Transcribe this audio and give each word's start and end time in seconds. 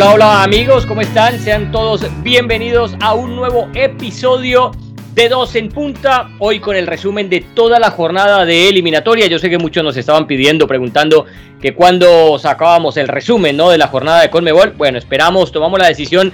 Hola, 0.00 0.14
hola 0.14 0.42
amigos, 0.44 0.86
¿cómo 0.86 1.00
están? 1.00 1.40
Sean 1.40 1.72
todos 1.72 2.06
bienvenidos 2.22 2.94
a 3.00 3.14
un 3.14 3.34
nuevo 3.34 3.68
episodio 3.74 4.70
de 5.12 5.28
Dos 5.28 5.56
en 5.56 5.70
Punta. 5.70 6.30
Hoy 6.38 6.60
con 6.60 6.76
el 6.76 6.86
resumen 6.86 7.28
de 7.28 7.40
toda 7.40 7.80
la 7.80 7.90
jornada 7.90 8.44
de 8.44 8.68
eliminatoria. 8.68 9.26
Yo 9.26 9.40
sé 9.40 9.50
que 9.50 9.58
muchos 9.58 9.82
nos 9.82 9.96
estaban 9.96 10.28
pidiendo, 10.28 10.68
preguntando 10.68 11.26
que 11.60 11.74
cuando 11.74 12.38
sacábamos 12.38 12.96
el 12.96 13.08
resumen 13.08 13.56
¿no? 13.56 13.70
de 13.70 13.78
la 13.78 13.88
jornada 13.88 14.22
de 14.22 14.30
Conmebol. 14.30 14.74
Bueno, 14.78 14.98
esperamos, 14.98 15.50
tomamos 15.50 15.80
la 15.80 15.88
decisión 15.88 16.32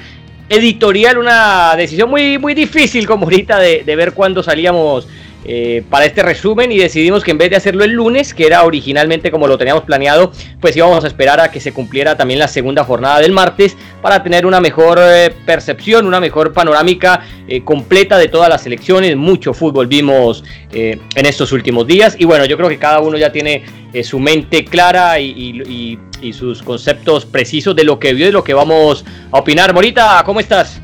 editorial, 0.50 1.16
una 1.16 1.74
decisión 1.74 2.10
muy, 2.10 2.36
muy 2.36 2.52
difícil 2.52 3.06
como 3.06 3.24
ahorita 3.24 3.58
de, 3.60 3.82
de 3.82 3.96
ver 3.96 4.12
cuándo 4.12 4.42
salíamos 4.42 5.08
eh, 5.44 5.82
para 5.90 6.06
este 6.06 6.22
resumen 6.22 6.72
y 6.72 6.78
decidimos 6.78 7.22
que 7.22 7.30
en 7.30 7.38
vez 7.38 7.50
de 7.50 7.56
hacerlo 7.56 7.84
el 7.84 7.92
lunes, 7.92 8.32
que 8.34 8.46
era 8.46 8.64
originalmente 8.64 9.30
como 9.30 9.46
lo 9.46 9.58
teníamos 9.58 9.84
planeado, 9.84 10.32
pues 10.60 10.76
íbamos 10.76 11.04
a 11.04 11.06
esperar 11.06 11.40
a 11.40 11.50
que 11.50 11.60
se 11.60 11.72
cumpliera 11.72 12.16
también 12.16 12.38
la 12.38 12.48
segunda 12.48 12.84
jornada 12.84 13.20
del 13.20 13.32
martes 13.32 13.76
para 14.02 14.22
tener 14.22 14.46
una 14.46 14.60
mejor 14.60 14.98
eh, 15.00 15.32
percepción, 15.44 16.06
una 16.06 16.20
mejor 16.20 16.52
panorámica 16.52 17.24
eh, 17.46 17.62
completa 17.62 18.18
de 18.18 18.28
todas 18.28 18.48
las 18.48 18.66
elecciones. 18.66 19.16
Mucho 19.16 19.52
fútbol 19.54 19.86
vimos 19.86 20.44
en 20.72 21.26
estos 21.26 21.52
últimos 21.52 21.86
días 21.86 22.16
y 22.18 22.24
bueno, 22.24 22.46
yo 22.46 22.56
creo 22.56 22.68
que 22.68 22.78
cada 22.78 22.98
uno 22.98 23.16
ya 23.16 23.30
tiene 23.30 23.62
su 24.02 24.18
mente 24.18 24.64
clara 24.64 25.20
y, 25.20 25.98
y 26.20 26.32
sus 26.32 26.62
conceptos 26.62 27.26
precisos 27.26 27.76
de 27.76 27.84
lo 27.84 27.98
que 27.98 28.12
vio 28.12 28.28
y 28.28 28.32
lo 28.32 28.42
que 28.42 28.54
vamos 28.54 29.04
a 29.30 29.38
opinar. 29.38 29.72
Morita, 29.72 30.20
¿cómo 30.24 30.40
estás? 30.40 30.83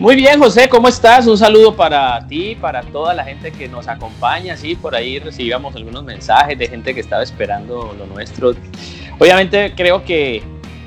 Muy 0.00 0.16
bien, 0.16 0.40
José, 0.40 0.66
¿cómo 0.66 0.88
estás? 0.88 1.26
Un 1.26 1.36
saludo 1.36 1.76
para 1.76 2.26
ti, 2.26 2.56
para 2.58 2.80
toda 2.80 3.12
la 3.12 3.22
gente 3.22 3.52
que 3.52 3.68
nos 3.68 3.86
acompaña. 3.86 4.56
Sí, 4.56 4.74
por 4.74 4.94
ahí 4.94 5.18
recibíamos 5.18 5.76
algunos 5.76 6.04
mensajes 6.04 6.58
de 6.58 6.68
gente 6.68 6.94
que 6.94 7.00
estaba 7.00 7.22
esperando 7.22 7.94
lo 7.98 8.06
nuestro. 8.06 8.54
Obviamente 9.18 9.74
creo 9.76 10.02
que 10.02 10.42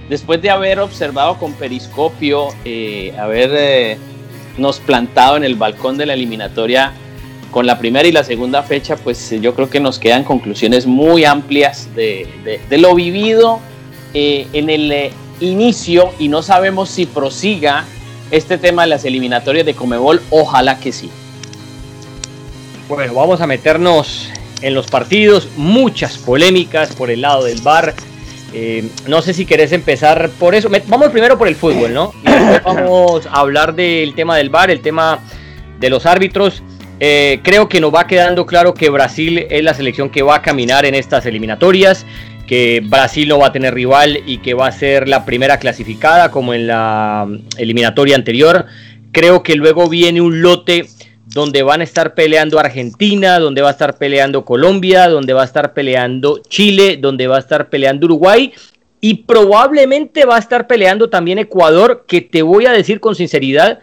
después 0.09 0.41
de 0.41 0.49
haber 0.49 0.79
observado 0.79 1.37
con 1.37 1.53
periscopio, 1.53 2.47
eh, 2.65 3.13
haber 3.19 3.51
eh, 3.53 3.97
nos 4.57 4.79
plantado 4.79 5.37
en 5.37 5.43
el 5.43 5.53
balcón 5.57 5.95
de 5.95 6.07
la 6.07 6.15
eliminatoria 6.15 6.91
con 7.51 7.67
la 7.67 7.77
primera 7.77 8.07
y 8.07 8.11
la 8.11 8.23
segunda 8.23 8.63
fecha, 8.63 8.95
pues 8.95 9.29
yo 9.39 9.53
creo 9.53 9.69
que 9.69 9.79
nos 9.79 9.99
quedan 9.99 10.23
conclusiones 10.23 10.87
muy 10.87 11.23
amplias 11.23 11.87
de, 11.93 12.27
lo 12.71 12.95
vivido 12.95 13.59
eh, 14.15 14.47
en 14.53 14.71
el 14.71 15.11
inicio 15.39 16.09
y 16.17 16.29
no 16.29 16.41
sabemos 16.41 16.89
si 16.89 17.05
prosiga 17.05 17.85
este 18.33 18.57
tema 18.57 18.81
de 18.81 18.87
las 18.87 19.05
eliminatorias 19.05 19.63
de 19.63 19.75
Comebol, 19.75 20.19
ojalá 20.31 20.79
que 20.79 20.91
sí. 20.91 21.11
Bueno, 22.89 23.13
vamos 23.13 23.41
a 23.41 23.47
meternos 23.47 24.27
en 24.63 24.73
los 24.73 24.87
partidos, 24.87 25.49
muchas 25.55 26.17
polémicas 26.17 26.95
por 26.95 27.11
el 27.11 27.21
lado 27.21 27.43
del 27.43 27.61
bar. 27.61 27.93
Eh, 28.51 28.89
no 29.07 29.21
sé 29.21 29.35
si 29.35 29.45
querés 29.45 29.71
empezar 29.71 30.31
por 30.39 30.55
eso. 30.55 30.67
Vamos 30.87 31.09
primero 31.09 31.37
por 31.37 31.47
el 31.47 31.55
fútbol, 31.55 31.93
¿no? 31.93 32.11
Y 32.23 32.31
después 32.31 32.63
vamos 32.75 33.27
a 33.27 33.39
hablar 33.39 33.75
del 33.75 34.15
tema 34.15 34.35
del 34.35 34.49
bar, 34.49 34.71
el 34.71 34.81
tema 34.81 35.19
de 35.79 35.91
los 35.91 36.07
árbitros. 36.07 36.63
Eh, 36.99 37.39
creo 37.43 37.69
que 37.69 37.79
nos 37.79 37.93
va 37.93 38.07
quedando 38.07 38.47
claro 38.47 38.73
que 38.73 38.89
Brasil 38.89 39.45
es 39.47 39.63
la 39.63 39.75
selección 39.75 40.09
que 40.09 40.23
va 40.23 40.37
a 40.37 40.41
caminar 40.41 40.85
en 40.85 40.95
estas 40.95 41.27
eliminatorias 41.27 42.03
que 42.47 42.81
Brasil 42.83 43.27
no 43.29 43.39
va 43.39 43.47
a 43.47 43.51
tener 43.51 43.73
rival 43.73 44.19
y 44.25 44.39
que 44.39 44.53
va 44.53 44.67
a 44.67 44.71
ser 44.71 45.07
la 45.07 45.25
primera 45.25 45.59
clasificada 45.59 46.31
como 46.31 46.53
en 46.53 46.67
la 46.67 47.27
eliminatoria 47.57 48.15
anterior. 48.15 48.65
Creo 49.11 49.43
que 49.43 49.55
luego 49.55 49.89
viene 49.89 50.21
un 50.21 50.41
lote 50.41 50.85
donde 51.25 51.63
van 51.63 51.81
a 51.81 51.83
estar 51.83 52.13
peleando 52.13 52.59
Argentina, 52.59 53.39
donde 53.39 53.61
va 53.61 53.69
a 53.69 53.71
estar 53.71 53.97
peleando 53.97 54.45
Colombia, 54.45 55.07
donde 55.07 55.33
va 55.33 55.43
a 55.43 55.45
estar 55.45 55.73
peleando 55.73 56.41
Chile, 56.47 56.97
donde 56.97 57.27
va 57.27 57.37
a 57.37 57.39
estar 57.39 57.69
peleando 57.69 58.05
Uruguay 58.05 58.53
y 59.05 59.25
probablemente 59.25 60.23
va 60.23 60.37
a 60.37 60.39
estar 60.39 60.65
peleando 60.65 61.09
también 61.09 61.37
Ecuador, 61.37 62.05
que 62.07 62.21
te 62.21 62.41
voy 62.41 62.67
a 62.67 62.71
decir 62.71 63.01
con 63.01 63.15
sinceridad, 63.15 63.79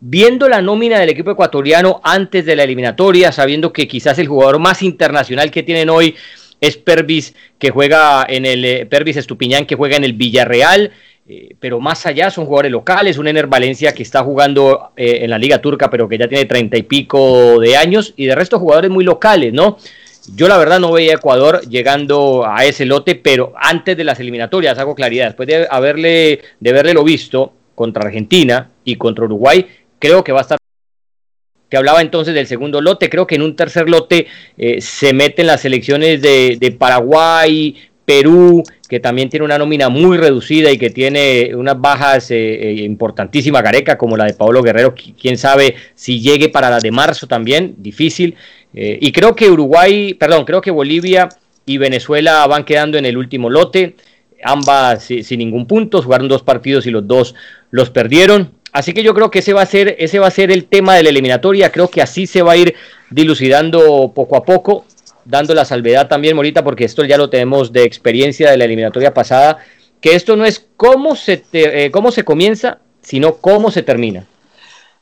viendo 0.00 0.48
la 0.48 0.62
nómina 0.62 0.98
del 0.98 1.10
equipo 1.10 1.30
ecuatoriano 1.30 2.00
antes 2.02 2.44
de 2.44 2.56
la 2.56 2.64
eliminatoria, 2.64 3.30
sabiendo 3.30 3.72
que 3.72 3.86
quizás 3.86 4.18
el 4.18 4.26
jugador 4.26 4.58
más 4.58 4.82
internacional 4.82 5.52
que 5.52 5.62
tienen 5.62 5.90
hoy 5.90 6.16
es 6.60 6.76
Pervis 6.76 7.34
que 7.58 7.70
juega 7.70 8.24
en 8.28 8.46
el 8.46 8.64
eh, 8.64 8.86
Pervis 8.86 9.16
Estupiñán 9.16 9.66
que 9.66 9.76
juega 9.76 9.96
en 9.96 10.04
el 10.04 10.12
Villarreal, 10.14 10.92
eh, 11.26 11.56
pero 11.58 11.80
más 11.80 12.04
allá 12.04 12.30
son 12.30 12.44
jugadores 12.44 12.72
locales, 12.72 13.16
un 13.16 13.28
Ener 13.28 13.46
Valencia 13.46 13.94
que 13.94 14.02
está 14.02 14.22
jugando 14.22 14.92
eh, 14.96 15.20
en 15.22 15.30
la 15.30 15.38
Liga 15.38 15.60
Turca, 15.60 15.88
pero 15.88 16.08
que 16.08 16.18
ya 16.18 16.28
tiene 16.28 16.44
treinta 16.44 16.76
y 16.76 16.82
pico 16.82 17.58
de 17.60 17.76
años, 17.76 18.12
y 18.16 18.26
de 18.26 18.34
resto 18.34 18.58
jugadores 18.58 18.90
muy 18.90 19.04
locales, 19.04 19.52
¿no? 19.52 19.78
Yo 20.34 20.48
la 20.48 20.56
verdad 20.56 20.80
no 20.80 20.92
veía 20.92 21.12
a 21.12 21.16
Ecuador 21.16 21.60
llegando 21.68 22.46
a 22.46 22.64
ese 22.64 22.86
lote, 22.86 23.14
pero 23.14 23.52
antes 23.56 23.96
de 23.96 24.04
las 24.04 24.20
eliminatorias, 24.20 24.78
hago 24.78 24.94
claridad, 24.94 25.26
después 25.26 25.46
de 25.46 25.66
haberle, 25.70 26.40
de 26.60 26.70
haberle 26.70 26.94
lo 26.94 27.04
visto 27.04 27.52
contra 27.74 28.04
Argentina 28.04 28.70
y 28.84 28.96
contra 28.96 29.24
Uruguay, 29.24 29.66
creo 29.98 30.24
que 30.24 30.32
va 30.32 30.40
a 30.40 30.42
estar 30.42 30.58
hablaba 31.76 32.00
entonces 32.00 32.34
del 32.34 32.46
segundo 32.46 32.80
lote. 32.80 33.10
Creo 33.10 33.26
que 33.26 33.34
en 33.34 33.42
un 33.42 33.56
tercer 33.56 33.88
lote 33.88 34.26
eh, 34.56 34.80
se 34.80 35.12
meten 35.12 35.46
las 35.46 35.62
selecciones 35.62 36.20
de, 36.22 36.76
Paraguay, 36.78 37.76
Perú, 38.04 38.62
que 38.88 39.00
también 39.00 39.30
tiene 39.30 39.44
una 39.44 39.58
nómina 39.58 39.88
muy 39.88 40.18
reducida 40.18 40.70
y 40.70 40.78
que 40.78 40.90
tiene 40.90 41.54
unas 41.54 41.80
bajas 41.80 42.30
eh, 42.30 42.36
eh, 42.36 42.72
importantísimas, 42.82 43.62
Gareca, 43.62 43.96
como 43.96 44.16
la 44.16 44.26
de 44.26 44.34
Pablo 44.34 44.62
Guerrero, 44.62 44.94
quién 45.20 45.38
sabe 45.38 45.76
si 45.94 46.20
llegue 46.20 46.48
para 46.48 46.70
la 46.70 46.78
de 46.78 46.90
marzo 46.90 47.26
también, 47.26 47.74
difícil. 47.78 48.36
y 48.74 49.12
creo 49.12 49.34
que 49.34 49.48
Uruguay, 49.48 50.14
perdón, 50.14 50.44
creo 50.44 50.60
que 50.60 50.70
Bolivia 50.70 51.28
y 51.64 51.78
Venezuela 51.78 52.46
van 52.46 52.64
quedando 52.64 52.98
en 52.98 53.06
el 53.06 53.16
último 53.16 53.48
lote, 53.48 53.94
ambas 54.42 55.04
sin 55.04 55.38
ningún 55.38 55.66
punto, 55.66 56.02
jugaron 56.02 56.28
dos 56.28 56.42
partidos 56.42 56.86
y 56.86 56.90
los 56.90 57.06
dos 57.06 57.34
los 57.70 57.90
perdieron. 57.90 58.52
Así 58.74 58.92
que 58.92 59.04
yo 59.04 59.14
creo 59.14 59.30
que 59.30 59.38
ese 59.38 59.52
va 59.52 59.62
a 59.62 59.66
ser, 59.66 59.94
ese 60.00 60.18
va 60.18 60.26
a 60.26 60.32
ser 60.32 60.50
el 60.50 60.64
tema 60.64 60.96
de 60.96 61.04
la 61.04 61.10
eliminatoria. 61.10 61.70
Creo 61.70 61.88
que 61.88 62.02
así 62.02 62.26
se 62.26 62.42
va 62.42 62.52
a 62.52 62.56
ir 62.56 62.74
dilucidando 63.08 64.12
poco 64.12 64.36
a 64.36 64.44
poco, 64.44 64.84
dando 65.24 65.54
la 65.54 65.64
salvedad 65.64 66.08
también, 66.08 66.34
Morita, 66.34 66.64
porque 66.64 66.84
esto 66.84 67.04
ya 67.04 67.16
lo 67.16 67.30
tenemos 67.30 67.72
de 67.72 67.84
experiencia 67.84 68.50
de 68.50 68.56
la 68.56 68.64
eliminatoria 68.64 69.14
pasada, 69.14 69.58
que 70.00 70.16
esto 70.16 70.34
no 70.34 70.44
es 70.44 70.66
cómo 70.76 71.14
se, 71.14 71.44
eh, 71.52 71.92
cómo 71.92 72.10
se 72.10 72.24
comienza, 72.24 72.80
sino 73.00 73.36
cómo 73.36 73.70
se 73.70 73.82
termina. 73.82 74.26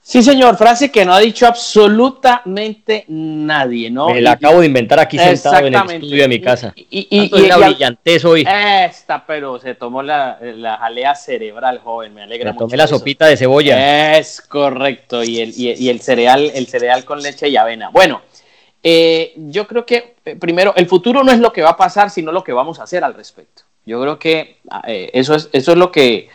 Sí, 0.04 0.20
señor, 0.20 0.56
frase 0.56 0.90
que 0.90 1.04
no 1.04 1.14
ha 1.14 1.20
dicho 1.20 1.46
absolutamente 1.46 3.04
nadie, 3.06 3.88
¿no? 3.88 4.08
Me 4.08 4.20
la 4.20 4.32
acabo 4.32 4.58
de 4.58 4.66
inventar 4.66 4.98
aquí 4.98 5.16
sentado 5.16 5.64
en 5.64 5.74
el 5.74 5.90
estudio 5.90 6.22
de 6.22 6.28
mi 6.28 6.40
casa. 6.40 6.72
Y, 6.74 7.06
y, 7.08 7.30
y, 7.32 7.42
una 7.44 7.56
brillantez 7.56 8.24
hoy. 8.24 8.44
Esta, 8.44 9.24
pero 9.24 9.60
se 9.60 9.76
tomó 9.76 10.02
la, 10.02 10.38
la 10.40 10.76
jalea 10.78 11.14
cerebral, 11.14 11.78
joven, 11.78 12.14
me 12.14 12.22
alegra 12.24 12.50
me 12.50 12.54
mucho. 12.54 12.66
Tomé 12.66 12.78
la 12.78 12.88
sopita 12.88 13.26
de 13.26 13.36
cebolla. 13.36 14.18
Es 14.18 14.40
correcto, 14.40 15.22
y 15.22 15.38
el, 15.38 15.52
y, 15.56 15.88
el 15.88 16.00
cereal, 16.00 16.50
el 16.52 16.66
cereal 16.66 17.04
con 17.04 17.22
leche 17.22 17.48
y 17.48 17.56
avena. 17.56 17.90
Bueno, 17.90 18.22
eh, 18.82 19.32
yo 19.36 19.68
creo 19.68 19.86
que 19.86 20.16
eh, 20.24 20.34
primero, 20.34 20.72
el 20.74 20.86
futuro 20.86 21.22
no 21.22 21.30
es 21.30 21.38
lo 21.38 21.52
que 21.52 21.62
va 21.62 21.70
a 21.70 21.76
pasar, 21.76 22.10
sino 22.10 22.32
lo 22.32 22.42
que 22.42 22.52
vamos 22.52 22.80
a 22.80 22.82
hacer 22.82 23.04
al 23.04 23.14
respecto. 23.14 23.62
Yo 23.86 24.00
creo 24.02 24.18
que 24.18 24.58
eh, 24.86 25.10
eso, 25.12 25.36
es, 25.36 25.48
eso 25.52 25.72
es 25.72 25.78
lo 25.78 25.92
que 25.92 26.28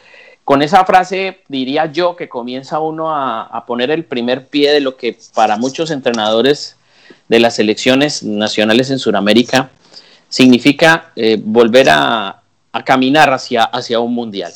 con 0.48 0.62
esa 0.62 0.86
frase 0.86 1.40
diría 1.50 1.92
yo 1.92 2.16
que 2.16 2.30
comienza 2.30 2.80
uno 2.80 3.14
a, 3.14 3.66
poner 3.68 3.92
el 3.92 4.06
primer 4.06 4.48
pie 4.48 4.72
de 4.72 4.80
lo 4.80 4.96
que 4.96 5.18
para 5.36 5.58
muchos 5.58 5.92
entrenadores 5.92 6.78
de 7.28 7.42
las 7.42 7.58
selecciones 7.58 8.24
nacionales 8.24 8.90
en 8.90 8.98
Sudamérica 8.98 9.72
significa 10.30 11.12
eh, 11.18 11.38
volver 11.38 11.90
a, 11.90 12.44
caminar 12.86 13.34
hacia, 13.34 13.64
hacia 13.64 14.00
un 14.00 14.14
mundial. 14.14 14.54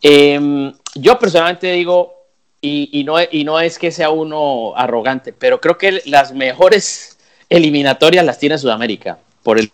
Em, 0.00 0.72
yo 0.94 1.18
personalmente 1.18 1.72
digo, 1.72 2.14
y, 2.60 3.02
no, 3.04 3.16
y 3.32 3.42
no 3.42 3.58
es 3.58 3.80
que 3.80 3.90
sea 3.90 4.10
uno 4.10 4.74
arrogante, 4.76 5.32
pero 5.32 5.60
creo 5.60 5.76
que 5.76 6.02
las 6.06 6.32
mejores 6.32 7.18
eliminatorias 7.48 8.24
las 8.24 8.38
tiene 8.38 8.58
Sudamérica, 8.58 9.18
por 9.42 9.58
el 9.58 9.72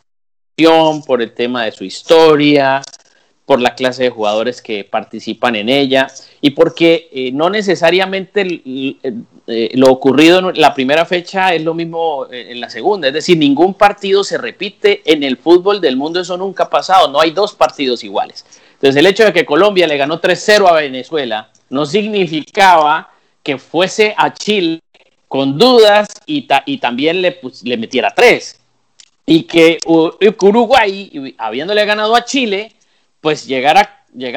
por 1.07 1.21
el 1.21 1.35
tema 1.35 1.67
de 1.67 1.73
su 1.73 1.85
historia, 1.85 2.81
por 3.47 3.61
la 3.61 3.75
clase 3.75 4.03
de 4.03 4.11
jugadores 4.11 4.61
que 4.61 4.85
participan 4.85 5.55
en 5.55 5.69
ella 5.69 6.09
y 6.41 6.51
porque 6.51 7.09
eh, 7.13 7.31
no 7.33 7.49
necesariamente 7.49 8.61
eh, 8.65 9.71
lo 9.75 9.91
ocurrido 9.91 10.51
en 10.51 10.61
la 10.61 10.75
primera 10.75 11.07
fecha 11.07 11.55
es 11.55 11.63
lo 11.63 11.73
mismo 11.73 12.27
en 12.31 12.61
la 12.61 12.69
segunda. 12.69 13.07
Es 13.07 13.15
decir, 13.15 13.39
ningún 13.39 13.75
partido 13.75 14.25
se 14.25 14.37
repite 14.37 15.01
en 15.05 15.23
el 15.23 15.37
fútbol 15.37 15.81
del 15.81 15.97
mundo, 15.97 16.21
eso 16.21 16.37
nunca 16.37 16.65
ha 16.65 16.71
pasado, 16.71 17.09
no 17.09 17.21
hay 17.21 17.31
dos 17.31 17.55
partidos 17.55 18.03
iguales. 18.03 18.45
Entonces 18.73 18.97
el 18.97 19.07
hecho 19.07 19.25
de 19.25 19.33
que 19.33 19.47
Colombia 19.47 19.87
le 19.87 19.97
ganó 19.97 20.21
3-0 20.21 20.69
a 20.69 20.73
Venezuela 20.75 21.49
no 21.71 21.87
significaba 21.87 23.11
que 23.43 23.59
fuese 23.59 24.13
a 24.17 24.35
Chile 24.35 24.83
con 25.29 25.57
dudas 25.57 26.09
y, 26.27 26.49
y 26.67 26.79
también 26.79 27.23
le, 27.23 27.41
le 27.63 27.77
metiera 27.77 28.13
tres. 28.15 28.61
Y 29.25 29.43
que 29.43 29.79
Uruguay, 29.87 31.35
habiéndole 31.39 31.85
ganado 31.85 32.15
a 32.15 32.25
Chile, 32.25 32.76
pues 33.27 33.45
llegar 33.45 33.77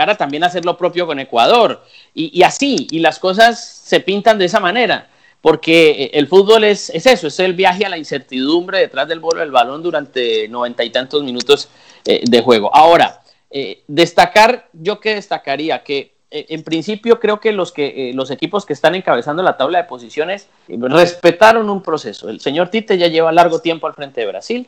a, 0.10 0.18
también 0.18 0.44
a 0.44 0.48
hacer 0.48 0.66
lo 0.66 0.76
propio 0.76 1.06
con 1.06 1.20
Ecuador. 1.20 1.86
Y, 2.16 2.42
así, 2.42 2.88
y 2.90 2.98
las 2.98 3.20
cosas 3.20 3.64
se 3.64 4.00
pintan 4.00 4.40
de 4.40 4.46
esa 4.46 4.60
manera, 4.60 5.08
porque 5.42 5.92
eh, 5.92 6.12
el 6.16 6.26
fútbol 6.28 6.64
es, 6.64 6.90
eso, 6.90 7.28
es 7.28 7.40
el 7.40 7.54
viaje 7.54 7.86
a 7.86 7.90
la 7.90 8.00
incertidumbre 8.00 8.80
detrás 8.80 9.08
del 9.08 9.20
bolo 9.20 9.42
del 9.42 9.52
balón 9.52 9.84
durante 9.84 10.48
noventa 10.48 10.84
y 10.84 10.90
tantos 10.90 11.22
minutos 11.22 11.70
eh, 12.04 12.24
de 12.28 12.42
juego. 12.42 12.76
Ahora, 12.76 13.22
eh, 13.52 13.84
destacar, 13.88 14.70
yo 14.74 15.00
que 15.00 15.14
destacaría 15.14 15.84
que 15.84 16.16
eh, 16.32 16.48
en 16.50 16.64
principio 16.64 17.20
creo 17.20 17.40
que 17.40 17.52
los, 17.52 17.72
que 17.72 18.12
los 18.16 18.32
equipos 18.32 18.66
que 18.66 18.74
están 18.74 18.96
encabezando 18.96 19.44
la 19.44 19.56
tabla 19.56 19.84
de 19.84 19.84
posiciones 19.84 20.48
respetaron 20.68 21.70
un 21.70 21.84
proceso. 21.84 22.28
El 22.28 22.40
señor 22.40 22.70
Tite 22.70 22.98
ya 22.98 23.06
lleva 23.06 23.32
largo 23.32 23.60
tiempo 23.60 23.86
al 23.86 23.94
frente 23.94 24.22
de 24.22 24.26
Brasil. 24.26 24.68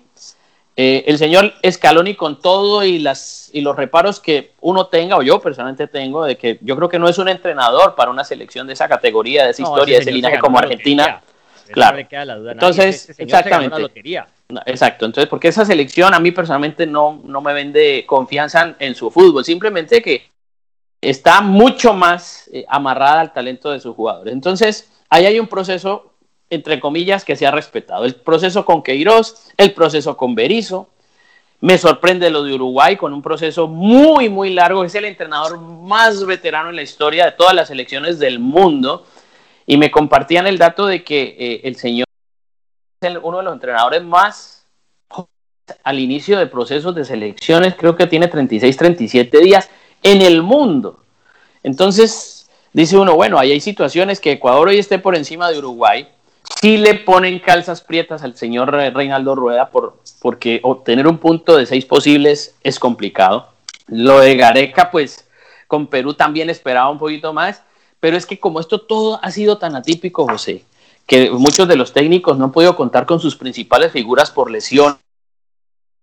El 0.76 1.18
señor 1.18 1.54
Scaloni 1.70 2.16
con 2.16 2.40
todo 2.40 2.84
y, 2.84 3.00
las, 3.00 3.50
y 3.54 3.62
los 3.62 3.76
reparos 3.76 4.20
que 4.20 4.54
uno 4.62 4.88
tenga, 4.88 5.18
o 5.18 5.22
yo 5.22 5.40
personalmente 5.40 5.88
tengo, 5.88 6.26
de 6.26 6.38
que 6.38 6.58
yo 6.62 6.76
creo 6.76 6.90
que 6.90 6.98
no 6.98 7.08
es 7.08 7.18
un 7.18 7.28
entrenador 7.28 7.96
para 7.96 8.10
una 8.10 8.24
selección 8.24 8.68
de 8.68 8.74
esa 8.74 8.88
categoría, 8.88 9.44
de 9.44 9.52
esa 9.52 9.64
historia, 9.64 9.98
de 9.98 10.02
ese 10.02 10.12
linaje 10.12 10.40
como 10.40 10.58
Argentina. 10.58 11.22
Claro. 11.72 11.98
Entonces, 12.52 13.10
este 13.10 13.24
exactamente. 13.24 13.92
Exacto. 14.66 15.06
Entonces, 15.06 15.30
porque 15.30 15.48
esa 15.48 15.66
selección 15.66 16.14
a 16.14 16.20
mí 16.20 16.32
personalmente 16.32 16.86
no, 16.86 17.22
no 17.24 17.42
me 17.42 17.54
vende 17.54 18.06
confianza 18.06 18.76
en, 18.80 18.96
su 18.96 19.10
fútbol. 19.10 19.46
Simplemente 19.46 20.02
que 20.02 20.30
está 21.00 21.42
mucho 21.42 21.94
más 21.94 22.50
eh, 22.54 22.66
amarrada 22.68 23.22
al 23.22 23.34
talento 23.34 23.72
de 23.72 23.80
sus 23.80 23.96
jugadores. 23.96 24.34
Entonces, 24.34 24.92
ahí 25.10 25.26
hay 25.26 25.40
un 25.40 25.48
proceso, 25.48 26.11
entre 26.52 26.80
comillas, 26.80 27.26
que 27.26 27.36
se 27.36 27.48
ha 27.48 27.52
respetado. 27.52 28.06
El 28.06 28.14
proceso 28.14 28.66
con 28.66 28.84
Queiroz, 28.84 29.52
el 29.58 29.74
proceso 29.74 30.16
con 30.16 30.36
Berizzo. 30.36 30.90
Me 31.62 31.78
sorprende 31.78 32.30
lo 32.30 32.44
de 32.44 32.54
Uruguay 32.54 32.98
con 32.98 33.14
un 33.14 33.22
proceso 33.22 33.68
muy, 33.68 34.30
muy 34.30 34.54
largo. 34.54 34.84
Es 34.84 34.94
el 34.96 35.06
entrenador 35.06 35.60
más 35.60 36.26
veterano 36.26 36.70
en 36.70 36.76
la 36.76 36.82
historia 36.82 37.26
de 37.26 37.32
todas 37.32 37.56
las 37.56 37.70
selecciones 37.70 38.20
del 38.20 38.40
mundo 38.40 39.06
y 39.66 39.78
me 39.78 39.90
compartían 39.90 40.46
el 40.46 40.58
dato 40.58 40.86
de 40.86 41.04
que 41.04 41.36
eh, 41.40 41.62
el 41.64 41.78
señor 41.78 42.06
es 43.02 43.18
uno 43.24 43.38
de 43.38 43.44
los 43.44 43.54
entrenadores 43.54 44.04
más 44.04 44.66
al 45.84 46.00
inicio 46.00 46.38
de 46.38 46.48
procesos 46.48 46.94
de 46.94 47.06
selecciones, 47.06 47.76
creo 47.76 47.96
que 47.96 48.08
tiene 48.08 48.28
36, 48.28 48.76
37 48.76 49.40
días 49.40 49.70
en 50.04 50.22
el 50.22 50.42
mundo. 50.42 51.04
Entonces, 51.64 52.50
dice 52.74 52.98
uno, 52.98 53.16
bueno, 53.16 53.40
ahí 53.40 53.52
hay 53.52 53.62
situaciones 53.62 54.20
que 54.20 54.34
Ecuador 54.34 54.68
hoy 54.68 54.80
esté 54.80 55.00
por 55.00 55.16
encima 55.16 55.50
de 55.50 55.60
Uruguay, 55.60 56.10
sí 56.60 56.78
le 56.78 56.96
ponen 56.96 57.40
calzas 57.40 57.82
prietas 57.82 58.24
al 58.24 58.36
señor 58.36 58.72
Reinaldo 58.72 59.36
Rueda 59.36 59.70
por, 59.70 59.98
porque 60.22 60.60
obtener 60.64 61.08
un 61.08 61.18
punto 61.18 61.58
de 61.58 61.66
seis 61.66 61.86
posibles 61.86 62.56
es 62.64 62.80
complicado. 62.80 63.50
Lo 63.88 64.20
de 64.20 64.36
Gareca, 64.36 64.92
pues 64.92 65.28
con 65.68 65.88
Perú 65.88 66.14
también 66.14 66.50
esperaba 66.50 66.90
un 66.90 67.00
poquito 67.00 67.34
más, 67.34 67.64
pero 68.00 68.18
es 68.18 68.26
que 68.26 68.40
como 68.40 68.60
esto 68.60 68.82
todo 68.82 69.20
ha 69.22 69.32
sido 69.32 69.58
tan 69.58 69.76
atípico, 69.76 70.28
José, 70.28 70.66
que 71.06 71.30
muchos 71.32 71.68
de 71.68 71.76
los 71.76 71.94
técnicos 71.94 72.38
no 72.38 72.46
han 72.46 72.52
podido 72.52 72.76
contar 72.76 73.06
con 73.06 73.20
sus 73.20 73.36
principales 73.36 73.92
figuras 73.92 74.32
por 74.32 74.52
lesión, 74.52 74.98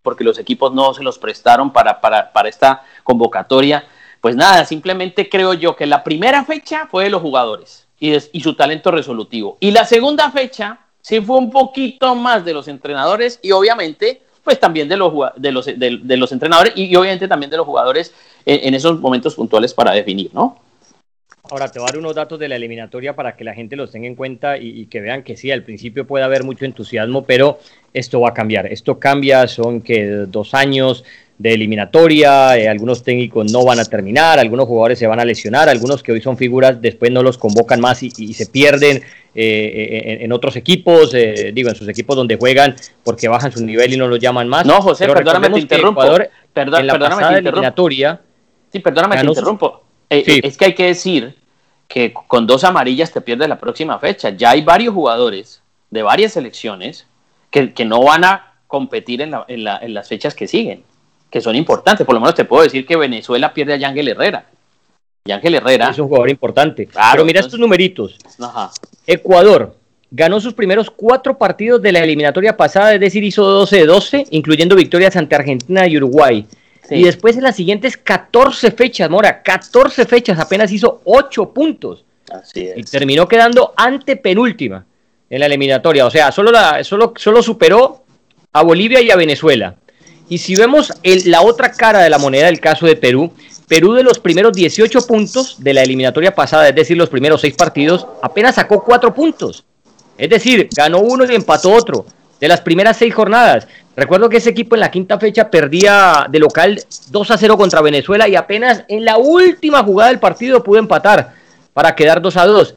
porque 0.03 0.25
los 0.25 0.39
equipos 0.39 0.73
no 0.73 0.95
se 0.95 1.03
los 1.03 1.19
prestaron 1.19 1.73
para, 1.73 2.01
para, 2.01 2.33
para 2.33 2.49
esta 2.49 2.83
convocatoria. 3.05 3.85
Pues 4.21 4.37
nada, 4.37 4.65
simplemente 4.65 5.29
creo 5.29 5.55
yo 5.55 5.77
que 5.77 5.87
la 5.87 6.03
primera 6.03 6.45
fecha 6.45 6.89
fue 6.91 7.05
de 7.05 7.11
los 7.11 7.23
jugadores 7.23 7.87
y, 8.01 8.13
y 8.33 8.41
su 8.41 8.55
talento 8.55 8.91
resolutivo. 8.91 9.57
Y 9.61 9.71
la 9.71 9.85
segunda 9.85 10.31
fecha 10.31 10.81
sí 11.01 11.21
fue 11.21 11.39
un 11.39 11.51
poquito 11.51 12.15
más 12.15 12.45
de 12.45 12.53
los 12.53 12.69
entrenadores 12.69 13.39
y 13.43 13.53
obviamente 13.53 14.23
pues 14.49 14.59
también 14.59 14.89
de 14.89 14.97
los, 14.97 15.13
de 15.37 16.17
los, 16.17 16.33
entrenadores 16.33 16.73
y, 16.75 16.97
obviamente 16.97 17.29
también 17.29 17.51
de 17.51 17.59
los 17.59 17.67
jugadores 17.67 18.15
en, 18.47 18.73
esos 18.73 18.99
momentos 18.99 19.35
puntuales 19.35 19.75
para 19.75 19.93
definir, 19.93 20.31
¿no? 20.33 20.57
Ahora 21.51 21.69
te 21.69 21.79
voy 21.79 21.87
a 21.87 21.93
dar 21.93 21.99
unos 21.99 22.15
datos 22.15 22.39
de 22.39 22.49
la 22.49 22.57
eliminatoria 22.57 23.15
para 23.15 23.37
que 23.37 23.45
la 23.45 23.53
gente 23.53 23.77
los 23.77 23.91
tenga 23.91 24.07
en 24.07 24.15
cuenta 24.15 24.57
y, 24.57 24.87
que 24.87 25.03
vean 25.03 25.23
que 25.23 25.37
sí, 25.37 25.51
al 25.51 25.65
principio 25.65 26.07
puede 26.07 26.25
haber 26.25 26.45
mucho 26.45 26.65
entusiasmo, 26.65 27.25
pero 27.25 27.59
esto 27.93 28.23
va 28.23 28.31
a 28.31 28.35
cambiar. 28.35 28.73
Esto 28.73 28.99
cambia, 28.99 29.47
son 29.49 29.83
que 29.83 30.07
dos 30.07 30.55
años 30.55 31.05
de 31.39 31.55
eliminatoria, 31.55 32.59
eh, 32.59 32.69
algunos 32.69 33.03
técnicos 33.03 33.53
no 33.53 33.65
van 33.65 33.79
a 33.79 33.85
terminar, 33.85 34.39
algunos 34.39 34.67
jugadores 34.67 34.99
se 34.99 35.07
van 35.07 35.21
a 35.21 35.25
lesionar, 35.25 35.69
algunos 35.69 36.03
que 36.03 36.13
hoy 36.13 36.21
son 36.21 36.37
figuras 36.37 36.81
después 36.81 37.13
no 37.13 37.23
los 37.23 37.39
convocan 37.39 37.81
más 37.81 38.03
y, 38.03 38.11
se 38.11 38.47
pierden 38.47 39.03
eh, 39.35 40.19
en, 40.21 40.33
otros 40.33 40.57
equipos, 40.57 41.15
eh, 41.15 41.53
digo, 41.55 41.69
en 41.69 41.77
sus 41.77 41.89
equipos 41.89 42.17
donde 42.17 42.37
juegan 42.37 42.75
porque 43.05 43.29
bajan 43.29 43.53
su 43.53 43.65
nivel 43.65 43.95
y 43.95 43.97
no 43.97 44.09
los 44.09 44.19
llaman 44.19 44.49
más. 44.49 44.67
No, 44.67 44.83
José, 44.83 45.07
perdóname, 45.07 45.51
te 45.51 45.61
interrumpo. 45.61 46.03
Perdón, 46.53 46.81
en 46.81 46.87
la 46.89 46.99
pasada 46.99 47.39
eliminatoria... 47.39 48.21
Sí, 48.73 48.81
perdóname, 48.81 49.17
te 49.17 49.27
interrumpo. 49.27 49.85
Es 50.11 50.57
que 50.57 50.65
hay 50.65 50.75
que 50.75 50.87
decir 50.87 51.35
que 51.87 52.13
con 52.13 52.47
dos 52.47 52.65
amarillas 52.65 53.13
te 53.13 53.21
pierdes 53.21 53.49
la 53.49 53.59
próxima 53.59 53.99
fecha. 53.99 54.31
Ya 54.31 54.51
hay 54.51 54.63
varios 54.63 54.93
jugadores 54.93 55.63
de 55.91 56.03
varias 56.03 56.33
selecciones 56.33 57.07
que, 57.51 57.85
no 57.85 58.03
van 58.03 58.25
a 58.25 58.55
competir 58.67 59.23
en, 59.23 59.65
las 59.65 60.09
fechas 60.09 60.35
que 60.35 60.47
siguen, 60.47 60.85
que 61.31 61.41
son 61.41 61.57
importantes. 61.57 62.07
Por 62.07 62.15
lo 62.15 62.21
menos 62.21 62.35
te 62.35 62.45
puedo 62.45 62.63
decir 62.63 62.87
que 62.87 62.97
Venezuela 62.97 63.53
pierde 63.53 63.75
a 63.75 63.77
Yangel 63.77 64.09
Herrera. 64.09 64.45
Yangel 65.25 65.55
Herrera. 65.57 65.91
Es 65.91 65.99
un 65.99 66.09
jugador 66.09 66.31
importante. 66.31 66.89
Pero 67.13 67.25
mira 67.25 67.41
estos 67.41 67.59
numeritos. 67.59 68.17
Ecuador 69.07 69.77
ganó 70.11 70.41
sus 70.41 70.55
primeros 70.55 70.91
cuatro 70.91 71.37
partidos 71.37 71.83
de 71.83 71.93
la 71.93 72.01
eliminatoria 72.01 72.57
pasada, 72.57 72.95
es 72.95 73.01
decir, 73.01 73.23
hizo 73.25 73.45
12 73.45 73.77
de 73.77 73.87
12, 73.87 74.27
incluyendo 74.31 74.75
victorias 74.75 75.17
ante 75.17 75.35
Argentina 75.35 75.87
y 75.87 75.97
Uruguay. 75.97 76.47
Y 76.91 77.03
después 77.03 77.37
en 77.37 77.43
las 77.43 77.57
siguientes 77.57 77.99
14 77.99 78.71
fechas, 78.71 79.11
Mora, 79.11 79.43
14 79.43 80.07
fechas, 80.07 80.39
apenas 80.39 80.73
hizo 80.73 81.03
8 81.05 81.51
puntos. 81.51 82.05
Así 82.31 82.69
es. 82.69 82.79
Y 82.79 82.83
terminó 82.85 83.29
quedando 83.29 83.75
ante 83.77 84.17
penúltima 84.17 84.87
en 85.29 85.41
la 85.41 85.47
eliminatoria. 85.47 86.07
O 86.07 86.11
sea, 86.11 86.33
solo, 86.33 86.51
la, 86.51 86.83
solo, 86.85 87.13
solo 87.17 87.43
superó 87.43 88.05
a 88.53 88.63
Bolivia 88.63 89.03
y 89.03 89.11
a 89.11 89.17
Venezuela. 89.17 89.77
Y 90.29 90.39
si 90.39 90.57
vemos 90.57 90.93
la 91.03 91.43
otra 91.43 91.73
cara 91.73 92.01
de 92.01 92.11
la 92.11 92.19
moneda, 92.19 92.49
el 92.49 92.61
caso 92.61 92.87
de 92.87 92.97
Perú, 92.97 93.33
Perú 93.67 93.95
de 93.95 94.03
los 94.03 94.19
primeros 94.19 94.53
18 94.53 95.07
puntos 95.07 95.57
de 95.63 95.75
la 95.75 95.83
eliminatoria 95.83 96.35
pasada, 96.35 96.69
es 96.69 96.75
decir, 96.75 96.97
los 96.97 97.11
primeros 97.11 97.43
6 97.43 97.55
partidos, 97.55 98.07
apenas 98.23 98.55
sacó 98.57 98.83
4 98.83 99.15
puntos. 99.15 99.65
Es 100.17 100.31
decir, 100.31 100.69
ganó 100.75 101.01
uno 101.01 101.25
y 101.25 101.35
empató 101.35 101.73
otro 101.73 102.07
de 102.41 102.49
las 102.49 102.61
primeras 102.61 102.97
6 102.97 103.15
jornadas. 103.15 103.69
Recuerdo 103.97 104.29
que 104.29 104.39
ese 104.39 104.51
equipo 104.51 104.75
en 104.77 104.81
la 104.81 104.91
quinta 104.91 105.19
fecha 105.19 105.51
perdía 105.51 106.27
de 106.31 106.39
local 106.39 106.81
2 107.11 107.31
a 107.31 107.39
0 107.39 107.57
contra 107.57 107.83
Venezuela 107.83 108.29
y 108.29 108.37
apenas 108.37 108.85
en 108.89 109.05
la 109.05 109.19
última 109.19 109.83
jugada 109.83 110.11
del 110.11 110.21
partido 110.21 110.63
pudo 110.63 110.79
empatar 110.79 111.35
para 111.73 111.95
quedar 111.95 112.23
2 112.23 112.37
a 112.37 112.47
2. 112.47 112.75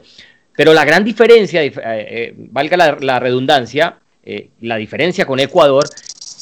Pero 0.56 0.74
la 0.74 0.84
gran 0.84 1.04
diferencia, 1.04 1.62
eh, 1.62 1.72
eh, 1.76 2.34
valga 2.36 2.76
la, 2.76 3.18
redundancia, 3.18 3.96
eh, 4.24 4.50
la 4.60 4.76
diferencia 4.76 5.24
con 5.24 5.40
Ecuador 5.40 5.84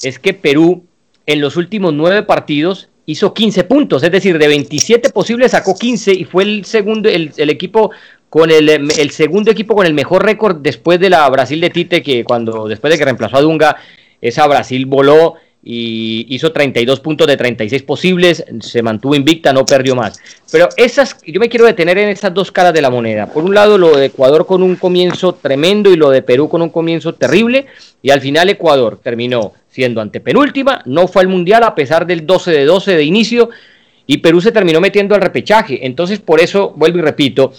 es 0.03 0.19
que 0.19 0.35
Perú 0.35 0.85
en 1.27 1.41
los 1.41 1.57
últimos 1.57 1.93
nueve 1.93 2.23
partidos 2.23 2.89
hizo 3.07 3.35
15 3.35 3.65
puntos, 3.65 4.03
es 4.03 4.11
decir, 4.13 4.39
de 4.39 4.47
27 4.47 5.11
posibles 5.11 5.53
sacó 5.53 5.77
15 5.77 6.13
y 6.13 6.25
fue 6.25 6.45
el 6.45 6.65
segundo, 6.65 7.09
el, 7.09 7.33
equipo 7.51 7.91
con 8.29 8.51
el, 8.51 8.69
el, 8.69 9.11
segundo 9.11 9.51
equipo 9.51 9.75
con 9.75 9.87
el 9.87 9.95
mejor 9.95 10.25
récord 10.25 10.59
después 10.59 11.01
de 11.01 11.11
la 11.11 11.29
Brasil 11.29 11.61
de 11.61 11.71
Tite, 11.71 12.03
que 12.03 12.23
cuando 12.23 12.69
después 12.69 12.93
de 12.93 12.99
que 12.99 13.05
reemplazó 13.05 13.39
a 13.39 13.43
Dunga 13.43 13.77
esa 14.21 14.47
Brasil 14.47 14.87
voló 14.87 15.35
y 15.63 16.27
hizo 16.35 16.53
32 16.53 17.01
puntos 17.01 17.27
de 17.27 17.37
36 17.37 17.83
posibles, 17.83 18.45
se 18.61 18.83
mantuvo 18.83 19.15
invicta, 19.15 19.53
no 19.53 19.67
perdió 19.67 19.95
más. 19.95 20.19
Pero 20.51 20.69
esas, 20.77 21.17
yo 21.27 21.39
me 21.39 21.51
quiero 21.51 21.67
detener 21.67 21.99
en 21.99 22.09
esas 22.09 22.33
dos 22.33 22.51
caras 22.51 22.73
de 22.73 22.81
la 22.81 22.91
moneda. 22.91 23.27
Por 23.27 23.45
un 23.45 23.55
lado, 23.55 23.77
lo 23.77 23.97
de 23.97 24.07
Ecuador 24.07 24.47
con 24.47 24.63
un 24.63 24.77
comienzo 24.77 25.35
tremendo 25.35 25.91
y 25.91 25.97
lo 25.97 26.11
de 26.11 26.23
Perú 26.23 26.49
con 26.49 26.63
un 26.63 26.71
comienzo 26.71 27.15
terrible. 27.15 27.67
Y 28.01 28.11
al 28.11 28.23
final 28.23 28.49
Ecuador 28.49 28.99
terminó 29.03 29.53
siendo 29.69 30.01
antepenúltima, 30.01 30.83
no 30.87 31.07
fue 31.07 31.23
al 31.23 31.29
Mundial 31.29 31.63
a 31.63 31.75
pesar 31.75 32.07
del 32.07 32.27
12 32.27 32.51
de 32.51 32.65
12 32.65 32.97
de 32.97 33.05
inicio. 33.05 33.51
Y 34.07 34.19
Perú 34.19 34.41
se 34.41 34.51
terminó 34.51 34.81
metiendo 34.81 35.15
al 35.15 35.21
repechaje. 35.21 35.87
Entonces, 35.87 36.19
por 36.19 36.41
eso, 36.41 36.73
vuelvo 36.75 36.99
y 36.99 37.03
repito, 37.03 37.53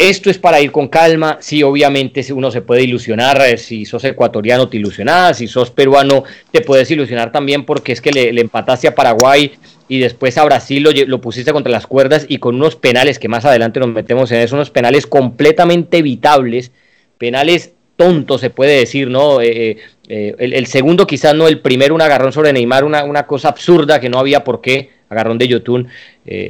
esto 0.00 0.30
es 0.30 0.38
para 0.38 0.62
ir 0.62 0.72
con 0.72 0.88
calma. 0.88 1.36
Sí, 1.40 1.62
obviamente 1.62 2.24
uno 2.32 2.50
se 2.50 2.62
puede 2.62 2.82
ilusionar. 2.82 3.42
Eh, 3.42 3.58
si 3.58 3.84
sos 3.84 4.02
ecuatoriano, 4.04 4.68
te 4.68 4.78
ilusionas. 4.78 5.36
Si 5.36 5.46
sos 5.46 5.70
peruano, 5.70 6.24
te 6.50 6.62
puedes 6.62 6.90
ilusionar 6.90 7.30
también 7.30 7.66
porque 7.66 7.92
es 7.92 8.00
que 8.00 8.10
le, 8.10 8.40
empataste 8.40 8.88
a 8.88 8.94
Paraguay 8.94 9.52
y 9.88 9.98
después 9.98 10.38
a 10.38 10.44
Brasil 10.44 10.88
lo, 11.06 11.20
pusiste 11.20 11.52
contra 11.52 11.70
las 11.70 11.86
cuerdas 11.86 12.24
y 12.28 12.38
con 12.38 12.54
unos 12.54 12.76
penales 12.76 13.18
que 13.18 13.28
más 13.28 13.44
adelante 13.44 13.78
nos 13.78 13.90
metemos 13.90 14.32
en 14.32 14.38
eso, 14.38 14.54
unos 14.54 14.70
penales 14.70 15.06
completamente 15.06 15.98
evitables, 15.98 16.72
penales 17.18 17.74
tontos 17.96 18.40
se 18.40 18.48
puede 18.48 18.78
decir, 18.78 19.10
¿no? 19.10 19.42
Eh, 19.42 19.76
eh, 20.08 20.34
el, 20.38 20.66
segundo 20.66 21.06
quizás 21.06 21.34
no, 21.34 21.48
el 21.48 21.60
primero 21.60 21.94
un 21.94 22.00
agarrón 22.00 22.32
sobre 22.32 22.52
Neymar, 22.52 22.84
una, 22.84 23.04
una 23.04 23.26
cosa 23.26 23.48
absurda 23.48 24.00
que 24.00 24.08
no 24.08 24.18
había 24.18 24.44
por 24.44 24.60
qué, 24.60 24.99
agarrón 25.10 25.36
de 25.36 25.48
Yotun. 25.48 25.88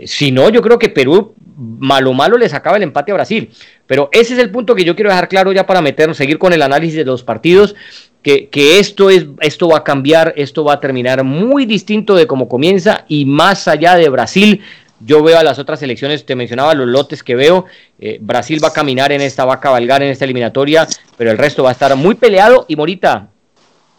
si 0.04 0.30
no, 0.30 0.48
yo 0.50 0.62
creo 0.62 0.78
que 0.78 0.88
Perú 0.88 1.34
malo 1.60 2.12
malo 2.14 2.38
le 2.38 2.48
sacaba 2.48 2.76
el 2.76 2.82
empate 2.82 3.12
a 3.12 3.14
Brasil. 3.14 3.50
Pero 3.86 4.08
ese 4.12 4.34
es 4.34 4.38
el 4.38 4.50
punto 4.50 4.74
que 4.74 4.84
yo 4.84 4.94
quiero 4.94 5.10
dejar 5.10 5.28
claro 5.28 5.52
ya 5.52 5.66
para 5.66 5.82
meternos, 5.82 6.16
seguir 6.16 6.38
con 6.38 6.52
el 6.52 6.62
análisis 6.62 6.96
de 6.96 7.04
los 7.04 7.22
partidos, 7.22 7.74
que, 8.22 8.78
esto, 8.78 9.10
es, 9.10 9.26
esto 9.40 9.68
va 9.68 9.78
a 9.78 9.84
cambiar, 9.84 10.34
esto 10.36 10.64
va 10.64 10.74
a 10.74 10.80
terminar 10.80 11.24
muy 11.24 11.66
distinto 11.66 12.14
de 12.14 12.26
cómo 12.26 12.48
comienza 12.48 13.04
y 13.08 13.24
más 13.24 13.66
allá 13.68 13.96
de 13.96 14.08
Brasil. 14.08 14.62
Yo 15.02 15.22
veo 15.22 15.38
a 15.38 15.42
las 15.42 15.58
otras 15.58 15.82
elecciones, 15.82 16.26
te 16.26 16.36
mencionaba 16.36 16.74
los 16.74 16.86
lotes 16.86 17.22
que 17.22 17.34
veo, 17.34 17.64
eh, 17.98 18.18
Brasil 18.20 18.62
va 18.62 18.68
a 18.68 18.72
caminar 18.72 19.12
en 19.12 19.22
esta, 19.22 19.46
va 19.46 19.54
a 19.54 19.60
cabalgar 19.60 20.02
en 20.02 20.10
esta 20.10 20.26
eliminatoria, 20.26 20.86
pero 21.16 21.30
el 21.30 21.38
resto 21.38 21.62
va 21.62 21.70
a 21.70 21.72
estar 21.72 21.96
muy 21.96 22.14
peleado 22.16 22.66
y 22.68 22.76
Morita, 22.76 23.28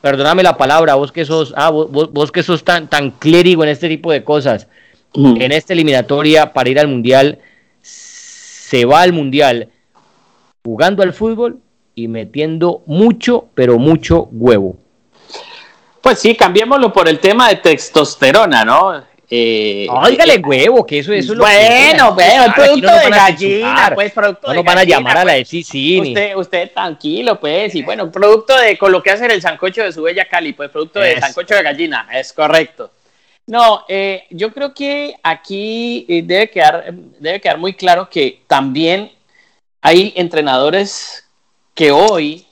perdóname 0.02 0.44
la 0.44 0.58
palabra, 0.58 0.96
vos 0.96 1.12
que 1.12 1.26
sos, 1.26 1.54
ah, 1.56 1.70
vos, 1.70 2.32
que 2.32 2.44
sos 2.44 2.64
tan, 2.64 2.90
tan 2.90 3.12
clérigo 3.12 3.64
en 3.64 3.70
este 3.70 3.88
tipo 3.88 4.12
de 4.12 4.24
cosas, 4.24 4.68
en 5.14 5.52
esta 5.52 5.74
eliminatoria 5.74 6.54
para 6.54 6.70
ir 6.70 6.80
al 6.80 6.88
Mundial, 6.88 7.40
se 7.82 8.86
va 8.86 9.02
al 9.02 9.14
Mundial 9.14 9.70
jugando 10.64 11.04
al 11.04 11.14
fútbol 11.14 11.60
y 11.96 12.08
metiendo 12.08 12.84
mucho, 12.86 13.48
pero 13.54 13.78
mucho 13.78 14.30
huevo. 14.32 14.78
Pues 16.02 16.20
sí, 16.20 16.36
cambiémoslo 16.36 16.92
por 16.92 17.08
el 17.08 17.20
tema 17.20 17.50
de 17.50 17.58
testosterona, 17.58 18.66
¿no? 18.66 19.04
Eh, 19.34 19.88
Óigale 19.90 20.34
eh, 20.34 20.42
huevo, 20.44 20.86
que 20.86 21.00
eso, 21.00 21.14
eso 21.14 21.32
es 21.32 21.38
lo 21.38 21.46
bueno, 21.46 22.10
que 22.18 22.24
bueno, 22.26 22.54
producto 22.54 22.94
de 22.98 23.10
gallina, 23.10 23.92
pues 23.96 24.12
producto 24.12 24.50
no 24.50 24.56
nos 24.56 24.66
van 24.66 24.80
a 24.80 24.84
llamar 24.84 25.20
a 25.20 25.24
la 25.24 25.34
pues. 25.36 25.50
de 25.50 25.64
sí, 25.64 26.02
Usted, 26.02 26.36
usted 26.36 26.72
tranquilo, 26.74 27.40
pues, 27.40 27.74
y 27.74 27.82
bueno, 27.82 28.12
producto 28.12 28.58
de 28.58 28.78
con 28.78 28.92
lo 28.92 29.02
que 29.02 29.12
hace 29.12 29.28
el 29.28 29.42
sancocho 29.42 29.84
de 29.84 29.94
su 29.94 30.02
bella 30.02 30.26
Cali, 30.26 30.52
pues 30.52 30.70
producto 30.70 31.00
de 31.00 31.18
sancocho 31.22 31.56
de 31.56 31.64
gallina, 31.64 32.10
es 32.12 32.34
correcto. 32.34 32.92
No, 33.48 33.86
eh, 33.88 34.26
yo 34.32 34.52
creo 34.52 34.74
que 34.74 35.16
aquí 35.24 36.06
eh, 36.10 36.24
debe 36.26 36.50
quedar, 36.50 36.94
debe 37.20 37.40
quedar 37.40 37.58
muy 37.58 37.74
claro 37.74 38.10
que 38.10 38.42
también 38.48 39.14
hay 39.82 40.12
entrenadores 40.18 41.26
que 41.74 41.90
hoy 41.92 42.46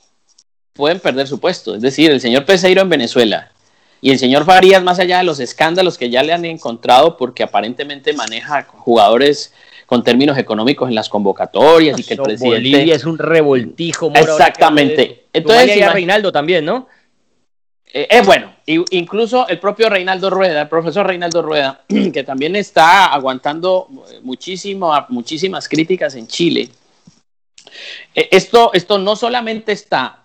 pueden 0.72 0.98
perder 0.98 1.28
su 1.28 1.38
puesto. 1.38 1.74
Es 1.74 1.82
decir, 1.82 2.10
el 2.10 2.22
señor 2.22 2.46
Peseiro 2.46 2.80
en 2.80 2.88
Venezuela 2.88 3.52
y 4.00 4.10
el 4.10 4.18
señor 4.18 4.44
Farías, 4.44 4.82
más 4.82 4.98
allá 4.98 5.18
de 5.18 5.24
los 5.24 5.40
escándalos 5.40 5.98
que 5.98 6.08
ya 6.08 6.22
le 6.22 6.32
han 6.32 6.44
encontrado 6.44 7.16
porque 7.16 7.42
aparentemente 7.42 8.12
maneja 8.14 8.64
jugadores 8.64 9.52
con 9.86 10.04
términos 10.04 10.38
económicos 10.38 10.88
en 10.88 10.94
las 10.94 11.08
convocatorias 11.08 11.98
y 11.98 12.04
que 12.04 12.14
el 12.14 12.22
presidente... 12.22 12.56
Bolivia 12.56 12.94
es 12.94 13.04
un 13.04 13.18
revoltijo. 13.18 14.12
Exactamente. 14.14 15.26
Entonces, 15.32 15.76
y 15.76 15.82
Reinaldo 15.82 16.32
también, 16.32 16.64
¿no? 16.64 16.86
Eh, 17.92 18.06
es 18.08 18.24
bueno, 18.24 18.54
incluso 18.66 19.48
el 19.48 19.58
propio 19.58 19.90
Reinaldo 19.90 20.30
Rueda, 20.30 20.62
el 20.62 20.68
profesor 20.68 21.06
Reinaldo 21.06 21.42
Rueda, 21.42 21.82
que 22.12 22.22
también 22.22 22.54
está 22.54 23.06
aguantando 23.06 23.88
muchísimo, 24.22 24.94
muchísimas 25.08 25.68
críticas 25.68 26.14
en 26.14 26.28
Chile. 26.28 26.68
Eh, 28.14 28.28
esto, 28.30 28.70
esto 28.72 28.98
no 28.98 29.16
solamente 29.16 29.72
está 29.72 30.19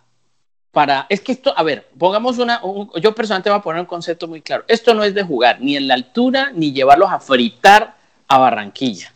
para, 0.76 1.06
es 1.08 1.22
que 1.22 1.32
esto, 1.32 1.54
a 1.56 1.64
ver, 1.64 1.88
pongamos 1.98 2.38
una, 2.38 2.60
yo 3.02 3.16
personalmente 3.16 3.50
voy 3.50 3.60
a 3.60 3.62
poner 3.62 3.80
un 3.80 3.88
concepto 3.88 4.28
muy 4.28 4.42
claro, 4.42 4.66
esto 4.68 4.94
no 4.94 5.06
es 5.06 5.14
de 5.14 5.24
jugar 5.24 5.62
ni 5.62 5.78
en 5.78 5.88
la 5.88 5.94
altura 5.94 6.52
ni 6.54 6.74
llevarlos 6.74 7.10
a 7.12 7.22
fritar 7.22 7.96
a 8.28 8.38
Barranquilla. 8.38 9.14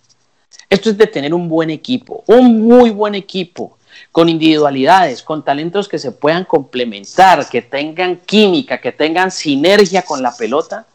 Esto 0.69 0.89
es 0.89 0.97
de 0.97 1.05
tener 1.07 1.33
un 1.33 1.49
buen 1.49 1.69
equipo, 1.69 2.23
un 2.27 2.61
muy 2.61 2.91
buen 2.91 3.13
equipo, 3.13 3.77
con 4.09 4.29
individualidades, 4.29 5.21
con 5.21 5.43
talentos 5.43 5.89
que 5.89 5.99
se 5.99 6.13
puedan 6.13 6.45
complementar, 6.45 7.49
que 7.49 7.61
tengan 7.61 8.15
química, 8.15 8.79
que 8.79 8.93
tengan 8.93 9.29
sinergia 9.29 10.03
con 10.03 10.23
la 10.23 10.33
pelota, 10.33 10.85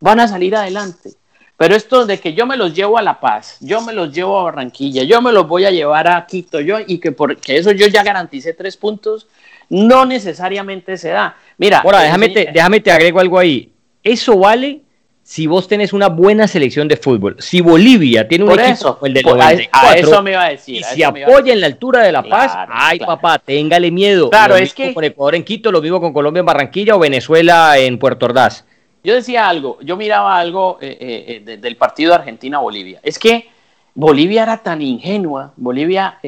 van 0.00 0.20
a 0.20 0.28
salir 0.28 0.54
adelante. 0.54 1.14
Pero 1.56 1.74
esto 1.74 2.04
de 2.04 2.20
que 2.20 2.34
yo 2.34 2.46
me 2.46 2.58
los 2.58 2.74
llevo 2.74 2.98
a 2.98 3.02
La 3.02 3.20
Paz, 3.20 3.56
yo 3.60 3.80
me 3.80 3.94
los 3.94 4.12
llevo 4.12 4.38
a 4.38 4.42
Barranquilla, 4.42 5.02
yo 5.02 5.22
me 5.22 5.32
los 5.32 5.48
voy 5.48 5.64
a 5.64 5.70
llevar 5.70 6.08
a 6.08 6.26
Quito, 6.26 6.60
yo, 6.60 6.76
y 6.86 6.98
que 6.98 7.12
porque 7.12 7.56
eso 7.56 7.70
yo 7.72 7.86
ya 7.86 8.02
garanticé 8.02 8.52
tres 8.52 8.76
puntos, 8.76 9.26
no 9.70 10.04
necesariamente 10.04 10.96
se 10.96 11.08
da. 11.08 11.36
Mira. 11.56 11.78
Ahora, 11.78 12.02
déjame 12.02 12.28
te, 12.28 12.50
déjame 12.52 12.80
te 12.80 12.92
agrego 12.92 13.20
algo 13.20 13.38
ahí. 13.38 13.72
Eso 14.02 14.38
vale 14.38 14.82
si 15.22 15.46
vos 15.46 15.68
tenés 15.68 15.92
una 15.92 16.08
buena 16.08 16.48
selección 16.48 16.88
de 16.88 16.96
fútbol. 16.96 17.36
Si 17.38 17.60
Bolivia 17.60 18.26
tiene 18.26 18.44
un 18.44 18.58
equipo 18.58 18.98
el 19.06 19.14
de 19.14 19.22
94, 19.22 19.94
eso 19.94 20.22
me 20.22 20.32
iba 20.32 20.44
a 20.44 20.48
decir. 20.50 20.80
Y 20.80 20.82
si 20.82 21.02
apoya 21.04 21.52
en 21.52 21.60
la 21.60 21.66
altura 21.68 22.02
de 22.02 22.10
La 22.10 22.22
Paz, 22.22 22.52
ay 22.68 22.98
papá, 22.98 23.38
téngale 23.38 23.92
miedo. 23.92 24.28
Claro, 24.28 24.56
es 24.56 24.74
que 24.74 24.92
con 24.92 25.04
Ecuador 25.04 25.36
en 25.36 25.44
Quito, 25.44 25.70
lo 25.70 25.80
mismo 25.80 26.00
con 26.00 26.12
Colombia 26.12 26.40
en 26.40 26.46
Barranquilla 26.46 26.96
o 26.96 26.98
Venezuela 26.98 27.78
en 27.78 27.98
Puerto 27.98 28.26
Ordaz. 28.26 28.64
Yo 29.04 29.14
decía 29.14 29.48
algo, 29.48 29.78
yo 29.82 29.96
miraba 29.96 30.36
algo 30.36 30.78
eh, 30.80 30.98
eh, 31.00 31.42
eh, 31.46 31.56
del 31.58 31.76
partido 31.76 32.12
Argentina-Bolivia. 32.12 32.98
Es 33.02 33.18
que 33.18 33.48
Bolivia 33.94 34.42
era 34.42 34.58
tan 34.58 34.82
ingenua, 34.82 35.52
Bolivia 35.56 36.18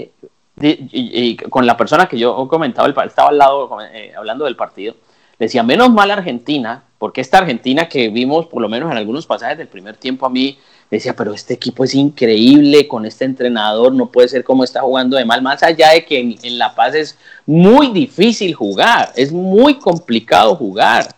y, 0.61 1.37
con 1.37 1.67
la 1.67 1.77
persona 1.77 2.07
que 2.07 2.19
yo 2.19 2.47
comentaba, 2.49 2.89
estaba 3.05 3.31
al 3.31 3.39
lado 3.39 3.79
eh, 3.93 4.13
hablando 4.17 4.45
del 4.45 4.57
partido, 4.57 4.95
decía, 5.39 5.63
menos 5.63 5.91
mal 5.91 6.11
Argentina, 6.11 6.85
porque 6.99 7.21
esta 7.21 7.39
Argentina 7.39 7.89
que 7.89 8.11
vimos 8.11 8.47
por 8.47 8.63
lo 8.63 8.69
menos 8.69 8.91
en 8.91 8.99
algunos 8.99 9.27
pasajes 9.27 9.59
del 9.59 9.69
primer 9.69 9.97
tiempo 9.97 10.27
a 10.27 10.31
mí, 10.31 10.59
decía, 10.91 11.17
pero 11.17 11.33
este 11.33 11.55
equipo 11.55 11.85
es 11.85 11.95
increíble 11.95 12.87
con 12.87 13.07
este 13.07 13.25
entrenador, 13.25 13.93
no 13.93 14.11
puede 14.11 14.29
ser 14.29 14.45
como 14.45 14.63
está 14.63 14.83
jugando 14.83 15.17
de 15.17 15.25
mal, 15.25 15.43
más 15.43 15.63
allá 15.63 15.91
de 15.91 16.05
que 16.05 16.21
en, 16.21 16.59
La 16.59 16.75
Paz 16.75 16.95
es 16.95 17.19
muy 17.47 17.89
difícil 17.89 18.55
jugar, 18.55 19.11
es 19.17 19.33
muy 19.33 19.79
complicado 19.79 20.55
jugar, 20.55 21.17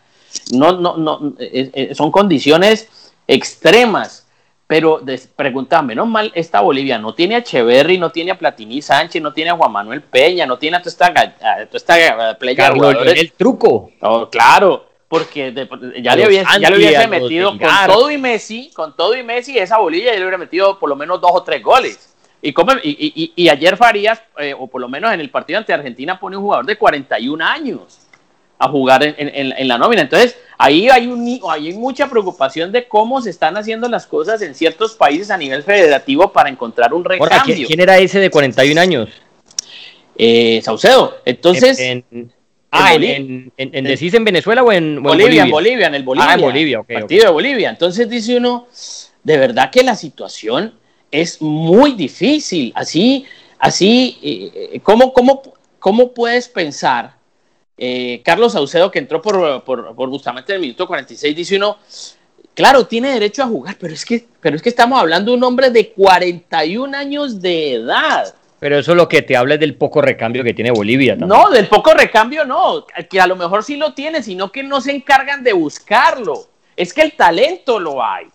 no, 0.52 0.72
no, 0.72 0.96
no, 0.96 1.34
son 1.94 2.10
condiciones 2.10 2.88
extremas 3.26 4.23
pero 4.66 5.02
preguntame, 5.36 5.88
menos 5.88 6.08
mal 6.08 6.32
esta 6.34 6.60
Bolivia 6.60 6.98
no 6.98 7.14
tiene 7.14 7.34
a 7.34 7.38
Echeverry, 7.38 7.98
no 7.98 8.10
tiene 8.10 8.30
a 8.30 8.38
Platini 8.38 8.80
Sánchez, 8.80 9.20
no 9.20 9.32
tiene 9.32 9.50
a 9.50 9.56
Juan 9.56 9.70
Manuel 9.70 10.02
Peña, 10.02 10.46
no 10.46 10.58
tiene 10.58 10.78
a 10.78 10.82
toda 10.82 10.90
esta, 10.90 11.06
a 11.06 11.66
toda 11.66 11.98
esta 11.98 12.38
playa 12.38 12.72
el 13.14 13.32
truco. 13.32 13.90
Oh, 14.00 14.30
claro, 14.30 14.86
porque 15.06 15.52
ya, 16.00 16.16
le 16.16 16.26
hubiese, 16.26 16.46
ya, 16.60 16.70
le 16.70 16.76
hubiese, 16.76 17.06
metido 17.08 17.50
con 17.50 17.68
todo 17.86 18.10
y 18.10 18.16
Messi, 18.16 18.70
con 18.74 18.96
todo 18.96 19.14
y 19.14 19.22
Messi, 19.22 19.58
esa 19.58 19.78
Bolivia 19.78 20.12
ya 20.12 20.18
le 20.18 20.22
hubiera 20.22 20.38
metido 20.38 20.78
por 20.78 20.88
lo 20.88 20.96
menos 20.96 21.20
dos 21.20 21.32
o 21.34 21.42
tres 21.42 21.62
goles. 21.62 22.14
Y, 22.40 22.52
como, 22.52 22.72
y, 22.82 23.32
y, 23.34 23.48
ayer 23.48 23.76
Farías, 23.76 24.22
eh, 24.38 24.54
o 24.58 24.66
por 24.66 24.80
lo 24.80 24.88
menos 24.88 25.12
en 25.14 25.20
el 25.20 25.30
partido 25.30 25.58
ante 25.58 25.72
Argentina, 25.72 26.20
pone 26.20 26.36
un 26.36 26.42
jugador 26.42 26.66
de 26.66 26.76
41 26.76 27.42
años 27.42 28.03
a 28.64 28.68
jugar 28.68 29.02
en, 29.02 29.14
en, 29.18 29.68
la 29.68 29.78
nómina. 29.78 30.02
Entonces, 30.02 30.36
ahí 30.58 30.88
hay, 30.88 31.06
un, 31.06 31.40
hay 31.48 31.72
mucha 31.74 32.08
preocupación 32.08 32.72
de 32.72 32.86
cómo 32.86 33.20
se 33.20 33.30
están 33.30 33.56
haciendo 33.56 33.88
las 33.88 34.06
cosas 34.06 34.40
en 34.42 34.54
ciertos 34.54 34.94
países 34.94 35.30
a 35.30 35.36
nivel 35.36 35.62
federativo 35.62 36.32
para 36.32 36.48
encontrar 36.48 36.94
un 36.94 37.04
recambio. 37.04 37.66
¿Quién 37.66 37.80
era 37.80 37.98
ese 37.98 38.20
de 38.20 38.30
41 38.30 38.80
años? 38.80 39.08
Eh, 40.16 40.60
Saucedo. 40.62 41.18
Entonces... 41.24 41.78
En, 41.78 42.04
ah, 42.70 42.94
en, 42.94 43.52
en, 43.56 43.84
decís 43.84 44.14
en 44.14 44.24
Venezuela 44.24 44.62
o 44.62 44.72
en, 44.72 45.02
Bolivia, 45.02 45.44
en 45.44 45.50
Bolivia? 45.50 45.86
En 45.86 45.94
el 45.94 46.02
Bolivia. 46.02 46.30
Ah, 46.30 46.34
en 46.34 46.40
Bolivia, 46.40 46.82
Partido 46.82 47.26
de 47.26 47.30
Bolivia. 47.32 47.70
Entonces 47.70 48.08
dice 48.08 48.36
uno, 48.36 48.66
de 49.22 49.38
verdad 49.38 49.70
que 49.70 49.82
la 49.82 49.94
situación 49.94 50.74
es 51.10 51.40
muy 51.40 51.92
difícil. 51.92 52.72
Así, 52.74 53.24
así, 53.58 54.18
eh, 54.22 54.70
eh, 54.74 54.80
¿cómo, 54.80 55.12
cómo, 55.12 55.42
cómo 55.78 56.12
puedes 56.12 56.48
pensar 56.48 57.14
eh, 57.76 58.22
Carlos 58.24 58.52
Saucedo, 58.52 58.90
que 58.90 59.00
entró 59.00 59.20
por, 59.20 59.64
por, 59.64 59.94
por 59.94 60.08
Bustamante 60.08 60.52
en 60.52 60.56
el 60.56 60.62
minuto 60.62 60.86
46, 60.86 61.34
dice 61.34 61.56
uno, 61.56 61.78
claro, 62.54 62.86
tiene 62.86 63.12
derecho 63.12 63.42
a 63.42 63.46
jugar, 63.46 63.76
pero 63.78 63.94
es 63.94 64.04
que, 64.04 64.26
pero 64.40 64.56
es 64.56 64.62
que 64.62 64.68
estamos 64.68 64.98
hablando 64.98 65.32
de 65.32 65.38
un 65.38 65.44
hombre 65.44 65.70
de 65.70 65.90
41 65.90 66.96
años 66.96 67.40
de 67.40 67.74
edad. 67.74 68.34
Pero 68.60 68.78
eso 68.78 68.92
es 68.92 68.96
lo 68.96 69.08
que 69.08 69.22
te 69.22 69.36
habla 69.36 69.56
del 69.56 69.74
poco 69.74 70.00
recambio 70.00 70.42
que 70.44 70.54
tiene 70.54 70.70
Bolivia. 70.70 71.16
No, 71.16 71.50
del 71.50 71.66
poco 71.66 71.92
recambio 71.92 72.44
no, 72.44 72.86
que 73.10 73.20
a 73.20 73.26
lo 73.26 73.36
mejor 73.36 73.62
sí 73.62 73.76
lo 73.76 73.92
tiene, 73.92 74.22
sino 74.22 74.50
que 74.50 74.62
no 74.62 74.80
se 74.80 74.92
encargan 74.92 75.42
de 75.42 75.52
buscarlo. 75.52 76.46
Es 76.76 76.94
que 76.94 77.02
el 77.02 77.12
talento 77.12 77.78
lo 77.78 78.02
hay. 78.02 78.26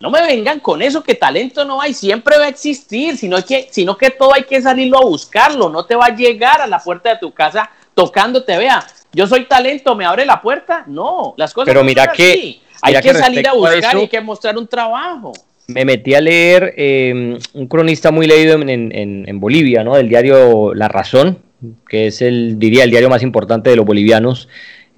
No 0.00 0.10
me 0.10 0.22
vengan 0.22 0.60
con 0.60 0.82
eso 0.82 1.02
que 1.02 1.14
talento 1.14 1.64
no 1.64 1.80
hay, 1.80 1.94
siempre 1.94 2.38
va 2.38 2.44
a 2.44 2.48
existir, 2.48 3.16
sino 3.16 3.42
que, 3.44 3.68
sino 3.70 3.96
que 3.96 4.10
todo 4.10 4.34
hay 4.34 4.44
que 4.44 4.60
salirlo 4.60 4.98
a 4.98 5.04
buscarlo, 5.04 5.68
no 5.68 5.86
te 5.86 5.94
va 5.94 6.06
a 6.06 6.14
llegar 6.14 6.60
a 6.60 6.66
la 6.66 6.78
puerta 6.78 7.10
de 7.10 7.18
tu 7.18 7.32
casa 7.32 7.70
tocándote, 7.94 8.56
vea, 8.56 8.84
yo 9.12 9.26
soy 9.26 9.46
talento, 9.46 9.94
me 9.94 10.04
abre 10.04 10.26
la 10.26 10.42
puerta. 10.42 10.84
No, 10.86 11.34
las 11.36 11.54
cosas 11.54 11.66
Pero 11.66 11.84
mira 11.84 12.08
que 12.08 12.60
hay 12.82 13.00
que, 13.00 13.14
salir 13.14 13.46
a 13.48 13.54
buscar 13.54 13.96
y 13.96 14.00
hay 14.00 14.08
que 14.08 14.20
mostrar 14.20 14.58
un 14.58 14.66
trabajo. 14.66 15.32
Me 15.66 15.84
metí 15.84 16.14
a 16.14 16.20
leer 16.20 16.74
em, 16.76 17.38
un 17.54 17.66
cronista 17.68 18.10
muy 18.10 18.26
leído 18.26 18.60
en, 18.60 19.40
Bolivia, 19.40 19.82
¿no? 19.82 19.96
Del 19.96 20.08
diario 20.08 20.74
La 20.74 20.88
Razón, 20.88 21.38
que 21.88 22.08
es 22.08 22.20
el, 22.20 22.58
diría, 22.58 22.84
el 22.84 22.90
diario 22.90 23.08
más 23.08 23.22
importante 23.22 23.70
de 23.70 23.76
los 23.76 23.86
bolivianos, 23.86 24.48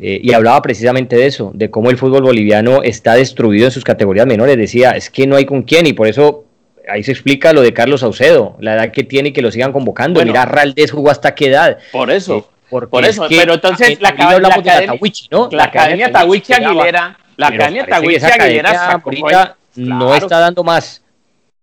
eh, 0.01 0.21
y 0.23 0.33
hablaba 0.33 0.61
precisamente 0.63 1.17
de 1.17 1.27
eso, 1.27 1.53
de 1.55 1.71
cómo 1.71 1.91
el 1.91 1.97
fútbol 1.97 2.23
boliviano 2.23 2.83
está 2.83 3.15
destruido 3.15 3.67
en 3.67 3.71
sus 3.71 3.85
categorías 3.85 4.27
menores. 4.27 4.57
Decía, 4.57 4.91
es 4.91 5.09
que 5.09 5.27
no 5.27 5.37
hay 5.37 5.47
con 5.47 5.63
quién, 5.63 5.87
y 5.87 5.93
por 5.93 6.09
eso 6.09 6.45
ahí 6.89 7.03
se 7.05 7.13
explica 7.13 7.53
lo 7.53 7.63
de 7.63 7.73
Carlos 7.73 8.01
Saucedo, 8.01 8.57
la 8.61 8.75
edad 8.75 8.91
que 8.91 9.05
tiene 9.05 9.29
y 9.29 9.33
que 9.33 9.43
lo 9.43 9.53
sigan 9.53 9.73
convocando. 9.73 10.25
Mira, 10.25 10.45
Raldés 10.47 10.91
jugó 10.91 11.11
hasta 11.11 11.35
qué 11.35 11.49
edad. 11.49 11.79
Por 11.93 12.11
eso. 12.11 12.39
Eh, 12.39 12.56
por 12.71 13.05
eso, 13.05 13.27
pero 13.29 13.55
entonces 13.55 14.01
la, 14.01 14.11
academia, 14.11 14.49
la, 14.49 14.55
academia, 14.55 15.01
¿no? 15.31 15.49
la, 15.53 15.65
academia 15.65 16.13
Tawichi 16.13 16.53
Aguilera, 16.53 17.19
la 17.37 17.47
academia 17.49 17.87
Tawichi 17.87 18.25
Aguilera 18.25 18.93
ahorita 18.93 19.57
no 19.77 20.15
está 20.15 20.41
dando 20.41 20.65
más. 20.65 21.03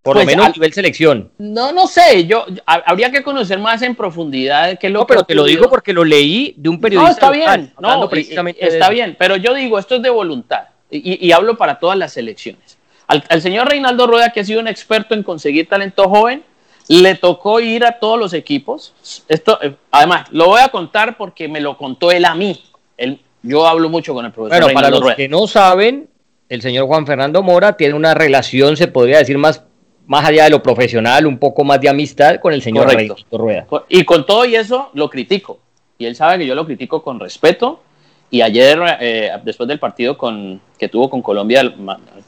Por 0.02 0.18
lo 0.18 0.24
pues, 0.24 0.36
menos 0.36 0.48
a 0.48 0.52
nivel 0.52 0.74
selección. 0.74 1.32
No, 1.38 1.72
no 1.72 1.88
sé, 1.88 2.26
yo, 2.28 2.46
habría 2.66 3.10
que 3.10 3.24
conocer 3.24 3.58
más 3.58 3.82
en 3.84 3.96
profundidad 3.96 4.78
qué 4.78 4.88
es 4.88 4.94
lo 4.94 5.00
no, 5.00 5.08
pero 5.08 5.24
te 5.24 5.34
lo 5.34 5.46
digo 5.46 5.70
porque 5.70 5.94
lo 5.94 6.04
leí 6.04 6.54
de 6.58 6.68
un 6.68 6.82
periodista. 6.82 7.28
No, 7.28 7.34
está 7.34 7.56
bien, 7.56 7.74
no, 7.80 8.10
precisamente 8.10 8.68
está 8.68 8.90
bien, 8.90 9.16
pero 9.18 9.38
yo 9.38 9.54
digo, 9.54 9.80
esto 9.80 9.96
es 9.96 10.02
de 10.02 10.10
voluntad 10.10 10.66
y, 10.92 11.32
hablo 11.32 11.58
para 11.58 11.80
todas 11.80 11.98
las 11.98 12.14
selecciones. 12.14 12.78
Al, 13.08 13.24
al, 13.30 13.42
señor 13.42 13.68
Reinaldo 13.70 14.06
Rueda, 14.08 14.32
que 14.32 14.42
ha 14.42 14.46
sido 14.46 14.60
un 14.60 14.68
experto 14.68 15.14
en 15.14 15.24
conseguir 15.24 15.68
talento 15.68 16.08
joven, 16.10 16.44
le 16.88 17.16
tocó 17.16 17.60
ir 17.60 17.86
a 17.86 18.00
todos 18.00 18.20
los 18.20 18.34
equipos. 18.34 18.94
Esto, 19.28 19.60
eh, 19.62 19.76
además, 19.92 20.28
lo 20.32 20.48
voy 20.48 20.62
a 20.62 20.70
contar 20.70 21.18
porque 21.18 21.48
me 21.48 21.62
lo 21.62 21.78
contó 21.78 22.12
él 22.12 22.26
a 22.26 22.36
mí. 22.36 22.62
Él, 22.98 23.20
Yo 23.42 23.68
hablo 23.68 23.90
mucho 23.90 24.14
con 24.14 24.26
el 24.26 24.32
profesor. 24.32 24.64
Bueno, 24.64 24.74
para 24.74 24.90
los 24.90 25.16
que 25.16 25.28
no 25.28 25.48
saben, 25.48 26.10
el 26.50 26.62
señor 26.62 26.88
Juan 26.88 27.06
Fernando 27.06 27.42
Mora 27.42 27.78
tiene 27.78 27.94
una 27.94 28.14
relación, 28.14 28.78
se 28.78 28.88
podría 28.88 29.20
decir, 29.20 29.38
más, 29.38 29.64
más 30.06 30.26
allá 30.26 30.46
de 30.46 30.50
lo 30.50 30.62
profesional, 30.62 31.26
un 31.26 31.38
poco 31.38 31.64
más 31.64 31.80
de 31.80 31.90
amistad 31.90 32.40
con 32.40 32.54
el 32.54 32.62
señor 32.62 32.88
Rueda. 33.32 33.66
Y 33.90 34.04
con 34.04 34.26
todo 34.26 34.46
y 34.46 34.56
eso 34.56 34.90
lo 34.94 35.10
critico. 35.10 35.60
Y 35.98 36.06
él 36.06 36.16
sabe 36.16 36.40
que 36.40 36.46
yo 36.46 36.56
lo 36.56 36.66
critico 36.66 37.02
con 37.02 37.20
respeto. 37.20 37.82
Y 38.30 38.42
ayer, 38.42 38.80
eh, 39.00 39.30
después 39.44 39.70
del 39.70 39.78
partido 39.78 40.18
con, 40.18 40.60
que 40.80 40.90
tuvo 40.90 41.08
con 41.08 41.22
Colombia, 41.22 41.72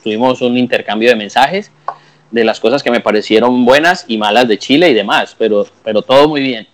tuvimos 0.04 0.40
un 0.42 0.56
intercambio 0.56 1.10
de 1.10 1.16
mensajes 1.16 1.72
de 2.36 2.44
las 2.44 2.60
cosas 2.60 2.84
que 2.84 2.92
me 2.92 3.00
parecieron 3.00 3.64
buenas 3.64 4.04
y 4.10 4.18
malas 4.18 4.50
de 4.50 4.58
Chile 4.58 4.90
y 4.90 4.94
demás, 4.94 5.34
pero, 5.40 5.66
pero 5.86 6.02
todo 6.02 6.28
muy 6.28 6.42
bien. 6.42 6.68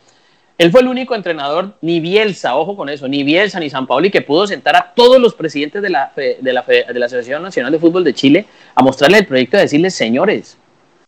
Él 0.58 0.72
fue 0.72 0.82
el 0.82 0.88
único 0.88 1.14
entrenador, 1.14 1.76
ni 1.82 2.00
Bielsa, 2.00 2.56
ojo 2.56 2.76
con 2.76 2.90
eso, 2.90 3.08
ni 3.08 3.22
Bielsa 3.24 3.60
ni 3.60 3.70
San 3.70 3.86
Paoli, 3.86 4.10
que 4.10 4.22
pudo 4.22 4.48
sentar 4.48 4.76
a 4.76 4.92
todos 4.96 5.22
los 5.22 5.36
presidentes 5.36 5.84
de 5.84 5.92
la, 5.92 6.12
de 6.16 6.38
la, 6.42 6.64
de 6.64 7.00
la 7.00 7.06
Asociación 7.06 7.44
Nacional 7.44 7.72
de 7.72 7.78
Fútbol 7.78 8.04
de 8.04 8.16
Chile 8.16 8.48
a 8.74 8.82
mostrarle 8.82 9.20
el 9.20 9.28
proyecto 9.28 9.58
y 9.58 9.60
decirles, 9.60 9.94
señores, 9.94 10.58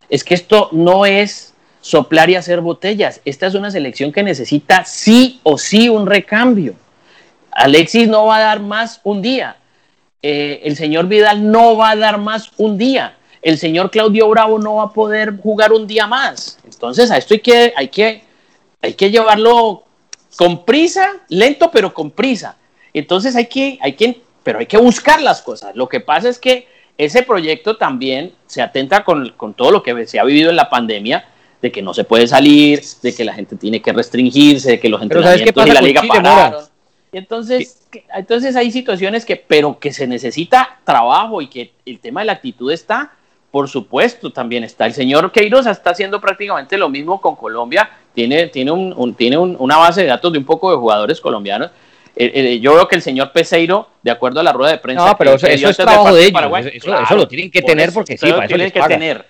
es 0.07 0.23
que 0.23 0.35
esto 0.35 0.69
no 0.71 1.07
es 1.07 1.55
soplar 1.81 2.29
y 2.29 2.35
hacer 2.35 2.61
botellas, 2.61 3.21
esta 3.25 3.47
es 3.47 3.55
una 3.55 3.71
selección 3.71 4.11
que 4.11 4.21
necesita 4.21 4.85
sí 4.85 5.39
o 5.41 5.57
sí 5.57 5.89
un 5.89 6.05
recambio. 6.05 6.75
Alexis 7.51 8.07
no 8.07 8.27
va 8.27 8.37
a 8.37 8.41
dar 8.41 8.59
más 8.59 9.01
un 9.03 9.23
día, 9.23 9.57
eh, 10.21 10.61
el 10.63 10.75
señor 10.75 11.07
Vidal 11.07 11.51
no 11.51 11.75
va 11.75 11.89
a 11.89 11.95
dar 11.95 12.19
más 12.19 12.51
un 12.57 12.77
día, 12.77 13.15
el 13.43 13.57
señor 13.57 13.91
Claudio 13.91 14.29
Bravo 14.29 14.57
no 14.57 14.75
va 14.75 14.83
a 14.83 14.93
poder 14.93 15.37
jugar 15.37 15.71
un 15.73 15.85
día 15.85 16.07
más. 16.07 16.57
Entonces 16.63 17.11
a 17.11 17.17
esto 17.17 17.33
hay 17.33 17.39
que, 17.41 17.73
hay 17.75 17.87
que 17.89 18.23
hay 18.83 18.93
que 18.93 19.09
llevarlo 19.09 19.83
con 20.35 20.65
prisa, 20.65 21.13
lento 21.29 21.71
pero 21.71 21.93
con 21.93 22.11
prisa. 22.11 22.57
Entonces 22.93 23.35
hay 23.35 23.47
que, 23.47 23.79
hay 23.81 23.93
que, 23.93 24.21
pero 24.43 24.59
hay 24.59 24.65
que 24.65 24.77
buscar 24.77 25.21
las 25.21 25.41
cosas. 25.41 25.75
Lo 25.75 25.87
que 25.87 26.01
pasa 26.01 26.29
es 26.29 26.37
que 26.37 26.67
ese 26.97 27.23
proyecto 27.23 27.77
también 27.77 28.33
se 28.45 28.61
atenta 28.61 29.03
con, 29.03 29.29
con 29.31 29.53
todo 29.53 29.71
lo 29.71 29.81
que 29.81 30.05
se 30.05 30.19
ha 30.19 30.23
vivido 30.25 30.49
en 30.49 30.57
la 30.57 30.69
pandemia, 30.69 31.25
de 31.61 31.71
que 31.71 31.81
no 31.81 31.93
se 31.93 32.03
puede 32.03 32.27
salir, 32.27 32.81
de 33.01 33.15
que 33.15 33.23
la 33.23 33.33
gente 33.33 33.55
tiene 33.55 33.81
que 33.81 33.93
restringirse, 33.93 34.71
de 34.71 34.79
que 34.81 34.89
los 34.89 35.01
entrenamientos 35.01 35.65
y 35.65 35.71
la 35.71 35.81
liga 35.81 36.03
pararon. 36.05 36.65
entonces, 37.13 37.87
entonces 38.13 38.57
hay 38.57 38.69
situaciones 38.69 39.23
que, 39.23 39.37
pero 39.37 39.79
que 39.79 39.93
se 39.93 40.07
necesita 40.07 40.77
trabajo 40.83 41.41
y 41.41 41.47
que 41.47 41.71
el 41.85 41.99
tema 41.99 42.19
de 42.19 42.25
la 42.25 42.33
actitud 42.33 42.69
está, 42.69 43.13
por 43.53 43.69
supuesto, 43.69 44.31
también 44.31 44.63
está. 44.63 44.87
El 44.87 44.93
señor 44.93 45.31
Queiroz 45.31 45.67
está 45.67 45.91
haciendo 45.91 46.19
prácticamente 46.19 46.75
lo 46.75 46.89
mismo 46.89 47.21
con 47.21 47.35
Colombia 47.35 47.87
tiene, 48.11 48.47
tiene, 48.47 48.71
un, 48.71 49.13
tiene 49.13 49.37
una 49.37 49.77
base 49.77 50.01
de 50.01 50.07
datos 50.07 50.31
de 50.31 50.39
un 50.39 50.43
poco 50.43 50.71
de 50.71 50.77
jugadores 50.77 51.21
colomdianos. 51.21 51.69
Eh, 52.15 52.31
eh, 52.33 52.59
yo 52.59 52.73
veo 52.73 52.87
que 52.87 52.95
el 52.95 53.03
señor 53.03 53.31
Peseiro, 53.31 53.89
de 54.01 54.09
acuerdo 54.09 54.39
a 54.39 54.43
la 54.43 54.53
rueda 54.53 54.71
de 54.71 54.79
prensa, 54.79 55.05
no, 55.05 55.15
pero 55.15 55.35
eso, 55.35 55.45
es 55.45 55.77
trabajo 55.77 56.15
de 56.15 56.25
ellos. 56.25 56.41
eso, 56.73 57.15
lo 57.15 57.27
tienen 57.27 57.51
que 57.51 57.61
tener 57.61 57.93
porque 57.93 58.17
sí, 58.17 58.27
para 58.31 58.45
eso 58.45 58.55
tienen 58.55 58.71
que 58.71 58.81
tener. 58.81 59.25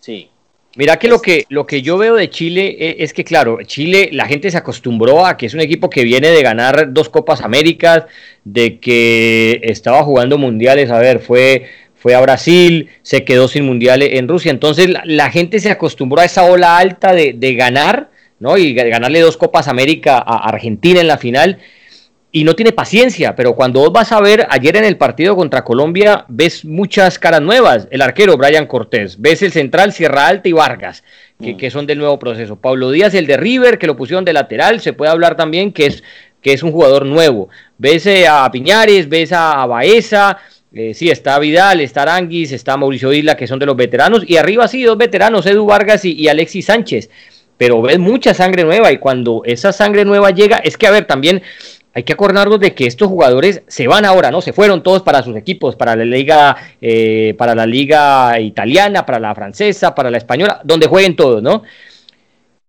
Sí. 0.00 0.28
Mira 0.76 0.98
que 0.98 1.08
lo 1.08 1.22
que 1.22 1.46
lo 1.48 1.66
que 1.66 1.80
yo 1.80 1.96
veo 1.96 2.16
de 2.16 2.28
Chile 2.28 2.76
es, 2.78 2.96
es, 2.98 3.12
que 3.14 3.24
claro, 3.24 3.58
Chile 3.64 4.10
la 4.12 4.26
gente 4.26 4.50
se 4.50 4.58
acostumbró 4.58 5.24
a 5.24 5.38
que 5.38 5.46
es 5.46 5.54
un 5.54 5.60
equipo 5.60 5.88
que 5.88 6.04
viene 6.04 6.28
de 6.28 6.42
ganar 6.42 6.92
dos 6.92 7.08
Copas 7.08 7.40
Américas, 7.40 8.04
de 8.44 8.78
que 8.78 9.58
estaba 9.62 10.02
jugando 10.04 10.36
mundiales, 10.36 10.90
a 10.90 10.98
ver, 10.98 11.18
fue 11.20 11.66
fue 12.00 12.14
a 12.14 12.20
Brasil, 12.20 12.88
se 13.02 13.24
quedó 13.24 13.46
sin 13.46 13.66
mundial 13.66 14.02
en 14.02 14.26
Rusia. 14.26 14.50
Entonces 14.50 14.88
la, 15.04 15.30
gente 15.30 15.60
se 15.60 15.70
acostumbró 15.70 16.22
a 16.22 16.24
esa 16.24 16.44
ola 16.44 16.78
alta 16.78 17.12
de, 17.12 17.54
ganar, 17.54 18.10
¿no? 18.38 18.56
Y 18.56 18.72
ganarle 18.72 19.20
dos 19.20 19.36
Copas 19.36 19.68
América 19.68 20.16
a 20.16 20.48
Argentina 20.48 20.98
en 21.00 21.08
la 21.08 21.18
final. 21.18 21.58
Y 22.32 22.44
no 22.44 22.54
tiene 22.54 22.72
paciencia, 22.72 23.36
pero 23.36 23.54
cuando 23.54 23.80
vos 23.80 23.92
vas 23.92 24.12
a 24.12 24.20
ver 24.20 24.46
ayer 24.48 24.76
en 24.76 24.84
el 24.84 24.96
partido 24.96 25.36
contra 25.36 25.62
Colombia, 25.62 26.24
ves 26.28 26.64
muchas 26.64 27.18
caras 27.18 27.42
nuevas. 27.42 27.86
El 27.90 28.00
arquero 28.00 28.38
Brian 28.38 28.66
Cortés, 28.66 29.20
ves 29.20 29.42
el 29.42 29.52
central 29.52 29.92
Sierra 29.92 30.28
Alta 30.28 30.48
y 30.48 30.52
Vargas, 30.52 31.04
que, 31.38 31.52
mm. 31.52 31.56
que 31.58 31.70
son 31.70 31.86
del 31.86 31.98
nuevo 31.98 32.18
proceso. 32.18 32.56
Pablo 32.56 32.90
Díaz, 32.92 33.12
el 33.12 33.26
de 33.26 33.36
River, 33.36 33.78
que 33.78 33.86
lo 33.86 33.96
pusieron 33.96 34.24
de 34.24 34.32
lateral, 34.32 34.80
se 34.80 34.94
puede 34.94 35.10
hablar 35.10 35.36
también 35.36 35.70
que 35.72 35.86
es, 35.86 36.02
que 36.40 36.54
es 36.54 36.62
un 36.62 36.72
jugador 36.72 37.04
nuevo. 37.04 37.50
Ves 37.76 38.06
eh, 38.06 38.26
a 38.26 38.50
Piñares, 38.50 39.08
ves 39.08 39.32
a 39.32 39.66
Baeza, 39.66 40.38
eh, 40.72 40.94
sí, 40.94 41.10
está 41.10 41.38
Vidal, 41.38 41.80
está 41.80 42.02
Aranguis, 42.02 42.52
está 42.52 42.76
Mauricio 42.76 43.12
Isla, 43.12 43.36
que 43.36 43.46
son 43.46 43.58
de 43.58 43.66
los 43.66 43.76
veteranos, 43.76 44.22
y 44.26 44.36
arriba 44.36 44.68
sí, 44.68 44.84
dos 44.84 44.96
veteranos, 44.96 45.44
Edu 45.46 45.66
Vargas 45.66 46.04
y, 46.04 46.28
Alexis 46.28 46.66
Sánchez. 46.66 47.10
Pero 47.56 47.82
ves 47.82 47.98
mucha 47.98 48.34
sangre 48.34 48.64
nueva, 48.64 48.92
y 48.92 48.98
cuando 48.98 49.42
esa 49.44 49.72
sangre 49.72 50.04
nueva 50.04 50.30
llega, 50.30 50.58
es 50.58 50.76
que, 50.76 50.86
a 50.86 50.92
ver, 50.92 51.06
también 51.06 51.42
hay 51.92 52.04
que 52.04 52.12
acordarnos 52.12 52.60
de 52.60 52.72
que 52.72 52.86
estos 52.86 53.08
jugadores 53.08 53.62
se 53.66 53.88
van 53.88 54.04
ahora, 54.04 54.30
¿no? 54.30 54.40
Se 54.40 54.52
fueron 54.52 54.82
todos 54.82 55.02
para 55.02 55.22
sus 55.22 55.36
equipos, 55.36 55.74
para 55.74 55.96
la 55.96 56.04
liga, 56.04 56.56
eh, 56.80 57.34
para 57.36 57.54
la 57.56 57.66
liga 57.66 58.38
italiana, 58.38 59.04
para 59.04 59.18
la 59.18 59.34
francesa, 59.34 59.94
para 59.94 60.10
la 60.10 60.18
española, 60.18 60.60
donde 60.62 60.86
jueguen 60.86 61.16
todos, 61.16 61.42
¿no? 61.42 61.64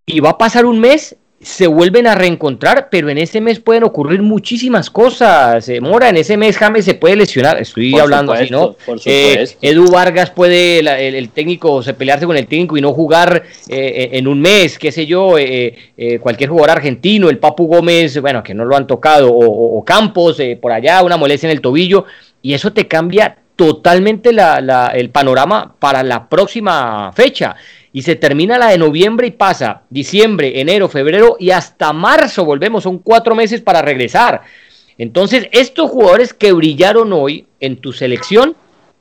Y 0.07 0.19
va 0.19 0.31
a 0.31 0.37
pasar 0.39 0.65
un 0.65 0.79
mes 0.79 1.15
se 1.41 1.65
vuelven 1.65 2.05
a 2.05 2.13
reencontrar, 2.13 2.89
pero 2.91 3.09
en 3.09 3.17
ese 3.17 3.41
mes 3.41 3.59
pueden 3.59 3.83
ocurrir 3.83 4.21
muchísimas 4.21 4.91
cosas. 4.91 5.67
Eh, 5.69 5.81
Mora, 5.81 6.09
en 6.09 6.17
ese 6.17 6.37
mes 6.37 6.55
James 6.55 6.85
se 6.85 6.93
puede 6.93 7.15
lesionar, 7.15 7.59
estoy 7.59 7.97
hablando 7.97 8.33
así, 8.33 8.49
¿no? 8.51 8.75
Eh, 9.05 9.47
Edu 9.59 9.89
Vargas 9.89 10.29
puede, 10.29 10.79
el, 10.79 11.29
técnico, 11.29 11.81
se 11.81 11.95
pelearse 11.95 12.27
con 12.27 12.37
el 12.37 12.45
técnico 12.45 12.77
y 12.77 12.81
no 12.81 12.93
jugar 12.93 13.43
eh, 13.69 14.09
en 14.13 14.27
un 14.27 14.39
mes, 14.39 14.77
qué 14.77 14.91
sé 14.91 15.07
yo, 15.07 15.35
cualquier 16.19 16.49
jugador 16.49 16.77
argentino, 16.77 17.29
el 17.29 17.39
Papu 17.39 17.65
Gómez, 17.65 18.21
bueno, 18.21 18.43
que 18.43 18.53
no 18.53 18.63
lo 18.63 18.75
han 18.75 18.85
tocado, 18.85 19.31
o, 19.33 19.83
Campos, 19.83 20.37
por 20.61 20.71
allá, 20.71 21.01
una 21.01 21.17
molestia 21.17 21.47
en 21.47 21.55
el 21.55 21.61
tobillo, 21.61 22.05
y 22.43 22.53
eso 22.53 22.71
te 22.71 22.87
cambia 22.87 23.37
totalmente 23.55 24.29
el 24.29 25.09
panorama 25.09 25.73
para 25.79 26.03
la 26.03 26.29
próxima 26.29 27.11
fecha 27.13 27.55
y 27.93 28.03
se 28.03 28.15
termina 28.15 28.57
la 28.57 28.67
de 28.67 28.77
noviembre 28.77 29.27
y 29.27 29.31
pasa 29.31 29.83
diciembre, 29.89 30.61
enero, 30.61 30.87
febrero 30.87 31.35
y 31.39 31.51
hasta 31.51 31.93
marzo 31.93 32.45
volvemos, 32.45 32.83
son 32.83 32.99
cuatro 32.99 33.35
meses 33.35 33.61
para 33.61 33.81
regresar. 33.81 34.41
Entonces, 34.97 35.47
estos 35.51 35.89
jugadores 35.89 36.33
que 36.33 36.53
brillaron 36.53 37.11
hoy 37.11 37.47
en 37.59 37.77
tu 37.77 37.91
selección, 37.91 38.55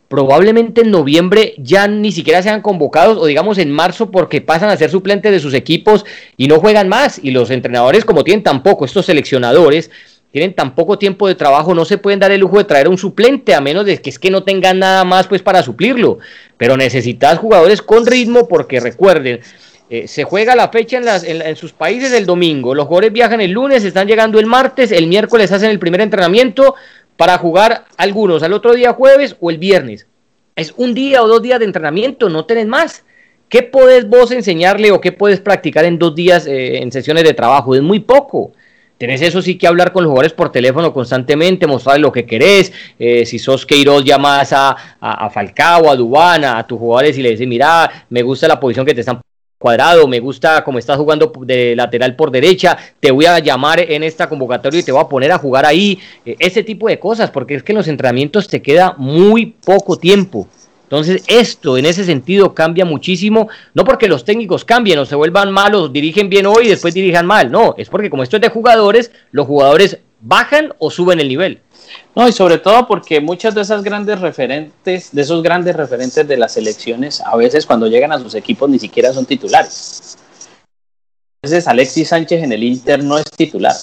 probablemente 0.08 0.80
en 0.80 0.90
noviembre 0.90 1.54
ya 1.58 1.86
ni 1.86 2.10
siquiera 2.10 2.42
sean 2.42 2.62
convocados 2.62 3.16
o 3.18 3.26
digamos 3.26 3.58
en 3.58 3.70
marzo 3.70 4.10
porque 4.10 4.40
pasan 4.40 4.70
a 4.70 4.76
ser 4.76 4.90
suplentes 4.90 5.30
de 5.30 5.38
sus 5.38 5.54
equipos 5.54 6.04
y 6.36 6.48
no 6.48 6.58
juegan 6.58 6.88
más. 6.88 7.20
Y 7.22 7.30
los 7.30 7.50
entrenadores, 7.50 8.04
como 8.04 8.24
tienen 8.24 8.42
tampoco 8.42 8.84
estos 8.84 9.06
seleccionadores, 9.06 9.90
tienen 10.30 10.54
tan 10.54 10.74
poco 10.74 10.98
tiempo 10.98 11.26
de 11.26 11.34
trabajo, 11.34 11.74
no 11.74 11.84
se 11.84 11.98
pueden 11.98 12.20
dar 12.20 12.30
el 12.30 12.40
lujo 12.40 12.58
de 12.58 12.64
traer 12.64 12.88
un 12.88 12.98
suplente, 12.98 13.54
a 13.54 13.60
menos 13.60 13.84
de 13.84 13.98
que 13.98 14.10
es 14.10 14.18
que 14.18 14.30
no 14.30 14.44
tengan 14.44 14.78
nada 14.78 15.04
más 15.04 15.26
pues 15.26 15.42
para 15.42 15.62
suplirlo. 15.62 16.18
Pero 16.56 16.76
necesitas 16.76 17.38
jugadores 17.38 17.82
con 17.82 18.06
ritmo 18.06 18.46
porque 18.46 18.78
recuerden, 18.78 19.40
eh, 19.88 20.06
se 20.06 20.22
juega 20.22 20.54
la 20.54 20.68
fecha 20.68 20.98
en, 20.98 21.04
las, 21.04 21.24
en, 21.24 21.56
sus 21.56 21.72
países 21.72 22.12
el 22.12 22.26
domingo, 22.26 22.76
los 22.76 22.86
jugadores 22.86 23.12
viajan 23.12 23.40
el 23.40 23.50
lunes, 23.50 23.84
están 23.84 24.06
llegando 24.06 24.38
el 24.38 24.46
martes, 24.46 24.92
el 24.92 25.08
miércoles 25.08 25.50
hacen 25.50 25.70
el 25.70 25.80
primer 25.80 26.00
entrenamiento 26.00 26.76
para 27.16 27.36
jugar 27.38 27.86
algunos 27.96 28.44
al 28.44 28.52
otro 28.52 28.72
día 28.72 28.92
jueves 28.92 29.36
o 29.40 29.50
el 29.50 29.58
viernes. 29.58 30.06
Es 30.54 30.72
un 30.76 30.94
día 30.94 31.22
o 31.22 31.28
dos 31.28 31.42
días 31.42 31.58
de 31.58 31.64
entrenamiento, 31.64 32.28
no 32.28 32.44
tenés 32.44 32.66
más. 32.66 33.04
¿Qué 33.48 33.64
podés 33.64 34.08
vos 34.08 34.30
enseñarle 34.30 34.92
o 34.92 35.00
qué 35.00 35.10
puedes 35.10 35.40
practicar 35.40 35.84
en 35.84 35.98
dos 35.98 36.14
días 36.14 36.46
eh, 36.46 36.78
en 36.78 36.92
sesiones 36.92 37.24
de 37.24 37.34
trabajo? 37.34 37.74
Es 37.74 37.82
muy 37.82 37.98
poco. 37.98 38.52
Tenés 39.00 39.22
eso 39.22 39.40
sí 39.40 39.56
que 39.56 39.66
hablar 39.66 39.92
con 39.92 40.04
los 40.04 40.10
jugadores 40.10 40.34
por 40.34 40.52
teléfono 40.52 40.92
constantemente, 40.92 41.66
mostrarles 41.66 42.02
lo 42.02 42.12
que 42.12 42.26
querés. 42.26 42.70
Eh, 42.98 43.24
si 43.24 43.38
sos 43.38 43.64
Queiroz, 43.64 44.04
llamas 44.04 44.52
a, 44.52 44.76
a, 45.00 45.30
Falcao, 45.30 45.88
a 45.88 45.96
Dubana, 45.96 46.58
a 46.58 46.66
tus 46.66 46.78
jugadores 46.78 47.16
y 47.16 47.22
le 47.22 47.30
dices, 47.30 47.48
mira, 47.48 48.04
me 48.10 48.20
gusta 48.20 48.46
la 48.46 48.60
posición 48.60 48.84
que 48.84 48.92
te 48.92 49.00
están 49.00 49.22
cuadrado, 49.56 50.06
me 50.06 50.20
gusta 50.20 50.62
cómo 50.64 50.78
estás 50.78 50.98
jugando 50.98 51.32
de 51.46 51.74
lateral 51.74 52.14
por 52.14 52.30
derecha, 52.30 52.76
te 53.00 53.10
voy 53.10 53.24
a 53.24 53.38
llamar 53.38 53.80
en 53.80 54.02
esta 54.02 54.28
convocatoria 54.28 54.80
y 54.80 54.82
te 54.82 54.92
voy 54.92 55.00
a 55.00 55.08
poner 55.08 55.32
a 55.32 55.38
jugar 55.38 55.64
ahí, 55.64 55.98
eh, 56.26 56.36
ese 56.38 56.62
tipo 56.62 56.86
de 56.86 56.98
cosas, 56.98 57.30
porque 57.30 57.54
es 57.54 57.62
que 57.62 57.72
en 57.72 57.78
los 57.78 57.88
entrenamientos 57.88 58.48
te 58.48 58.60
queda 58.60 58.96
muy 58.98 59.46
poco 59.46 59.96
tiempo. 59.96 60.46
Entonces, 60.90 61.22
esto 61.28 61.78
en 61.78 61.86
ese 61.86 62.04
sentido 62.04 62.52
cambia 62.52 62.84
muchísimo, 62.84 63.48
no 63.74 63.84
porque 63.84 64.08
los 64.08 64.24
técnicos 64.24 64.64
cambien 64.64 64.98
o 64.98 65.06
se 65.06 65.14
vuelvan 65.14 65.52
malos, 65.52 65.92
dirigen 65.92 66.28
bien 66.28 66.46
hoy 66.46 66.66
y 66.66 66.68
después 66.68 66.94
dirijan 66.94 67.26
mal, 67.26 67.48
no, 67.48 67.76
es 67.78 67.88
porque 67.88 68.10
como 68.10 68.24
esto 68.24 68.38
es 68.38 68.42
de 68.42 68.48
jugadores, 68.48 69.12
los 69.30 69.46
jugadores 69.46 69.98
bajan 70.20 70.74
o 70.78 70.90
suben 70.90 71.20
el 71.20 71.28
nivel. 71.28 71.60
No, 72.16 72.26
y 72.26 72.32
sobre 72.32 72.58
todo 72.58 72.88
porque 72.88 73.20
muchas 73.20 73.54
de 73.54 73.60
esas 73.60 73.84
grandes 73.84 74.20
referentes, 74.20 75.12
de 75.12 75.22
esos 75.22 75.44
grandes 75.44 75.76
referentes 75.76 76.26
de 76.26 76.36
las 76.36 76.54
selecciones, 76.54 77.20
a 77.20 77.36
veces 77.36 77.66
cuando 77.66 77.86
llegan 77.86 78.10
a 78.10 78.18
sus 78.18 78.34
equipos 78.34 78.68
ni 78.68 78.80
siquiera 78.80 79.12
son 79.12 79.26
titulares. 79.26 80.18
A 81.40 81.46
veces 81.46 81.68
Alexis 81.68 82.08
Sánchez 82.08 82.42
en 82.42 82.52
el 82.52 82.64
Inter 82.64 83.04
no 83.04 83.16
es 83.16 83.26
titular. 83.30 83.76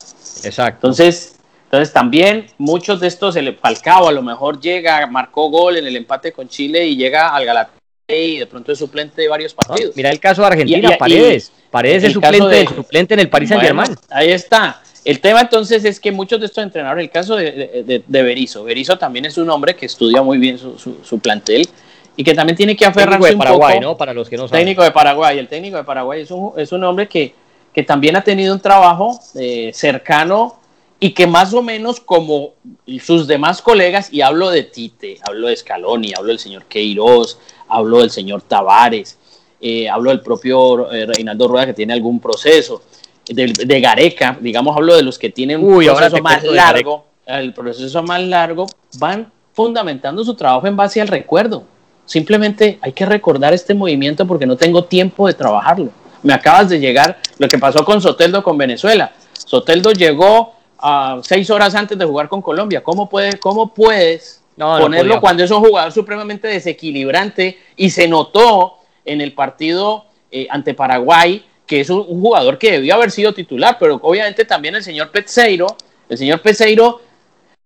Exacto. 0.44 0.88
Entonces, 0.88 1.37
entonces 1.68 1.92
también 1.92 2.48
muchos 2.58 3.02
de 3.02 3.08
estos, 3.08 3.36
el 3.36 3.54
Falcao 3.56 4.08
a 4.08 4.12
lo 4.14 4.22
mejor 4.22 4.62
llega, 4.62 5.06
marcó 5.08 5.50
gol 5.50 5.76
en 5.76 5.86
el 5.86 5.98
empate 5.98 6.32
con 6.32 6.48
Chile 6.48 6.88
y 6.88 6.96
llega 6.96 7.36
al 7.36 7.46
Galatasaray 7.46 7.76
y 8.08 8.38
de 8.40 8.48
pronto 8.48 8.72
es 8.72 8.80
suplente 8.80 9.22
de 9.22 9.28
varios 9.28 9.54
partidos. 9.54 9.94
mira 9.94 10.10
el 10.10 10.20
caso 10.22 10.44
de 10.44 10.48
Argentina, 10.48 10.96
Paredes. 10.98 11.52
Paredes 11.70 12.06
es 12.06 12.14
suplente, 12.14 12.68
suplente 12.68 13.14
en 13.16 13.20
el 13.20 13.30
Paris 13.30 13.50
Saint 13.50 13.62
Germain. 13.62 13.94
ahí 14.10 14.32
está. 14.32 14.82
El 15.04 15.20
tema 15.20 15.42
entonces 15.42 15.84
es 15.84 16.00
que 16.00 16.10
muchos 16.10 16.40
de 16.40 16.46
estos 16.46 16.64
entrenadores, 16.64 17.04
el 17.04 17.12
caso 17.12 17.36
de, 17.36 17.84
de, 17.86 18.04
de 18.06 18.24
Berizzo, 18.24 18.64
Berizzo 18.64 18.98
también 18.98 19.26
es 19.26 19.38
un 19.38 19.50
hombre 19.50 19.76
que 19.76 19.88
estudia 19.88 20.22
muy 20.22 20.38
bien 20.38 20.58
su, 20.58 20.78
su, 21.04 21.20
plantel 21.20 21.68
y 22.16 22.24
que 22.24 22.34
también 22.34 22.56
tiene 22.56 22.78
que 22.78 22.86
aferrarse 22.86 23.20
técnico 23.20 23.44
de 23.44 23.46
Paraguay, 23.46 23.80
¿no? 23.82 23.98
Para 23.98 24.14
los 24.14 24.30
que 24.30 24.38
no 24.38 24.48
saben. 24.48 24.62
Técnico 24.62 24.84
de 24.84 24.92
Paraguay. 24.92 25.38
El 25.38 25.50
técnico 25.50 25.76
de 25.76 25.84
Paraguay 25.84 26.22
es 26.22 26.32
un, 26.32 26.54
es 26.58 26.72
un 26.72 26.84
hombre 26.86 27.08
que, 27.10 27.34
que 27.74 27.84
también 27.84 28.16
ha 28.16 28.22
tenido 28.22 28.54
un 28.54 28.62
trabajo 28.62 29.20
eh, 29.36 29.72
cercano 29.74 30.57
y 31.00 31.12
que 31.12 31.28
más 31.28 31.54
o 31.54 31.62
menos 31.62 32.00
como 32.00 32.54
sus 33.00 33.28
demás 33.28 33.62
colegas, 33.62 34.12
y 34.12 34.22
hablo 34.22 34.50
de 34.50 34.64
Tite, 34.64 35.20
hablo 35.28 35.48
de 35.48 35.56
Scaloni, 35.56 36.14
hablo 36.18 36.30
del 36.30 36.40
señor 36.40 36.66
Queiroz, 36.66 37.38
hablo 37.68 38.00
del 38.00 38.10
señor 38.10 38.42
Tavares, 38.42 39.18
eh, 39.62 39.90
hablo 39.90 40.10
del 40.10 40.22
propio 40.22 40.92
eh, 40.92 41.06
Reinaldo 41.06 41.48
Rueda 41.48 41.68
que 41.68 41.74
tiene 41.74 41.94
algún 41.94 42.20
proceso, 42.20 42.82
de, 43.28 43.82
Gareca, 43.82 44.38
digamos, 44.40 44.76
hablo 44.76 44.96
de 44.96 45.04
los 45.04 45.20
que 45.20 45.30
tienen 45.30 45.64
un 45.64 45.84
proceso 45.84 46.22
más 46.22 46.44
largo, 46.44 47.06
el 47.26 47.54
proceso 47.54 48.02
más 48.04 48.24
largo, 48.24 48.66
van 48.98 49.32
fundamentando 49.54 50.24
su 50.24 50.34
trabajo 50.34 50.66
en 50.68 50.78
base 50.78 51.02
al 51.02 51.10
recuerdo. 51.10 51.66
Simplemente 52.06 52.80
hay 52.82 52.94
que 52.94 53.06
recordar 53.06 53.54
este 53.54 53.74
movimiento 53.74 54.26
porque 54.26 54.46
no 54.46 54.56
tengo 54.56 54.86
tiempo 54.86 55.28
de 55.28 55.34
trabajarlo. 55.34 55.90
Me 56.24 56.34
acabas 56.34 56.70
de 56.70 56.80
llegar 56.80 57.20
lo 57.38 57.50
que 57.50 57.58
pasó 57.58 57.84
con 57.84 58.02
Soteldo 58.02 58.42
con 58.42 58.58
Venezuela. 58.58 59.12
Soteldo 59.34 59.92
llegó 59.92 60.54
a 60.80 61.20
seis 61.24 61.50
horas 61.50 61.76
antes 61.76 61.98
de 61.98 62.06
jugar 62.06 62.28
con 62.30 62.42
Colombia. 62.42 62.84
¿Cómo, 62.84 63.10
puede, 63.10 63.40
cómo 63.40 63.74
puedes 63.74 64.44
ponerlo 64.56 65.20
cuando 65.22 65.44
es 65.44 65.52
un 65.52 65.64
jugador 65.64 65.92
supremamente 65.92 66.48
desequilibrante 66.48 67.58
y 67.76 67.90
se 67.90 68.08
notó 68.08 68.78
en 69.06 69.22
el 69.22 69.34
partido 69.34 70.06
eh, 70.32 70.48
ante 70.50 70.74
Paraguay 70.74 71.44
que 71.68 71.82
es 71.82 71.90
un, 71.90 72.04
jugador 72.06 72.58
que 72.58 72.72
debió 72.72 72.96
haber 72.96 73.12
sido 73.12 73.34
titular, 73.34 73.78
pero 73.78 74.00
obviamente 74.02 74.46
también 74.46 74.76
el 74.76 74.84
señor 74.84 75.12
Peseiro, 75.12 75.68
el 76.08 76.18
señor 76.18 76.42
Peseiro, 76.42 77.02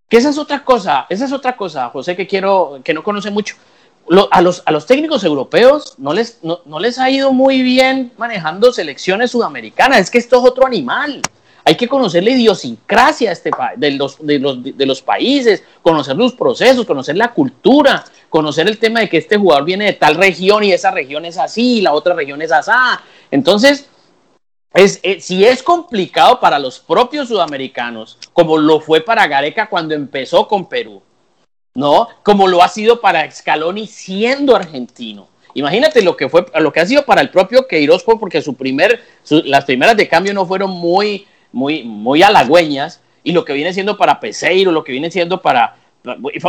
que 0.10 0.18
esa 0.18 0.32
es 0.32 0.38
otra 0.38 0.66
cosa, 0.66 1.06
esa 1.08 1.26
es 1.26 1.32
otra 1.32 1.56
cosa, 1.56 1.90
José, 1.90 2.18
que 2.18 2.28
quiero, 2.28 2.82
que 2.84 2.94
no 2.94 3.04
conoce 3.04 3.30
mucho. 3.30 3.56
a, 4.32 4.42
los, 4.42 4.64
a 4.66 4.72
los 4.72 4.88
técnicos 4.88 5.24
europeos 5.24 5.94
no 6.00 6.12
les, 6.12 6.40
no, 6.42 6.80
les 6.80 6.98
ha 6.98 7.10
ido 7.10 7.32
muy 7.32 7.62
bien 7.62 8.12
manejando 8.18 8.74
selecciones 8.74 9.32
sudamericanas, 9.32 10.00
es 10.00 10.10
que 10.10 10.18
esto 10.18 10.40
es 10.40 10.50
otro 10.50 10.66
animal. 10.66 11.22
Hay 11.64 11.76
que 11.76 11.88
conocer 11.88 12.24
la 12.24 12.32
idiosincrasia 12.32 13.32
este, 13.32 13.52
de, 13.78 13.92
los, 13.92 14.18
de, 14.20 14.86
los, 14.86 15.02
países, 15.02 15.64
conocer 15.82 16.16
los 16.16 16.34
procesos, 16.34 16.86
conocer 16.86 17.18
la 17.18 17.34
cultura, 17.34 18.04
conocer 18.30 18.68
el 18.68 18.80
tema 18.80 19.02
de 19.02 19.10
que 19.10 19.18
este 19.18 19.38
jugador 19.38 19.66
viene 19.66 19.86
de 19.86 19.94
tal 19.94 20.16
región 20.16 20.64
y 20.64 20.72
esa 20.72 20.92
región 20.92 21.26
es 21.26 21.38
así, 21.38 21.78
y 21.78 21.82
la 21.82 21.94
otra 21.94 22.16
región 22.16 22.42
es 22.42 22.52
así. 22.52 22.72
Entonces, 23.30 23.88
es, 24.74 25.00
eh, 25.04 25.20
si 25.20 25.46
es 25.46 25.62
complicado 25.62 26.40
para 26.40 26.58
los 26.58 26.80
propios 26.80 27.28
sudamericanos, 27.28 28.18
como 28.34 28.58
lo 28.58 28.80
fue 28.80 29.02
para 29.02 29.28
Gareca 29.28 29.70
cuando 29.70 29.94
empezó 29.94 30.48
con 30.48 30.68
Perú, 30.68 31.04
¿no? 31.76 32.08
Como 32.24 32.48
lo 32.48 32.64
ha 32.64 32.70
sido 32.70 33.02
para 33.02 33.30
Scaloni 33.30 33.88
siendo 33.88 34.56
argentino. 34.56 35.30
Imagínate 35.54 36.02
lo 36.02 36.16
que 36.16 36.30
fue, 36.30 36.46
lo 36.60 36.72
que 36.72 36.80
ha 36.80 36.86
sido 36.86 37.04
para 37.04 37.22
el 37.22 37.30
propio 37.30 37.68
Queiroz, 37.68 38.04
porque 38.04 38.42
su 38.42 38.56
primer, 38.56 39.02
las 39.30 39.66
primeras 39.66 39.98
de 39.98 40.08
cambio 40.08 40.34
no 40.34 40.46
fueron 40.46 40.72
muy, 40.72 41.28
muy, 41.52 41.84
muy 41.84 42.24
halagüeñas, 42.24 43.02
y 43.24 43.34
lo 43.34 43.46
que 43.46 43.54
viene 43.54 43.74
siendo 43.74 43.98
para 43.98 44.20
Peseiro, 44.20 44.72
lo 44.72 44.84
que 44.84 44.92
viene 44.92 45.12
siendo 45.12 45.42
para 45.42 45.76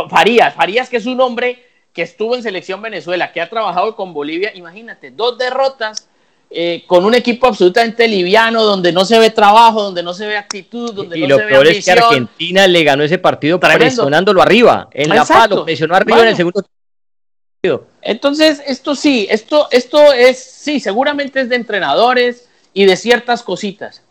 Farías, 0.09 0.53
Farías 0.55 0.89
que 0.89 0.97
es 0.97 1.05
un 1.05 1.21
hombre 1.21 1.63
que 1.93 2.01
estuvo 2.01 2.35
en 2.35 2.41
selección 2.41 2.81
Venezuela, 2.81 3.31
que 3.31 3.39
ha 3.39 3.49
trabajado 3.49 3.95
con 3.95 4.13
Bolivia, 4.13 4.51
imagínate, 4.55 5.11
dos 5.11 5.37
derrotas 5.37 6.09
eh, 6.55 6.83
con 6.85 7.03
un 7.03 7.15
equipo 7.15 7.47
absolutamente 7.47 8.07
liviano, 8.07 8.63
donde 8.63 8.91
no 8.91 9.05
se 9.05 9.17
ve 9.17 9.31
trabajo, 9.31 9.81
donde 9.81 10.03
no 10.03 10.13
se 10.13 10.27
ve 10.27 10.37
actitud, 10.37 10.93
donde 10.93 11.17
y 11.17 11.25
no 11.25 11.35
se 11.35 11.45
ve 11.45 11.47
Y 11.47 11.49
lo 11.49 11.61
peor 11.63 11.67
es 11.67 11.83
que 11.83 11.91
Argentina 11.91 12.67
le 12.67 12.83
ganó 12.83 13.03
ese 13.03 13.17
partido 13.17 13.59
presionándolo 13.59 14.39
arriba, 14.39 14.87
en 14.91 15.09
la 15.09 15.25
palo, 15.25 15.65
presionó 15.65 15.95
arriba 15.95 16.21
en 16.21 16.27
el 16.27 16.35
segundo 16.35 16.61
partido. 16.61 17.87
Entonces, 18.03 18.61
esto 18.67 18.93
sí, 18.93 19.25
esto, 19.31 19.67
esto 19.71 20.13
es, 20.13 20.43
sí, 20.43 20.79
seguramente 20.79 21.41
es 21.41 21.49
de 21.49 21.55
entrenadores 21.55 22.47
y 22.71 22.85
de 22.85 22.97
ciertas 22.97 23.41
cositas, 23.41 24.02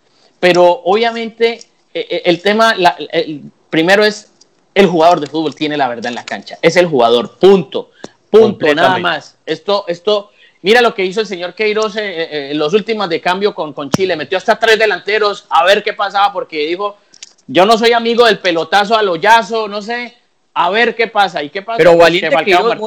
pero 0.42 0.83
obviamente 0.87 1.61
eh, 1.94 2.07
eh, 2.11 2.22
el 2.24 2.42
tema, 2.42 2.74
primero 3.70 4.05
es 4.05 4.33
el 4.74 4.88
jugador 4.88 5.20
de 5.20 5.28
fútbol 5.28 5.55
tiene 5.55 5.76
la 5.76 5.87
verdad 5.87 6.07
en 6.07 6.16
la 6.16 6.24
cancha, 6.24 6.59
es 6.61 6.74
el 6.74 6.87
jugador, 6.87 7.38
punto, 7.38 7.92
punto, 8.28 8.74
nada 8.74 8.98
más. 8.98 9.37
Esto, 9.46 9.85
esto, 9.87 10.33
Mira 10.62 10.81
lo 10.81 10.94
que 10.96 11.05
hizo 11.05 11.20
el 11.20 11.28
señor 11.28 11.55
Queiroz 11.55 11.94
eh, 11.94 12.22
eh, 12.22 12.50
en 12.50 12.59
los 12.59 12.74
últimos 12.74 13.09
de 13.09 13.20
cambio 13.20 13.55
con, 13.55 13.72
con, 13.72 13.88
Chile. 13.88 14.16
Metió 14.16 14.37
hasta 14.37 14.59
tres 14.59 14.81
delanteros 14.81 15.46
a 15.48 15.64
ver 15.64 15.85
qué 15.85 15.92
pasaba 15.92 16.33
porque 16.33 16.66
dijo, 16.66 16.96
yo 17.46 17.64
no 17.64 17.78
soy 17.78 17.92
amigo 17.92 18.26
del 18.26 18.40
pelotazo 18.40 18.96
al 18.96 19.09
hoyazo, 19.09 19.68
no 19.68 19.81
sé, 19.81 20.16
a 20.55 20.70
ver 20.70 20.96
qué 20.96 21.07
pasa. 21.07 21.40
¿Y 21.44 21.50
qué 21.50 21.62
pasa? 21.62 21.78
Pero 21.78 21.96
valiente 21.96 22.37
Queiroz, 22.44 22.78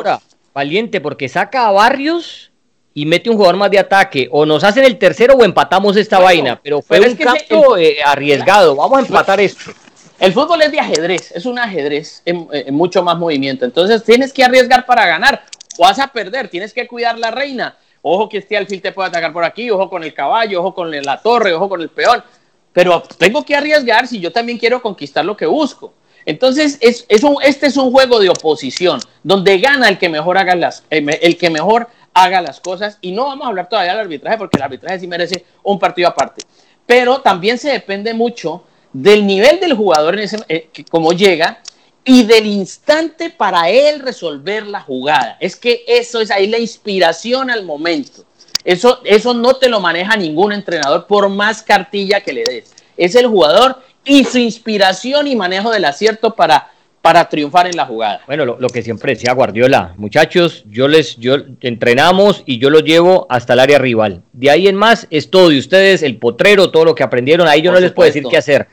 valiente 0.53 0.99
porque 0.99 1.29
saca 1.29 1.67
a 1.67 1.71
Barrios 1.71 2.51
y 2.97 3.05
mete 3.05 3.29
un 3.29 3.35
jugador 3.35 3.57
más 3.57 3.69
de 3.69 3.77
ataque. 3.77 4.27
O 4.31 4.45
nos 4.45 4.63
hacen 4.63 4.85
el 4.85 4.97
tercero 4.97 5.35
o 5.35 5.43
empatamos 5.43 5.97
esta 5.97 6.17
vaina. 6.17 6.59
Pero 6.63 6.81
fue 6.81 7.01
un 7.01 7.15
cambio 7.15 7.77
eh, 7.77 7.97
arriesgado. 8.03 8.75
Vamos 8.75 8.97
a 8.97 9.01
empatar 9.01 9.39
esto. 9.39 9.71
El 10.17 10.31
fútbol 10.31 10.61
es 10.61 10.71
de 10.71 10.79
ajedrez, 10.79 11.33
es 11.33 11.45
un 11.45 11.59
ajedrez 11.59 12.21
en, 12.23 12.47
mucho 12.73 13.03
más 13.03 13.17
movimiento. 13.17 13.65
Entonces 13.65 14.01
tienes 14.01 14.31
que 14.31 14.45
arriesgar 14.45 14.85
para 14.85 15.05
ganar 15.05 15.43
vas 15.77 15.99
a 15.99 16.07
perder, 16.07 16.47
tienes 16.47 16.73
que 16.73 16.87
cuidar 16.87 17.19
la 17.19 17.31
reina. 17.31 17.77
Ojo 18.01 18.29
que 18.29 18.37
este 18.37 18.55
alfil 18.55 18.81
te 18.81 18.93
puede 18.93 19.09
atacar 19.09 19.33
por 19.33 19.43
aquí, 19.43 19.69
ojo 19.69 19.89
con 19.89 20.01
el 20.05 20.13
caballo, 20.13 20.61
ojo 20.61 20.73
con 20.73 20.89
la 20.89 21.21
torre, 21.21 21.53
ojo 21.53 21.67
con 21.67 21.81
el 21.81 21.89
peón. 21.89 22.23
Pero 22.71 23.03
tengo 23.17 23.43
que 23.43 23.57
arriesgar 23.57 24.07
si 24.07 24.21
yo 24.21 24.31
también 24.31 24.57
quiero 24.57 24.81
conquistar 24.81 25.25
lo 25.25 25.35
que 25.35 25.45
busco. 25.45 25.93
Entonces, 26.25 26.77
es, 26.81 27.05
este 27.09 27.67
es 27.67 27.77
un 27.77 27.91
juego 27.91 28.19
de 28.19 28.29
oposición, 28.29 28.99
donde 29.21 29.59
gana 29.59 29.89
el 29.89 29.97
que 29.97 30.09
mejor 30.09 30.37
haga 30.37 30.55
las, 30.55 30.83
eh, 30.89 31.05
el 31.21 31.37
que 31.37 31.49
mejor 31.49 31.87
haga 32.15 32.41
las 32.41 32.59
cosas. 32.59 32.97
Y 33.01 33.11
no 33.11 33.25
vamos 33.25 33.45
a 33.45 33.49
hablar 33.49 33.69
todavía 33.69 33.91
del 33.91 34.01
arbitraje, 34.01 34.37
porque 34.39 34.57
el 34.57 34.63
arbitraje 34.63 34.99
sí 34.99 35.07
merece 35.07 35.45
un 35.61 35.77
partido 35.77 36.07
aparte. 36.07 36.41
Pero 36.87 37.21
también 37.21 37.59
se 37.59 37.71
depende 37.71 38.13
mucho 38.13 38.63
del 38.91 39.27
nivel 39.27 39.59
del 39.59 39.73
jugador 39.73 40.15
en 40.15 40.21
ese, 40.21 40.37
eh, 40.47 40.69
como 40.89 41.11
llega 41.11 41.59
y 42.03 42.23
del 42.23 42.45
instante 42.45 43.29
para 43.29 43.69
él 43.69 43.99
resolver 43.99 44.65
la 44.65 44.81
jugada. 44.81 45.37
Es 45.39 45.55
que 45.55 45.83
eso 45.87 46.21
es 46.21 46.31
ahí 46.31 46.47
la 46.47 46.59
inspiración 46.59 47.49
al 47.49 47.65
momento. 47.65 48.23
Eso, 48.63 49.01
eso 49.03 49.33
no 49.33 49.55
te 49.55 49.69
lo 49.69 49.79
maneja 49.79 50.15
ningún 50.15 50.53
entrenador 50.53 51.07
por 51.07 51.29
más 51.29 51.61
cartilla 51.61 52.21
que 52.21 52.33
le 52.33 52.43
des. 52.43 52.73
Es 52.95 53.15
el 53.15 53.27
jugador 53.27 53.81
y 54.05 54.23
su 54.23 54.37
inspiración 54.37 55.27
y 55.27 55.35
manejo 55.35 55.71
del 55.71 55.85
acierto 55.85 56.35
para, 56.35 56.71
para 57.05 57.29
triunfar 57.29 57.67
en 57.67 57.77
la 57.77 57.85
jugada. 57.85 58.21
Bueno, 58.25 58.45
lo, 58.45 58.67
que 58.67 58.81
siempre 58.81 59.13
decía 59.13 59.31
Guardiola, 59.33 59.93
muchachos, 59.95 60.63
yo 60.67 60.87
les 60.87 61.17
yo 61.17 61.35
entrenamos 61.61 62.41
y 62.47 62.57
yo 62.57 62.71
los 62.71 62.83
llevo 62.83 63.27
hasta 63.29 63.53
el 63.53 63.59
área 63.59 63.77
rival. 63.77 64.23
De 64.33 64.49
ahí 64.49 64.67
en 64.67 64.75
más 64.75 65.05
es 65.11 65.29
todo 65.29 65.49
de 65.49 65.59
ustedes, 65.59 66.01
el 66.01 66.17
potrero, 66.17 66.71
todo 66.71 66.83
lo 66.83 66.95
que 66.95 67.03
aprendieron, 67.03 67.47
ahí 67.47 67.61
yo 67.61 67.71
no 67.71 67.79
les 67.79 67.91
puedo 67.91 68.07
decir 68.07 68.23
qué 68.27 68.37
hacer. 68.37 68.67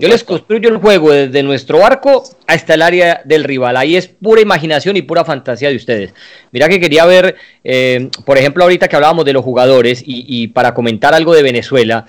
Yo 0.00 0.08
les 0.08 0.24
construyo 0.24 0.68
el 0.68 0.78
juego 0.78 1.12
desde 1.12 1.44
nuestro 1.44 1.86
arco 1.86 2.24
hasta 2.48 2.74
el 2.74 2.82
área 2.82 3.22
del 3.24 3.44
rival. 3.44 3.76
Ahí 3.76 3.94
es 3.94 4.08
pura 4.08 4.40
imaginación 4.40 4.96
y 4.96 5.02
pura 5.02 5.24
fantasía 5.24 5.68
de 5.68 5.76
ustedes. 5.76 6.12
Mira 6.50 6.68
que 6.68 6.80
quería 6.80 7.06
ver, 7.06 7.36
eh, 7.62 8.10
por 8.24 8.36
ejemplo, 8.36 8.64
ahorita 8.64 8.88
que 8.88 8.96
hablábamos 8.96 9.24
de 9.24 9.32
los 9.32 9.44
jugadores 9.44 10.02
y, 10.04 10.48
para 10.48 10.74
comentar 10.74 11.14
algo 11.14 11.32
de 11.34 11.44
Venezuela. 11.44 12.06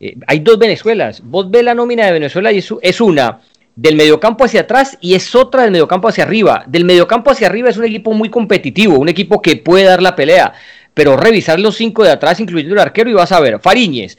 Eh, 0.00 0.16
hay 0.26 0.40
dos 0.40 0.58
Venezuelas. 0.58 1.22
Vos 1.22 1.48
ves 1.48 1.62
la 1.62 1.76
nómina 1.76 2.06
de 2.06 2.12
Venezuela 2.12 2.50
y 2.50 2.58
es, 2.58 3.00
una 3.00 3.38
del 3.74 3.96
mediocampo 3.96 4.44
hacia 4.44 4.62
atrás 4.62 4.98
y 5.00 5.14
es 5.14 5.34
otra 5.34 5.62
del 5.62 5.70
mediocampo 5.70 6.08
hacia 6.08 6.24
arriba. 6.24 6.64
Del 6.66 6.84
mediocampo 6.84 7.30
hacia 7.30 7.46
arriba 7.46 7.70
es 7.70 7.76
un 7.76 7.84
equipo 7.84 8.12
muy 8.12 8.28
competitivo, 8.28 8.98
un 8.98 9.08
equipo 9.08 9.40
que 9.40 9.56
puede 9.56 9.84
dar 9.84 10.02
la 10.02 10.16
pelea. 10.16 10.52
Pero 10.94 11.16
revisar 11.16 11.58
los 11.58 11.76
cinco 11.76 12.04
de 12.04 12.10
atrás, 12.10 12.38
incluyendo 12.40 12.74
el 12.74 12.80
arquero, 12.80 13.08
y 13.08 13.14
vas 13.14 13.32
a 13.32 13.40
ver, 13.40 13.60
Fariñez, 13.60 14.18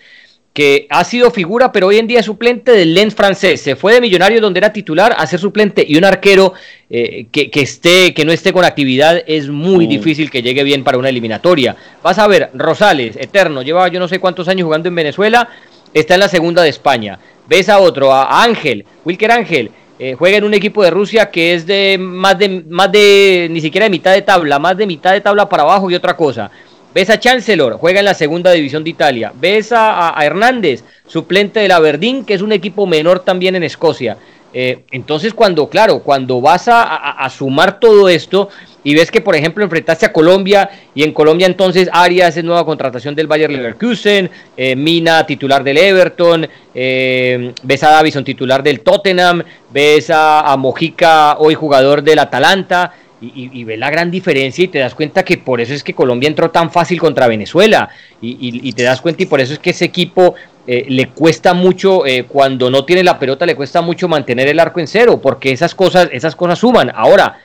que 0.54 0.86
ha 0.90 1.04
sido 1.04 1.32
figura, 1.32 1.72
pero 1.72 1.88
hoy 1.88 1.98
en 1.98 2.06
día 2.06 2.20
es 2.20 2.28
suplente 2.28 2.72
del 2.72 2.94
Lens 2.94 3.16
francés. 3.16 3.62
Se 3.62 3.76
fue 3.76 3.94
de 3.94 4.02
Millonario 4.02 4.40
donde 4.40 4.60
era 4.60 4.72
titular 4.72 5.16
a 5.18 5.26
ser 5.26 5.40
suplente 5.40 5.84
y 5.88 5.98
un 5.98 6.06
arquero 6.06 6.54
eh, 6.90 7.26
que, 7.32 7.50
esté, 7.54 8.14
que 8.14 8.24
no 8.24 8.32
esté 8.32 8.54
con 8.54 8.64
actividad 8.64 9.24
es 9.26 9.50
muy 9.50 9.88
mm. 9.88 9.90
difícil 9.90 10.30
que 10.30 10.44
llegue 10.44 10.64
bien 10.64 10.84
para 10.84 11.00
una 11.00 11.10
eliminatoria. 11.10 11.76
Vas 12.04 12.20
a 12.20 12.28
ver, 12.28 12.52
Rosales, 12.54 13.18
eterno, 13.18 13.64
lleva 13.64 13.88
yo 13.88 14.00
no 14.00 14.08
sé 14.08 14.20
cuántos 14.20 14.48
años 14.48 14.66
jugando 14.66 14.90
en 14.90 14.96
Venezuela, 14.96 15.50
está 15.92 16.14
en 16.14 16.20
la 16.20 16.30
segunda 16.30 16.62
de 16.62 16.70
España. 16.70 17.20
Ves 17.48 17.70
a 17.70 17.80
otro, 17.80 18.12
a 18.14 18.44
Ángel, 18.44 18.86
Wilker 19.06 19.32
Ángel, 19.32 19.72
eh, 20.00 20.16
juega 20.18 20.38
en 20.38 20.44
un 20.44 20.54
equipo 20.54 20.84
de 20.84 20.90
Rusia 20.90 21.30
que 21.30 21.54
es 21.54 21.66
de 21.66 21.98
más 22.00 22.38
de 22.38 22.64
más 22.68 22.92
de 22.92 23.48
ni 23.52 23.62
siquiera 23.62 23.86
de 23.86 23.90
mitad 23.90 24.12
de 24.14 24.22
tabla, 24.22 24.60
más 24.60 24.76
de 24.76 24.88
mitad 24.88 25.12
de 25.12 25.22
tabla 25.22 25.48
para 25.48 25.64
abajo 25.64 25.90
y 25.92 25.96
otra 25.96 26.16
cosa. 26.16 26.50
Ves 26.94 27.10
a 27.10 27.20
Chancellor, 27.20 27.78
juega 27.78 28.00
en 28.00 28.06
la 28.06 28.14
segunda 28.14 28.52
división 28.52 28.84
de 28.84 28.92
Italia. 28.92 29.34
Ves 29.40 29.72
a, 29.72 30.16
Hernández, 30.22 30.84
suplente 31.08 31.60
del 31.60 31.72
Aberdeen, 31.72 32.24
que 32.24 32.36
es 32.36 32.42
un 32.42 32.52
equipo 32.52 32.86
menor 32.86 33.20
también 33.22 33.56
en 33.56 33.64
Escocia. 33.64 34.18
Eh, 34.54 34.84
entonces, 34.92 35.34
cuando, 35.34 35.68
claro, 35.68 36.00
cuando 36.00 36.40
vas 36.40 36.68
a, 36.68 37.28
sumar 37.30 37.80
todo 37.80 38.08
esto 38.08 38.50
y 38.84 38.94
ves 38.94 39.10
que, 39.10 39.22
por 39.22 39.36
ejemplo, 39.36 39.64
enfrentaste 39.64 40.06
a 40.06 40.14
Colombia 40.14 40.70
y 40.94 41.04
en 41.04 41.14
Colombia 41.14 41.48
entonces 41.48 41.90
Arias 41.92 42.38
es 42.38 42.44
nueva 42.44 42.66
contratación 42.66 43.16
del 43.16 43.28
Bayer 43.28 43.50
Leverkusen, 43.50 44.30
eh, 44.56 44.76
Mina 44.76 45.26
titular 45.26 45.64
del 45.64 45.78
Everton, 45.78 46.48
eh, 46.76 47.54
ves 47.64 47.84
a 47.84 47.90
Davison 47.90 48.24
titular 48.24 48.62
del 48.62 48.82
Tottenham, 48.82 49.44
ves 49.72 50.12
a, 50.14 50.56
Mojica 50.58 51.38
hoy 51.40 51.56
jugador 51.56 52.04
del 52.04 52.20
Atalanta. 52.20 52.94
Y, 53.26 53.64
ves 53.64 53.80
la 53.80 53.90
gran 53.90 54.12
diferencia 54.12 54.66
y 54.66 54.68
te 54.68 54.80
das 54.80 54.94
cuenta 54.94 55.24
que 55.24 55.38
por 55.38 55.62
eso 55.62 55.74
es 55.74 55.82
que 55.82 55.94
Colombia 55.94 56.28
entró 56.28 56.52
tan 56.52 56.70
fácil 56.70 57.00
contra 57.00 57.26
Venezuela 57.26 57.88
y, 58.20 58.74
te 58.74 58.84
das 58.84 59.00
cuenta 59.00 59.24
y 59.24 59.28
por 59.28 59.40
eso 59.40 59.54
es 59.54 59.60
que 59.60 59.70
ese 59.70 59.86
equipo 59.86 60.36
eh, 60.66 60.86
le 60.88 61.10
cuesta 61.10 61.54
mucho, 61.54 62.06
eh, 62.06 62.26
cuando 62.28 62.70
no 62.70 62.86
tiene 62.86 63.04
la 63.04 63.20
pelota, 63.20 63.46
le 63.46 63.56
cuesta 63.56 63.82
mucho 63.82 64.08
mantener 64.08 64.48
el 64.48 64.60
arco 64.60 64.80
en 64.80 64.88
cero, 64.88 65.20
porque 65.22 65.52
esas 65.52 65.76
cosas, 65.76 66.08
esas 66.12 66.36
cosas 66.36 66.60
suman. 66.60 66.92
Ahora, 66.96 67.38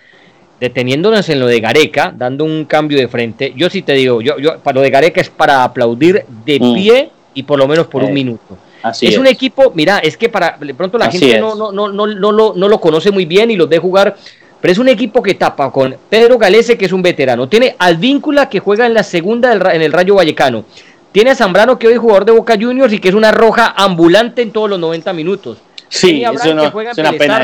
deteniéndonos 0.60 1.28
en 1.28 1.40
lo 1.40 1.46
de 1.46 1.60
Gareca, 1.60 2.12
dando 2.16 2.44
un 2.44 2.64
cambio 2.64 2.98
de 2.98 3.08
frente, 3.08 3.52
yo 3.56 3.68
sí 3.70 3.82
te 3.82 3.92
digo, 3.92 4.20
yo, 4.20 4.38
yo 4.38 4.58
para 4.60 4.76
lo 4.76 4.82
de 4.82 4.90
Gareca 4.90 5.20
es 5.20 5.30
para 5.30 5.64
aplaudir 5.64 6.24
de 6.44 6.60
mm. 6.60 6.74
pie 6.74 7.10
y 7.34 7.42
por 7.42 7.58
lo 7.58 7.66
menos 7.66 7.86
por 7.86 8.02
un 8.02 8.10
eh, 8.10 8.14
minuto. 8.14 8.56
es, 9.00 9.18
un 9.18 9.26
equipo, 9.26 9.72
mira, 9.74 9.98
es 9.98 10.16
que 10.16 10.28
para 10.28 10.56
de 10.60 10.74
pronto 10.74 10.98
la 10.98 11.10
gente 11.10 11.40
no, 11.40 11.54
no, 11.54 11.72
no, 11.72 11.88
no, 11.88 12.06
no, 12.06 12.32
lo, 12.32 12.54
no 12.54 12.68
lo 12.68 12.80
conoce 12.80 13.10
muy 13.10 13.24
bien 13.24 13.50
y 13.50 13.56
los 13.56 13.68
de 13.68 13.78
jugar, 13.78 14.16
pero 14.60 14.72
es 14.72 14.78
un 14.78 14.88
equipo 14.88 15.22
que 15.22 15.34
tapa 15.34 15.70
con 15.70 15.96
Pedro 16.08 16.38
Galese, 16.38 16.76
que 16.76 16.86
es 16.86 16.92
un 16.92 17.02
veterano, 17.02 17.48
tiene 17.48 17.76
al 17.78 17.96
Víncula 17.96 18.48
que 18.48 18.58
juega 18.58 18.86
en 18.86 18.94
la 18.94 19.04
segunda 19.04 19.52
en 19.52 19.82
el 19.82 19.92
Rayo 19.92 20.16
Vallecano, 20.16 20.64
tiene 21.12 21.30
a 21.30 21.34
Zambrano, 21.34 21.78
que 21.78 21.86
hoy 21.86 21.94
es 21.94 21.98
jugador 21.98 22.24
de 22.24 22.32
Boca 22.32 22.56
Juniors 22.60 22.92
y 22.92 22.98
que 22.98 23.08
es 23.08 23.14
una 23.14 23.32
roja 23.32 23.74
ambulante 23.76 24.42
en 24.42 24.50
todos 24.50 24.68
los 24.68 24.78
90 24.78 25.12
minutos. 25.12 25.58
Sí, 25.88 26.08
Tiene 26.08 26.26
a 26.26 26.30
eso 26.32 26.54
no, 26.54 26.72
que 26.72 26.90
es 26.90 26.98
una 26.98 27.12
pena 27.12 27.42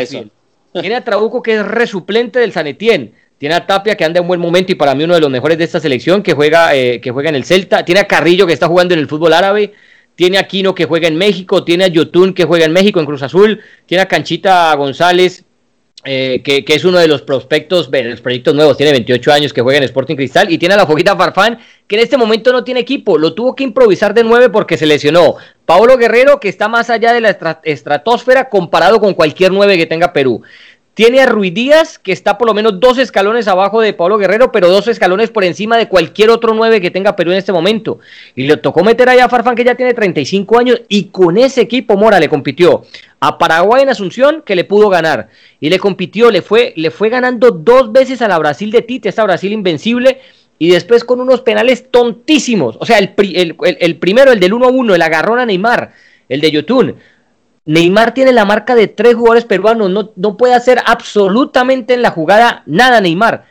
Tiene 0.72 0.94
a 0.96 1.04
Trabuco, 1.04 1.42
que 1.42 1.54
es 1.54 1.66
resuplente 1.66 2.38
del 2.38 2.52
Sanetien. 2.52 3.14
Tiene 3.38 3.54
a 3.54 3.66
Tapia, 3.66 3.96
que 3.96 4.04
anda 4.04 4.20
en 4.20 4.28
buen 4.28 4.40
momento 4.40 4.72
y 4.72 4.74
para 4.74 4.94
mí 4.94 5.04
uno 5.04 5.14
de 5.14 5.20
los 5.20 5.30
mejores 5.30 5.58
de 5.58 5.64
esta 5.64 5.80
selección, 5.80 6.22
que 6.22 6.34
juega, 6.34 6.74
eh, 6.74 7.00
que 7.00 7.10
juega 7.10 7.30
en 7.30 7.34
el 7.34 7.44
Celta. 7.44 7.84
Tiene 7.84 8.00
a 8.00 8.06
Carrillo, 8.06 8.46
que 8.46 8.52
está 8.52 8.68
jugando 8.68 8.94
en 8.94 9.00
el 9.00 9.08
fútbol 9.08 9.32
árabe. 9.32 9.72
Tiene 10.14 10.38
a 10.38 10.46
Quino, 10.46 10.74
que 10.74 10.84
juega 10.84 11.08
en 11.08 11.16
México. 11.16 11.64
Tiene 11.64 11.84
a 11.84 11.88
Yotun, 11.88 12.34
que 12.34 12.44
juega 12.44 12.66
en 12.66 12.72
México, 12.72 13.00
en 13.00 13.06
Cruz 13.06 13.22
Azul. 13.22 13.60
Tiene 13.86 14.02
a 14.02 14.08
Canchita 14.08 14.74
González, 14.74 15.44
eh, 16.04 16.42
que, 16.42 16.64
es 16.66 16.84
uno 16.84 16.98
de 16.98 17.08
los 17.08 17.22
prospectos, 17.22 17.90
de 17.90 18.04
los 18.04 18.20
proyectos 18.20 18.54
nuevos, 18.54 18.76
tiene 18.76 18.92
28 18.92 19.32
años 19.32 19.52
que 19.52 19.62
juega 19.62 19.78
en 19.78 19.84
Sporting 19.84 20.16
Cristal 20.16 20.52
y 20.52 20.58
tiene 20.58 20.74
a 20.74 20.76
la 20.76 20.86
Foguita 20.86 21.16
Farfán, 21.16 21.58
que 21.86 21.96
en 21.96 22.02
este 22.02 22.16
momento 22.16 22.52
no 22.52 22.62
tiene 22.62 22.80
equipo, 22.80 23.16
lo 23.16 23.34
tuvo 23.34 23.54
que 23.54 23.64
improvisar 23.64 24.12
de 24.12 24.22
nueve 24.22 24.50
porque 24.50 24.76
se 24.76 24.86
lesionó. 24.86 25.36
Paolo 25.64 25.96
Guerrero, 25.96 26.40
que 26.40 26.48
está 26.48 26.68
más 26.68 26.90
allá 26.90 27.12
de 27.12 27.20
la 27.20 27.38
estratosfera 27.64 28.48
comparado 28.48 29.00
con 29.00 29.14
cualquier 29.14 29.52
nueve 29.52 29.76
que 29.78 29.86
tenga 29.86 30.12
Perú. 30.12 30.42
Tiene 30.94 31.20
a 31.20 31.26
Ruiz 31.26 31.52
Díaz, 31.52 31.98
que 31.98 32.12
está 32.12 32.38
por 32.38 32.46
lo 32.46 32.54
menos 32.54 32.78
dos 32.78 32.98
escalones 32.98 33.48
abajo 33.48 33.80
de 33.80 33.94
Pablo 33.94 34.16
Guerrero, 34.16 34.52
pero 34.52 34.68
dos 34.68 34.86
escalones 34.86 35.28
por 35.28 35.42
encima 35.42 35.76
de 35.76 35.88
cualquier 35.88 36.30
otro 36.30 36.54
nueve 36.54 36.80
que 36.80 36.92
tenga 36.92 37.16
Perú 37.16 37.32
en 37.32 37.38
este 37.38 37.52
momento. 37.52 37.98
Y 38.36 38.46
le 38.46 38.56
tocó 38.58 38.84
meter 38.84 39.08
allá 39.08 39.24
a 39.24 39.28
Farfán, 39.28 39.56
que 39.56 39.64
ya 39.64 39.74
tiene 39.74 39.92
35 39.92 40.56
años, 40.56 40.82
y 40.88 41.06
con 41.06 41.36
ese 41.36 41.62
equipo 41.62 41.96
Mora 41.96 42.20
le 42.20 42.28
compitió 42.28 42.84
a 43.26 43.38
Paraguay 43.38 43.82
en 43.82 43.88
Asunción, 43.88 44.42
que 44.44 44.56
le 44.56 44.64
pudo 44.64 44.88
ganar. 44.88 45.28
Y 45.60 45.70
le 45.70 45.78
compitió, 45.78 46.30
le 46.30 46.42
fue, 46.42 46.72
le 46.76 46.90
fue 46.90 47.08
ganando 47.08 47.50
dos 47.50 47.92
veces 47.92 48.22
a 48.22 48.28
la 48.28 48.38
Brasil 48.38 48.70
de 48.70 48.82
Tite, 48.82 49.08
esta 49.08 49.24
Brasil 49.24 49.52
invencible, 49.52 50.20
y 50.58 50.70
después 50.70 51.04
con 51.04 51.20
unos 51.20 51.40
penales 51.40 51.90
tontísimos. 51.90 52.76
O 52.80 52.86
sea, 52.86 52.98
el, 52.98 53.14
el 53.60 53.96
primero, 53.96 54.32
el 54.32 54.40
del 54.40 54.54
1 54.54 54.66
a 54.66 54.70
1, 54.70 54.94
el 54.94 55.02
agarrón 55.02 55.38
a 55.38 55.46
Neymar, 55.46 55.92
el 56.28 56.40
de 56.40 56.50
Yotun 56.50 56.96
Neymar 57.66 58.12
tiene 58.12 58.32
la 58.32 58.44
marca 58.44 58.74
de 58.74 58.88
tres 58.88 59.14
jugadores 59.14 59.44
peruanos, 59.44 59.90
no, 59.90 60.12
no 60.16 60.36
puede 60.36 60.54
hacer 60.54 60.80
absolutamente 60.84 61.94
en 61.94 62.02
la 62.02 62.10
jugada 62.10 62.62
nada 62.66 63.00
Neymar. 63.00 63.46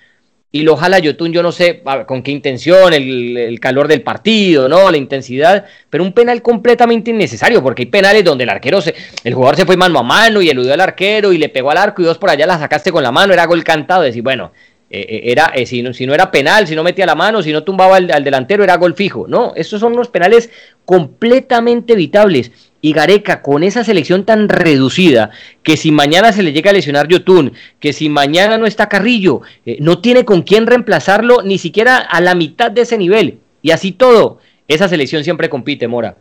Y 0.55 0.61
lo 0.61 0.77
jala 0.77 0.99
Yotun, 0.99 1.33
yo 1.33 1.41
no 1.41 1.51
sé 1.51 1.81
con 2.05 2.21
qué 2.21 2.29
intención, 2.29 2.93
el, 2.93 3.59
calor 3.59 3.87
del 3.87 4.03
partido, 4.03 4.69
¿no? 4.69 4.91
La 4.91 4.97
intensidad, 4.97 5.65
pero 5.89 6.03
un 6.03 6.13
penal 6.13 6.43
completamente 6.43 7.09
innecesario, 7.09 7.63
porque 7.63 7.81
hay 7.81 7.85
penales 7.87 8.23
donde 8.23 8.43
el 8.43 8.51
arquero 8.51 8.79
se, 8.79 8.93
el 9.23 9.33
jugador 9.33 9.55
se 9.55 9.65
fue 9.65 9.77
mano 9.77 9.97
a 9.97 10.03
mano 10.03 10.43
y 10.43 10.49
eludió 10.51 10.75
al 10.75 10.81
arquero 10.81 11.33
y 11.33 11.39
le 11.39 11.49
pegó 11.49 11.71
al 11.71 11.79
arco 11.79 12.03
y 12.03 12.05
dos 12.05 12.19
por 12.19 12.29
allá 12.29 12.45
la 12.45 12.59
sacaste 12.59 12.91
con 12.91 13.01
la 13.01 13.11
mano, 13.11 13.33
era 13.33 13.47
gol 13.47 13.63
cantado, 13.63 14.03
decir, 14.03 14.21
bueno, 14.21 14.51
eh, 14.91 15.07
eh, 15.09 15.21
era, 15.31 15.51
eh, 15.55 15.65
si, 15.65 15.81
no, 15.81 15.91
si, 15.91 16.05
no, 16.05 16.13
era 16.13 16.29
penal, 16.29 16.67
si 16.67 16.75
no 16.75 16.83
metía 16.83 17.07
la 17.07 17.15
mano, 17.15 17.41
si 17.41 17.51
no 17.51 17.63
tumbaba 17.63 17.95
al, 17.95 18.11
al 18.11 18.23
delantero, 18.23 18.63
era 18.63 18.77
gol 18.77 18.93
fijo. 18.93 19.25
No, 19.27 19.53
estos 19.55 19.79
son 19.79 19.93
unos 19.93 20.09
penales 20.09 20.51
completamente 20.85 21.93
evitables 21.93 22.51
y 22.83 22.91
Gareca 22.91 23.41
con 23.41 23.63
esa 23.63 23.85
selección 23.85 24.25
tan 24.25 24.49
reducida, 24.49 25.29
que 25.63 25.77
si 25.77 25.93
mañana 25.93 26.33
se 26.33 26.43
le 26.43 26.51
llega 26.51 26.71
a 26.71 26.73
lesionar 26.73 27.07
Yotun, 27.07 27.53
que 27.79 27.93
si 27.93 28.09
mañana 28.09 28.57
no 28.57 28.65
está 28.65 28.89
Carrillo, 28.89 29.41
eh, 29.65 29.77
no 29.79 29.99
tiene 29.99 30.25
con 30.25 30.41
quién 30.41 30.67
reemplazarlo 30.67 31.43
ni 31.43 31.57
siquiera 31.57 31.97
a 31.97 32.19
la 32.19 32.35
mitad 32.35 32.71
de 32.71 32.81
ese 32.81 32.97
nivel. 32.97 33.39
Y 33.61 33.71
así 33.71 33.93
todo, 33.93 34.39
esa 34.67 34.89
selección 34.89 35.23
siempre 35.23 35.49
compite, 35.49 35.87
Mora. 35.87 36.17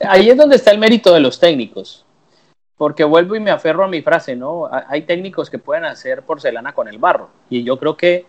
Ahí 0.00 0.28
es 0.28 0.36
donde 0.36 0.56
está 0.56 0.72
el 0.72 0.78
mérito 0.78 1.14
de 1.14 1.20
los 1.20 1.40
técnicos. 1.40 2.04
Porque 2.76 3.04
vuelvo 3.04 3.34
y 3.34 3.40
me 3.40 3.50
aferro 3.50 3.84
a 3.84 3.88
mi 3.88 4.02
frase, 4.02 4.36
¿no? 4.36 4.68
Hay 4.70 5.02
técnicos 5.02 5.48
que 5.48 5.58
pueden 5.58 5.86
hacer 5.86 6.22
porcelana 6.22 6.74
con 6.74 6.88
el 6.88 6.98
barro. 6.98 7.30
Y 7.48 7.64
yo 7.64 7.78
creo 7.78 7.96
que, 7.96 8.26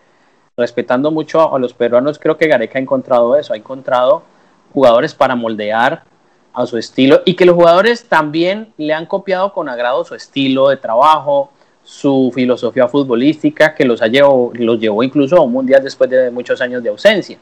respetando 0.56 1.10
mucho 1.10 1.54
a 1.54 1.58
los 1.58 1.74
peruanos, 1.74 2.18
creo 2.18 2.38
que 2.38 2.48
Gareca 2.48 2.78
ha 2.78 2.82
encontrado 2.82 3.36
eso. 3.36 3.52
Ha 3.52 3.58
encontrado 3.58 4.22
jugadores 4.72 5.14
para 5.14 5.36
moldear 5.36 6.04
a 6.52 6.66
su 6.66 6.76
estilo 6.78 7.22
y 7.24 7.34
que 7.34 7.44
los 7.44 7.54
jugadores 7.54 8.04
también 8.04 8.72
le 8.76 8.92
han 8.92 9.06
copiado 9.06 9.52
con 9.52 9.68
agrado 9.68 10.04
su 10.04 10.14
estilo 10.14 10.68
de 10.68 10.76
trabajo, 10.76 11.52
su 11.82 12.30
filosofía 12.34 12.88
futbolística, 12.88 13.74
que 13.74 13.84
los, 13.84 14.02
ha 14.02 14.06
llevado, 14.06 14.50
los 14.54 14.78
llevó 14.78 15.02
incluso 15.02 15.36
a 15.36 15.40
un 15.40 15.52
mundial 15.52 15.82
después 15.82 16.10
de 16.10 16.30
muchos 16.30 16.60
años 16.60 16.82
de 16.82 16.88
ausencia. 16.88 17.38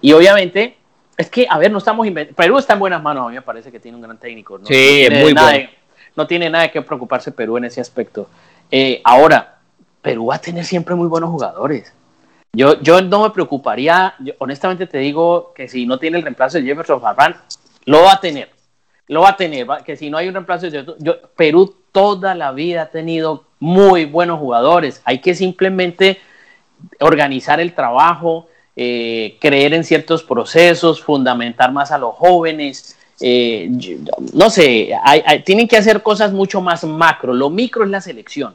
Y 0.00 0.12
obviamente, 0.12 0.76
es 1.16 1.28
que, 1.28 1.46
a 1.48 1.58
ver, 1.58 1.70
no 1.70 1.78
estamos 1.78 2.06
Perú 2.34 2.58
está 2.58 2.72
en 2.74 2.78
buenas 2.78 3.02
manos, 3.02 3.26
a 3.26 3.28
mí 3.28 3.34
me 3.34 3.42
parece 3.42 3.70
que 3.70 3.78
tiene 3.78 3.96
un 3.96 4.02
gran 4.02 4.18
técnico. 4.18 4.58
¿no? 4.58 4.66
Sí, 4.66 5.02
es 5.02 5.22
muy 5.22 5.34
bueno. 5.34 5.68
no 6.16 6.26
tiene 6.26 6.48
nada 6.48 6.70
que 6.70 6.82
preocuparse 6.82 7.32
Perú 7.32 7.58
en 7.58 7.66
ese 7.66 7.80
aspecto. 7.80 8.28
Eh, 8.70 9.00
ahora, 9.04 9.58
Perú 10.00 10.26
va 10.26 10.36
a 10.36 10.40
tener 10.40 10.64
siempre 10.64 10.94
muy 10.94 11.08
buenos 11.08 11.30
jugadores. 11.30 11.92
Yo, 12.52 12.80
yo 12.80 13.00
no 13.00 13.22
me 13.22 13.30
preocuparía, 13.30 14.14
honestamente 14.38 14.86
te 14.86 14.98
digo 14.98 15.52
que 15.54 15.68
si 15.68 15.86
no 15.86 15.98
tiene 15.98 16.16
el 16.16 16.24
reemplazo 16.24 16.58
de 16.58 16.64
Jefferson 16.64 17.00
Farfán, 17.00 17.36
lo 17.84 18.02
va 18.02 18.14
a 18.14 18.20
tener, 18.20 18.50
lo 19.08 19.22
va 19.22 19.30
a 19.30 19.36
tener, 19.36 19.66
que 19.84 19.96
si 19.96 20.10
no 20.10 20.18
hay 20.18 20.28
un 20.28 20.34
reemplazo, 20.34 20.68
yo, 20.68 21.20
Perú 21.36 21.76
toda 21.92 22.34
la 22.34 22.52
vida 22.52 22.82
ha 22.82 22.90
tenido 22.90 23.44
muy 23.58 24.04
buenos 24.04 24.38
jugadores, 24.38 25.02
hay 25.04 25.20
que 25.20 25.34
simplemente 25.34 26.18
organizar 27.00 27.60
el 27.60 27.74
trabajo, 27.74 28.48
eh, 28.76 29.36
creer 29.40 29.74
en 29.74 29.84
ciertos 29.84 30.22
procesos, 30.22 31.02
fundamentar 31.02 31.72
más 31.72 31.90
a 31.92 31.98
los 31.98 32.14
jóvenes. 32.14 32.96
Eh, 33.20 33.70
no 34.32 34.48
sé, 34.48 34.90
tienen 35.44 35.68
que 35.68 35.76
hacer 35.76 36.02
cosas 36.02 36.32
mucho 36.32 36.60
más 36.60 36.84
macro. 36.84 37.34
Lo 37.34 37.50
micro 37.50 37.84
es 37.84 37.90
la 37.90 38.00
selección, 38.00 38.54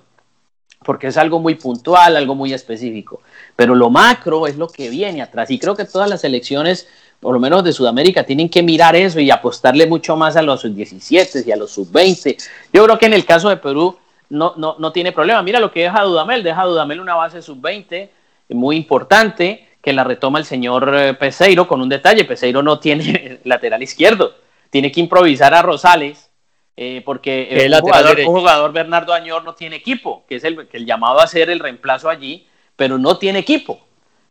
porque 0.83 1.07
es 1.07 1.17
algo 1.17 1.39
muy 1.39 1.55
puntual, 1.55 2.15
algo 2.15 2.33
muy 2.33 2.53
específico. 2.53 3.21
Pero 3.55 3.75
lo 3.75 3.89
macro 3.89 4.47
es 4.47 4.57
lo 4.57 4.67
que 4.67 4.89
viene 4.89 5.21
atrás. 5.21 5.51
Y 5.51 5.59
creo 5.59 5.75
que 5.75 5.85
todas 5.85 6.09
las 6.09 6.21
selecciones 6.21 6.87
por 7.19 7.33
lo 7.33 7.39
menos 7.39 7.63
de 7.63 7.73
Sudamérica, 7.73 8.23
tienen 8.23 8.49
que 8.49 8.61
mirar 8.61 8.95
eso 8.95 9.19
y 9.19 9.31
apostarle 9.31 9.87
mucho 9.87 10.15
más 10.15 10.35
a 10.35 10.41
los 10.41 10.61
sub-17 10.61 11.45
y 11.45 11.51
a 11.51 11.55
los 11.55 11.71
sub-20. 11.71 12.37
Yo 12.73 12.83
creo 12.83 12.97
que 12.97 13.05
en 13.07 13.13
el 13.13 13.25
caso 13.25 13.49
de 13.49 13.57
Perú 13.57 13.97
no, 14.29 14.53
no, 14.57 14.75
no 14.79 14.91
tiene 14.91 15.11
problema. 15.11 15.41
Mira 15.41 15.59
lo 15.59 15.71
que 15.71 15.81
deja 15.81 16.03
Dudamel, 16.03 16.43
deja 16.43 16.63
Dudamel 16.63 16.99
una 16.99 17.15
base 17.15 17.41
sub-20 17.41 18.09
muy 18.49 18.75
importante 18.75 19.67
que 19.81 19.93
la 19.93 20.03
retoma 20.03 20.39
el 20.39 20.45
señor 20.45 20.93
eh, 20.95 21.13
Peseiro 21.13 21.67
con 21.67 21.81
un 21.81 21.89
detalle, 21.89 22.25
Peseiro 22.25 22.61
no 22.61 22.79
tiene 22.79 23.39
lateral 23.43 23.81
izquierdo, 23.83 24.35
tiene 24.69 24.91
que 24.91 24.99
improvisar 24.99 25.53
a 25.53 25.61
Rosales 25.61 26.31
eh, 26.77 27.01
porque 27.05 27.47
el 27.51 27.73
jugador, 27.79 28.23
jugador, 28.23 28.73
Bernardo 28.73 29.13
Añor 29.13 29.43
no 29.43 29.55
tiene 29.55 29.77
equipo, 29.77 30.25
que 30.27 30.35
es 30.35 30.43
el, 30.43 30.67
que 30.67 30.77
el 30.77 30.85
llamado 30.85 31.19
a 31.19 31.27
ser 31.27 31.49
el 31.49 31.59
reemplazo 31.59 32.09
allí, 32.09 32.47
pero 32.75 32.97
no 32.97 33.17
tiene 33.17 33.39
equipo. 33.39 33.79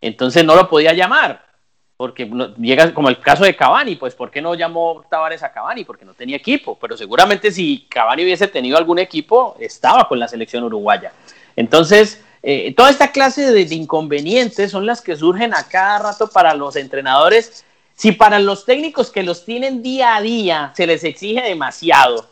Entonces 0.01 0.45
no 0.45 0.55
lo 0.55 0.69
podía 0.69 0.93
llamar 0.93 1.47
porque 1.97 2.29
llega 2.59 2.93
como 2.93 3.09
el 3.09 3.21
caso 3.21 3.45
de 3.45 3.55
Cavani, 3.55 3.97
pues 3.97 4.15
¿por 4.15 4.31
qué 4.31 4.43
no 4.43 4.55
llamó 4.55 5.05
Tavares 5.09 5.43
a 5.43 5.53
Cavani? 5.53 5.85
Porque 5.85 6.05
no 6.05 6.15
tenía 6.15 6.37
equipo, 6.37 6.77
pero 6.81 6.97
seguramente 6.97 7.53
si 7.53 7.87
Cavani 7.89 8.25
hubiese 8.25 8.49
tenido 8.49 8.77
algún 8.77 8.99
equipo, 8.99 9.57
estaba 9.61 10.09
con 10.09 10.19
la 10.19 10.27
selección 10.27 10.65
uruguaya. 10.65 11.13
Entonces, 11.55 12.21
eh, 12.43 12.75
toda 12.77 12.91
esta 12.91 13.13
clase 13.13 13.53
de, 13.53 13.63
inconvenientes 13.75 14.73
son 14.73 14.87
las 14.87 15.01
que 15.01 15.17
surgen 15.17 15.55
a 15.55 15.69
cada 15.69 16.01
rato 16.01 16.29
para 16.29 16.55
los 16.55 16.75
entrenadores. 16.77 17.65
Si 17.95 18.11
para 18.11 18.41
los 18.41 18.65
técnicos 18.65 19.11
que 19.11 19.23
los 19.23 19.45
tienen 19.45 19.83
día 19.83 20.17
a 20.17 20.21
día 20.21 20.73
se 20.77 20.87
les 20.87 21.05
exige 21.05 21.43
demasiado, 21.43 22.27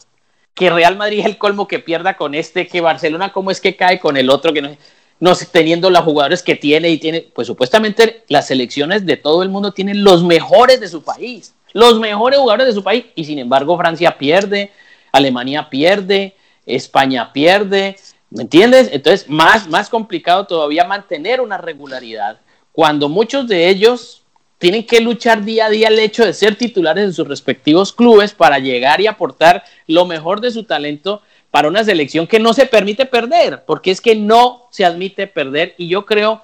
que 0.55 0.70
Real 0.70 0.96
Madrid 0.96 1.20
es 1.20 1.27
el 1.27 1.38
colmo 1.38 1.68
que 1.68 1.79
pierda 1.79 2.16
con 2.16 2.35
este, 2.35 2.66
que 2.66 2.81
Barcelona 2.81 3.33
cómo 3.33 3.51
es 3.53 3.61
que 3.61 3.77
cae 3.77 4.01
con 4.01 4.16
el 4.16 4.29
otro, 4.29 4.53
que 4.53 4.61
no 4.61 4.77
no 5.22 5.37
teniendo 5.37 5.88
los 5.88 6.00
jugadores 6.00 6.42
que 6.42 6.56
tiene 6.56 6.90
y 6.90 6.98
tiene, 6.98 7.20
pues 7.20 7.46
supuestamente 7.46 8.24
las 8.26 8.48
selecciones 8.48 9.06
de 9.06 9.16
todo 9.16 9.44
el 9.44 9.50
mundo 9.50 9.70
tienen 9.70 10.02
los 10.02 10.24
mejores 10.24 10.80
de 10.80 10.88
su 10.88 11.04
país, 11.04 11.54
los 11.72 12.00
mejores 12.00 12.40
jugadores 12.40 12.66
de 12.66 12.72
su 12.72 12.82
país, 12.82 13.04
y 13.14 13.24
sin 13.24 13.38
embargo 13.38 13.78
Francia 13.78 14.18
pierde, 14.18 14.72
Alemania 15.12 15.70
pierde, 15.70 16.35
España 16.66 17.32
pierde, 17.32 17.94
¿me 18.30 18.42
entiendes? 18.42 18.88
Entonces, 18.90 19.28
más, 19.28 19.68
más 19.68 19.88
complicado 19.88 20.44
todavía 20.44 20.82
mantener 20.82 21.40
una 21.40 21.56
regularidad 21.56 22.40
cuando 22.72 23.08
muchos 23.08 23.46
de 23.46 23.68
ellos 23.68 24.24
tienen 24.58 24.85
que 24.85 25.00
luchar 25.00 25.44
día 25.44 25.66
a 25.66 25.70
día 25.70 25.87
el 25.87 26.00
hecho 26.00 26.26
de 26.26 26.32
ser 26.32 26.56
titulares 26.56 27.04
en 27.04 27.12
sus 27.12 27.28
respectivos 27.28 27.92
clubes 27.92 28.32
para 28.32 28.58
llegar 28.58 29.00
y 29.00 29.06
aportar 29.06 29.62
lo 29.87 30.04
mejor 30.04 30.40
de 30.40 30.50
su 30.50 30.64
talento 30.64 31.22
para 31.52 31.68
una 31.68 31.84
selección 31.84 32.26
que 32.26 32.40
no 32.40 32.54
se 32.54 32.66
permite 32.66 33.04
perder, 33.04 33.62
porque 33.66 33.92
es 33.92 34.00
que 34.00 34.16
no 34.16 34.66
se 34.70 34.86
admite 34.86 35.26
perder 35.26 35.74
y 35.76 35.86
yo 35.86 36.06
creo 36.06 36.42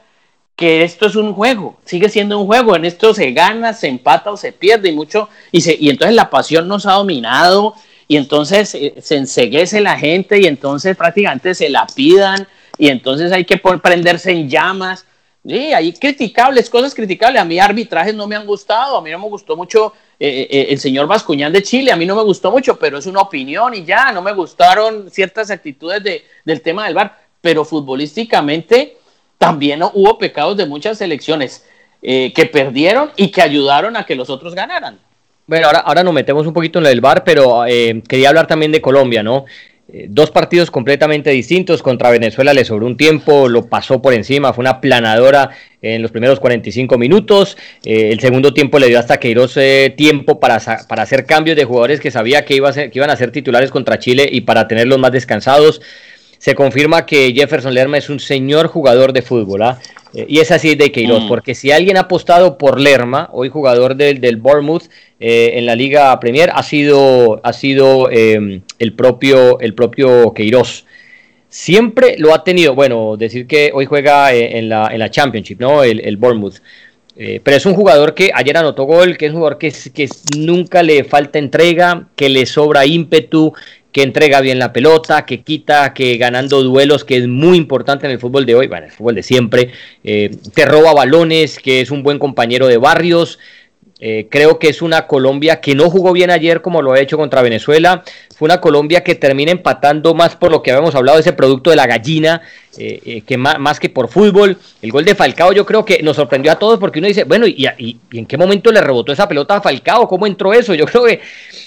que 0.54 0.84
esto 0.84 1.06
es 1.06 1.16
un 1.16 1.32
juego, 1.32 1.78
sigue 1.86 2.10
siendo 2.10 2.38
un 2.38 2.46
juego, 2.46 2.76
en 2.76 2.84
esto 2.84 3.14
se 3.14 3.32
gana, 3.32 3.72
se 3.72 3.88
empata 3.88 4.30
o 4.30 4.36
se 4.36 4.52
pierde 4.52 4.90
y 4.90 4.92
mucho, 4.92 5.30
y, 5.50 5.62
se, 5.62 5.78
entonces 5.80 6.14
la 6.14 6.28
pasión 6.28 6.68
nos 6.68 6.84
ha 6.84 6.92
dominado 6.92 7.74
y 8.06 8.18
entonces 8.18 8.74
eh, 8.74 8.96
se 9.00 9.16
enseguece 9.16 9.80
la 9.80 9.98
gente 9.98 10.38
y 10.40 10.44
entonces 10.44 10.94
prácticamente 10.94 11.54
se 11.54 11.70
la 11.70 11.86
pidan 11.86 12.46
y 12.76 12.88
entonces 12.88 13.32
hay 13.32 13.46
que 13.46 13.56
prenderse 13.56 14.30
en 14.32 14.50
llamas 14.50 15.06
Sí, 15.48 15.72
hay 15.72 15.94
criticables, 15.94 16.68
cosas 16.68 16.94
criticables. 16.94 17.40
A 17.40 17.44
mí 17.44 17.58
arbitrajes 17.58 18.14
no 18.14 18.26
me 18.26 18.36
han 18.36 18.44
gustado, 18.44 18.98
a 18.98 19.00
mí 19.00 19.10
no 19.10 19.18
me 19.18 19.28
gustó 19.28 19.56
mucho 19.56 19.94
eh, 20.20 20.46
eh, 20.50 20.66
el 20.68 20.78
señor 20.78 21.06
Vascuñán 21.06 21.54
de 21.54 21.62
Chile, 21.62 21.90
a 21.90 21.96
mí 21.96 22.04
no 22.04 22.14
me 22.14 22.22
gustó 22.22 22.50
mucho, 22.50 22.78
pero 22.78 22.98
es 22.98 23.06
una 23.06 23.20
opinión 23.20 23.72
y 23.72 23.82
ya, 23.82 24.12
no 24.12 24.20
me 24.20 24.32
gustaron 24.32 25.10
ciertas 25.10 25.50
actitudes 25.50 26.04
de, 26.04 26.22
del 26.44 26.60
tema 26.60 26.84
del 26.84 26.94
VAR, 26.94 27.16
pero 27.40 27.64
futbolísticamente 27.64 28.98
también 29.38 29.82
hubo 29.82 30.18
pecados 30.18 30.54
de 30.58 30.66
muchas 30.66 30.98
selecciones 30.98 31.64
eh, 32.02 32.30
que 32.34 32.44
perdieron 32.44 33.10
y 33.16 33.30
que 33.30 33.40
ayudaron 33.40 33.96
a 33.96 34.04
que 34.04 34.16
los 34.16 34.28
otros 34.28 34.54
ganaran. 34.54 34.98
Bueno, 35.46 35.68
ahora, 35.68 35.78
ahora 35.78 36.02
nos 36.02 36.12
metemos 36.12 36.46
un 36.46 36.52
poquito 36.52 36.78
en 36.78 36.84
el 36.84 37.00
VAR, 37.00 37.24
pero 37.24 37.62
quería 38.06 38.28
hablar 38.28 38.46
también 38.46 38.70
de 38.70 38.82
Colombia, 38.82 39.22
¿no? 39.22 39.46
Eh, 39.90 40.06
dos 40.10 40.30
partidos 40.30 40.70
completamente 40.70 41.30
distintos. 41.30 41.82
Contra 41.82 42.10
Venezuela 42.10 42.52
le 42.52 42.64
sobró 42.64 42.86
un 42.86 42.98
tiempo, 42.98 43.48
lo 43.48 43.66
pasó 43.68 44.02
por 44.02 44.12
encima, 44.12 44.52
fue 44.52 44.62
una 44.62 44.82
planadora 44.82 45.50
en 45.80 46.02
los 46.02 46.10
primeros 46.10 46.40
45 46.40 46.98
minutos. 46.98 47.56
Eh, 47.84 48.10
el 48.12 48.20
segundo 48.20 48.52
tiempo 48.52 48.78
le 48.78 48.88
dio 48.88 48.98
hasta 48.98 49.18
Queiroz 49.18 49.56
eh, 49.56 49.94
tiempo 49.96 50.40
para, 50.40 50.60
para, 50.86 51.02
hacer 51.02 51.24
cambios 51.24 51.56
de 51.56 51.64
jugadores 51.64 52.00
que 52.00 52.10
sabía 52.10 52.44
que, 52.44 52.54
iba 52.54 52.68
a 52.68 52.72
ser, 52.74 52.90
que 52.90 52.98
iban 52.98 53.08
a 53.08 53.16
ser 53.16 53.32
titulares 53.32 53.70
contra 53.70 53.98
Chile 53.98 54.28
y 54.30 54.42
para 54.42 54.68
tenerlos 54.68 54.98
más 54.98 55.12
descansados. 55.12 55.80
Se 56.38 56.54
confirma 56.54 57.04
que 57.04 57.32
Jefferson 57.34 57.74
Lerma 57.74 57.98
es 57.98 58.08
un 58.08 58.20
señor 58.20 58.68
jugador 58.68 59.12
de 59.12 59.22
fútbol. 59.22 59.62
¿ah? 59.62 59.78
Eh, 60.14 60.26
y 60.28 60.38
es 60.38 60.50
así 60.50 60.74
de 60.74 60.90
Queiroz, 60.90 61.24
mm. 61.24 61.28
porque 61.28 61.54
si 61.54 61.70
alguien 61.70 61.96
ha 61.96 62.00
apostado 62.00 62.56
por 62.58 62.80
Lerma, 62.80 63.28
hoy 63.32 63.48
jugador 63.48 63.94
del, 63.94 64.20
del 64.20 64.36
Bournemouth 64.36 64.84
eh, 65.20 65.52
en 65.54 65.66
la 65.66 65.74
Liga 65.74 66.18
Premier, 66.20 66.50
ha 66.54 66.62
sido, 66.62 67.40
ha 67.42 67.52
sido 67.52 68.10
em, 68.10 68.62
el, 68.78 68.92
propio, 68.94 69.60
el 69.60 69.74
propio 69.74 70.32
Queiroz. 70.32 70.86
Siempre 71.48 72.16
lo 72.18 72.34
ha 72.34 72.44
tenido, 72.44 72.74
bueno, 72.74 73.16
decir 73.16 73.46
que 73.46 73.70
hoy 73.74 73.86
juega 73.86 74.34
eh, 74.34 74.58
en 74.58 74.68
la, 74.68 74.88
en 74.92 74.98
la 74.98 75.10
Championship, 75.10 75.60
¿no? 75.60 75.82
El, 75.82 76.00
el 76.00 76.16
Bournemouth. 76.16 76.56
pero 77.42 77.56
es 77.56 77.66
un 77.66 77.74
jugador 77.74 78.14
que 78.14 78.30
ayer 78.32 78.56
anotó 78.56 78.84
gol, 78.84 79.16
que 79.16 79.26
es 79.26 79.32
un 79.32 79.38
jugador 79.38 79.58
que, 79.58 79.72
que 79.92 80.08
nunca 80.36 80.82
le 80.82 81.04
falta 81.04 81.38
entrega, 81.38 82.06
que 82.16 82.28
le 82.28 82.46
sobra 82.46 82.86
ímpetu, 82.86 83.52
que 83.92 84.02
entrega 84.02 84.40
bien 84.40 84.58
la 84.58 84.72
pelota, 84.72 85.24
que 85.24 85.42
quita, 85.42 85.94
que 85.94 86.16
ganando 86.18 86.62
duelos, 86.62 87.04
que 87.04 87.16
es 87.16 87.26
muy 87.26 87.56
importante 87.56 88.06
en 88.06 88.12
el 88.12 88.18
fútbol 88.18 88.44
de 88.44 88.54
hoy, 88.54 88.66
bueno, 88.66 88.86
el 88.86 88.92
fútbol 88.92 89.14
de 89.14 89.22
siempre, 89.22 89.72
eh, 90.04 90.30
te 90.54 90.66
roba 90.66 90.92
balones, 90.92 91.58
que 91.58 91.80
es 91.80 91.90
un 91.90 92.02
buen 92.02 92.18
compañero 92.18 92.66
de 92.66 92.76
barrios. 92.76 93.38
Eh, 94.00 94.28
creo 94.30 94.58
que 94.58 94.68
es 94.68 94.80
una 94.80 95.08
Colombia 95.08 95.60
que 95.60 95.74
no 95.74 95.90
jugó 95.90 96.12
bien 96.12 96.30
ayer 96.30 96.62
como 96.62 96.82
lo 96.82 96.92
ha 96.92 97.00
hecho 97.00 97.16
contra 97.16 97.42
Venezuela. 97.42 98.04
Fue 98.36 98.46
una 98.46 98.60
Colombia 98.60 99.02
que 99.02 99.16
termina 99.16 99.50
empatando 99.50 100.14
más 100.14 100.36
por 100.36 100.52
lo 100.52 100.62
que 100.62 100.70
habíamos 100.70 100.94
hablado 100.94 101.16
de 101.16 101.22
ese 101.22 101.32
producto 101.32 101.70
de 101.70 101.76
la 101.76 101.86
gallina, 101.86 102.40
eh, 102.76 103.22
que 103.26 103.36
más, 103.36 103.58
más, 103.58 103.80
que 103.80 103.88
por 103.88 104.08
fútbol. 104.08 104.56
El 104.80 104.92
gol 104.92 105.04
de 105.04 105.16
Falcao 105.16 105.52
yo 105.52 105.66
creo 105.66 105.84
que 105.84 106.00
nos 106.02 106.16
sorprendió 106.16 106.52
a 106.52 106.58
todos 106.58 106.78
porque 106.78 107.00
uno 107.00 107.08
dice, 107.08 107.24
bueno, 107.24 107.46
¿y, 107.48 107.66
y, 107.78 107.96
y 108.12 108.18
en 108.18 108.26
qué 108.26 108.36
momento 108.36 108.70
le 108.70 108.80
rebotó 108.80 109.12
esa 109.12 109.28
pelota 109.28 109.56
a 109.56 109.60
Falcao? 109.60 110.06
¿Cómo 110.06 110.26
entró 110.26 110.52
eso? 110.52 110.74
Yo 110.74 110.86
creo 110.86 111.04
que 111.04 111.20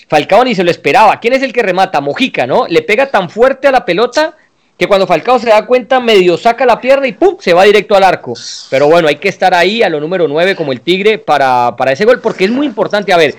Falcao 0.08 0.46
ni 0.46 0.56
se 0.56 0.64
lo 0.64 0.72
esperaba. 0.72 1.20
¿Quién 1.20 1.34
es 1.34 1.44
el 1.44 1.52
que 1.52 1.64
remata? 1.64 2.00
Mojica, 2.00 2.48
¿no? 2.48 2.66
Le 2.68 2.82
pega 2.82 3.08
tan 3.08 3.30
fuerte 3.30 3.68
a 3.68 3.72
la 3.72 3.84
pelota 3.84 4.38
que 4.82 4.88
cuando 4.88 5.06
Falcao 5.06 5.38
se 5.38 5.48
da 5.48 5.68
cuenta 5.68 6.00
medio 6.00 6.40
saca 6.40 6.66
la 6.66 6.82
pierna 6.82 7.06
y 7.06 7.12
¡pum! 7.12 7.36
se 7.40 7.54
va 7.54 7.66
directo 7.66 7.96
al 7.96 8.04
arco. 8.04 8.34
Pero 8.68 8.88
bueno, 8.88 9.08
hay 9.08 9.18
que 9.18 9.30
estar 9.30 9.54
ahí 9.54 9.84
a 9.84 9.90
lo 9.90 10.00
número 10.00 10.28
9 10.28 10.56
como 10.56 10.72
el 10.72 10.82
Tigre 10.82 11.20
para, 11.20 11.76
para 11.78 11.92
ese 11.92 12.04
gol 12.04 12.20
porque 12.20 12.46
es 12.46 12.50
muy 12.50 12.66
importante. 12.66 13.14
A 13.14 13.18
ver, 13.18 13.36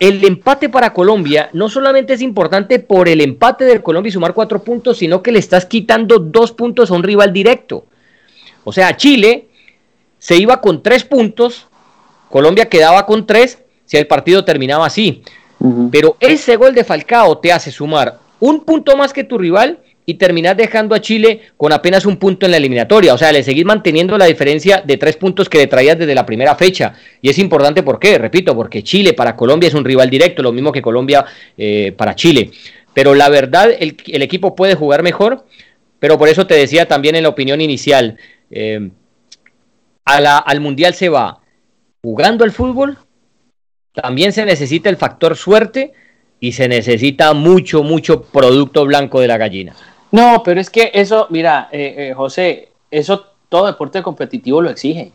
el 0.00 0.24
empate 0.24 0.70
para 0.70 0.94
Colombia 0.94 1.50
no 1.52 1.68
solamente 1.68 2.14
es 2.14 2.22
importante 2.22 2.78
por 2.78 3.06
el 3.06 3.20
empate 3.20 3.66
del 3.66 3.82
Colombia 3.82 4.08
y 4.08 4.12
sumar 4.12 4.32
cuatro 4.32 4.62
puntos, 4.62 4.96
sino 4.96 5.22
que 5.22 5.30
le 5.30 5.40
estás 5.40 5.66
quitando 5.66 6.18
dos 6.18 6.52
puntos 6.52 6.90
a 6.90 6.94
un 6.94 7.02
rival 7.02 7.34
directo. 7.34 7.84
O 8.64 8.72
sea, 8.72 8.96
Chile 8.96 9.48
se 10.18 10.36
iba 10.36 10.62
con 10.62 10.82
tres 10.82 11.04
puntos, 11.04 11.66
Colombia 12.30 12.70
quedaba 12.70 13.04
con 13.04 13.26
tres 13.26 13.58
si 13.84 13.98
el 13.98 14.06
partido 14.06 14.42
terminaba 14.46 14.86
así. 14.86 15.22
Pero 15.90 16.16
ese 16.18 16.56
gol 16.56 16.74
de 16.74 16.82
Falcao 16.82 17.36
te 17.36 17.52
hace 17.52 17.70
sumar 17.70 18.20
un 18.40 18.64
punto 18.64 18.96
más 18.96 19.12
que 19.12 19.22
tu 19.22 19.36
rival 19.36 19.80
y 20.06 20.14
terminar 20.14 20.56
dejando 20.56 20.94
a 20.94 21.00
Chile 21.00 21.40
con 21.56 21.72
apenas 21.72 22.06
un 22.06 22.16
punto 22.16 22.46
en 22.46 22.52
la 22.52 22.58
eliminatoria. 22.58 23.12
O 23.12 23.18
sea, 23.18 23.32
le 23.32 23.42
seguís 23.42 23.64
manteniendo 23.64 24.16
la 24.16 24.26
diferencia 24.26 24.82
de 24.86 24.96
tres 24.96 25.16
puntos 25.16 25.48
que 25.48 25.58
le 25.58 25.66
traías 25.66 25.98
desde 25.98 26.14
la 26.14 26.24
primera 26.24 26.54
fecha. 26.54 26.94
Y 27.20 27.28
es 27.28 27.38
importante, 27.38 27.82
¿por 27.82 27.98
qué? 27.98 28.16
Repito, 28.16 28.54
porque 28.54 28.82
Chile 28.82 29.12
para 29.12 29.36
Colombia 29.36 29.68
es 29.68 29.74
un 29.74 29.84
rival 29.84 30.08
directo, 30.08 30.42
lo 30.42 30.52
mismo 30.52 30.72
que 30.72 30.80
Colombia 30.80 31.24
eh, 31.58 31.92
para 31.96 32.14
Chile. 32.14 32.50
Pero 32.94 33.14
la 33.14 33.28
verdad, 33.28 33.70
el, 33.78 34.22
equipo 34.22 34.54
puede 34.54 34.76
jugar 34.76 35.02
mejor, 35.02 35.44
pero 35.98 36.16
por 36.18 36.28
eso 36.28 36.46
te 36.46 36.54
decía 36.54 36.86
también 36.86 37.16
en 37.16 37.24
la 37.24 37.28
opinión 37.28 37.60
inicial, 37.60 38.16
eh, 38.50 38.90
al 40.04 40.60
Mundial 40.60 40.94
se 40.94 41.08
va 41.08 41.40
jugando 42.00 42.44
el 42.44 42.52
fútbol 42.52 42.96
también 43.96 44.32
se 44.32 44.44
necesita 44.44 44.90
el 44.90 44.98
factor 44.98 45.36
suerte 45.36 45.92
y 46.38 46.52
se 46.52 46.68
necesita 46.68 47.32
mucho, 47.32 47.82
mucho 47.82 48.22
producto 48.22 48.84
blanco 48.84 49.20
de 49.20 49.28
la 49.28 49.38
gallina. 49.38 49.74
No, 50.10 50.42
pero 50.44 50.60
es 50.60 50.70
que 50.70 50.90
eso, 50.94 51.26
mira, 51.30 51.68
eh, 51.72 51.94
eh, 51.98 52.14
José, 52.14 52.70
eso 52.90 53.26
todo 53.48 53.66
deporte 53.66 54.02
competitivo 54.02 54.60
lo 54.60 54.70
exige. 54.70 55.12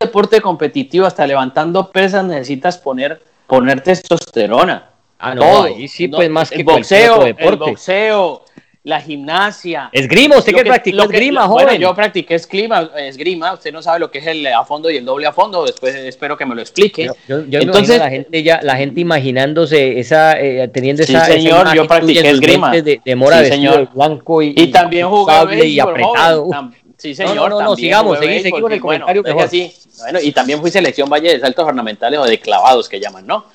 Deporte 0.00 0.40
competitivo, 0.40 1.06
hasta 1.06 1.26
levantando 1.26 1.90
pesas 1.90 2.24
necesitas 2.24 2.78
poner, 2.78 3.22
poner 3.46 3.80
testosterona. 3.80 4.90
Ah, 5.18 5.34
no, 5.34 5.62
ahí 5.62 5.88
sí, 5.88 6.08
pues 6.08 6.28
más 6.28 6.50
que 6.50 6.62
boxeo, 6.62 7.24
deporte. 7.24 7.48
El 7.48 7.56
boxeo, 7.56 8.44
la 8.86 9.00
gimnasia. 9.00 9.90
Esgrima, 9.90 10.36
usted 10.36 10.54
que, 10.54 10.62
practicó 10.62 11.02
esgrima, 11.02 11.48
joven. 11.48 11.66
Bueno, 11.66 11.80
yo 11.80 11.92
practiqué 11.92 12.36
esgrima, 12.36 12.88
esgrima, 12.96 13.52
usted 13.52 13.72
no 13.72 13.82
sabe 13.82 13.98
lo 13.98 14.12
que 14.12 14.18
es 14.18 14.26
el 14.28 14.46
a 14.46 14.64
fondo 14.64 14.88
y 14.88 14.96
el 14.96 15.04
doble 15.04 15.26
a 15.26 15.32
fondo, 15.32 15.64
después 15.64 15.92
espero 15.96 16.36
que 16.36 16.46
me 16.46 16.54
lo 16.54 16.60
explique. 16.60 17.10
Yo, 17.26 17.40
Entonces, 17.50 17.98
la 17.98 18.08
gente 18.08 18.44
ya, 18.44 18.60
la 18.62 18.76
gente 18.76 19.00
imaginándose 19.00 19.98
esa, 19.98 20.38
eh, 20.40 20.68
teniendo 20.68 21.02
sí, 21.02 21.16
esa, 21.16 21.24
señor, 21.24 21.74
yo 21.74 21.88
practiqué 21.88 22.30
esgrima. 22.30 22.70
De, 22.70 23.00
de 23.04 23.16
mora 23.16 23.42
sí, 23.42 23.50
señor. 23.50 23.88
blanco 23.92 24.40
y, 24.40 24.54
y 24.56 24.70
también 24.70 25.08
jugué 25.08 25.66
y 25.66 25.80
apretado. 25.80 26.48
Sí, 26.96 27.12
señor. 27.12 27.34
No, 27.34 27.48
no, 27.48 27.62
no, 27.62 27.74
sigamos, 27.74 28.20
seguí, 28.20 28.38
seguí 28.38 28.60
con 28.60 28.70
el 28.70 28.80
comentario 28.80 29.22
bueno, 29.22 29.40
así. 29.40 29.72
bueno, 29.98 30.20
y 30.22 30.30
también 30.30 30.60
fui 30.60 30.70
selección 30.70 31.10
Valle 31.10 31.32
de 31.32 31.40
Saltos 31.40 31.66
Ornamentales 31.66 32.20
o 32.20 32.24
de 32.24 32.38
clavados 32.38 32.88
que 32.88 33.00
llaman, 33.00 33.26
¿no? 33.26 33.46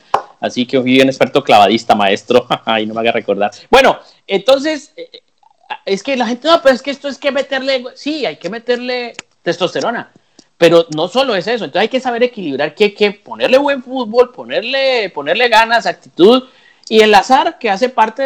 Así 0.41 0.65
que 0.65 0.82
fui 0.82 0.99
un 0.99 1.08
experto 1.08 1.43
clavadista, 1.43 1.95
maestro. 1.95 2.45
Ay, 2.65 2.86
no 2.86 2.93
me 2.93 2.99
haga 2.99 3.13
recordar. 3.13 3.51
Bueno, 3.69 3.99
entonces, 4.27 4.91
eh, 4.97 5.21
es 5.86 6.04
que 6.04 6.17
la 6.17 6.27
gente, 6.27 6.47
no, 6.47 6.62
pero 6.62 6.75
es 6.75 6.82
que 6.82 6.91
esto 6.91 7.08
es 7.08 7.17
que 7.17 7.32
meterle, 7.32 7.86
sí, 7.95 8.25
hay 8.25 8.38
que 8.38 8.49
meterle 8.49 9.13
testosterona, 9.43 10.12
pero 10.58 10.88
no 10.95 11.08
solo 11.08 11.36
es 11.36 11.47
eso, 11.47 11.65
entonces 11.65 11.82
hay 11.82 11.89
que 11.89 11.99
saber 11.99 12.23
equilibrar 12.23 12.75
que 12.75 12.86
hay 12.86 12.93
que 12.93 13.12
ponerle 13.12 13.58
buen 13.58 13.82
fútbol, 13.82 14.32
ponerle, 14.32 15.10
ponerle 15.10 15.47
ganas, 15.47 15.86
actitud 15.86 16.43
y 16.89 16.99
el 16.99 17.13
azar 17.13 17.57
que 17.57 17.70
hace 17.70 17.89
parte 17.89 18.24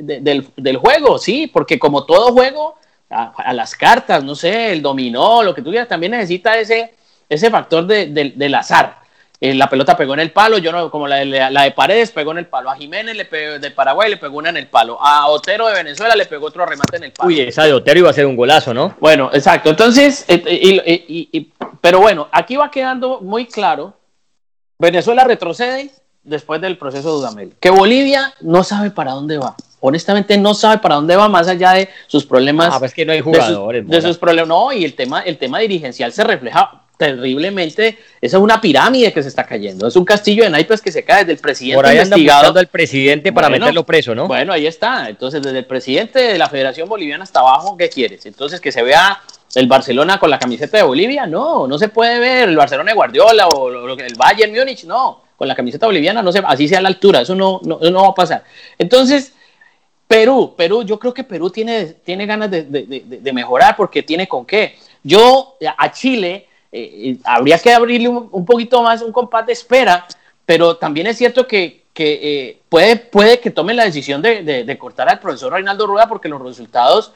del, 0.00 0.76
juego, 0.76 1.18
sí, 1.18 1.46
porque 1.46 1.78
como 1.78 2.04
todo 2.04 2.32
juego, 2.32 2.76
a, 3.10 3.52
las 3.52 3.74
cartas, 3.74 4.22
no 4.22 4.34
sé, 4.34 4.72
el 4.72 4.82
dominó, 4.82 5.42
lo 5.42 5.54
que 5.54 5.62
tú 5.62 5.70
quieras, 5.70 5.88
también 5.88 6.12
necesita 6.12 6.58
ese, 6.58 6.94
ese 7.28 7.50
factor 7.50 7.86
del 7.86 8.54
azar. 8.54 9.03
Eh, 9.44 9.52
la 9.52 9.68
pelota 9.68 9.94
pegó 9.94 10.14
en 10.14 10.20
el 10.20 10.32
palo, 10.32 10.56
yo 10.56 10.72
no, 10.72 10.90
como 10.90 11.06
la 11.06 11.16
de, 11.16 11.26
la 11.26 11.64
de 11.64 11.72
Paredes 11.72 12.10
pegó 12.12 12.32
en 12.32 12.38
el 12.38 12.46
palo, 12.46 12.70
a 12.70 12.76
Jiménez 12.76 13.14
le 13.14 13.58
de 13.58 13.70
Paraguay 13.72 14.08
le 14.08 14.16
pegó 14.16 14.38
una 14.38 14.48
en 14.48 14.56
el 14.56 14.68
palo, 14.68 14.96
a 14.98 15.26
Otero 15.26 15.66
de 15.66 15.74
Venezuela 15.74 16.16
le 16.16 16.24
pegó 16.24 16.46
otro 16.46 16.64
remate 16.64 16.96
en 16.96 17.04
el 17.04 17.12
palo. 17.12 17.28
Uy, 17.28 17.42
esa 17.42 17.64
de 17.64 17.74
Otero 17.74 17.98
iba 17.98 18.08
a 18.08 18.14
ser 18.14 18.24
un 18.24 18.36
golazo, 18.36 18.72
¿no? 18.72 18.96
Bueno, 19.00 19.28
exacto. 19.34 19.68
Entonces, 19.68 20.24
eh, 20.28 21.46
pero 21.82 22.00
bueno, 22.00 22.26
aquí 22.32 22.56
va 22.56 22.70
quedando 22.70 23.20
muy 23.20 23.44
claro, 23.44 23.92
Venezuela 24.78 25.24
retrocede 25.24 25.90
después 26.22 26.62
del 26.62 26.78
proceso 26.78 27.10
de 27.10 27.14
Dudamel, 27.16 27.52
que 27.60 27.68
Bolivia 27.68 28.32
no 28.40 28.64
sabe 28.64 28.92
para 28.92 29.12
dónde 29.12 29.36
va. 29.36 29.56
Honestamente 29.80 30.38
no 30.38 30.54
sabe 30.54 30.78
para 30.78 30.94
dónde 30.94 31.16
va 31.16 31.28
más 31.28 31.48
allá 31.48 31.72
de 31.72 31.90
sus 32.06 32.24
problemas. 32.24 32.70
Ah, 32.72 32.78
pues 32.78 32.94
que 32.94 33.04
no 33.04 33.12
hay 33.12 33.20
jugadores. 33.20 33.86
De 33.86 34.00
sus, 34.00 34.16
problemas, 34.16 34.48
no, 34.48 34.72
y 34.72 34.86
el 34.86 34.94
tema, 34.94 35.20
el 35.20 35.36
tema 35.36 35.58
dirigencial 35.58 36.14
se 36.14 36.24
refleja 36.24 36.83
terriblemente, 36.96 37.98
esa 38.20 38.36
es 38.36 38.42
una 38.42 38.60
pirámide 38.60 39.12
que 39.12 39.22
se 39.22 39.28
está 39.28 39.44
cayendo, 39.44 39.88
es 39.88 39.96
un 39.96 40.04
castillo 40.04 40.44
de 40.44 40.50
naipes 40.50 40.80
que 40.80 40.92
se 40.92 41.04
cae 41.04 41.20
desde 41.20 41.32
el 41.32 41.38
presidente 41.38 41.76
Por 41.76 41.86
ahí 41.86 41.96
investigado 41.96 42.58
al 42.58 42.68
presidente 42.68 43.32
para 43.32 43.48
meterlo 43.48 43.84
preso, 43.84 44.14
¿no? 44.14 44.28
Bueno, 44.28 44.52
ahí 44.52 44.66
está, 44.66 45.08
entonces 45.08 45.42
desde 45.42 45.58
el 45.58 45.64
presidente 45.66 46.20
de 46.20 46.38
la 46.38 46.48
Federación 46.48 46.88
Boliviana 46.88 47.24
hasta 47.24 47.40
abajo, 47.40 47.76
¿qué 47.76 47.88
quieres? 47.88 48.26
Entonces 48.26 48.60
que 48.60 48.70
se 48.70 48.82
vea 48.82 49.20
el 49.54 49.66
Barcelona 49.66 50.18
con 50.18 50.30
la 50.30 50.38
camiseta 50.38 50.76
de 50.76 50.82
Bolivia, 50.84 51.26
no, 51.26 51.66
no 51.66 51.78
se 51.78 51.88
puede 51.88 52.18
ver 52.18 52.48
el 52.48 52.56
Barcelona 52.56 52.92
de 52.92 52.96
Guardiola 52.96 53.48
o 53.48 53.68
el 53.68 54.14
Bayern 54.14 54.52
Múnich, 54.52 54.84
no, 54.84 55.22
con 55.36 55.48
la 55.48 55.54
camiseta 55.54 55.86
boliviana, 55.86 56.22
no 56.22 56.30
sé, 56.32 56.42
así 56.46 56.68
sea 56.68 56.80
la 56.80 56.88
altura, 56.88 57.22
eso 57.22 57.34
no, 57.34 57.60
no, 57.64 57.78
no 57.78 58.02
va 58.02 58.08
a 58.08 58.14
pasar. 58.14 58.44
Entonces, 58.78 59.32
Perú, 60.06 60.54
Perú, 60.56 60.84
yo 60.84 60.98
creo 60.98 61.12
que 61.12 61.24
Perú 61.24 61.50
tiene, 61.50 61.86
tiene 62.04 62.26
ganas 62.26 62.50
de, 62.50 62.62
de, 62.62 63.02
de, 63.04 63.32
mejorar 63.32 63.74
porque 63.74 64.02
tiene 64.02 64.28
con 64.28 64.44
qué. 64.44 64.76
Yo 65.02 65.56
a 65.76 65.90
Chile 65.92 66.48
eh, 66.76 67.10
eh, 67.10 67.16
habría 67.22 67.56
que 67.60 67.72
abrirle 67.72 68.08
un, 68.08 68.44
poquito 68.44 68.82
más 68.82 69.00
un 69.00 69.12
compás 69.12 69.46
de 69.46 69.52
espera, 69.52 70.08
pero 70.44 70.76
también 70.76 71.06
es 71.06 71.16
cierto 71.16 71.46
que, 71.46 71.84
que 71.92 72.18
eh, 72.20 72.58
puede, 72.68 72.96
puede 72.96 73.38
que 73.38 73.52
tome 73.52 73.74
la 73.74 73.84
decisión 73.84 74.20
de, 74.20 74.76
cortar 74.76 75.08
al 75.08 75.20
profesor 75.20 75.52
Reinaldo 75.52 75.86
Rueda 75.86 76.08
porque 76.08 76.28
los 76.28 76.42
resultados 76.42 77.12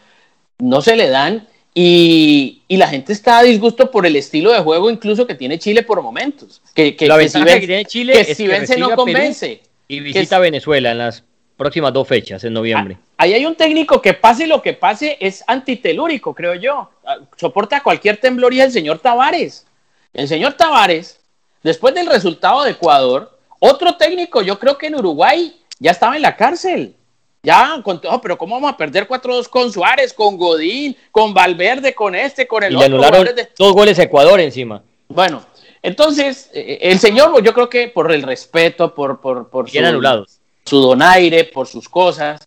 no 0.59 0.81
se 0.81 0.95
le 0.95 1.09
dan 1.09 1.49
y, 1.75 2.63
y, 2.69 2.77
la 2.77 2.87
gente 2.87 3.13
está 3.13 3.39
a 3.39 3.43
disgusto 3.43 3.91
por 3.91 4.07
el 4.07 4.15
estilo 4.15 4.53
de 4.53 4.61
juego 4.61 4.91
incluso 4.91 5.27
que 5.27 5.35
tiene 5.35 5.59
Chile 5.59 5.83
por 5.83 6.03
momentos. 6.03 6.63
Que, 6.73 6.95
que, 6.95 7.09
la 7.09 7.19
si 7.29 7.43
que 7.43 7.59
tiene 7.59 7.85
Chile 7.85 8.33
si 8.37 8.47
vence 8.47 8.77
no 8.79 8.95
convence. 8.95 9.61
y 9.89 9.99
visita 9.99 10.39
Venezuela 10.39 10.93
en 10.93 10.99
las 10.99 11.25
próximas 11.59 11.93
dos 11.93 12.09
fechas, 12.09 12.43
en 12.45 12.55
noviembre. 12.55 12.97
Ah, 12.99 13.25
ahí 13.25 13.35
hay 13.35 13.45
un 13.45 13.57
técnico 13.57 14.01
que 14.01 14.15
pase 14.15 14.47
lo 14.47 14.63
que 14.63 14.73
pase, 14.73 15.19
es 15.21 15.45
antitelúrico, 15.47 16.33
creo 16.33 16.55
yo. 16.55 16.89
Ah, 17.05 17.19
soporta 17.37 17.83
cualquier 17.83 18.17
temblor 18.17 18.55
y 18.55 18.63
el 18.63 18.73
señor 18.73 19.01
Tavares. 19.01 19.67
El 20.15 20.29
señor 20.29 20.55
Tavares, 20.55 21.21
después 21.63 21.95
del 21.95 22.07
resultado 22.07 22.63
de 22.63 22.71
Ecuador, 22.71 23.37
otro 23.59 23.97
técnico, 23.97 24.41
yo 24.41 24.59
creo 24.59 24.79
que 24.79 24.87
en 24.87 24.95
Uruguay 24.95 25.61
ya 25.81 25.91
estaba 25.91 26.17
en 26.17 26.23
la 26.23 26.37
cárcel. 26.37 26.95
Ya, 27.43 27.81
con 27.85 28.01
todo, 28.01 28.21
pero 28.21 28.39
¿cómo 28.39 28.57
vamos 28.57 28.73
a 28.73 28.77
perder 28.77 29.07
4-2 29.07 29.49
con 29.49 29.73
Suárez, 29.73 30.13
con 30.13 30.37
Godín, 30.37 30.97
con 31.13 31.35
Valverde, 31.35 31.95
con 31.95 32.15
este, 32.15 32.47
con 32.47 32.63
el 32.63 32.73
y 32.73 32.77
otro? 32.77 33.01
dos 33.57 33.73
goles 33.73 33.99
a 33.99 34.05
Ecuador 34.05 34.41
encima. 34.41 34.83
Bueno, 35.09 35.43
entonces, 35.83 36.51
eh, 36.53 36.61
eh, 36.61 36.79
el 36.83 36.99
señor, 36.99 37.43
yo 37.43 37.55
creo 37.55 37.69
que 37.69 37.89
por 37.89 38.13
el 38.13 38.23
respeto, 38.23 38.95
por, 38.95 39.21
por, 39.21 39.49
por 39.51 39.71
su, 39.71 39.79
anulados 39.79 40.38
su 40.69 40.81
donaire, 40.81 41.45
por 41.45 41.67
sus 41.67 41.89
cosas, 41.89 42.41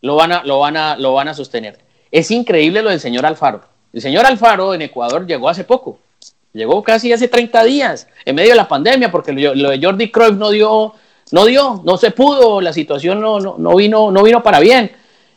lo 0.00 0.16
van 0.16 0.32
a, 0.32 0.44
lo 0.44 0.58
van 0.58 0.76
a, 0.76 0.96
lo 0.96 1.14
van 1.14 1.28
a 1.28 1.34
sostener. 1.34 1.78
Es 2.10 2.30
increíble 2.30 2.82
lo 2.82 2.90
del 2.90 3.00
señor 3.00 3.24
Alfaro. 3.24 3.62
El 3.92 4.00
señor 4.00 4.26
Alfaro 4.26 4.74
en 4.74 4.82
Ecuador 4.82 5.26
llegó 5.26 5.48
hace 5.48 5.64
poco, 5.64 5.98
llegó 6.52 6.82
casi 6.82 7.12
hace 7.12 7.28
30 7.28 7.64
días, 7.64 8.08
en 8.24 8.34
medio 8.34 8.50
de 8.50 8.56
la 8.56 8.68
pandemia, 8.68 9.10
porque 9.10 9.32
lo, 9.32 9.70
de 9.70 9.80
Jordi 9.82 10.10
Cruyff 10.10 10.36
no 10.36 10.50
dio, 10.50 10.94
no 11.30 11.44
dio, 11.44 11.82
no 11.84 11.96
se 11.96 12.10
pudo, 12.10 12.60
la 12.60 12.72
situación 12.72 13.20
no, 13.20 13.38
no, 13.38 13.76
vino, 13.76 14.10
no 14.10 14.22
vino 14.22 14.42
para 14.42 14.60
bien. 14.60 14.92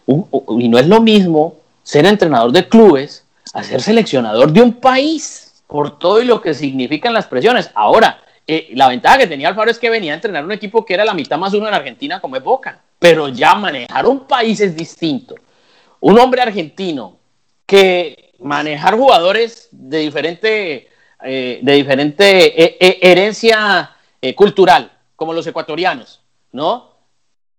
Y 0.07 0.69
no 0.69 0.79
es 0.79 0.87
lo 0.87 1.01
mismo 1.01 1.55
ser 1.83 2.05
entrenador 2.05 2.51
de 2.51 2.67
clubes 2.67 3.25
a 3.53 3.63
ser 3.63 3.81
seleccionador 3.81 4.51
de 4.51 4.61
un 4.61 4.73
país, 4.73 5.53
por 5.67 5.97
todo 5.97 6.21
lo 6.23 6.41
que 6.41 6.53
significan 6.53 7.13
las 7.13 7.27
presiones. 7.27 7.71
Ahora, 7.73 8.19
eh, 8.47 8.69
la 8.73 8.89
ventaja 8.89 9.17
que 9.17 9.27
tenía 9.27 9.47
Alfaro 9.47 9.71
es 9.71 9.79
que 9.79 9.89
venía 9.89 10.11
a 10.11 10.15
entrenar 10.15 10.45
un 10.45 10.51
equipo 10.51 10.85
que 10.85 10.93
era 10.93 11.03
la 11.03 11.15
mitad 11.15 11.37
más 11.37 11.53
uno 11.53 11.67
en 11.67 11.73
Argentina 11.73 12.19
como 12.19 12.35
es 12.35 12.43
Boca, 12.43 12.81
pero 12.99 13.27
ya 13.29 13.55
manejar 13.55 14.05
un 14.05 14.27
país 14.27 14.59
es 14.59 14.75
distinto. 14.75 15.35
Un 15.99 16.19
hombre 16.19 16.41
argentino 16.41 17.17
que 17.65 18.33
manejar 18.39 18.95
jugadores 18.95 19.67
de 19.71 19.99
diferente, 19.99 20.89
eh, 21.23 21.59
de 21.61 21.73
diferente 21.73 22.63
eh, 22.63 22.99
herencia 23.01 23.91
cultural, 24.35 24.91
como 25.15 25.33
los 25.33 25.45
ecuatorianos, 25.45 26.21
¿no? 26.51 26.95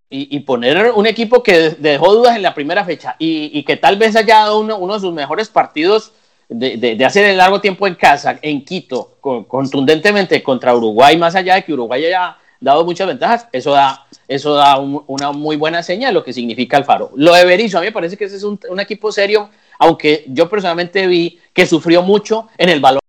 Y, 0.08 0.40
poner 0.40 0.92
un 0.92 1.06
equipo 1.06 1.42
que 1.42 1.70
dejó 1.70 2.14
dudas 2.14 2.34
en 2.34 2.42
la 2.42 2.54
primera 2.54 2.84
fecha 2.84 3.14
y, 3.18 3.62
que 3.64 3.76
tal 3.76 3.96
vez 3.96 4.16
haya 4.16 4.38
dado 4.38 4.60
uno, 4.60 4.76
uno 4.78 4.94
de 4.94 5.00
sus 5.00 5.12
mejores 5.12 5.48
partidos 5.48 6.12
de, 6.48 7.04
hacer 7.04 7.24
el 7.24 7.36
largo 7.36 7.60
tiempo 7.60 7.86
en 7.86 7.94
casa, 7.94 8.38
en 8.40 8.64
Quito, 8.64 9.16
contundentemente 9.20 10.42
contra 10.42 10.74
Uruguay, 10.74 11.16
más 11.16 11.34
allá 11.34 11.56
de 11.56 11.64
que 11.64 11.72
Uruguay 11.72 12.04
haya 12.04 12.36
dado 12.60 12.84
muchas 12.84 13.06
ventajas, 13.06 13.48
eso 13.52 13.72
da, 13.72 14.06
eso 14.28 14.54
da 14.54 14.78
una 14.78 15.32
muy 15.32 15.56
buena 15.56 15.82
señal 15.82 16.10
de 16.10 16.14
lo 16.14 16.24
que 16.24 16.32
significa 16.32 16.76
Alfaro. 16.76 17.10
Lo 17.16 17.34
de 17.34 17.44
Berizzo, 17.44 17.78
a 17.78 17.80
mí 17.80 17.88
me 17.88 17.92
parece 17.92 18.16
que 18.16 18.24
ese 18.24 18.36
es 18.36 18.44
un, 18.44 18.58
equipo 18.78 19.10
serio, 19.12 19.50
aunque 19.78 20.24
yo 20.28 20.48
personalmente 20.48 21.06
vi 21.06 21.38
que 21.52 21.66
sufrió 21.66 22.02
mucho 22.02 22.48
en 22.56 22.68
el 22.68 22.80
balón. 22.80 23.00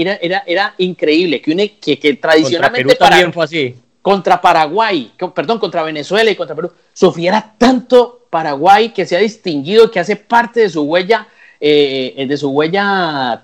Era, 0.00 0.14
era, 0.22 0.44
era 0.46 0.74
increíble 0.78 1.42
que, 1.42 1.50
une, 1.50 1.78
que, 1.78 1.98
que 1.98 2.14
tradicionalmente 2.14 2.86
contra 2.86 3.08
también 3.08 3.32
fue 3.32 3.44
así. 3.44 3.74
Contra 4.00 4.40
Paraguay, 4.40 5.12
perdón, 5.34 5.58
contra 5.58 5.82
Venezuela 5.82 6.30
y 6.30 6.36
contra 6.36 6.56
Perú, 6.56 6.72
sufriera 6.94 7.54
tanto 7.58 8.26
Paraguay 8.30 8.90
que 8.90 9.04
se 9.04 9.16
ha 9.16 9.20
distinguido, 9.20 9.90
que 9.90 10.00
hace 10.00 10.16
parte 10.16 10.60
de 10.60 10.70
su 10.70 10.82
huella 10.82 11.26
eh, 11.60 12.26
de 12.28 12.36
su 12.36 12.50
huella 12.50 13.42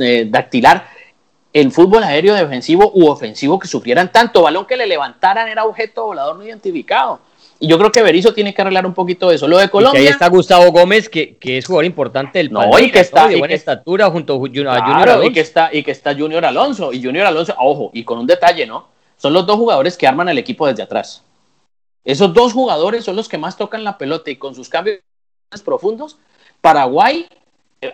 eh, 0.00 0.26
dactilar 0.28 0.86
el 1.52 1.70
fútbol 1.70 2.02
aéreo 2.02 2.34
defensivo 2.34 2.90
u 2.94 3.08
ofensivo 3.08 3.58
que 3.58 3.68
sufrieran 3.68 4.10
tanto 4.10 4.42
balón 4.42 4.66
que 4.66 4.76
le 4.76 4.86
levantaran 4.86 5.48
era 5.48 5.64
objeto 5.64 6.06
volador 6.06 6.36
no 6.36 6.44
identificado. 6.44 7.20
Y 7.58 7.68
yo 7.68 7.78
creo 7.78 7.92
que 7.92 8.02
Berizzo 8.02 8.34
tiene 8.34 8.52
que 8.52 8.62
arreglar 8.62 8.86
un 8.86 8.94
poquito 8.94 9.30
eso. 9.30 9.46
Lo 9.46 9.58
de 9.58 9.68
Colombia. 9.68 10.00
Y 10.00 10.06
ahí 10.06 10.10
está 10.10 10.28
Gustavo 10.28 10.72
Gómez, 10.72 11.08
que, 11.08 11.36
que 11.36 11.58
es 11.58 11.66
jugador 11.66 11.84
importante 11.84 12.38
del 12.38 12.50
no, 12.50 12.76
y 12.78 12.90
que 12.90 12.98
está 12.98 13.28
de 13.28 13.38
buena 13.38 13.54
estatura 13.54 14.10
junto 14.10 14.34
a 14.34 14.38
Junior 14.38 14.66
Alonso. 14.66 15.22
Y 15.22 15.32
que, 15.32 15.40
está, 15.40 15.70
y 15.72 15.82
que 15.84 15.92
está 15.92 16.12
Junior 16.12 16.44
Alonso. 16.44 16.92
Y 16.92 17.00
Junior 17.00 17.26
Alonso, 17.26 17.54
ojo, 17.60 17.90
y 17.92 18.02
con 18.02 18.18
un 18.18 18.26
detalle, 18.26 18.66
¿no? 18.66 18.88
Son 19.16 19.32
los 19.32 19.46
dos 19.46 19.56
jugadores 19.56 19.96
que 19.96 20.08
arman 20.08 20.28
el 20.28 20.38
equipo 20.38 20.66
desde 20.66 20.82
atrás. 20.82 21.22
Esos 22.04 22.34
dos 22.34 22.52
jugadores 22.52 23.04
son 23.04 23.14
los 23.14 23.28
que 23.28 23.38
más 23.38 23.56
tocan 23.56 23.84
la 23.84 23.96
pelota 23.96 24.28
y 24.30 24.36
con 24.36 24.56
sus 24.56 24.68
cambios 24.68 24.98
profundos, 25.64 26.18
Paraguay 26.60 27.28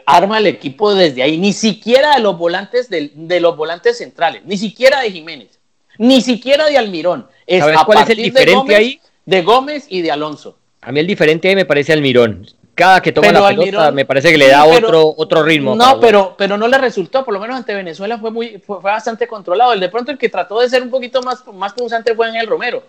arma 0.06 0.38
el 0.38 0.46
equipo 0.46 0.94
desde 0.94 1.22
ahí, 1.22 1.38
ni 1.38 1.52
siquiera 1.52 2.14
de 2.14 2.20
los 2.20 2.36
volantes 2.36 2.88
de, 2.90 3.40
los 3.40 3.56
volantes 3.56 3.98
centrales, 3.98 4.42
ni 4.44 4.56
siquiera 4.56 5.00
de 5.00 5.10
Jiménez, 5.10 5.58
ni 5.98 6.20
siquiera 6.20 6.66
de 6.66 6.78
Almirón. 6.78 7.26
Es 7.46 7.64
cuál 7.84 8.02
es 8.02 8.10
el 8.10 8.16
diferente 8.16 8.74
ahí? 8.74 9.00
De 9.24 9.42
Gómez 9.42 9.86
y 9.88 10.02
de 10.02 10.10
Alonso. 10.10 10.56
A 10.80 10.92
mí 10.92 11.00
el 11.00 11.06
diferente 11.06 11.48
ahí 11.48 11.54
me 11.54 11.64
parece 11.64 11.92
Almirón. 11.92 12.46
Cada 12.74 13.02
que 13.02 13.10
toma 13.10 13.32
la 13.32 13.48
pelota 13.48 13.90
me 13.90 14.04
parece 14.04 14.30
que 14.30 14.38
le 14.38 14.48
da 14.48 14.64
otro, 14.64 15.12
otro 15.16 15.42
ritmo. 15.42 15.74
No, 15.74 15.98
pero, 15.98 16.36
pero 16.38 16.56
no 16.56 16.68
le 16.68 16.78
resultó, 16.78 17.24
por 17.24 17.34
lo 17.34 17.40
menos 17.40 17.56
ante 17.56 17.74
Venezuela 17.74 18.18
fue 18.18 18.30
muy 18.30 18.58
fue, 18.58 18.80
bastante 18.80 19.26
controlado. 19.26 19.72
El 19.72 19.80
de 19.80 19.88
pronto 19.88 20.12
el 20.12 20.18
que 20.18 20.28
trató 20.28 20.60
de 20.60 20.68
ser 20.68 20.82
un 20.82 20.90
poquito 20.90 21.20
más, 21.22 21.44
más 21.48 21.72
punzante 21.72 22.14
fue 22.14 22.28
en 22.28 22.36
el 22.36 22.46
Romero. 22.46 22.84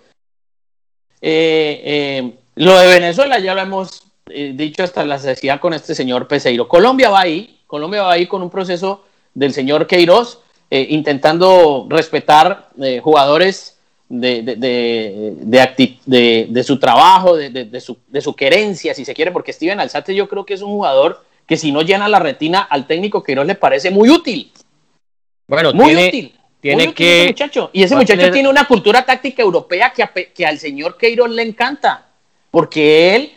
Eh, 1.22 1.82
eh, 1.84 2.34
lo 2.56 2.78
de 2.78 2.88
Venezuela 2.88 3.40
ya 3.40 3.56
lo 3.56 3.62
hemos 3.62 4.04
eh, 4.30 4.54
dicho 4.56 4.84
hasta 4.84 5.06
la 5.06 5.16
necesidad 5.16 5.60
con 5.60 5.74
este 5.74 5.96
señor 5.96 6.28
Peseiro. 6.28 6.68
Colombia 6.68 7.10
va 7.10 7.22
ahí, 7.22 7.60
Colombia 7.68 8.04
va 8.04 8.14
ahí 8.14 8.28
con 8.28 8.42
un 8.42 8.50
proceso 8.50 9.04
del 9.34 9.54
señor 9.54 9.88
Queiroz, 9.88 10.40
eh, 10.72 10.88
intentando 10.90 11.88
respetar 11.90 12.70
eh, 12.82 13.00
jugadores 13.04 13.78
de, 14.08 14.42
de, 14.42 16.48
de, 16.50 16.64
su 16.64 16.80
trabajo, 16.80 17.36
de, 17.36 17.82
su, 17.82 17.98
de 18.08 18.22
su 18.22 18.36
querencia, 18.36 18.94
si 18.94 19.06
se 19.06 19.14
quiere, 19.14 19.32
porque 19.32 19.54
Steven 19.54 19.80
Alzate 19.80 20.16
yo 20.16 20.28
creo 20.28 20.46
que 20.46 20.56
es 20.56 20.62
un 20.62 20.72
jugador 20.72 21.24
que 21.46 21.58
si 21.58 21.72
no 21.72 21.82
llena 21.82 22.10
la 22.10 22.20
retina 22.20 22.62
al 22.62 22.88
técnico 22.88 23.24
Queiroz 23.24 23.46
le 23.46 23.56
parece 23.56 23.92
muy 23.92 24.10
útil. 24.10 24.52
Bueno, 25.48 25.74
muy 25.74 25.88
tiene, 25.88 26.08
útil. 26.08 26.36
Tiene 26.62 26.94
que, 26.94 27.22
ese 27.22 27.30
muchacho. 27.30 27.70
Y 27.74 27.84
ese 27.84 27.96
muchacho 27.96 28.32
tiene 28.32 28.50
una 28.50 28.66
cultura 28.66 29.06
táctica 29.06 29.42
europea 29.42 29.92
que, 29.92 30.32
que 30.34 30.46
al 30.46 30.60
señor 30.60 30.98
Queiroz 30.98 31.30
le 31.30 31.44
encanta, 31.44 32.08
porque 32.52 33.16
él 33.16 33.32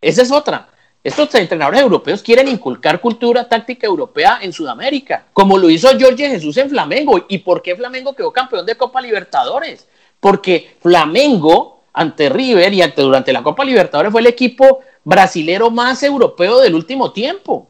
esa 0.00 0.22
es 0.22 0.30
otra. 0.30 0.68
Estos 1.02 1.34
entrenadores 1.34 1.80
europeos 1.80 2.22
quieren 2.22 2.46
inculcar 2.46 3.00
cultura 3.00 3.48
táctica 3.48 3.86
europea 3.86 4.38
en 4.42 4.52
Sudamérica, 4.52 5.24
como 5.32 5.56
lo 5.56 5.70
hizo 5.70 5.88
Jorge 5.98 6.28
Jesús 6.28 6.58
en 6.58 6.68
Flamengo. 6.68 7.24
¿Y 7.28 7.38
por 7.38 7.62
qué 7.62 7.74
Flamengo 7.74 8.14
quedó 8.14 8.30
campeón 8.32 8.66
de 8.66 8.74
Copa 8.74 9.00
Libertadores? 9.00 9.88
Porque 10.20 10.76
Flamengo 10.80 11.84
ante 11.92 12.28
River 12.28 12.72
y 12.74 12.82
ante, 12.82 13.00
durante 13.00 13.32
la 13.32 13.42
Copa 13.42 13.64
Libertadores 13.64 14.12
fue 14.12 14.20
el 14.20 14.26
equipo 14.26 14.80
brasilero 15.02 15.70
más 15.70 16.02
europeo 16.02 16.60
del 16.60 16.74
último 16.74 17.12
tiempo. 17.12 17.66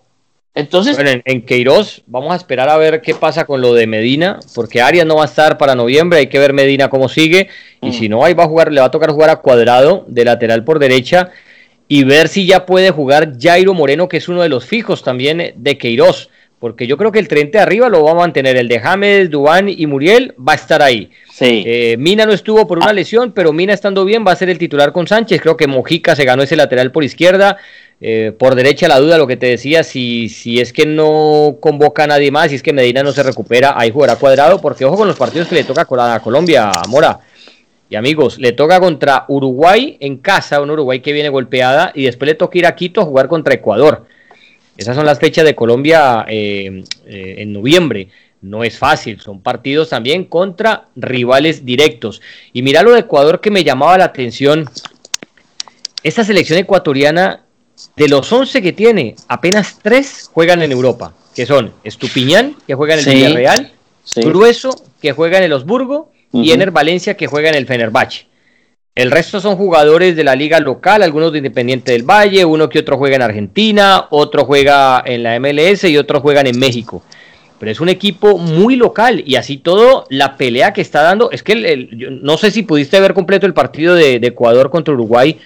Entonces, 0.53 0.99
en, 0.99 1.23
en, 1.25 1.47
Queiroz 1.47 2.03
vamos 2.09 2.33
a 2.33 2.37
esperar 2.37 2.69
a 2.69 2.77
ver 2.77 3.01
qué 3.01 3.15
pasa 3.15 3.45
con 3.45 3.61
lo 3.61 3.73
de 3.73 3.87
Medina, 3.87 4.41
porque 4.57 4.83
Arias 4.83 5.07
no 5.07 5.17
va 5.17 5.23
a 5.23 5.27
estar 5.27 5.57
para 5.57 5.77
noviembre, 5.77 6.19
hay 6.19 6.27
que 6.27 6.41
ver 6.41 6.53
Medina 6.53 6.91
cómo 6.91 7.09
sigue, 7.09 7.49
y 7.81 7.91
mm. 7.91 7.93
si 7.93 8.09
no, 8.09 8.25
ahí 8.25 8.35
va 8.35 8.45
a 8.45 8.49
jugar, 8.49 8.73
le 8.73 8.81
va 8.81 8.89
a 8.89 8.91
tocar 8.91 9.13
jugar 9.13 9.31
a 9.31 9.37
cuadrado 9.37 10.05
de 10.09 10.25
lateral 10.25 10.65
por 10.65 10.81
derecha, 10.81 11.31
y 11.93 12.05
ver 12.05 12.29
si 12.29 12.47
ya 12.47 12.67
puede 12.67 12.93
jugar 12.93 13.33
Jairo 13.37 13.75
Moreno, 13.75 14.09
que 14.09 14.19
es 14.19 14.29
uno 14.29 14.43
de 14.43 14.49
los 14.49 14.65
fijos 14.65 15.03
también 15.03 15.55
de 15.57 15.77
Queiroz, 15.77 16.31
porque 16.61 16.87
yo 16.87 16.97
creo 16.97 17.11
que 17.11 17.19
el 17.19 17.27
30 17.27 17.59
de 17.59 17.63
arriba 17.63 17.89
lo 17.89 18.05
va 18.05 18.13
a 18.13 18.15
mantener, 18.15 18.57
el 18.57 18.69
de 18.69 18.79
James, 18.79 19.29
Dubán 19.29 19.69
y 19.69 19.89
Muriel 19.89 20.33
va 20.39 20.53
a 20.53 20.55
estar 20.55 20.83
ahí. 20.83 21.11
Sí. 21.33 21.65
Eh, 21.67 21.97
Mina 21.99 22.27
no 22.27 22.33
estuvo 22.33 22.69
por 22.69 22.79
una 22.79 22.93
lesión, 22.93 23.33
pero 23.33 23.53
Mina 23.53 23.73
estando 23.73 24.05
bien 24.05 24.25
va 24.25 24.31
a 24.31 24.37
ser 24.37 24.51
el 24.51 24.59
titular 24.59 24.93
con 24.93 25.09
Sánchez, 25.09 25.41
creo 25.41 25.57
que 25.57 25.67
Mojica 25.67 26.15
se 26.15 26.25
ganó 26.25 26.45
ese 26.45 26.55
lateral 26.55 26.93
por 26.93 27.03
izquierda, 27.03 27.57
eh, 28.01 28.33
por 28.39 28.55
derecha 28.55 28.87
la 28.87 29.01
duda, 29.01 29.19
lo 29.19 29.27
que 29.27 29.37
te 29.37 29.47
decía, 29.47 29.83
si, 29.83 30.29
si 30.29 30.61
es 30.61 30.73
que 30.73 30.87
no 30.87 31.57
convoca 31.59 32.05
a 32.05 32.07
nadie 32.07 32.31
más, 32.31 32.51
si 32.51 32.55
es 32.55 32.63
que 32.63 32.73
Medina 32.73 33.03
no 33.03 33.11
se 33.11 33.25
recupera, 33.25 33.75
ahí 33.77 33.91
jugará 33.91 34.15
cuadrado, 34.15 34.61
porque 34.61 34.85
ojo 34.85 34.97
con 34.97 35.09
los 35.09 35.17
partidos 35.17 35.49
que 35.49 35.57
le 35.57 35.65
toca 35.65 35.89
a 35.89 36.21
Colombia, 36.21 36.71
Mora. 36.89 37.19
Y 37.91 37.97
amigos, 37.97 38.39
le 38.39 38.53
toca 38.53 38.79
contra 38.79 39.25
Uruguay 39.27 39.97
en 39.99 40.19
casa, 40.19 40.61
un 40.61 40.71
Uruguay 40.71 41.01
que 41.01 41.13
viene 41.13 41.29
golpeada, 41.29 41.91
y 41.93 42.05
después 42.05 42.29
le 42.29 42.37
toca 42.37 42.57
ir 42.57 42.67
a 42.67 42.77
Quito 42.77 43.01
a 43.01 43.05
jugar 43.05 43.27
contra 43.27 43.53
Ecuador. 43.53 44.07
Esas 44.77 44.95
son 44.95 45.05
las 45.05 45.19
fechas 45.19 45.45
de 45.45 45.57
Colombia 45.57 46.25
eh, 46.29 46.85
eh, 47.05 47.35
en 47.39 47.53
noviembre. 47.53 48.09
No 48.43 48.63
es 48.63 48.79
fácil, 48.79 49.21
son 49.21 49.41
partidos 49.41 49.89
también 49.89 50.25
contra 50.25 50.87
rivales 50.95 51.67
directos. 51.67 52.23
Y 52.53 52.63
mira 52.63 52.85
lo 52.85 52.93
de 52.93 53.01
Ecuador 53.01 53.41
que 53.41 53.51
me 53.51 53.65
llamaba 53.65 53.99
la 53.99 54.05
atención. 54.05 54.71
Esta 56.05 56.23
selección 56.23 56.61
ecuatoriana, 56.61 57.43
de 57.97 58.09
los 58.09 58.33
11 58.33 58.63
que 58.63 58.73
tiene, 58.73 59.17
apenas 59.27 59.81
3 59.83 60.31
juegan 60.33 60.63
en 60.63 60.71
Europa, 60.71 61.13
que 61.35 61.45
son 61.45 61.73
Estupiñán, 61.83 62.55
que 62.69 62.75
juega 62.75 62.95
en 62.95 63.01
el 63.01 63.15
Villarreal, 63.17 63.73
Grueso, 64.17 64.85
que 65.03 65.13
juega 65.13 65.39
en 65.39 65.45
el 65.45 65.53
Osburgo, 65.53 66.13
y 66.33 66.53
Ener 66.53 66.71
Valencia 66.71 67.17
que 67.17 67.27
juega 67.27 67.49
en 67.49 67.57
el 67.57 67.67
Fenerbahce. 67.67 68.27
El 68.95 69.11
resto 69.11 69.41
son 69.41 69.57
jugadores 69.57 70.17
de 70.17 70.25
la 70.25 70.35
liga 70.35 70.59
local, 70.61 71.03
algunos 71.03 71.33
de 71.33 71.39
Independiente 71.39 71.93
del 71.93 72.03
Valle, 72.03 72.45
uno 72.45 72.69
que 72.69 72.81
otro 72.81 72.99
juega 72.99 73.17
en 73.17 73.23
Argentina, 73.23 74.07
otro 74.11 74.45
juega 74.45 75.03
en 75.07 75.23
la 75.23 75.39
MLS 75.39 75.85
y 75.85 75.97
otros 75.97 76.23
juegan 76.23 76.47
en 76.47 76.59
México. 76.59 77.03
Pero 77.59 77.71
es 77.71 77.81
un 77.81 77.89
equipo 77.89 78.37
muy 78.37 78.77
local 78.77 79.23
y 79.25 79.37
así 79.37 79.59
todo 79.59 80.07
la 80.09 80.37
pelea 80.37 80.73
que 80.73 80.81
está 80.81 81.03
dando, 81.03 81.31
es 81.31 81.43
que 81.43 81.89
no 81.93 82.37
sé 82.37 82.51
si 82.51 82.63
pudiste 82.63 82.99
ver 83.01 83.15
completo 83.15 83.47
el 83.47 83.55
partido 83.55 83.95
de, 83.95 84.17
Ecuador 84.17 84.71
contra 84.71 84.95
Uruguay. 84.95 85.39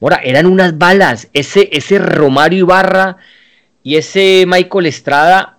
Ahora, 0.00 0.20
eran 0.22 0.46
unas 0.46 0.76
balas, 0.76 1.28
ese, 1.32 1.70
ese 1.72 1.98
Romario 1.98 2.60
Ibarra 2.60 3.16
y 3.82 3.96
ese 3.96 4.44
Michael 4.46 4.86
Estrada 4.86 5.58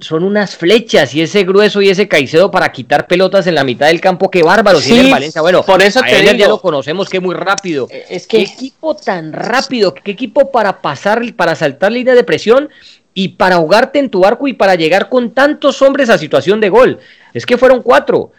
son 0.00 0.24
unas 0.24 0.56
flechas 0.56 1.14
y 1.14 1.20
ese 1.20 1.44
grueso 1.44 1.82
y 1.82 1.90
ese 1.90 2.08
Caicedo 2.08 2.50
para 2.50 2.72
quitar 2.72 3.06
pelotas 3.06 3.46
en 3.46 3.54
la 3.54 3.62
mitad 3.62 3.86
del 3.86 4.00
campo, 4.00 4.30
qué 4.30 4.42
bárbaro. 4.42 4.80
Sí, 4.80 5.10
Valencia, 5.10 5.42
bueno, 5.42 5.62
por 5.62 5.82
eso 5.82 6.00
te 6.00 6.22
digo, 6.22 6.32
ya 6.32 6.48
lo 6.48 6.60
conocemos 6.60 7.08
que 7.08 7.18
es 7.18 7.22
muy 7.22 7.34
rápido. 7.34 7.86
Eh, 7.90 8.06
es 8.08 8.26
que 8.26 8.38
qué 8.38 8.42
equipo 8.44 8.96
tan 8.96 9.32
rápido, 9.32 9.92
qué 9.92 10.10
equipo 10.10 10.50
para 10.50 10.80
pasar, 10.80 11.22
para 11.34 11.54
saltar 11.54 11.92
línea 11.92 12.14
de 12.14 12.24
presión 12.24 12.70
y 13.12 13.28
para 13.28 13.56
ahogarte 13.56 13.98
en 13.98 14.08
tu 14.08 14.24
arco 14.24 14.48
y 14.48 14.54
para 14.54 14.76
llegar 14.76 15.10
con 15.10 15.32
tantos 15.32 15.82
hombres 15.82 16.08
a 16.08 16.16
situación 16.16 16.60
de 16.60 16.70
gol. 16.70 16.98
Es 17.34 17.44
que 17.44 17.58
fueron 17.58 17.82
cuatro, 17.82 18.32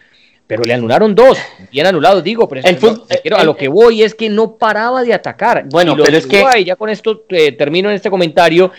pero 0.48 0.64
le 0.64 0.74
anularon 0.74 1.14
dos, 1.14 1.38
bien 1.70 1.86
anulados, 1.86 2.24
digo, 2.24 2.48
pero 2.48 2.62
a 3.36 3.44
lo 3.44 3.56
que 3.56 3.68
voy 3.68 4.02
es 4.02 4.14
que 4.14 4.28
no 4.28 4.56
paraba 4.56 5.04
de 5.04 5.14
atacar. 5.14 5.66
Bueno, 5.66 5.96
pero 5.96 6.16
es 6.16 6.26
que 6.26 6.64
ya 6.64 6.74
con 6.74 6.90
esto 6.90 7.24
eh, 7.28 7.52
termino 7.52 7.90
en 7.90 7.94
este 7.94 8.10
comentario 8.10 8.72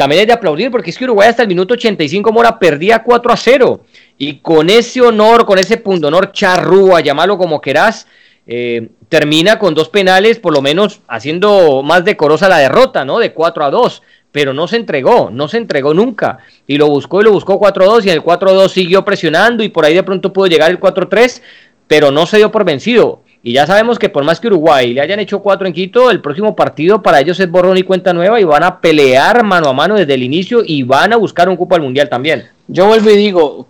también 0.00 0.22
es 0.22 0.28
de 0.28 0.32
aplaudir 0.32 0.70
porque 0.70 0.88
es 0.88 0.96
que 0.96 1.04
Uruguay 1.04 1.28
hasta 1.28 1.42
el 1.42 1.48
minuto 1.48 1.74
85 1.74 2.32
Mora 2.32 2.58
perdía 2.58 3.02
4 3.02 3.32
a 3.34 3.36
0 3.36 3.84
y 4.16 4.38
con 4.38 4.70
ese 4.70 5.02
honor, 5.02 5.44
con 5.44 5.58
ese 5.58 5.76
punto 5.76 6.08
honor 6.08 6.32
charrúa, 6.32 7.02
llamarlo 7.02 7.36
como 7.36 7.60
querás, 7.60 8.06
eh, 8.46 8.88
termina 9.10 9.58
con 9.58 9.74
dos 9.74 9.90
penales, 9.90 10.38
por 10.38 10.54
lo 10.54 10.62
menos 10.62 11.02
haciendo 11.06 11.82
más 11.82 12.02
decorosa 12.02 12.48
la 12.48 12.56
derrota, 12.56 13.04
¿no? 13.04 13.18
De 13.18 13.34
4 13.34 13.62
a 13.62 13.70
2, 13.70 14.02
pero 14.32 14.54
no 14.54 14.68
se 14.68 14.76
entregó, 14.76 15.28
no 15.30 15.48
se 15.48 15.58
entregó 15.58 15.92
nunca 15.92 16.38
y 16.66 16.78
lo 16.78 16.88
buscó 16.88 17.20
y 17.20 17.24
lo 17.24 17.32
buscó 17.32 17.58
4 17.58 17.84
a 17.84 17.86
2 17.86 18.06
y 18.06 18.08
en 18.08 18.14
el 18.14 18.22
4 18.22 18.48
a 18.48 18.52
2 18.54 18.72
siguió 18.72 19.04
presionando 19.04 19.62
y 19.62 19.68
por 19.68 19.84
ahí 19.84 19.92
de 19.92 20.02
pronto 20.02 20.32
pudo 20.32 20.46
llegar 20.46 20.70
el 20.70 20.78
4 20.78 21.04
a 21.04 21.08
3, 21.10 21.42
pero 21.86 22.10
no 22.10 22.24
se 22.24 22.38
dio 22.38 22.50
por 22.50 22.64
vencido. 22.64 23.22
Y 23.42 23.54
ya 23.54 23.66
sabemos 23.66 23.98
que 23.98 24.10
por 24.10 24.22
más 24.22 24.38
que 24.38 24.48
Uruguay 24.48 24.92
le 24.92 25.00
hayan 25.00 25.18
hecho 25.18 25.40
cuatro 25.40 25.66
en 25.66 25.72
Quito, 25.72 26.10
el 26.10 26.20
próximo 26.20 26.54
partido 26.54 27.02
para 27.02 27.20
ellos 27.20 27.40
es 27.40 27.50
borrón 27.50 27.78
y 27.78 27.82
cuenta 27.82 28.12
nueva 28.12 28.38
y 28.38 28.44
van 28.44 28.62
a 28.62 28.80
pelear 28.80 29.44
mano 29.44 29.68
a 29.68 29.72
mano 29.72 29.94
desde 29.94 30.12
el 30.12 30.22
inicio 30.22 30.62
y 30.64 30.82
van 30.82 31.14
a 31.14 31.16
buscar 31.16 31.48
un 31.48 31.56
cupo 31.56 31.74
al 31.74 31.80
mundial 31.80 32.10
también. 32.10 32.50
Yo 32.68 32.86
vuelvo 32.86 33.08
y 33.10 33.16
digo, 33.16 33.66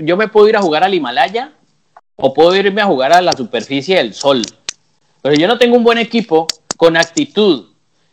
yo 0.00 0.16
me 0.18 0.28
puedo 0.28 0.48
ir 0.48 0.56
a 0.56 0.60
jugar 0.60 0.84
al 0.84 0.92
Himalaya 0.92 1.52
o 2.16 2.34
puedo 2.34 2.54
irme 2.54 2.82
a 2.82 2.86
jugar 2.86 3.14
a 3.14 3.22
la 3.22 3.32
superficie 3.32 3.96
del 3.96 4.12
sol. 4.12 4.42
Pero 5.22 5.34
yo 5.34 5.48
no 5.48 5.56
tengo 5.56 5.76
un 5.76 5.84
buen 5.84 5.98
equipo 5.98 6.46
con 6.76 6.96
actitud 6.98 7.70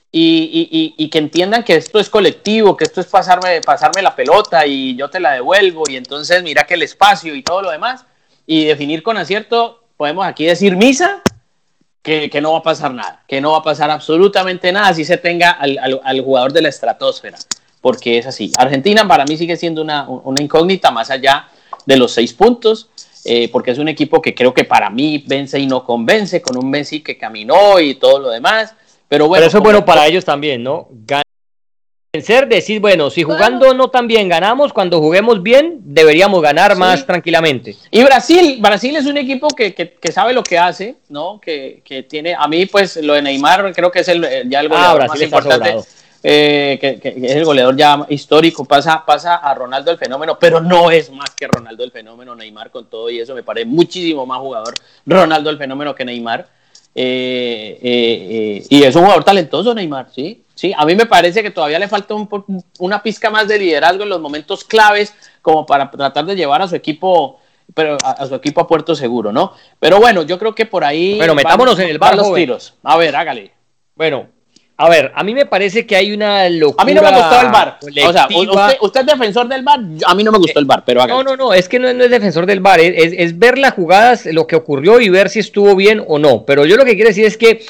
y, 0.09 0.93
y, 0.97 1.09
que 1.09 1.17
entiendan 1.17 1.63
que 1.63 1.75
esto 1.75 1.99
es 1.99 2.09
colectivo, 2.09 2.77
que 2.77 2.85
esto 2.85 3.01
es 3.01 3.07
pasarme, 3.07 3.59
pasarme 3.61 4.01
la 4.01 4.15
pelota 4.15 4.65
y 4.65 4.95
yo 4.95 5.09
te 5.09 5.19
la 5.19 5.33
devuelvo 5.33 5.83
y 5.89 5.97
entonces 5.97 6.43
mira 6.43 6.65
que 6.65 6.75
el 6.75 6.83
espacio 6.83 7.35
y 7.35 7.41
todo 7.41 7.63
lo 7.63 7.71
demás 7.71 8.05
y 8.45 8.65
definir 8.65 9.01
con 9.03 9.17
acierto 9.17 9.82
podemos 9.97 10.25
aquí 10.25 10.45
decir 10.45 10.75
misa, 10.75 11.21
que, 12.03 12.41
no 12.41 12.51
va 12.51 12.59
a 12.59 12.63
pasar 12.63 12.93
nada, 12.93 13.23
que 13.27 13.39
no 13.39 13.53
va 13.53 13.59
a 13.59 13.63
pasar 13.63 13.89
absolutamente 13.89 14.71
nada 14.71 14.93
si 14.93 15.05
se 15.05 15.17
tenga 15.17 15.51
al, 15.51 16.21
jugador 16.21 16.51
de 16.51 16.61
la 16.61 16.69
estratosfera, 16.69 17.37
porque 17.81 18.17
es 18.17 18.27
así. 18.27 18.51
Argentina 18.57 19.07
para 19.07 19.23
mí 19.23 19.37
sigue 19.37 19.55
siendo 19.55 19.81
una, 19.81 20.07
incógnita 20.39 20.91
más 20.91 21.09
allá 21.09 21.47
de 21.85 21.95
los 21.95 22.11
seis 22.11 22.33
puntos, 22.33 22.89
eh, 23.25 23.47
porque 23.49 23.71
es 23.71 23.77
un 23.77 23.87
equipo 23.87 24.21
que 24.21 24.35
creo 24.35 24.53
que 24.53 24.65
para 24.65 24.89
mí 24.89 25.23
vence 25.25 25.57
y 25.57 25.65
no 25.65 25.85
convence, 25.85 26.41
con 26.41 26.57
un 26.57 26.69
Messi 26.69 27.01
que 27.01 27.17
caminó 27.17 27.79
y 27.79 27.95
todo 27.95 28.19
lo 28.19 28.29
demás. 28.29 28.75
Pero 29.07 29.29
bueno. 29.29 29.45
eso 29.45 29.57
es 29.59 29.63
bueno 29.63 29.85
para 29.85 30.05
ellos 30.05 30.25
también, 30.25 30.61
¿no? 30.61 30.89
Vencer, 32.15 32.47
decir, 32.47 32.79
bueno, 32.79 33.09
si 33.09 33.23
jugando 33.23 33.73
no 33.73 33.87
tan 33.87 34.05
bien 34.05 34.29
ganamos, 34.29 34.71
cuando 34.71 34.99
juguemos 34.99 35.41
bien 35.41 35.79
deberíamos 35.81 36.43
ganar 36.43 36.75
más 36.75 37.07
tranquilamente. 37.07 37.75
Y 37.89 38.03
Brasil, 38.03 38.59
Brasil 38.61 38.95
es 38.95 39.07
un 39.07 39.17
equipo 39.17 39.47
que, 39.47 39.73
que, 39.73 40.11
sabe 40.11 40.31
lo 40.31 40.43
que 40.43 40.59
hace, 40.59 40.97
¿no? 41.09 41.41
Que, 41.41 41.81
que, 41.83 42.03
tiene, 42.03 42.35
a 42.35 42.47
mí 42.47 42.67
pues 42.67 42.97
lo 42.97 43.13
de 43.13 43.23
Neymar 43.23 43.73
creo 43.73 43.89
que 43.89 44.01
es 44.01 44.07
el, 44.09 44.21
ya 44.47 44.59
el 44.59 44.67
ah, 44.67 44.69
goleador 44.69 45.07
más 45.07 45.21
importante. 45.23 45.75
Eh, 46.21 46.77
que, 46.79 47.15
es 47.15 47.31
el 47.31 47.45
goleador 47.45 47.75
ya 47.75 48.05
histórico, 48.07 48.63
pasa, 48.63 49.03
pasa 49.03 49.37
a 49.37 49.55
Ronaldo 49.55 49.89
el 49.89 49.97
fenómeno, 49.97 50.37
pero 50.39 50.61
no 50.61 50.91
es 50.91 51.09
más 51.09 51.31
que 51.31 51.47
Ronaldo 51.47 51.83
el 51.83 51.91
fenómeno, 51.91 52.35
Neymar 52.35 52.69
con 52.69 52.91
todo 52.91 53.09
y 53.09 53.21
eso 53.21 53.33
me 53.33 53.41
parece 53.41 53.65
muchísimo 53.65 54.23
más 54.27 54.37
jugador 54.37 54.75
Ronaldo 55.07 55.49
el 55.49 55.57
fenómeno 55.57 55.95
que 55.95 56.05
Neymar. 56.05 56.47
Eh, 56.93 57.79
eh, 57.81 58.67
y 58.69 58.83
es 58.83 58.95
un 58.95 59.01
jugador 59.01 59.23
talentoso 59.23 59.73
Neymar, 59.73 60.09
¿sí? 60.13 60.42
Sí, 60.55 60.73
a 60.75 60.85
mí 60.85 60.95
me 60.95 61.05
parece 61.05 61.41
que 61.41 61.51
todavía 61.51 61.79
le 61.79 61.87
falta 61.87 62.15
una 62.79 63.01
pizca 63.01 63.29
más 63.29 63.47
de 63.47 63.57
liderazgo 63.57 64.03
en 64.03 64.09
los 64.09 64.21
momentos 64.21 64.63
claves 64.63 65.13
como 65.41 65.65
para 65.65 65.89
tratar 65.89 66.25
de 66.25 66.35
llevar 66.35 66.61
a 66.61 66.67
su 66.67 66.75
equipo 66.75 67.39
pero 67.73 67.97
a, 68.03 68.25
su 68.27 68.35
equipo 68.35 68.61
a 68.61 68.67
puerto 68.67 68.95
seguro, 68.95 69.31
¿no? 69.31 69.53
Pero 69.79 69.99
bueno, 69.99 70.23
yo 70.23 70.37
creo 70.37 70.53
que 70.53 70.65
por 70.65 70.83
ahí 70.83 71.17
Bueno, 71.17 71.33
metámonos 71.33 71.79
en 71.79 71.89
el 71.89 71.97
bar 71.97 72.15
los 72.15 72.33
tiros. 72.33 72.75
A 72.83 72.97
ver, 72.97 73.15
hágale. 73.15 73.51
Bueno, 73.95 74.27
a 74.75 74.89
ver, 74.89 75.11
a 75.15 75.23
mí 75.23 75.33
me 75.33 75.45
parece 75.45 75.85
que 75.85 75.95
hay 75.95 76.11
una 76.11 76.49
locura. 76.49 76.83
A 76.83 76.85
mí 76.85 76.93
no 76.93 77.01
me 77.01 77.11
gustó 77.11 77.41
el 77.41 77.51
bar. 77.51 77.79
O 77.81 78.13
sea, 78.13 78.27
usted, 78.81 79.01
es 79.01 79.05
defensor 79.05 79.47
del 79.47 79.63
bar. 79.63 79.79
A 80.05 80.15
mí 80.15 80.23
no 80.23 80.31
me 80.31 80.39
gustó 80.39 80.59
el 80.59 80.65
bar, 80.65 80.83
pero 80.85 81.01
hágale. 81.01 81.23
No, 81.23 81.31
no, 81.31 81.37
no, 81.37 81.53
es 81.53 81.69
que 81.69 81.79
no, 81.79 81.87
es 81.87 82.09
defensor 82.09 82.45
del 82.45 82.59
bar. 82.59 82.79
Es, 82.79 83.13
es, 83.15 83.37
ver 83.37 83.57
las 83.57 83.73
jugadas, 83.73 84.25
lo 84.25 84.47
que 84.47 84.55
ocurrió 84.55 84.99
y 84.99 85.09
ver 85.09 85.29
si 85.29 85.39
estuvo 85.39 85.75
bien 85.75 86.03
o 86.07 86.19
no. 86.19 86.43
Pero 86.45 86.65
yo 86.65 86.75
lo 86.75 86.85
que 86.85 86.95
quiero 86.95 87.09
decir 87.09 87.25
es 87.25 87.37
que 87.37 87.63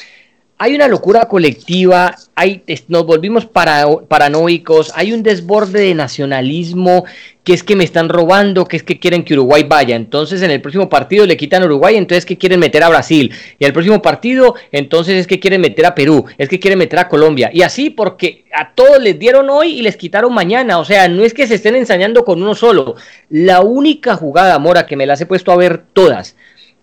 hay 0.56 0.74
una 0.74 0.86
locura 0.86 1.26
colectiva, 1.26 2.14
hay, 2.36 2.62
nos 2.88 3.04
volvimos 3.04 3.44
para, 3.44 3.86
paranoicos, 4.06 4.92
hay 4.94 5.12
un 5.12 5.22
desborde 5.24 5.80
de 5.80 5.94
nacionalismo, 5.94 7.04
que 7.42 7.54
es 7.54 7.64
que 7.64 7.74
me 7.74 7.82
están 7.82 8.08
robando, 8.08 8.64
que 8.64 8.76
es 8.76 8.84
que 8.84 9.00
quieren 9.00 9.24
que 9.24 9.34
Uruguay 9.34 9.64
vaya. 9.64 9.96
Entonces 9.96 10.42
en 10.42 10.52
el 10.52 10.60
próximo 10.60 10.88
partido 10.88 11.26
le 11.26 11.36
quitan 11.36 11.62
a 11.62 11.66
Uruguay, 11.66 11.96
entonces 11.96 12.24
que 12.24 12.38
quieren 12.38 12.60
meter 12.60 12.84
a 12.84 12.88
Brasil. 12.88 13.32
Y 13.58 13.64
el 13.64 13.72
próximo 13.72 14.00
partido, 14.00 14.54
entonces 14.70 15.16
es 15.16 15.26
que 15.26 15.40
quieren 15.40 15.60
meter 15.60 15.86
a 15.86 15.94
Perú, 15.94 16.24
es 16.38 16.48
que 16.48 16.60
quieren 16.60 16.78
meter 16.78 17.00
a 17.00 17.08
Colombia. 17.08 17.50
Y 17.52 17.62
así 17.62 17.90
porque 17.90 18.44
a 18.52 18.74
todos 18.74 19.02
les 19.02 19.18
dieron 19.18 19.50
hoy 19.50 19.72
y 19.78 19.82
les 19.82 19.96
quitaron 19.96 20.32
mañana. 20.32 20.78
O 20.78 20.84
sea, 20.84 21.08
no 21.08 21.24
es 21.24 21.34
que 21.34 21.48
se 21.48 21.56
estén 21.56 21.74
ensañando 21.74 22.24
con 22.24 22.40
uno 22.40 22.54
solo. 22.54 22.94
La 23.28 23.60
única 23.60 24.14
jugada, 24.14 24.58
Mora, 24.60 24.86
que 24.86 24.96
me 24.96 25.06
las 25.06 25.20
he 25.20 25.26
puesto 25.26 25.50
a 25.50 25.56
ver 25.56 25.82
todas. 25.92 26.36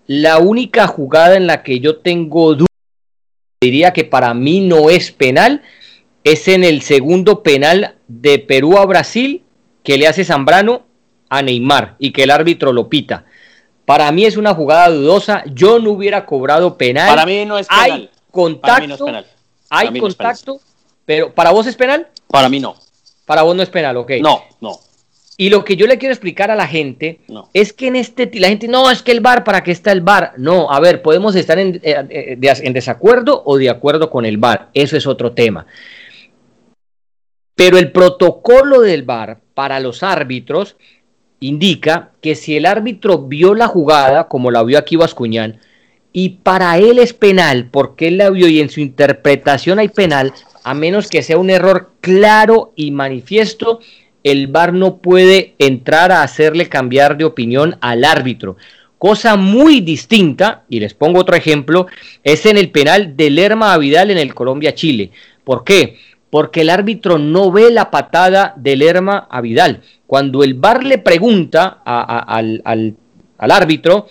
La 0.08 0.40
única 0.40 0.88
jugada 0.88 1.38
en 1.38 1.48
la 1.48 1.64
que 1.64 1.80
yo 1.80 1.98
tengo 1.98 2.54
dudas 2.54 2.71
diría 3.62 3.94
que 3.94 4.04
para 4.04 4.34
mí 4.34 4.60
no 4.60 4.90
es 4.90 5.12
penal, 5.12 5.62
es 6.24 6.48
en 6.48 6.64
el 6.64 6.82
segundo 6.82 7.44
penal 7.44 7.94
de 8.08 8.40
Perú 8.40 8.80
a 8.80 8.86
Brasil 8.88 9.44
que 9.84 10.00
le 10.00 10.08
hace 10.08 10.26
Zambrano 10.26 10.82
a 11.30 11.44
Neymar 11.44 11.96
y 12.00 12.12
que 12.12 12.24
el 12.24 12.32
árbitro 12.32 12.74
lo 12.74 12.90
pita. 12.90 13.26
Para 13.86 14.12
mí 14.12 14.26
es 14.26 14.36
una 14.36 14.56
jugada 14.56 14.90
dudosa, 14.90 15.44
yo 15.46 15.78
no 15.78 15.92
hubiera 15.92 16.26
cobrado 16.26 16.76
penal. 16.76 17.08
Para 17.08 17.26
mí 17.28 17.46
no 17.46 17.60
es 17.60 17.68
penal. 17.68 17.92
Hay 17.92 18.10
contacto, 18.32 19.06
hay 19.70 20.00
contacto, 20.00 20.60
pero 21.06 21.32
¿para 21.32 21.52
vos 21.52 21.68
es 21.68 21.76
penal? 21.76 22.08
Para 22.30 22.50
mí 22.50 22.60
no. 22.60 22.76
Para 23.26 23.44
vos 23.44 23.56
no 23.56 23.62
es 23.62 23.70
penal, 23.70 23.96
ok. 23.96 24.14
No, 24.22 24.42
no. 24.60 24.80
Y 25.42 25.50
lo 25.50 25.66
que 25.66 25.76
yo 25.76 25.88
le 25.88 25.98
quiero 25.98 26.14
explicar 26.14 26.52
a 26.52 26.56
la 26.56 26.68
gente 26.68 27.20
es 27.56 27.74
que 27.74 27.88
en 27.88 27.96
este 27.96 28.30
la 28.36 28.50
gente 28.50 28.68
no 28.68 28.92
es 28.92 29.02
que 29.02 29.12
el 29.12 29.22
bar 29.22 29.44
para 29.44 29.64
qué 29.64 29.72
está 29.72 29.92
el 29.92 30.02
bar. 30.02 30.34
No, 30.38 30.72
a 30.72 30.80
ver, 30.80 31.02
podemos 31.02 31.34
estar 31.34 31.58
en, 31.58 31.82
eh, 31.82 32.06
eh, 32.12 32.54
en 32.62 32.74
desacuerdo 32.74 33.42
o 33.44 33.58
de 33.58 33.72
acuerdo 33.72 34.12
con 34.12 34.28
el 34.28 34.38
bar. 34.38 34.70
Eso 34.76 34.98
es 34.98 35.08
otro 35.08 35.32
tema. 35.32 35.66
Pero 37.56 37.80
el 37.80 37.92
protocolo 37.92 38.82
del 38.82 39.02
bar 39.02 39.40
para 39.56 39.80
los 39.80 40.04
árbitros 40.04 40.76
indica 41.40 42.12
que 42.22 42.36
si 42.36 42.56
el 42.56 42.68
árbitro 42.68 43.24
vio 43.24 43.56
la 43.56 43.66
jugada, 43.66 44.28
como 44.28 44.52
la 44.52 44.62
vio 44.62 44.78
aquí 44.78 44.96
Vascuñán, 44.96 45.60
y 46.14 46.30
para 46.44 46.78
él 46.78 47.00
es 47.00 47.14
penal, 47.14 47.68
porque 47.72 48.10
él 48.10 48.20
la 48.20 48.30
vio 48.30 48.48
y 48.48 48.62
en 48.62 48.70
su 48.70 48.80
interpretación 48.80 49.80
hay 49.80 49.88
penal, 49.88 50.34
a 50.64 50.76
menos 50.76 51.10
que 51.10 51.24
sea 51.24 51.40
un 51.40 51.50
error 51.50 51.94
claro 52.00 52.74
y 52.76 52.92
manifiesto, 52.92 53.80
el 54.24 54.48
VAR 54.48 54.74
no 54.74 54.98
puede 54.98 55.56
entrar 55.58 56.12
a 56.12 56.24
hacerle 56.24 56.70
cambiar 56.70 57.18
de 57.18 57.26
opinión 57.26 57.78
al 57.82 58.04
árbitro. 58.04 58.58
Cosa 58.98 59.36
muy 59.36 59.82
distinta, 59.82 60.64
y 60.70 60.80
les 60.80 60.94
pongo 60.94 61.22
otro 61.22 61.36
ejemplo, 61.36 61.88
es 62.24 62.46
en 62.46 62.58
el 62.58 62.70
penal 62.70 63.18
de 63.18 63.32
Lerma 63.32 63.74
a 63.74 63.78
Vidal 63.78 64.12
en 64.12 64.20
el 64.20 64.36
Colombia-Chile. 64.36 65.12
¿Por 65.44 65.64
qué? 65.64 65.98
Porque 66.30 66.62
el 66.62 66.70
árbitro 66.70 67.18
no 67.18 67.52
ve 67.52 67.72
la 67.72 67.90
patada 67.90 68.54
de 68.58 68.76
Lerma 68.76 69.28
a 69.30 69.42
Vidal. 69.42 69.82
Cuando 70.06 70.44
el 70.44 70.54
VAR 70.54 70.84
le 70.84 71.00
pregunta 71.00 71.82
al, 71.84 72.96
árbitro 73.40 74.08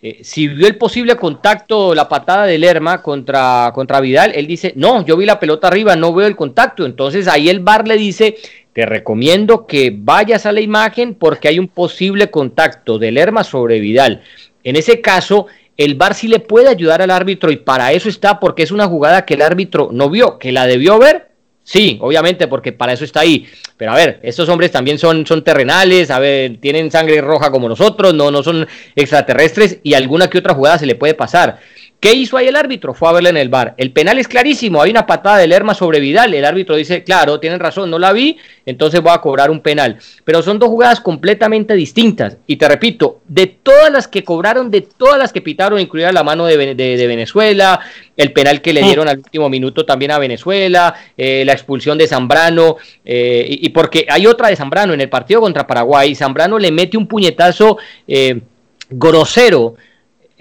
eh, 0.00 0.20
si 0.22 0.48
vio 0.48 0.66
el 0.66 0.76
posible 0.76 1.16
contacto, 1.16 1.94
la 1.94 2.08
patada 2.08 2.46
de 2.46 2.58
Lerma 2.58 3.02
contra, 3.02 3.72
contra 3.74 4.00
Vidal, 4.00 4.32
él 4.34 4.46
dice, 4.46 4.72
no, 4.76 5.04
yo 5.04 5.16
vi 5.16 5.26
la 5.26 5.40
pelota 5.40 5.68
arriba, 5.68 5.96
no 5.96 6.14
veo 6.14 6.26
el 6.26 6.36
contacto. 6.36 6.84
Entonces 6.84 7.28
ahí 7.28 7.48
el 7.48 7.60
VAR 7.60 7.86
le 7.86 7.96
dice, 7.96 8.36
te 8.74 8.84
recomiendo 8.84 9.66
que 9.66 9.94
vayas 9.96 10.46
a 10.46 10.52
la 10.52 10.60
imagen 10.60 11.14
porque 11.14 11.48
hay 11.48 11.58
un 11.58 11.68
posible 11.68 12.30
contacto 12.30 12.98
de 12.98 13.12
Lerma 13.12 13.44
sobre 13.44 13.78
Vidal. 13.78 14.22
En 14.64 14.74
ese 14.74 15.00
caso, 15.00 15.46
el 15.76 15.94
VAR 15.94 16.14
sí 16.14 16.26
le 16.26 16.40
puede 16.40 16.68
ayudar 16.68 17.00
al 17.00 17.12
árbitro 17.12 17.52
y 17.52 17.56
para 17.56 17.92
eso 17.92 18.08
está 18.08 18.40
porque 18.40 18.64
es 18.64 18.72
una 18.72 18.86
jugada 18.86 19.24
que 19.24 19.34
el 19.34 19.42
árbitro 19.42 19.90
no 19.92 20.10
vio, 20.10 20.38
que 20.38 20.50
la 20.50 20.66
debió 20.66 20.98
ver. 20.98 21.28
Sí, 21.62 21.98
obviamente, 22.02 22.46
porque 22.48 22.72
para 22.72 22.92
eso 22.92 23.04
está 23.04 23.20
ahí. 23.20 23.46
Pero 23.76 23.92
a 23.92 23.96
ver, 23.96 24.18
estos 24.22 24.48
hombres 24.48 24.72
también 24.72 24.98
son, 24.98 25.24
son 25.24 25.44
terrenales, 25.44 26.10
a 26.10 26.18
ver, 26.18 26.58
tienen 26.60 26.90
sangre 26.90 27.20
roja 27.20 27.50
como 27.50 27.68
nosotros, 27.68 28.12
no, 28.12 28.30
no 28.30 28.42
son 28.42 28.66
extraterrestres 28.96 29.78
y 29.82 29.94
alguna 29.94 30.28
que 30.28 30.38
otra 30.38 30.54
jugada 30.54 30.78
se 30.78 30.86
le 30.86 30.96
puede 30.96 31.14
pasar. 31.14 31.60
¿Qué 32.04 32.12
hizo 32.12 32.36
ahí 32.36 32.48
el 32.48 32.56
árbitro? 32.56 32.92
Fue 32.92 33.08
a 33.08 33.12
verle 33.12 33.30
en 33.30 33.38
el 33.38 33.48
bar. 33.48 33.72
El 33.78 33.90
penal 33.90 34.18
es 34.18 34.28
clarísimo, 34.28 34.82
hay 34.82 34.90
una 34.90 35.06
patada 35.06 35.38
de 35.38 35.46
Lerma 35.46 35.72
sobre 35.72 36.00
Vidal. 36.00 36.34
El 36.34 36.44
árbitro 36.44 36.76
dice, 36.76 37.02
claro, 37.02 37.40
tienen 37.40 37.60
razón, 37.60 37.88
no 37.88 37.98
la 37.98 38.12
vi, 38.12 38.36
entonces 38.66 39.00
voy 39.00 39.12
a 39.14 39.22
cobrar 39.22 39.50
un 39.50 39.60
penal. 39.60 39.96
Pero 40.22 40.42
son 40.42 40.58
dos 40.58 40.68
jugadas 40.68 41.00
completamente 41.00 41.72
distintas. 41.72 42.36
Y 42.46 42.56
te 42.56 42.68
repito, 42.68 43.22
de 43.26 43.46
todas 43.46 43.90
las 43.90 44.06
que 44.06 44.22
cobraron, 44.22 44.70
de 44.70 44.82
todas 44.82 45.16
las 45.18 45.32
que 45.32 45.40
pitaron, 45.40 45.80
incluida 45.80 46.12
la 46.12 46.22
mano 46.22 46.44
de, 46.44 46.58
Venezuela, 46.58 47.80
el 48.18 48.34
penal 48.34 48.60
que 48.60 48.74
le 48.74 48.82
dieron 48.82 49.08
al 49.08 49.16
último 49.20 49.48
minuto 49.48 49.86
también 49.86 50.10
a 50.10 50.18
Venezuela, 50.18 50.94
eh, 51.16 51.42
la 51.46 51.54
expulsión 51.54 51.96
de 51.96 52.06
Zambrano, 52.06 52.76
eh, 53.02 53.46
y, 53.48 53.70
porque 53.70 54.04
hay 54.10 54.26
otra 54.26 54.48
de 54.48 54.56
Zambrano 54.56 54.92
en 54.92 55.00
el 55.00 55.08
partido 55.08 55.40
contra 55.40 55.66
Paraguay. 55.66 56.14
Zambrano 56.14 56.58
le 56.58 56.70
mete 56.70 56.98
un 56.98 57.08
puñetazo 57.08 57.78
eh, 58.06 58.42
grosero 58.90 59.76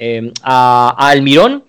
Em, 0.06 0.32
a, 0.44 0.94
Almirón, 0.98 1.64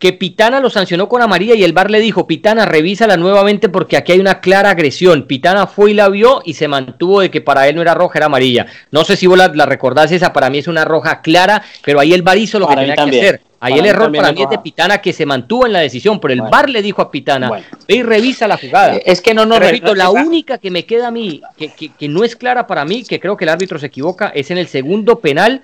que 0.00 0.12
Pitana 0.12 0.58
lo 0.58 0.70
sancionó 0.70 1.08
con 1.08 1.22
amarilla 1.22 1.54
y 1.54 1.62
el 1.62 1.72
bar 1.72 1.88
le 1.88 2.00
dijo, 2.00 2.26
Pitana, 2.26 2.64
revísala 2.66 3.16
nuevamente 3.16 3.68
porque 3.68 3.96
aquí 3.96 4.10
hay 4.10 4.18
una 4.18 4.40
clara 4.40 4.70
agresión. 4.70 5.22
Pitana 5.22 5.68
fue 5.68 5.92
y 5.92 5.94
la 5.94 6.08
vio 6.08 6.42
y 6.44 6.54
se 6.54 6.66
mantuvo 6.66 7.20
de 7.20 7.30
que 7.30 7.40
para 7.40 7.68
él 7.68 7.76
no 7.76 7.82
era 7.82 7.94
roja, 7.94 8.18
era 8.18 8.26
amarilla. 8.26 8.66
No 8.90 9.04
sé 9.04 9.14
si 9.16 9.28
vos 9.28 9.38
la, 9.38 9.66
recordás, 9.66 10.10
esa 10.10 10.32
para 10.32 10.50
mí 10.50 10.58
es 10.58 10.66
una 10.66 10.84
roja 10.84 11.20
clara, 11.20 11.62
pero 11.84 12.00
ahí 12.00 12.12
el 12.12 12.22
bar 12.22 12.38
hizo 12.38 12.58
lo 12.58 12.66
que 12.66 12.74
tenía 12.74 12.96
que 12.96 13.02
hacer. 13.02 13.40
Ahí 13.60 13.78
el 13.78 13.86
error 13.86 14.10
para 14.10 14.32
mí 14.32 14.42
es 14.42 14.50
de 14.50 14.58
Pitana 14.58 14.98
que 14.98 15.12
se 15.12 15.26
mantuvo 15.26 15.66
en 15.66 15.74
la 15.74 15.80
decisión, 15.80 16.18
pero 16.18 16.34
el 16.34 16.42
bar 16.42 16.68
le 16.68 16.82
dijo 16.82 17.02
a 17.02 17.10
Pitana, 17.10 17.50
ve 17.86 17.94
y 17.94 18.02
revisa 18.02 18.48
la 18.48 18.56
jugada. 18.56 18.96
Eh, 18.96 19.02
es 19.04 19.20
que 19.20 19.32
no, 19.32 19.46
no, 19.46 19.60
repito, 19.60 19.94
la 19.94 20.10
única 20.10 20.58
que 20.58 20.72
me 20.72 20.86
queda 20.86 21.08
a 21.08 21.10
mí, 21.12 21.40
que, 21.56 21.68
que, 21.68 21.90
que 21.90 22.08
no 22.08 22.24
es 22.24 22.34
clara 22.34 22.66
para 22.66 22.84
mí, 22.84 23.04
que 23.04 23.20
creo 23.20 23.36
que 23.36 23.44
el 23.44 23.50
árbitro 23.50 23.78
se 23.78 23.86
equivoca, 23.86 24.32
es 24.34 24.50
en 24.50 24.58
el 24.58 24.66
segundo 24.66 25.20
penal 25.20 25.62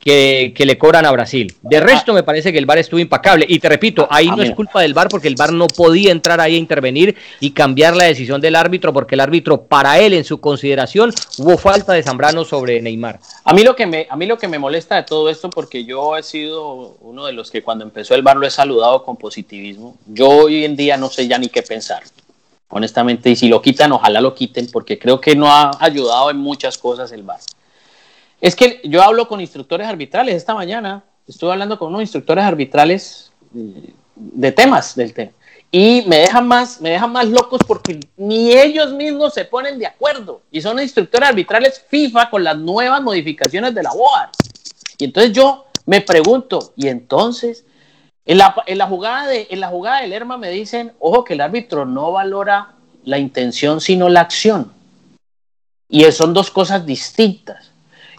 que, 0.00 0.54
le 0.56 0.78
cobran 0.78 1.04
a 1.04 1.10
Brasil. 1.12 1.54
De 1.62 1.78
resto, 1.78 2.14
me 2.14 2.22
parece 2.22 2.52
que 2.52 2.58
el 2.58 2.64
VAR 2.64 2.78
estuvo 2.78 2.98
impacable. 2.98 3.44
Y 3.48 3.58
te 3.58 3.68
repito, 3.68 4.08
ahí 4.10 4.28
no 4.28 4.42
es 4.42 4.52
culpa 4.52 4.80
del 4.80 4.94
VAR 4.94 5.08
porque 5.08 5.28
el 5.28 5.34
VAR 5.36 5.52
no 5.52 5.66
podía 5.66 6.10
entrar 6.10 6.40
ahí 6.40 6.54
a 6.54 6.58
intervenir 6.58 7.16
y 7.38 7.50
cambiar 7.50 7.94
la 7.94 8.04
decisión 8.04 8.40
del 8.40 8.56
árbitro 8.56 8.92
porque 8.92 9.14
el 9.14 9.20
árbitro, 9.20 9.62
para 9.62 9.98
él, 9.98 10.14
en 10.14 10.24
su 10.24 10.40
consideración, 10.40 11.12
hubo 11.38 11.58
falta 11.58 11.92
de 11.92 12.02
Zambrano 12.02 12.44
sobre 12.44 12.80
Neymar. 12.80 13.20
A 13.44 13.52
mí 13.52 13.62
lo 13.62 13.76
que 13.76 13.86
me, 13.86 14.06
a 14.08 14.16
mí 14.16 14.26
lo 14.26 14.38
que 14.38 14.48
me 14.48 14.58
molesta 14.58 14.96
de 14.96 15.02
todo 15.02 15.28
esto, 15.28 15.50
porque 15.50 15.84
yo 15.84 16.16
he 16.16 16.22
sido 16.22 16.96
uno 17.02 17.26
de 17.26 17.34
los 17.34 17.50
que 17.50 17.62
cuando 17.62 17.84
empezó 17.84 18.14
el 18.14 18.22
VAR 18.22 18.38
lo 18.38 18.46
he 18.46 18.50
saludado 18.50 19.04
con 19.04 19.16
positivismo. 19.16 19.96
Yo 20.06 20.28
hoy 20.28 20.64
en 20.64 20.76
día 20.76 20.96
no 20.96 21.10
sé 21.10 21.28
ya 21.28 21.38
ni 21.38 21.48
qué 21.48 21.62
pensar 21.62 22.02
honestamente, 22.72 23.28
y 23.28 23.34
si 23.34 23.48
lo 23.48 23.60
quitan, 23.60 23.90
ojalá 23.90 24.20
lo 24.20 24.32
quiten, 24.32 24.68
porque 24.70 24.96
creo 24.96 25.20
que 25.20 25.34
no 25.34 25.48
ha 25.50 25.72
ayudado 25.80 26.30
en 26.30 26.36
muchas 26.36 26.78
cosas 26.78 27.10
el 27.10 27.24
VAR. 27.24 27.40
Es 28.40 28.56
que 28.56 28.80
yo 28.84 29.02
hablo 29.02 29.28
con 29.28 29.40
instructores 29.40 29.86
arbitrales 29.86 30.34
esta 30.34 30.54
mañana, 30.54 31.04
estuve 31.26 31.52
hablando 31.52 31.78
con 31.78 31.88
unos 31.88 32.02
instructores 32.02 32.44
arbitrales 32.44 33.32
eh, 33.54 33.92
de 34.14 34.52
temas 34.52 34.94
del 34.94 35.12
tema 35.12 35.32
y 35.72 36.02
me 36.08 36.18
dejan 36.18 36.48
más 36.48 36.80
me 36.80 36.90
dejan 36.90 37.12
más 37.12 37.28
locos 37.28 37.60
porque 37.66 38.00
ni 38.16 38.52
ellos 38.52 38.92
mismos 38.92 39.34
se 39.34 39.44
ponen 39.44 39.78
de 39.78 39.86
acuerdo 39.86 40.42
y 40.50 40.60
son 40.60 40.80
instructores 40.80 41.28
arbitrales 41.28 41.84
FIFA 41.88 42.28
con 42.28 42.42
las 42.42 42.58
nuevas 42.58 43.00
modificaciones 43.02 43.74
de 43.74 43.82
la 43.82 43.92
BOAR. 43.92 44.30
Y 44.98 45.04
entonces 45.04 45.32
yo 45.32 45.66
me 45.86 46.00
pregunto, 46.00 46.72
y 46.76 46.88
entonces 46.88 47.64
en 48.24 48.38
la, 48.38 48.54
en 48.66 48.78
la 48.78 48.86
jugada 48.86 49.26
de 49.26 49.46
en 49.50 49.60
la 49.60 49.68
jugada 49.68 50.00
del 50.00 50.10
Lerma 50.10 50.36
me 50.36 50.50
dicen, 50.50 50.92
"Ojo 50.98 51.24
que 51.24 51.34
el 51.34 51.40
árbitro 51.40 51.86
no 51.86 52.12
valora 52.12 52.74
la 53.04 53.18
intención 53.18 53.80
sino 53.80 54.08
la 54.08 54.22
acción." 54.22 54.72
Y 55.88 56.04
son 56.12 56.34
dos 56.34 56.50
cosas 56.50 56.84
distintas. 56.84 57.69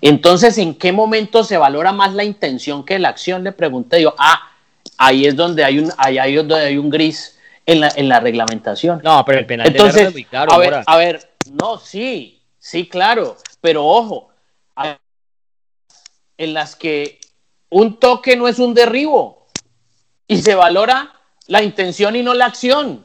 Entonces, 0.02 0.58
¿en 0.58 0.76
qué 0.76 0.92
momento 0.92 1.44
se 1.44 1.58
valora 1.58 1.92
más 1.92 2.14
la 2.14 2.24
intención 2.24 2.84
que 2.84 3.00
la 3.00 3.10
acción? 3.10 3.44
Le 3.44 3.52
pregunté 3.52 4.02
yo. 4.02 4.16
Ah, 4.18 4.52
ahí 4.98 5.26
es 5.26 5.36
donde 5.36 5.64
hay 5.64 5.80
un, 5.80 5.92
ahí, 5.98 6.18
es 6.18 6.36
donde 6.48 6.66
hay 6.66 6.78
un 6.78 6.90
gris 6.90 7.40
en 7.66 7.82
la, 7.82 7.90
en 7.96 8.10
la 8.10 8.20
reglamentación. 8.20 9.02
No, 9.04 9.24
pero 9.26 9.40
el 9.40 9.46
penal 9.46 9.68
Entonces, 9.68 10.14
claro. 10.28 10.52
A 10.52 10.58
ver, 10.58 10.84
a 10.86 10.98
ver, 10.98 11.32
no, 11.52 11.78
sí, 11.78 12.42
sí, 12.58 12.88
claro, 12.88 13.38
pero 13.62 13.86
ojo, 13.86 14.30
en 16.38 16.54
las 16.54 16.76
que 16.76 17.20
un 17.70 18.00
toque 18.00 18.36
no 18.36 18.48
es 18.48 18.58
un 18.58 18.74
derribo 18.74 19.48
y 20.28 20.42
se 20.42 20.56
valora 20.56 21.14
la 21.48 21.62
intención 21.62 22.16
y 22.16 22.24
no 22.24 22.34
la 22.34 22.46
acción. 22.48 23.02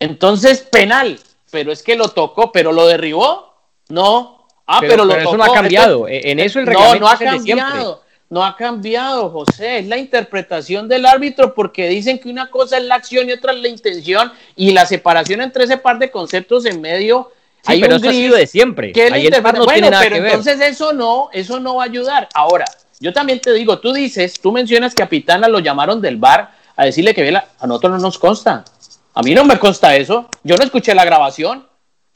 Entonces, 0.00 0.60
penal, 0.60 1.20
pero 1.50 1.72
es 1.72 1.82
que 1.82 1.96
lo 1.96 2.08
tocó, 2.08 2.52
pero 2.52 2.72
lo 2.72 2.86
derribó. 2.86 3.54
No, 3.88 4.37
Ah, 4.70 4.80
pero, 4.80 5.10
eso 5.10 5.36
no 5.36 5.44
ha 5.44 5.54
cambiado. 5.54 6.06
E, 6.06 6.30
en 6.30 6.38
eso 6.38 6.60
el 6.60 6.66
reglamento 6.66 7.00
no, 7.00 7.06
no 7.06 7.08
ha 7.08 7.18
cambiado. 7.18 8.02
No 8.28 8.44
ha 8.44 8.54
cambiado, 8.54 9.30
José. 9.30 9.78
Es 9.78 9.86
la 9.86 9.96
interpretación 9.96 10.86
del 10.86 11.06
árbitro 11.06 11.54
porque 11.54 11.88
dicen 11.88 12.18
que 12.18 12.28
una 12.28 12.50
cosa 12.50 12.76
es 12.76 12.84
la 12.84 12.96
acción 12.96 13.26
y 13.30 13.32
otra 13.32 13.52
es 13.54 13.60
la 13.60 13.68
intención 13.68 14.30
y 14.54 14.72
la 14.72 14.84
separación 14.84 15.40
entre 15.40 15.64
ese 15.64 15.78
par 15.78 15.98
de 15.98 16.10
conceptos 16.10 16.66
en 16.66 16.82
medio. 16.82 17.32
Sí, 17.62 17.72
hay 17.72 17.80
pero 17.80 17.96
un 17.96 18.02
eso 18.02 18.10
ha 18.10 18.12
sido 18.12 18.36
de 18.36 18.46
siempre. 18.46 18.92
Ahí 19.10 19.26
el 19.26 19.42
no 19.42 19.64
bueno, 19.64 19.88
pero 19.98 20.16
entonces 20.16 20.60
eso 20.60 20.92
no, 20.92 21.30
eso 21.32 21.58
no 21.58 21.76
va 21.76 21.84
a 21.84 21.86
ayudar. 21.86 22.28
Ahora, 22.34 22.66
yo 23.00 23.14
también 23.14 23.40
te 23.40 23.54
digo, 23.54 23.78
tú 23.78 23.94
dices, 23.94 24.38
tú 24.38 24.52
mencionas 24.52 24.94
que 24.94 25.02
a 25.02 25.08
Pitana 25.08 25.48
lo 25.48 25.60
llamaron 25.60 26.02
del 26.02 26.18
bar 26.18 26.50
a 26.76 26.84
decirle 26.84 27.14
que 27.14 27.34
a 27.34 27.66
nosotros 27.66 27.92
no 27.92 27.98
nos 27.98 28.18
consta. 28.18 28.66
A 29.14 29.22
mí 29.22 29.34
no 29.34 29.44
me 29.44 29.58
consta 29.58 29.96
eso. 29.96 30.28
Yo 30.44 30.56
no 30.56 30.64
escuché 30.64 30.94
la 30.94 31.06
grabación. 31.06 31.67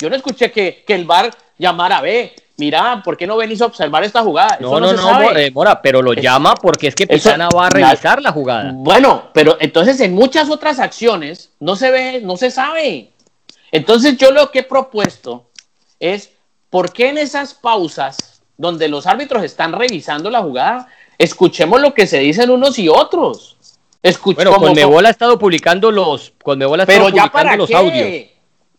Yo 0.02 0.10
no 0.10 0.16
escuché 0.16 0.50
que, 0.50 0.84
que 0.86 0.94
el 0.94 1.04
bar 1.04 1.30
llamara 1.56 1.98
a 1.98 2.02
B 2.02 2.34
mira, 2.62 3.02
¿por 3.04 3.16
qué 3.16 3.26
no 3.26 3.36
venís 3.36 3.60
a 3.60 3.66
observar 3.66 4.04
esta 4.04 4.22
jugada? 4.22 4.58
No, 4.60 4.78
no, 4.78 4.92
no, 4.92 5.36
eh, 5.36 5.50
Mora, 5.50 5.80
pero 5.82 6.02
lo 6.02 6.12
llama 6.12 6.54
porque 6.54 6.88
es 6.88 6.94
que 6.94 7.06
Pitana 7.06 7.48
va 7.48 7.66
a 7.66 7.70
revisar 7.70 8.22
la 8.22 8.32
jugada. 8.32 8.72
Bueno, 8.72 9.30
pero 9.32 9.56
entonces 9.60 10.00
en 10.00 10.14
muchas 10.14 10.48
otras 10.48 10.78
acciones 10.78 11.50
no 11.60 11.76
se 11.76 11.90
ve, 11.90 12.20
no 12.22 12.36
se 12.36 12.50
sabe. 12.50 13.10
Entonces 13.70 14.16
yo 14.16 14.30
lo 14.30 14.50
que 14.50 14.60
he 14.60 14.62
propuesto 14.62 15.50
es, 15.98 16.30
¿por 16.70 16.92
qué 16.92 17.08
en 17.08 17.18
esas 17.18 17.54
pausas 17.54 18.42
donde 18.56 18.88
los 18.88 19.06
árbitros 19.06 19.42
están 19.42 19.72
revisando 19.72 20.30
la 20.30 20.42
jugada, 20.42 20.88
escuchemos 21.18 21.80
lo 21.80 21.94
que 21.94 22.06
se 22.06 22.18
dicen 22.18 22.50
unos 22.50 22.78
y 22.78 22.88
otros? 22.88 23.56
Escuchemos 24.02 24.58
bueno, 24.58 24.66
Conmebol 24.68 25.06
ha 25.06 25.10
estado 25.10 25.38
publicando 25.38 25.90
los, 25.90 26.32
Conmebol 26.42 26.80
ha 26.80 26.82
estado 26.82 27.00
publicando 27.00 27.26
ya 27.26 27.32
para 27.32 27.56
los 27.56 27.70
audios. 27.72 28.32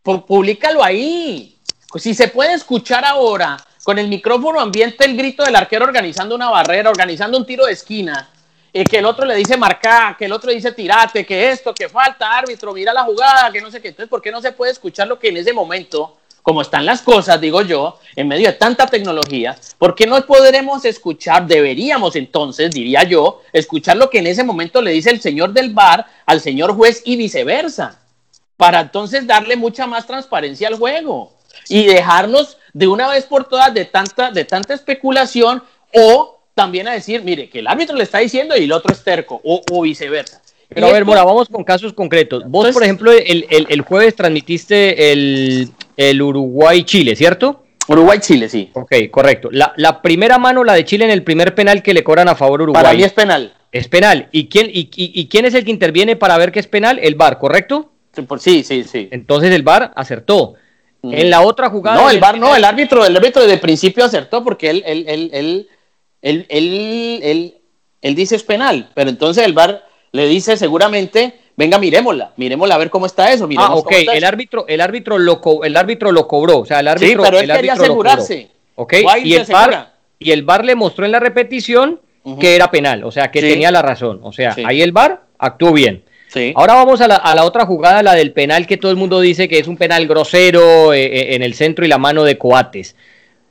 Públicalo 0.04 0.84
ahí. 0.84 1.58
Pues 1.89 2.04
si 2.04 2.14
se 2.14 2.28
puede 2.28 2.54
escuchar 2.54 3.06
ahora 3.06 3.58
con 3.84 3.97
el 3.97 4.10
micrófono 4.10 4.60
ambiente 4.60 5.06
el 5.06 5.16
grito 5.16 5.43
del 5.43 5.56
arquero 5.56 5.86
organizando 5.86 6.36
una 6.36 6.49
barrera, 6.49 6.89
organizando 6.89 7.38
un 7.38 7.45
tiro 7.45 7.66
de 7.66 7.72
esquina, 7.72 8.30
eh, 8.74 8.84
que 8.84 8.97
el 8.97 9.06
otro 9.06 9.26
le 9.26 9.36
dice 9.36 9.56
marca, 9.56 10.16
que 10.18 10.26
el 10.26 10.34
otro 10.34 10.51
dice 10.51 10.74
tirate, 10.74 11.26
que 11.26 11.51
esto, 11.51 11.74
que 11.74 11.88
falta, 11.88 12.38
árbitro, 12.38 12.74
mira 12.74 12.91
la 12.91 13.04
jugada, 13.04 13.49
que 13.51 13.62
no 13.62 13.72
sé 13.72 13.82
qué. 13.82 13.89
Entonces, 13.89 14.10
¿por 14.10 14.22
qué 14.22 14.30
no 14.30 14.41
se 14.41 14.51
puede 14.51 14.74
escuchar 14.74 15.08
lo 15.08 15.18
que 15.18 15.30
en 15.30 15.38
ese 15.38 15.54
momento, 15.54 16.18
como 16.41 16.62
están 16.62 16.86
las 16.86 17.01
cosas, 17.01 17.39
digo 17.39 17.62
yo, 17.62 17.97
en 18.16 18.28
medio 18.28 18.47
de 18.47 18.58
tanta 18.58 18.88
tecnología, 18.88 19.56
¿por 19.78 19.95
qué 19.95 20.06
no 20.06 20.20
podremos 20.26 20.84
escuchar, 20.84 21.47
deberíamos 21.47 22.18
entonces, 22.18 22.72
diría 22.72 23.04
yo, 23.04 23.41
escuchar 23.54 23.95
lo 23.95 24.10
que 24.10 24.20
en 24.20 24.28
ese 24.28 24.43
momento 24.43 24.82
le 24.82 24.91
dice 24.91 25.12
el 25.12 25.22
señor 25.22 25.54
del 25.54 25.74
bar 25.74 26.06
al 26.26 26.41
señor 26.41 26.76
juez 26.76 27.04
y 27.06 27.16
viceversa? 27.16 28.03
Para 28.58 28.82
entonces 28.82 29.26
darle 29.28 29.56
mucha 29.56 29.88
más 29.88 30.06
transparencia 30.06 30.68
al 30.68 30.76
juego 30.76 31.34
y 31.70 31.86
dejarnos 31.86 32.58
de 32.74 32.88
una 32.88 33.08
vez 33.10 33.26
por 33.26 33.45
todas 33.45 33.74
de 33.74 33.86
tanta, 33.86 34.32
de 34.32 34.45
tanta 34.45 34.74
especulación 34.74 35.64
o 35.93 36.39
también 36.54 36.88
a 36.88 36.93
decir, 36.93 37.24
mire, 37.24 37.49
que 37.49 37.60
el 37.60 37.68
árbitro 37.68 37.95
le 37.95 38.04
está 38.04 38.20
diciendo 38.20 38.56
y 38.56 38.64
el 38.64 38.72
otro 38.72 38.93
es 38.93 39.04
terco 39.04 39.41
o, 39.43 39.82
viceversa. 39.82 40.41
Pero 40.70 40.88
a 40.88 40.91
ver, 40.91 41.06
Mora, 41.06 41.24
vamos 41.24 41.49
con 41.49 41.64
casos 41.64 41.93
concretos. 41.93 42.43
Vos, 42.47 42.72
por 42.72 42.84
ejemplo, 42.84 43.12
el, 43.12 43.82
jueves 43.82 44.16
transmitiste 44.16 45.12
el, 45.12 46.22
Uruguay-Chile, 46.22 47.16
¿cierto? 47.16 47.64
Uruguay-Chile, 47.88 48.49
sí. 48.49 48.70
Ok, 48.74 48.93
correcto. 49.12 49.49
La, 49.51 50.01
primera 50.01 50.38
mano, 50.38 50.64
la 50.64 50.74
de 50.74 50.86
Chile 50.86 51.06
en 51.06 51.12
el 51.12 51.24
primer 51.24 51.54
penal 51.54 51.84
que 51.84 51.93
le 51.93 52.04
cobran 52.04 52.28
a 52.28 52.36
favor 52.36 52.62
Uruguay. 52.62 52.84
Para 52.84 52.95
mí 52.95 53.04
es 53.04 53.14
penal. 53.14 53.54
Es 53.72 53.88
penal. 53.88 54.30
¿Y 54.32 54.47
quién, 54.47 54.70
y, 54.72 55.28
quién 55.28 55.45
es 55.45 55.54
el 55.54 55.66
que 55.66 55.72
interviene 55.72 56.16
para 56.16 56.38
ver 56.38 56.51
que 56.51 56.60
es 56.60 56.68
penal? 56.68 56.99
El 56.99 57.16
VAR, 57.16 57.39
¿correcto? 57.39 57.91
Sí, 58.39 58.64
sí, 58.64 58.84
sí. 58.84 59.09
Entonces 59.11 59.51
el 59.51 59.64
VAR 59.64 59.91
acertó. 59.95 60.55
Mm. 61.01 61.14
En 61.14 61.30
la 61.30 61.41
otra 61.41 61.70
jugada. 61.70 62.01
No, 62.01 62.09
el 62.09 62.20
VAR 62.20 62.38
no, 62.38 62.55
el 62.55 62.64
árbitro, 62.64 63.05
el 63.05 63.16
árbitro 63.16 63.41
desde 63.41 63.57
principio 63.57 64.05
acertó 64.05 64.43
porque 64.43 64.70
él, 64.70 64.84
él, 64.86 65.05
él, 65.07 65.30
él, 65.34 65.70
él, 66.22 66.45
él, 66.49 67.20
él, 67.24 67.57
él 68.01 68.16
dice 68.16 68.36
es 68.36 68.43
penal, 68.43 68.89
pero 68.93 69.09
entonces 69.09 69.43
el 69.43 69.53
VAR 69.53 69.86
le 70.11 70.28
dice 70.28 70.55
seguramente, 70.55 71.39
venga, 71.57 71.78
miremosla, 71.80 72.32
miremosla 72.38 72.76
a 72.76 72.78
ver 72.78 72.89
cómo 72.89 73.05
está 73.05 73.34
eso. 73.34 73.49
ah, 73.57 73.76
ok, 73.76 73.91
el 74.14 74.24
árbitro, 74.24 74.66
el 74.68 74.80
árbitro 74.80 75.18
lo 75.18 75.41
el 75.64 75.76
árbitro 75.76 76.11
lo 76.11 76.28
cobró, 76.28 76.59
o 76.59 76.66
sea, 76.66 76.80
el 76.80 76.88
árbitro, 76.88 77.24
sí, 77.24 77.30
pero 77.30 77.39
él 77.39 77.49
el 77.49 77.55
quería 77.57 77.74
asegurarse. 77.74 78.49
Ok, 78.76 78.93
y 79.24 79.34
el, 79.34 79.45
bar, 79.45 79.93
y 80.20 80.32
el 80.32 80.43
VAR 80.43 80.64
le 80.64 80.76
mostró 80.76 81.05
en 81.05 81.11
la 81.11 81.20
repetición 81.20 81.99
que 82.39 82.55
era 82.55 82.72
penal, 82.72 83.03
o 83.03 83.11
sea, 83.11 83.30
que 83.30 83.41
tenía 83.41 83.72
la 83.72 83.82
razón. 83.82 84.20
O 84.24 84.32
sea, 84.32 84.55
ahí 84.66 84.82
el 84.82 84.91
VAR 84.91 85.24
actuó 85.38 85.74
bien. 85.74 86.03
Ahora 86.56 86.74
vamos 86.74 87.02
a 87.02 87.08
la, 87.08 87.46
otra 87.46 87.66
jugada, 87.66 88.04
la 88.04 88.16
del 88.16 88.32
penal 88.32 88.66
que 88.66 88.78
todo 88.78 88.92
el 88.92 88.98
mundo 88.98 89.20
dice 89.20 89.48
que 89.48 89.60
es 89.60 89.68
un 89.68 89.78
penal 89.78 90.08
grosero 90.08 90.94
eh, 90.94 91.06
eh, 91.06 91.36
en 91.36 91.44
el 91.44 91.54
centro 91.54 91.86
y 91.86 91.88
la 91.88 91.98
mano 91.98 92.24
de 92.24 92.38
Coates. 92.38 92.96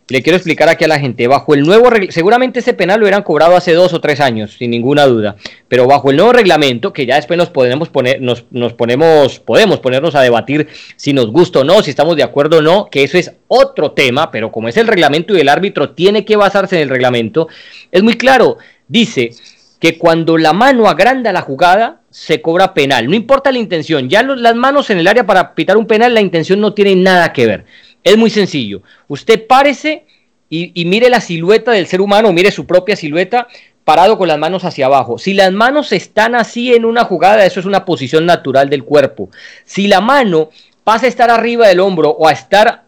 Le 0.09 0.21
quiero 0.21 0.37
explicar 0.37 0.69
aquí 0.69 0.85
a 0.85 0.89
la 0.89 0.99
gente, 0.99 1.27
bajo 1.29 1.55
el 1.55 1.63
nuevo 1.63 1.89
seguramente 2.11 2.59
ese 2.59 2.75
penal 2.75 2.99
lo 2.99 3.05
hubieran 3.05 3.23
cobrado 3.23 3.57
hace 3.57 3.73
dos 3.73 3.95
o 3.95 4.01
tres 4.01 4.21
años, 4.21 4.57
sin 4.59 4.73
ninguna 4.73 5.07
duda, 5.07 5.37
pero 5.69 5.87
bajo 5.87 6.11
el 6.11 6.17
nuevo 6.17 6.33
reglamento, 6.33 6.93
que 6.93 7.07
ya 7.07 7.15
después 7.15 7.39
nos 7.39 7.51
podemos 7.51 7.89
poner, 7.89 8.21
nos, 8.21 8.45
nos 8.51 8.75
ponemos, 8.75 9.39
podemos 9.39 9.79
ponernos 9.79 10.15
a 10.15 10.21
debatir 10.21 10.69
si 10.97 11.13
nos 11.13 11.29
gusta 11.31 11.61
o 11.61 11.65
no, 11.65 11.83
si 11.83 11.91
estamos 11.91 12.17
de 12.17 12.25
acuerdo 12.25 12.59
o 12.59 12.63
no, 12.63 12.91
que 12.91 13.05
eso 13.05 13.17
es 13.17 13.33
otro 13.47 13.93
tema, 13.93 14.31
pero 14.31 14.51
como 14.51 14.69
es 14.69 14.77
el 14.77 14.89
reglamento 14.89 15.35
y 15.35 15.41
el 15.41 15.49
árbitro 15.49 15.91
tiene 15.91 16.25
que 16.25 16.37
basarse 16.37 16.77
en 16.77 16.83
el 16.83 16.91
reglamento, 16.91 17.49
es 17.91 18.03
muy 18.03 18.15
claro, 18.15 18.59
dice 18.89 19.31
que 19.79 19.97
cuando 19.99 20.37
la 20.37 20.53
mano 20.53 20.89
agranda 20.89 21.33
la 21.33 21.41
jugada, 21.41 22.02
se 22.13 22.43
cobra 22.43 22.75
penal, 22.75 23.09
no 23.09 23.17
importa 23.17 23.51
la 23.51 23.59
intención, 23.59 24.09
ya 24.09 24.23
las 24.23 24.55
manos 24.55 24.91
en 24.91 24.99
el 24.99 25.09
área 25.09 25.25
para 25.25 25.55
pitar 25.55 25.79
un 25.79 25.87
penal, 25.87 26.13
la 26.13 26.21
intención 26.21 26.61
no 26.61 26.75
tiene 26.75 26.95
nada 26.95 27.33
que 27.33 27.47
ver. 27.47 27.65
Es 28.05 28.19
muy 28.19 28.29
sencillo. 28.29 28.83
Usted 29.09 29.47
párese 29.47 30.05
y, 30.51 30.85
mire 30.85 31.09
la 31.09 31.23
silueta 31.23 31.73
del 31.73 31.87
ser 31.87 32.03
humano, 32.03 32.31
mire 32.33 32.51
su 32.51 32.67
propia 32.67 32.97
silueta 32.97 33.49
parado 33.85 34.19
con 34.19 34.29
las 34.29 34.39
manos 34.39 34.65
hacia 34.65 34.87
abajo. 34.87 35.19
Si 35.19 35.33
las 35.33 35.53
manos 35.53 35.91
están 35.93 36.35
así 36.35 36.75
en 36.75 36.85
una 36.85 37.05
jugada, 37.05 37.47
eso 37.47 37.59
es 37.59 37.67
una 37.67 37.87
posición 37.87 38.27
natural 38.27 38.69
del 38.69 38.85
cuerpo. 38.85 39.31
Si 39.65 39.89
la 39.89 40.03
mano 40.03 40.51
pasa 40.85 41.07
a 41.07 41.09
estar 41.09 41.31
arriba 41.31 41.67
del 41.67 41.81
hombro 41.81 42.11
o 42.11 42.29
a 42.29 42.33
estar 42.33 42.82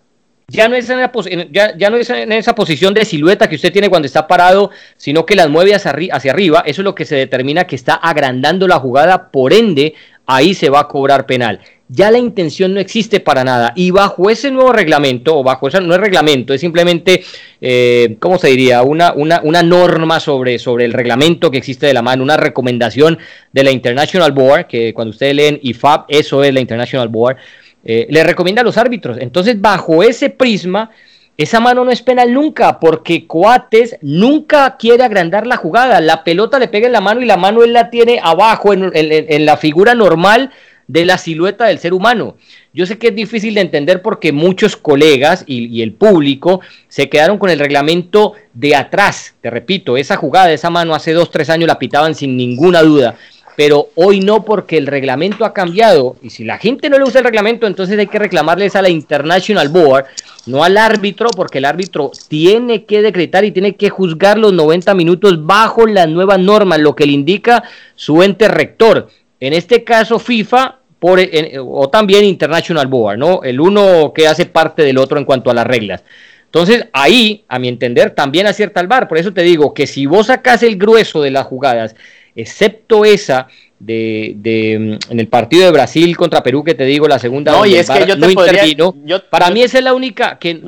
ya 0.49 0.69
no, 0.69 0.77
es 0.77 0.89
en 0.91 1.53
ya, 1.53 1.77
ya 1.77 1.91
no 1.91 1.97
es 1.97 2.11
en 2.11 2.33
esa 2.33 2.55
posición 2.55 2.95
de 2.95 3.05
silueta 3.05 3.49
que 3.49 3.57
usted 3.57 3.73
tiene 3.73 3.89
cuando 3.89 4.07
está 4.07 4.27
parado, 4.27 4.71
sino 4.97 5.25
que 5.25 5.35
las 5.35 5.49
mueve 5.49 5.75
hacia, 5.75 5.95
hacia 6.13 6.33
arriba. 6.33 6.63
Eso 6.67 6.83
es 6.83 6.85
lo 6.85 6.95
que 6.95 7.05
se 7.05 7.17
determina 7.17 7.65
que 7.65 7.77
está 7.77 7.95
agrandando 7.95 8.69
la 8.69 8.79
jugada, 8.79 9.31
por 9.31 9.53
ende, 9.53 9.95
ahí 10.27 10.55
se 10.55 10.71
va 10.71 10.81
a 10.81 10.89
cobrar 10.89 11.27
penal 11.27 11.61
ya 11.89 12.11
la 12.11 12.19
intención 12.19 12.73
no 12.75 12.81
existe 12.81 13.21
para 13.21 13.45
nada. 13.45 13.73
Y 13.77 13.91
bajo 13.91 14.31
ese 14.31 14.51
nuevo 14.51 14.73
reglamento, 14.73 15.39
o 15.39 15.43
bajo 15.43 15.69
ese 15.69 15.81
no 15.81 15.95
es 15.95 16.01
reglamento, 16.01 16.55
es 16.55 16.61
simplemente, 16.61 17.23
eh, 17.61 18.17
¿cómo 18.21 18.39
se 18.39 18.49
diría? 18.49 18.83
Una, 18.83 19.13
una, 19.13 19.41
una, 19.45 19.63
norma 19.63 20.19
sobre, 20.19 20.59
sobre 20.59 20.87
el 20.87 20.93
reglamento 20.93 21.51
que 21.51 21.59
existe 21.59 21.87
de 21.87 21.95
la 21.95 22.03
mano, 22.03 22.23
una 22.23 22.37
recomendación 22.37 23.19
de 23.53 23.65
la 23.65 23.71
International 23.71 24.33
Board, 24.33 24.67
que 24.67 24.95
cuando 24.95 25.11
ustedes 25.11 25.35
leen 25.35 25.61
IFAB, 25.63 26.07
eso 26.09 26.43
es 26.43 26.55
la 26.55 26.61
International 26.61 27.09
Board, 27.09 27.37
eh, 27.85 28.07
le 28.11 28.25
recomienda 28.25 28.63
a 28.63 28.65
los 28.65 28.79
árbitros. 28.79 29.19
Entonces, 29.21 29.61
bajo 29.61 30.03
ese 30.03 30.31
prisma, 30.31 30.91
esa 31.37 31.61
mano 31.61 31.85
no 31.85 31.91
es 31.91 32.03
penal 32.03 32.33
nunca, 32.33 32.79
porque 32.79 33.27
Coates 33.27 33.97
nunca 34.03 34.77
quiere 34.79 35.05
agrandar 35.05 35.47
la 35.47 35.57
jugada. 35.57 36.01
La 36.01 36.25
pelota 36.25 36.59
le 36.59 36.69
pega 36.69 36.87
en 36.87 36.93
la 36.93 37.01
mano 37.01 37.21
y 37.21 37.27
la 37.27 37.37
mano 37.37 37.63
él 37.63 37.73
la 37.73 37.91
tiene 37.91 38.21
abajo 38.23 38.73
en, 38.73 38.91
en 38.95 39.47
la 39.47 39.57
figura 39.57 39.95
normal 39.95 40.51
de 40.87 41.05
la 41.05 41.19
silueta 41.19 41.67
del 41.67 41.79
ser 41.79 41.95
humano. 41.95 42.37
Yo 42.73 42.87
sé 42.87 42.99
que 42.99 43.09
es 43.09 43.15
difícil 43.15 43.55
de 43.55 43.61
entender 43.61 44.03
porque 44.03 44.33
muchos 44.33 44.77
colegas 44.77 45.45
y, 45.47 45.83
el 45.83 45.93
público 45.93 46.61
se 46.89 47.09
quedaron 47.09 47.39
con 47.39 47.51
el 47.51 47.59
reglamento 47.59 48.35
de 48.53 48.75
atrás. 48.75 49.35
Te 49.41 49.51
repito, 49.51 49.97
esa 49.97 50.17
jugada, 50.17 50.53
esa 50.53 50.71
mano 50.71 50.95
hace 50.95 51.13
dos, 51.13 51.31
tres 51.31 51.51
años 51.51 51.69
la 51.69 51.79
pitaban 51.79 52.15
sin 52.15 52.37
ninguna 52.37 52.83
duda. 52.83 53.17
Pero 53.57 53.89
hoy 53.95 54.21
no 54.21 54.45
porque 54.45 54.77
el 54.77 54.87
reglamento 54.87 55.45
ha 55.45 55.53
cambiado 55.53 56.17
y 56.23 56.31
si 56.31 56.45
la 56.45 56.59
gente 56.59 56.91
no 56.91 56.99
le 56.99 57.05
usa 57.05 57.21
el 57.21 57.25
reglamento, 57.25 57.67
entonces 57.67 57.99
hay 57.99 58.07
que 58.07 58.19
reclamarles 58.19 58.75
a 58.75 58.83
la 58.83 58.89
International 58.89 59.69
Board, 59.69 60.07
no 60.47 60.65
al 60.65 60.77
árbitro, 60.77 61.29
porque 61.31 61.59
el 61.59 61.65
árbitro 61.65 62.11
tiene 62.29 62.85
que 62.85 63.03
decretar 63.03 63.45
y 63.45 63.53
tiene 63.53 63.77
que 63.77 63.91
juzgar 63.91 64.39
los 64.39 64.53
90 64.53 64.95
minutos 64.95 65.47
bajo 65.47 65.87
las 65.87 66.09
nuevas 66.09 66.39
normas, 66.39 66.81
lo 66.81 66.97
que 66.97 67.07
le 67.07 67.13
indica 67.13 67.63
su 67.95 68.23
ente 68.23 68.49
rector. 68.49 69.09
En 69.39 69.53
este 69.53 69.85
caso, 69.85 70.19
FIFA 70.19 70.79
por, 70.99 71.21
o 71.61 71.89
también 71.91 72.25
International 72.25 72.87
Board, 72.87 73.19
¿no? 73.19 73.43
El 73.43 73.61
uno 73.61 74.13
que 74.15 74.27
hace 74.27 74.47
parte 74.47 74.83
del 74.83 74.99
otro 74.99 75.19
en 75.19 75.25
cuanto 75.25 75.51
a 75.51 75.55
las 75.55 75.67
reglas. 75.67 76.03
Entonces, 76.47 76.87
ahí, 76.93 77.45
a 77.49 77.59
mi 77.59 77.67
entender, 77.69 78.13
también 78.13 78.47
acierta 78.47 78.81
el 78.81 78.87
VAR. 78.87 79.09
Por 79.09 79.19
eso 79.19 79.33
te 79.33 79.43
digo 79.43 79.75
que 79.75 79.89
si 79.89 80.07
vos 80.07 80.29
sacás 80.29 80.63
el 80.63 80.77
grueso 80.77 81.21
de 81.21 81.33
las 81.33 81.47
jugadas, 81.47 81.97
excepto 82.35 83.05
esa 83.05 83.49
de, 83.79 84.35
de, 84.37 84.73
en 84.75 85.21
el 85.21 85.29
partido 85.29 85.67
de 85.67 85.73
Brasil 85.73 86.17
contra 86.17 86.43
Perú 86.43 86.65
que 86.65 86.75
te 86.75 86.85
digo 86.85 87.07
la 87.07 87.19
segunda 87.19 87.53
no, 87.53 87.67
y 87.67 87.75
es 87.75 87.91
que 87.91 88.07
yo 88.07 88.19
te 88.19 88.33
intervino 88.33 88.95
para 89.31 89.51
mí 89.51 89.63
esa 89.63 89.79
es 89.79 89.85
la 89.85 89.93
única 89.93 90.39
que, 90.39 90.63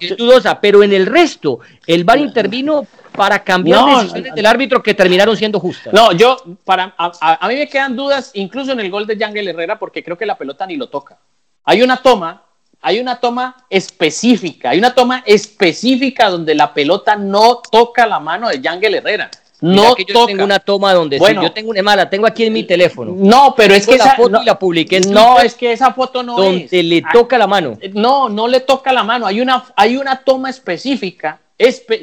es 0.00 0.16
dudosa 0.16 0.60
pero 0.60 0.82
en 0.82 0.92
el 0.92 1.06
resto 1.06 1.60
el 1.86 2.04
VAR 2.04 2.18
intervino 2.18 2.86
para 3.12 3.44
cambiar 3.44 3.84
decisiones 3.96 4.34
del 4.34 4.46
árbitro 4.46 4.82
que 4.82 4.94
terminaron 4.94 5.36
siendo 5.36 5.60
justas. 5.60 5.92
No, 5.92 6.12
yo, 6.12 6.36
para, 6.64 6.94
a, 6.96 7.48
mí 7.48 7.54
me 7.54 7.68
quedan 7.68 7.94
dudas, 7.94 8.30
incluso 8.34 8.72
en 8.72 8.80
el 8.80 8.90
gol 8.90 9.06
de 9.06 9.16
Yangel 9.16 9.48
Herrera, 9.48 9.78
porque 9.78 10.02
creo 10.02 10.16
que 10.16 10.26
la 10.26 10.36
pelota 10.36 10.66
ni 10.66 10.76
lo 10.76 10.88
toca. 10.88 11.18
Hay 11.64 11.82
una 11.82 11.98
toma, 11.98 12.42
hay 12.80 12.98
una 12.98 13.20
toma 13.20 13.64
específica, 13.68 14.70
hay 14.70 14.78
una 14.78 14.94
toma 14.94 15.22
específica 15.26 16.28
donde 16.28 16.54
la 16.54 16.72
pelota 16.74 17.16
no 17.16 17.60
toca 17.70 18.06
la 18.06 18.18
mano 18.18 18.48
de 18.48 18.60
Yangel 18.60 18.94
Herrera. 18.94 19.30
No 19.62 19.94
que 19.94 20.04
yo 20.04 20.26
tengo 20.26 20.44
una 20.44 20.58
toma 20.58 20.92
donde 20.92 21.18
bueno, 21.18 21.42
yo 21.42 21.52
tengo 21.52 21.70
una 21.70 21.82
mala, 21.82 22.10
tengo 22.10 22.26
aquí 22.26 22.44
en 22.44 22.52
mi 22.52 22.64
teléfono. 22.64 23.14
No, 23.16 23.54
pero 23.56 23.74
es 23.74 23.86
que 23.86 23.94
esa 23.94 24.14
foto 24.16 24.30
no, 24.30 24.42
la 24.42 24.58
publiqué 24.58 25.00
No, 25.00 25.40
es 25.40 25.54
que 25.54 25.72
esa 25.72 25.94
foto 25.94 26.22
no 26.22 26.36
donde 26.36 26.82
le 26.82 27.02
toca 27.12 27.38
la 27.38 27.46
mano. 27.46 27.78
No, 27.92 28.28
no 28.28 28.48
le 28.48 28.60
toca 28.60 28.92
la 28.92 29.04
mano. 29.04 29.26
Hay 29.26 29.40
una 29.40 29.64
hay 29.76 29.96
una 29.96 30.16
toma 30.22 30.50
específica 30.50 31.40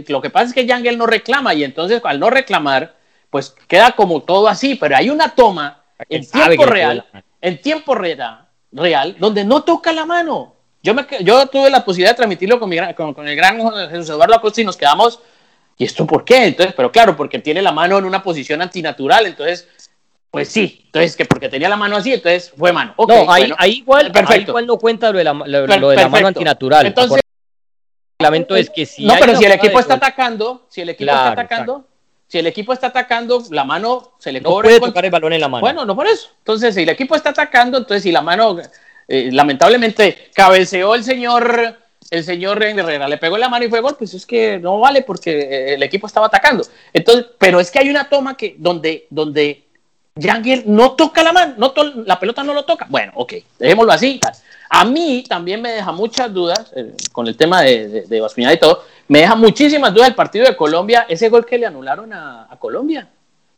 lo 0.07 0.21
que 0.21 0.29
pasa 0.29 0.47
es 0.47 0.53
que 0.53 0.65
Yangel 0.65 0.97
no 0.97 1.05
reclama 1.05 1.53
y 1.53 1.63
entonces 1.63 2.01
al 2.03 2.19
no 2.19 2.29
reclamar, 2.29 2.95
pues 3.29 3.55
queda 3.67 3.91
como 3.91 4.21
todo 4.21 4.47
así, 4.47 4.75
pero 4.75 4.95
hay 4.95 5.09
una 5.09 5.35
toma 5.35 5.83
en 6.07 6.25
tiempo 6.25 6.65
real, 6.65 7.05
en 7.41 7.61
tiempo 7.61 7.95
real, 7.95 8.47
real, 8.71 9.15
donde 9.19 9.43
no 9.43 9.63
toca 9.63 9.91
la 9.91 10.05
mano. 10.05 10.55
Yo, 10.81 10.93
me, 10.93 11.05
yo 11.21 11.45
tuve 11.47 11.69
la 11.69 11.83
posibilidad 11.83 12.11
de 12.11 12.17
transmitirlo 12.17 12.57
con, 12.57 12.69
mi, 12.69 12.77
con, 12.93 13.27
el 13.27 13.35
gran 13.35 13.59
Jesús 13.89 14.09
Eduardo 14.11 14.35
Acosta 14.35 14.61
y 14.61 14.63
nos 14.63 14.77
quedamos, 14.77 15.19
¿y 15.79 15.85
esto 15.85 16.05
por 16.05 16.23
qué? 16.23 16.45
Entonces, 16.45 16.75
pero 16.77 16.91
claro, 16.91 17.15
porque 17.17 17.39
tiene 17.39 17.63
la 17.63 17.71
mano 17.71 17.97
en 17.97 18.05
una 18.05 18.21
posición 18.21 18.61
antinatural, 18.61 19.25
entonces 19.25 19.67
pues 20.31 20.49
sí, 20.49 20.83
entonces 20.85 21.15
que 21.15 21.25
porque 21.25 21.49
tenía 21.49 21.69
la 21.69 21.77
mano 21.77 21.97
así, 21.97 22.13
entonces 22.13 22.53
fue 22.55 22.71
mano. 22.71 22.93
no, 22.97 23.31
ahí, 23.31 23.51
igual, 23.77 24.11
perfecto. 24.11 24.51
igual 24.51 24.67
no 24.67 24.77
cuenta 24.77 25.11
lo 25.11 25.17
de 25.17 25.23
la, 25.23 25.33
lo 25.33 25.89
de 25.89 25.95
la 25.95 26.09
mano 26.09 26.27
antinatural. 26.27 26.85
Entonces, 26.85 27.19
reglamento 28.19 28.55
es 28.55 28.69
que 28.69 28.85
si 28.85 29.05
no, 29.05 29.15
pero 29.19 29.35
si 29.35 29.45
el 29.45 29.53
equipo 29.53 29.79
está 29.79 29.95
atacando, 29.95 30.67
si 30.69 30.81
el 30.81 30.89
equipo 30.89 31.11
está 31.11 31.31
atacando, 31.31 31.87
si 32.27 32.37
el 32.37 32.45
equipo 32.45 32.73
está 32.73 32.87
atacando, 32.87 33.43
la 33.49 33.63
mano 33.63 34.11
se 34.19 34.31
le 34.31 34.39
no 34.39 34.59
puede 34.59 34.79
tocar 34.79 35.03
el 35.03 35.09
balón 35.09 35.33
en 35.33 35.41
la 35.41 35.47
mano. 35.47 35.61
Bueno, 35.61 35.83
no 35.83 35.95
por 35.95 36.05
eso. 36.05 36.29
Entonces, 36.37 36.75
si 36.75 36.83
el 36.83 36.89
equipo 36.89 37.15
está 37.15 37.31
atacando, 37.31 37.79
entonces 37.79 38.03
si 38.03 38.11
la 38.11 38.21
mano, 38.21 38.57
eh, 39.07 39.29
lamentablemente, 39.31 40.29
cabeceó 40.35 40.93
el 40.93 41.03
señor, 41.03 41.75
el 42.11 42.23
señor 42.23 42.61
Herrera, 42.61 43.07
le 43.07 43.17
pegó 43.17 43.35
en 43.35 43.41
la 43.41 43.49
mano 43.49 43.65
y 43.65 43.69
fue 43.69 43.81
gol, 43.81 43.95
pues 43.97 44.13
es 44.13 44.25
que 44.25 44.59
no 44.59 44.79
vale 44.79 45.03
porque 45.03 45.31
eh, 45.31 45.73
el 45.75 45.83
equipo 45.83 46.07
estaba 46.07 46.27
atacando. 46.27 46.65
Entonces, 46.91 47.27
pero 47.37 47.59
es 47.59 47.69
que 47.69 47.79
hay 47.79 47.89
una 47.89 48.09
toma 48.09 48.35
que 48.35 48.55
donde, 48.57 49.05
donde 49.09 49.63
Yangel 50.15 50.63
no 50.65 50.93
toca 50.93 51.23
la 51.23 51.31
mano, 51.31 51.55
no 51.57 51.73
la 52.05 52.19
pelota 52.19 52.43
no 52.43 52.53
lo 52.53 52.65
toca. 52.65 52.87
Bueno, 52.89 53.11
ok, 53.15 53.33
dejémoslo 53.59 53.91
así. 53.91 54.19
A 54.69 54.85
mí 54.85 55.23
también 55.27 55.61
me 55.61 55.71
deja 55.71 55.91
muchas 55.91 56.33
dudas 56.33 56.71
eh, 56.75 56.93
con 57.11 57.27
el 57.27 57.37
tema 57.37 57.61
de, 57.61 58.05
de, 58.07 58.53
y 58.53 58.57
todo. 58.57 58.83
Me 59.07 59.19
deja 59.19 59.35
muchísimas 59.35 59.93
dudas 59.93 60.09
el 60.09 60.15
partido 60.15 60.45
de 60.45 60.55
Colombia, 60.55 61.05
ese 61.09 61.29
gol 61.29 61.45
que 61.45 61.57
le 61.57 61.65
anularon 61.65 62.11
a, 62.13 62.47
Colombia. 62.59 63.07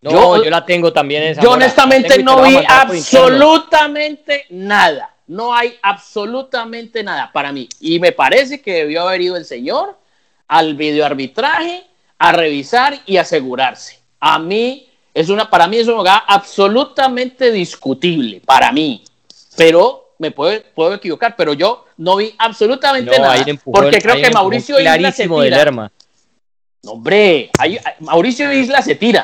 yo, 0.01 0.43
yo 0.43 0.49
la 0.49 0.65
tengo 0.65 0.93
también 0.93 1.23
esa. 1.23 1.41
Yo 1.41 1.51
honestamente 1.51 2.21
no 2.21 2.41
vi 2.43 2.57
absolutamente 2.67 4.45
nada. 4.49 5.10
No 5.31 5.55
hay 5.55 5.77
absolutamente 5.81 7.03
nada 7.03 7.31
para 7.31 7.53
mí. 7.53 7.69
Y 7.79 8.01
me 8.01 8.11
parece 8.11 8.61
que 8.61 8.73
debió 8.73 9.03
haber 9.03 9.21
ido 9.21 9.37
el 9.37 9.45
señor 9.45 9.97
al 10.45 10.75
videoarbitraje 10.75 11.85
a 12.17 12.33
revisar 12.33 12.99
y 13.05 13.15
asegurarse. 13.15 13.97
A 14.19 14.39
mí 14.39 14.89
es 15.13 15.29
una, 15.29 15.49
para 15.49 15.69
mí 15.69 15.77
es 15.77 15.87
una 15.87 15.99
jugada 15.99 16.23
absolutamente 16.27 17.49
discutible, 17.49 18.41
para 18.43 18.73
mí. 18.73 19.05
Pero 19.55 20.15
me 20.19 20.31
puedo, 20.31 20.61
puedo 20.75 20.95
equivocar, 20.95 21.35
pero 21.37 21.53
yo 21.53 21.85
no 21.95 22.17
vi 22.17 22.35
absolutamente 22.37 23.17
nada. 23.17 23.45
porque 23.63 24.01
creo 24.01 24.17
que 24.17 24.31
Mauricio 24.31 24.81
Isla 24.81 25.13
se 25.13 25.29
tira. 25.29 25.71
No, 26.83 26.91
hombre, 26.91 27.51
Mauricio 28.01 28.51
Isla 28.51 28.81
se 28.81 28.95
tira. 28.95 29.23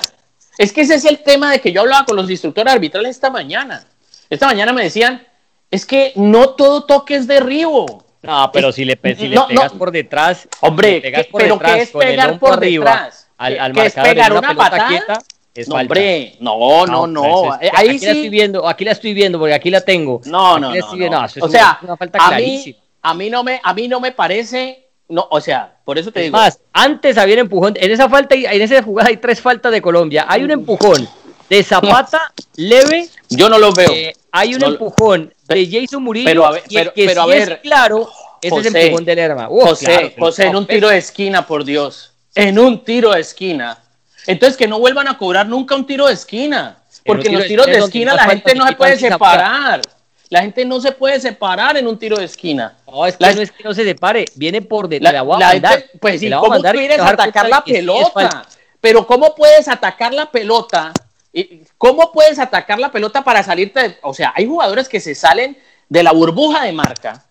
Es 0.57 0.71
que 0.71 0.81
ese 0.81 0.95
es 0.95 1.03
el 1.03 1.19
tema 1.19 1.51
de 1.51 1.59
que 1.59 1.73
yo 1.73 1.81
hablaba 1.81 2.05
con 2.05 2.15
los 2.15 2.29
instructores 2.29 2.71
arbitrales 2.71 3.11
esta 3.11 3.29
mañana. 3.29 3.85
Esta 4.29 4.47
mañana 4.47 4.71
me 4.71 4.83
decían, 4.83 5.27
es 5.71 5.85
que 5.85 6.13
no 6.15 6.49
todo 6.49 6.83
toque 6.83 7.15
es 7.15 7.27
derribo. 7.27 8.05
No, 8.23 8.49
pero 8.51 8.71
si 8.71 8.83
le, 8.83 8.99
si 9.15 9.27
le 9.27 9.39
pegas 9.47 9.73
por 9.73 9.91
detrás, 9.91 10.47
hombre, 10.61 10.99
pero 11.31 11.59
¿qué 11.59 11.81
es 11.81 11.91
pegar 11.91 12.39
por 12.39 12.59
detrás? 12.59 13.29
Al, 13.37 13.59
al 13.59 13.73
¿Qué 13.73 13.85
es 13.85 13.93
pegar 13.93 14.33
una, 14.33 14.55
patada? 14.55 15.19
no, 15.67 15.75
hombre, 15.75 16.35
no, 16.39 16.85
no, 16.85 17.07
no. 17.07 17.07
no. 17.07 17.57
Pues 17.59 17.71
Ahí 17.73 17.89
aquí 17.89 17.99
sí. 17.99 18.05
la 18.05 18.11
estoy 18.11 18.29
viendo, 18.29 18.67
aquí 18.67 18.85
la 18.85 18.91
estoy 18.91 19.13
viendo 19.13 19.39
porque 19.39 19.53
aquí 19.53 19.69
la 19.69 19.81
tengo. 19.81 20.21
No, 20.25 20.59
no, 20.59 20.73
no, 20.73 21.25
O 21.41 21.49
sea, 21.49 21.79
una 21.81 21.95
falta 21.95 22.19
a 22.19 22.37
mí, 22.37 22.75
a 23.01 23.13
mí 23.13 23.29
no 23.29 23.43
me, 23.43 23.61
a 23.63 23.73
mí 23.73 23.87
no 23.87 23.99
me 23.99 24.11
parece 24.11 24.87
no, 25.09 25.25
o 25.31 25.39
sea, 25.39 25.77
por 25.85 25.97
eso 25.97 26.11
te 26.11 26.21
digo. 26.21 26.37
Más, 26.37 26.59
antes 26.73 27.17
había 27.17 27.35
un 27.35 27.41
empujón. 27.41 27.75
En 27.77 27.91
esa 27.91 28.09
falta, 28.09 28.35
en 28.35 28.61
esa 28.61 28.83
jugada 28.83 29.09
hay 29.09 29.17
tres 29.17 29.39
faltas 29.39 29.71
de 29.71 29.81
Colombia. 29.81 30.25
Hay 30.27 30.43
un 30.43 30.51
empujón 30.51 31.07
de 31.49 31.63
Zapata 31.63 32.33
leve. 32.57 33.07
Yo 33.29 33.47
no 33.47 33.57
lo 33.57 33.71
veo. 33.71 33.91
Eh, 33.91 34.13
hay 34.31 34.55
un 34.55 34.63
empujón 34.63 35.33
de 35.47 35.69
Jason 35.69 36.03
Murillo. 36.03 36.25
Pero 36.25 36.45
a 36.45 36.51
ver, 36.51 36.63
pero, 36.69 36.93
que 36.93 37.11
a 37.11 37.25
ver, 37.25 37.61
claro, 37.61 38.09
ese 38.41 38.59
es 38.59 38.65
el 38.65 38.75
empujón 38.75 39.05
de 39.05 39.15
Lerma. 39.15 39.47
José, 39.47 40.15
José, 40.17 40.47
en 40.47 40.55
un 40.55 40.67
tiro 40.67 40.89
de 40.89 40.97
esquina, 40.97 41.45
por 41.45 41.63
Dios. 41.63 42.13
En 42.35 42.59
un 42.59 42.83
tiro 42.83 43.11
de 43.11 43.21
esquina. 43.21 43.79
Entonces 44.27 44.57
que 44.57 44.67
no 44.67 44.79
vuelvan 44.79 45.07
a 45.07 45.17
cobrar 45.17 45.47
nunca 45.47 45.75
un 45.75 45.85
tiro 45.85 46.07
de 46.07 46.13
esquina. 46.13 46.77
Porque 47.05 47.29
en 47.29 47.35
los 47.35 47.47
tiros 47.47 47.65
de 47.65 47.77
esquina 47.77 48.13
la 48.13 48.25
gente 48.25 48.53
no 48.53 48.67
se 48.67 48.75
puede 48.75 48.97
separar. 48.97 49.81
La 50.29 50.41
gente 50.41 50.65
no 50.65 50.81
se 50.81 50.91
puede 50.91 51.21
separar 51.21 51.77
en 51.77 51.87
un 51.87 51.97
tiro 51.97 52.17
de 52.17 52.25
esquina. 52.25 52.75
No, 52.85 53.05
es 53.05 53.15
que 53.15 53.33
no 53.33 53.41
es 53.41 53.51
que 53.51 53.63
no 53.63 53.73
se 53.73 53.85
separe, 53.85 54.25
viene 54.35 54.61
por 54.61 54.89
detrás. 54.89 55.13
La, 55.13 55.23
la, 55.23 55.49
gente, 55.51 55.89
pues 56.01 56.19
sí, 56.19 56.29
¿cómo 56.29 56.61
quieres 56.61 56.99
atacar 56.99 57.47
la 57.47 57.63
pelota? 57.63 58.45
Pero 58.81 59.07
¿cómo 59.07 59.33
puedes 59.33 59.69
atacar 59.69 60.13
la 60.13 60.29
pelota? 60.29 60.91
¿Cómo 61.77 62.11
puedes 62.11 62.39
atacar 62.39 62.79
la 62.79 62.91
pelota 62.91 63.23
para 63.23 63.43
salirte? 63.43 63.97
o 64.01 64.13
sea, 64.13 64.33
hay 64.35 64.45
jugadores 64.45 64.89
que 64.89 64.99
se 64.99 65.15
salen 65.15 65.57
de 65.89 66.03
la 66.03 66.11
burbuja 66.11 66.63
de 66.63 66.71
marca 66.71 67.23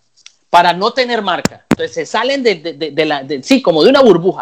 para 0.49 0.73
no 0.73 0.91
tener 0.91 1.21
marca. 1.21 1.65
Entonces 1.69 1.93
se 1.93 2.05
salen 2.05 2.43
de, 2.43 2.55
de, 2.55 2.91
de 2.91 3.05
la, 3.05 3.25
sí, 3.41 3.61
como 3.61 3.83
de 3.83 3.89
una 3.89 4.01
burbuja. 4.01 4.41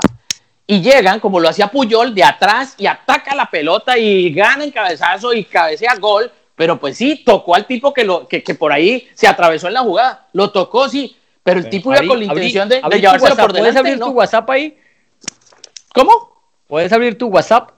Y 0.68 0.82
llegan, 0.82 1.20
como 1.20 1.40
lo 1.40 1.50
hacía 1.50 1.68
Puyol, 1.68 2.16
de 2.16 2.24
atrás 2.24 2.76
y 2.78 2.88
ataca 2.88 3.36
la 3.36 3.50
pelota 3.50 3.98
y 3.98 4.34
gana 4.34 4.64
en 4.64 4.72
cabezazo 4.72 5.34
y 5.34 5.44
cabecea 5.44 5.96
gol 5.96 6.32
pero 6.56 6.80
pues 6.80 6.98
sí, 6.98 7.22
tocó 7.26 7.56
al 7.56 7.66
tipo 7.66 7.94
que, 7.94 8.06
lo, 8.06 8.28
que, 8.28 8.42
por 8.56 8.72
ahí 8.72 9.10
se 9.14 9.28
atravesó 9.28 9.68
en 9.68 9.74
la 9.74 9.82
jugada. 9.82 10.28
Lo 10.32 10.52
tocó, 10.52 10.88
sí, 10.88 11.16
pero 11.44 11.60
el 11.60 11.70
tipo 11.70 11.92
iba 11.92 12.08
con 12.08 12.18
la 12.18 12.26
intención 12.26 12.70
de, 12.70 12.82
llevárselo 12.82 13.36
por 13.36 13.52
delante. 13.52 13.60
¿Puedes 13.60 13.76
abrir 13.76 14.00
tu 14.00 14.10
WhatsApp 14.12 14.50
ahí? 14.50 14.78
¿Cómo? 15.94 16.32
¿Puedes 16.68 16.92
abrir 16.94 17.18
tu 17.18 17.28
WhatsApp? 17.28 17.72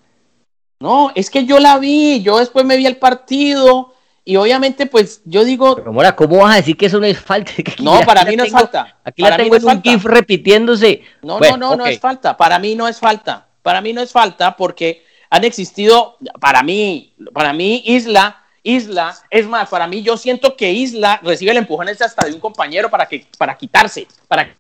No, 0.80 1.12
es 1.16 1.30
que 1.30 1.46
yo 1.46 1.60
la 1.60 1.78
vi, 1.78 2.22
yo 2.22 2.40
después 2.40 2.66
me 2.66 2.78
vi 2.78 2.86
el 2.86 2.98
partido 2.98 3.94
y 4.24 4.36
obviamente 4.36 4.86
pues 4.86 5.22
yo 5.26 5.44
digo... 5.44 5.76
Pero 5.76 5.94
Mora, 5.94 6.16
¿cómo 6.16 6.38
vas 6.38 6.54
a 6.54 6.58
decir 6.58 6.78
que 6.78 6.88
eso 6.88 7.00
no 7.00 7.06
es 7.06 7.20
falta? 7.20 7.52
no, 7.80 8.02
para 8.02 8.26
mí 8.26 8.36
no 8.36 8.44
es 8.44 8.52
falta. 8.52 8.98
Aquí 9.04 9.22
la 9.22 9.38
tengo 9.38 9.56
en 9.56 9.66
un 9.66 9.82
GIF 9.82 10.06
repitiéndose. 10.06 11.02
No, 11.22 11.40
no, 11.40 11.58
no, 11.58 11.76
no 11.76 11.86
es 11.86 12.00
falta. 12.00 12.38
Para 12.38 12.60
mí 12.60 12.76
no 12.76 12.88
es 12.88 13.00
falta. 13.00 13.48
Para 13.62 13.82
mí 13.82 13.94
no 13.94 14.02
es 14.02 14.12
falta 14.12 14.56
porque 14.56 15.04
han 15.30 15.44
existido, 15.44 16.18
para 16.40 16.64
mí, 16.64 17.14
para 17.34 17.54
mí 17.54 17.84
Isla 17.86 18.44
Isla, 18.68 19.16
es 19.30 19.48
más, 19.48 19.70
para 19.70 19.88
mí 19.88 20.04
yo 20.04 20.18
siento 20.18 20.58
que 20.58 20.74
Isla 20.74 21.22
recibe 21.24 21.52
el 21.52 21.58
empujón 21.58 21.88
ese 21.88 22.04
hasta 22.04 22.26
de 22.26 22.34
un 22.34 22.42
compañero 22.42 22.90
para 22.90 23.06
que 23.06 23.26
para 23.38 23.56
quitarse, 23.56 24.06
para 24.28 24.58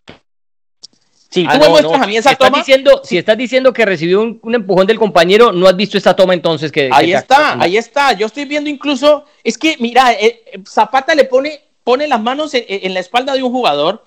si 1.30 1.46
ah, 1.48 1.54
tú 1.54 1.60
me 1.60 1.70
muestras 1.70 2.02
a 2.02 2.08
mí 2.08 2.18
esa 2.18 2.36
toma. 2.36 2.60
Diciendo, 2.60 3.02
si 3.04 3.18
estás 3.18 3.38
diciendo 3.38 3.74
que 3.74 3.86
recibió 3.86 4.22
un, 4.22 4.56
empujón 4.56 4.88
del 4.88 4.98
compañero, 4.98 5.52
no 5.52 5.68
has 5.68 5.76
visto 5.76 5.98
esta 5.98 6.16
toma 6.16 6.34
entonces 6.34 6.72
que. 6.72 6.90
Ahí 6.92 7.14
está, 7.14 7.62
ahí 7.62 7.78
está. 7.78 8.14
Yo 8.14 8.28
estoy 8.28 8.46
viendo 8.46 8.70
incluso. 8.70 9.26
Es 9.44 9.58
que, 9.58 9.76
mira, 9.80 10.14
eh, 10.14 10.44
eh, 10.46 10.60
Zapata 10.66 11.14
le 11.16 11.26
pone, 11.26 11.62
pone 11.84 12.08
las 12.08 12.22
manos 12.22 12.52
en, 12.54 12.94
la 12.94 13.00
espalda 13.00 13.34
de 13.34 13.44
un 13.44 13.52
jugador. 13.52 14.04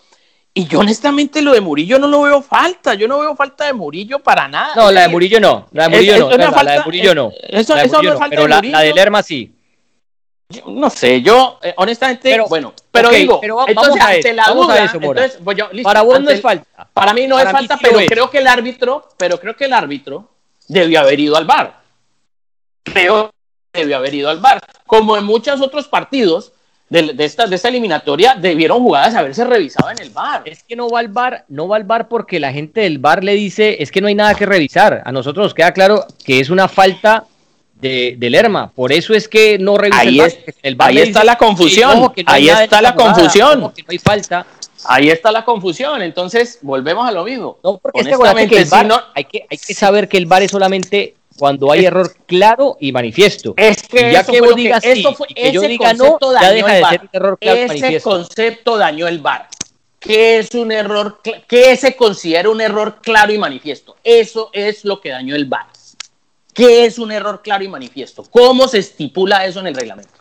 Y 0.53 0.66
yo 0.66 0.81
honestamente 0.81 1.43
lo 1.43 1.53
de 1.53 1.61
Murillo 1.61 1.99
no 1.99 2.09
lo 2.09 2.23
veo 2.23 2.43
falta. 2.43 2.95
Yo 2.95 3.07
no 3.07 3.21
veo 3.21 3.37
falta 3.37 3.66
de 3.66 3.73
Murillo 3.73 4.18
para 4.21 4.49
nada. 4.49 4.75
No, 4.75 4.91
la 4.91 5.03
de 5.03 5.09
Murillo 5.09 5.39
no. 5.39 5.68
La 5.73 5.85
de 5.85 5.91
Murillo 5.91 6.37
no. 6.37 6.62
la 6.62 6.73
de 6.73 6.81
Murillo 6.81 7.14
no. 7.14 7.33
Eso, 7.49 7.77
no 7.77 7.83
es 7.83 7.91
falta 7.91 8.29
pero 8.31 8.43
de. 8.45 8.68
La, 8.68 8.81
de 8.81 8.93
Lerma 8.93 9.23
sí 9.23 9.55
no 10.66 10.91
sé, 10.91 11.23
yo 11.23 11.59
eh, 11.62 11.75
honestamente, 11.77 12.39
bueno, 12.49 12.75
pero 12.91 13.11
digo, 13.11 13.41
pero 13.41 13.68
entonces 13.68 14.03
ante 14.03 14.32
la 14.32 14.49
duda, 14.49 14.91
entonces, 14.93 15.38
pues 15.43 15.57
yo, 15.57 15.68
listo, 15.72 15.88
para 15.88 16.03
vos 16.03 16.20
no 16.20 16.30
es 16.30 16.41
falta. 16.41 16.88
Para 16.93 17.12
mí 17.12 17.26
no 17.26 17.38
es 17.38 17.51
falta, 17.51 17.78
pero 17.80 17.99
creo 18.07 18.30
que 18.30 18.38
el 18.38 18.47
árbitro, 18.47 19.09
pero 19.16 19.38
creo 19.38 19.57
que 19.57 19.66
el 19.66 19.72
árbitro 19.72 20.28
debió 20.66 21.01
haber 21.01 21.20
ido 21.20 21.36
al 21.36 21.45
bar. 21.45 21.80
Creo 22.82 23.30
que 23.72 23.80
debió 23.80 23.97
haber 23.97 24.14
ido 24.14 24.30
al 24.30 24.41
bar. 24.41 24.61
Como 24.86 25.16
en 25.16 25.24
muchos 25.24 25.61
otros 25.61 25.86
partidos 25.86 26.53
de, 26.88 27.14
esta, 27.18 27.47
de 27.47 27.55
esta 27.55 27.68
eliminatoria, 27.68 28.34
debieron 28.34 28.80
jugadas 28.80 29.14
haberse 29.14 29.45
revisado 29.45 29.91
en 29.91 30.01
el 30.01 30.11
bar. 30.11 30.43
Es 30.45 30.64
que 30.64 30.74
no 30.74 30.88
va 30.88 30.99
al 30.99 31.09
bar, 31.09 31.45
no 31.49 31.68
va 31.68 31.76
al 31.76 31.84
bar 31.84 32.09
porque 32.09 32.41
la 32.41 32.53
gente 32.53 32.80
del 32.80 32.99
bar 32.99 33.22
le 33.22 33.34
dice, 33.34 33.80
es 33.80 33.93
que 33.93 34.01
no 34.01 34.09
hay 34.09 34.16
nada 34.16 34.34
que 34.34 34.47
revisar. 34.47 35.03
A 35.05 35.12
nosotros 35.12 35.47
nos 35.47 35.55
queda 35.55 35.72
claro 35.72 36.05
que 36.24 36.41
es 36.41 36.51
una 36.51 36.66
falta 36.66 37.26
de, 37.81 38.31
Lerma. 38.31 38.70
Por 38.74 38.93
eso 38.93 39.14
es 39.14 39.28
que 39.28 39.59
no 39.59 39.76
revisa 39.78 40.01
ahí 40.01 40.20
el, 40.62 40.76
Ahí 40.78 40.99
está 40.99 41.24
la 41.24 41.37
confusión. 41.37 42.12
ahí 42.26 42.49
está 42.49 42.81
la 42.83 42.95
confusión. 42.95 43.61
no 43.61 43.72
hay 43.89 43.99
falta. 43.99 44.47
Ahí 44.85 45.11
está 45.11 45.31
la 45.31 45.45
confusión. 45.45 46.03
Entonces, 46.03 46.59
volvemos 46.62 47.07
a 47.07 47.12
lo 47.12 47.24
mismo. 47.24 47.59
No, 47.62 47.78
porque 47.78 48.01
Honestamente, 48.01 48.64
hay, 49.14 49.24
que, 49.24 49.47
hay 49.51 49.59
que 49.59 49.74
saber 49.74 50.09
que 50.09 50.16
el 50.16 50.26
bar 50.26 50.43
es 50.43 50.51
solamente 50.51 51.14
cuando 51.39 51.72
hay 51.72 51.87
error 51.87 52.12
claro 52.26 52.76
y 52.81 52.93
manifiesto. 52.93 53.55
Es 53.57 53.83
que 53.83 54.12
ya 54.12 54.24
que 54.24 54.41
vos 54.41 54.55
digas 54.55 54.83
sí, 54.83 55.05
que 55.35 55.53
yo 55.53 55.62
diga 55.62 55.95
no, 55.95 56.18
ya 56.41 56.51
deja 56.51 56.72
de 56.74 56.85
ser 56.85 57.01
un 57.01 57.09
error 57.12 57.39
claro 57.39 57.59
ese 57.59 57.68
manifiesto. 57.68 58.11
concepto 58.11 58.76
dañó 58.76 59.09
el 59.09 59.20
bar. 59.20 59.49
¿Qué 59.99 60.39
es 60.39 60.55
un 60.55 60.70
error? 60.70 61.20
¿Qué 61.47 61.76
se 61.76 61.97
considera 61.97 62.49
un 62.51 62.61
error 62.61 62.99
claro 63.03 63.33
y 63.33 63.39
manifiesto? 63.39 63.97
Eso 64.05 64.51
es 64.53 64.85
lo 64.85 65.01
que 65.01 65.11
dañó 65.11 65.35
el 65.35 65.47
bar. 65.47 65.66
¿Qué 66.53 66.84
es 66.84 66.98
un 66.98 67.12
error 67.12 67.40
claro 67.42 67.64
y 67.64 67.68
manifiesto? 67.68 68.24
¿Cómo 68.30 68.68
se 68.68 68.78
estipula 68.78 69.44
eso 69.46 69.61
en 69.61 69.68
el 69.68 69.74
reglamento? 69.74 70.12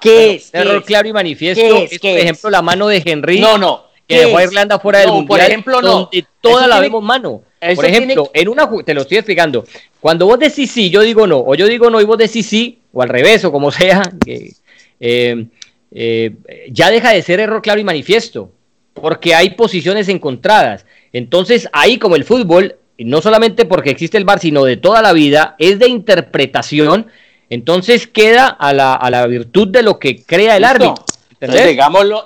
¿Qué 0.00 0.34
es? 0.34 0.50
Error 0.52 0.84
claro 0.84 1.08
y 1.08 1.12
manifiesto 1.12 1.62
es, 1.62 1.98
por 1.98 2.10
ejemplo, 2.10 2.50
la 2.50 2.62
mano 2.62 2.88
de 2.88 3.02
Henry. 3.04 3.40
No, 3.40 3.58
no. 3.58 3.88
Que 4.06 4.20
dejó 4.20 4.38
a 4.38 4.44
Irlanda 4.44 4.78
fuera 4.78 5.00
del 5.00 5.08
mundial. 5.08 5.26
Por 5.26 5.40
ejemplo, 5.40 5.82
no. 5.82 5.90
Donde 5.90 6.24
toda 6.40 6.66
la 6.66 6.80
vemos 6.80 7.02
mano. 7.02 7.42
Por 7.74 7.84
ejemplo, 7.84 8.30
en 8.32 8.48
una 8.48 8.70
te 8.84 8.94
lo 8.94 9.02
estoy 9.02 9.18
explicando. 9.18 9.64
Cuando 10.00 10.26
vos 10.26 10.38
decís 10.38 10.70
sí, 10.70 10.90
yo 10.90 11.02
digo 11.02 11.26
no, 11.26 11.38
o 11.38 11.54
yo 11.54 11.66
digo 11.66 11.90
no 11.90 12.00
y 12.00 12.04
vos 12.04 12.16
decís 12.16 12.46
sí, 12.46 12.78
o 12.92 13.02
al 13.02 13.08
revés, 13.08 13.44
o 13.44 13.52
como 13.52 13.70
sea, 13.72 14.02
eh, 14.26 15.46
eh, 15.90 16.36
ya 16.70 16.90
deja 16.90 17.12
de 17.12 17.22
ser 17.22 17.40
error 17.40 17.60
claro 17.60 17.80
y 17.80 17.84
manifiesto, 17.84 18.52
porque 18.94 19.34
hay 19.34 19.50
posiciones 19.50 20.08
encontradas. 20.08 20.86
Entonces, 21.12 21.68
ahí 21.72 21.98
como 21.98 22.16
el 22.16 22.24
fútbol, 22.24 22.76
no 22.98 23.22
solamente 23.22 23.64
porque 23.64 23.90
existe 23.90 24.18
el 24.18 24.24
VAR, 24.24 24.40
sino 24.40 24.64
de 24.64 24.76
toda 24.76 25.02
la 25.02 25.12
vida, 25.12 25.54
es 25.58 25.78
de 25.78 25.88
interpretación, 25.88 27.06
entonces 27.48 28.06
queda 28.06 28.48
a 28.48 28.72
la, 28.72 28.94
a 28.94 29.10
la 29.10 29.26
virtud 29.26 29.68
de 29.68 29.82
lo 29.82 29.98
que 29.98 30.22
crea 30.24 30.56
el 30.56 30.64
árbitro. 30.64 31.04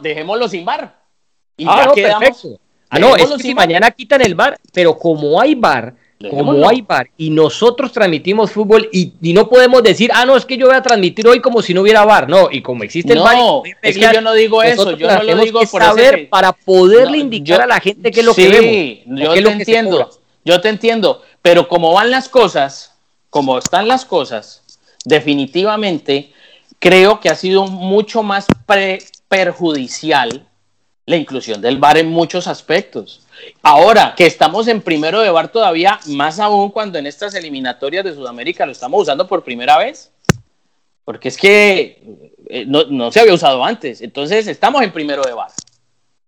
dejémoslo 0.01 0.49
sin 0.49 0.65
VAR. 0.65 0.97
ah, 1.67 1.85
no, 1.87 1.95
perfecto. 1.95 2.61
Ah, 2.89 2.99
no, 2.99 3.17
es 3.17 3.27
que 3.27 3.39
si 3.43 3.55
mañana 3.55 3.91
quitan 3.91 4.21
el 4.23 4.35
VAR, 4.35 4.59
pero 4.73 4.99
como 4.99 5.41
hay 5.41 5.55
VAR, 5.55 5.95
como 6.31 6.69
hay 6.69 6.83
VAR 6.83 7.09
y 7.17 7.31
nosotros 7.31 7.91
transmitimos 7.91 8.51
fútbol 8.51 8.89
y, 8.93 9.13
no 9.33 9.49
podemos 9.49 9.83
decir, 9.83 10.11
ah, 10.15 10.25
no, 10.25 10.37
es 10.37 10.45
que 10.45 10.57
yo 10.57 10.67
voy 10.67 10.77
a 10.77 10.83
transmitir 10.83 11.27
hoy 11.27 11.41
como 11.41 11.63
si 11.63 11.75
no 11.75 11.83
hubiera 11.83 12.05
VAR. 12.05 12.29
No, 12.29 12.49
y 12.51 12.63
como 12.63 12.85
existe 12.85 13.13
el 13.13 13.21
VAR. 13.21 13.37
No, 13.37 13.63
es 13.83 13.97
que 13.97 14.01
yo 14.13 14.21
no 14.21 14.33
digo 14.33 14.63
eso, 14.63 14.97
yo 14.97 15.09
no 15.09 15.23
lo 15.23 15.37
digo 15.45 15.61
por 15.61 15.83
saber 15.83 16.29
para 16.29 16.53
poderle 16.53 17.19
indicar 17.19 17.61
a 17.61 17.67
la 17.67 17.81
gente 17.81 18.11
qué 18.11 18.21
es 18.21 18.27
lo 18.27 18.35
que 18.35 18.49
vemos. 19.07 19.21
Yo 19.21 19.33
te 19.35 19.53
entiendo. 19.53 20.22
Yo 20.45 20.61
te 20.61 20.69
entiendo, 20.69 21.23
pero 21.41 21.69
como 21.69 21.93
van 21.93 22.11
las 22.11 22.29
cosas, 22.29 22.95
como 23.31 23.59
están 23.59 23.89
las 23.89 24.05
cosas, 24.05 24.63
definitivamente 25.05 26.33
creo 26.79 27.21
que 27.21 27.29
ha 27.29 27.37
sido 27.37 27.67
mucho 27.67 28.23
más 28.23 28.47
perjudicial 29.29 30.47
la 31.07 31.17
inclusión 31.17 31.61
del 31.61 31.79
VAR 31.79 31.99
en 31.99 32.09
muchos 32.09 32.47
aspectos. 32.47 33.23
Ahora 33.63 34.15
que 34.17 34.27
estamos 34.27 34.69
en 34.69 34.83
primero 34.83 35.21
de 35.21 35.31
VAR 35.31 35.49
todavía, 35.49 35.99
más 36.07 36.39
aún 36.39 36.71
cuando 36.71 36.99
en 36.99 37.07
estas 37.07 37.35
eliminatorias 37.35 38.05
de 38.05 38.15
Sudamérica 38.15 38.67
lo 38.67 38.73
estamos 38.73 39.03
usando 39.03 39.27
por 39.27 39.43
primera 39.43 39.79
vez, 39.79 40.11
porque 41.05 41.29
es 41.29 41.37
que 41.37 42.29
eh, 42.49 42.65
no, 42.67 43.11
se 43.11 43.21
había 43.21 43.35
usado 43.35 43.65
antes, 43.65 44.01
entonces 44.01 44.47
estamos 44.47 44.83
en 44.83 44.93
primero 44.93 45.23
de 45.23 45.33
VAR. 45.33 45.51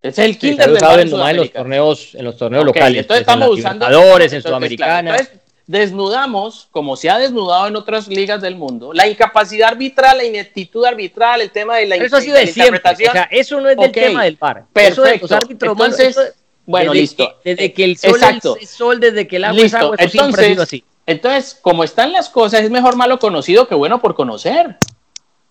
Es 0.04 0.18
el 0.18 0.36
kinder 0.36 0.70
de 0.70 0.78
en, 0.78 1.00
en 1.00 1.36
los 1.38 1.50
torneos, 1.50 2.14
en 2.14 2.24
los 2.26 2.36
torneos 2.36 2.62
locales. 2.62 3.00
Entonces 3.00 3.24
pues, 3.24 3.36
estamos 3.36 3.58
usando. 3.58 4.20
en 4.20 4.42
Sudamericana. 4.42 5.10
Entonces, 5.12 5.40
desnudamos, 5.66 6.68
como 6.70 6.94
se 6.94 7.08
ha 7.08 7.18
desnudado 7.18 7.68
en 7.68 7.76
otras 7.76 8.06
ligas 8.08 8.42
del 8.42 8.54
mundo, 8.54 8.92
la 8.92 9.08
incapacidad 9.08 9.70
arbitral, 9.70 10.18
la 10.18 10.24
ineptitud 10.24 10.84
arbitral, 10.84 11.40
el 11.40 11.50
tema 11.50 11.78
de 11.78 11.86
la, 11.86 11.96
eso 11.96 12.16
ha 12.16 12.20
sido 12.20 12.36
de 12.36 12.44
interpretación. 12.44 13.08
O 13.08 13.12
sea, 13.12 13.28
eso 13.30 13.58
no 13.62 13.70
es 13.70 13.78
del 13.78 13.92
tema 13.92 14.24
del 14.24 14.36
par. 14.36 14.66
Perfecto. 14.74 15.24
Eso 15.24 15.36
árbitros, 15.36 15.72
Entonces, 15.72 16.34
bueno, 16.66 16.92
listo. 16.92 17.38
desde 17.42 17.72
que 17.72 17.84
el 17.84 17.96
sol 17.96 18.20
es 18.60 18.68
sol, 18.68 19.00
desde 19.00 19.26
que 19.26 19.36
el 19.36 19.44
agua 19.44 19.64
es 19.64 19.72
agua, 19.72 19.96
eso 19.98 20.18
Entonces, 20.18 20.44
ha 20.44 20.48
sido 20.48 20.62
así. 20.64 20.84
Entonces, 21.06 21.58
como 21.62 21.82
están 21.82 22.12
las 22.12 22.28
cosas, 22.28 22.60
es 22.60 22.70
mejor 22.70 22.96
malo 22.96 23.18
conocido 23.18 23.66
que 23.68 23.74
bueno 23.74 24.02
por 24.02 24.14
conocer. 24.14 24.76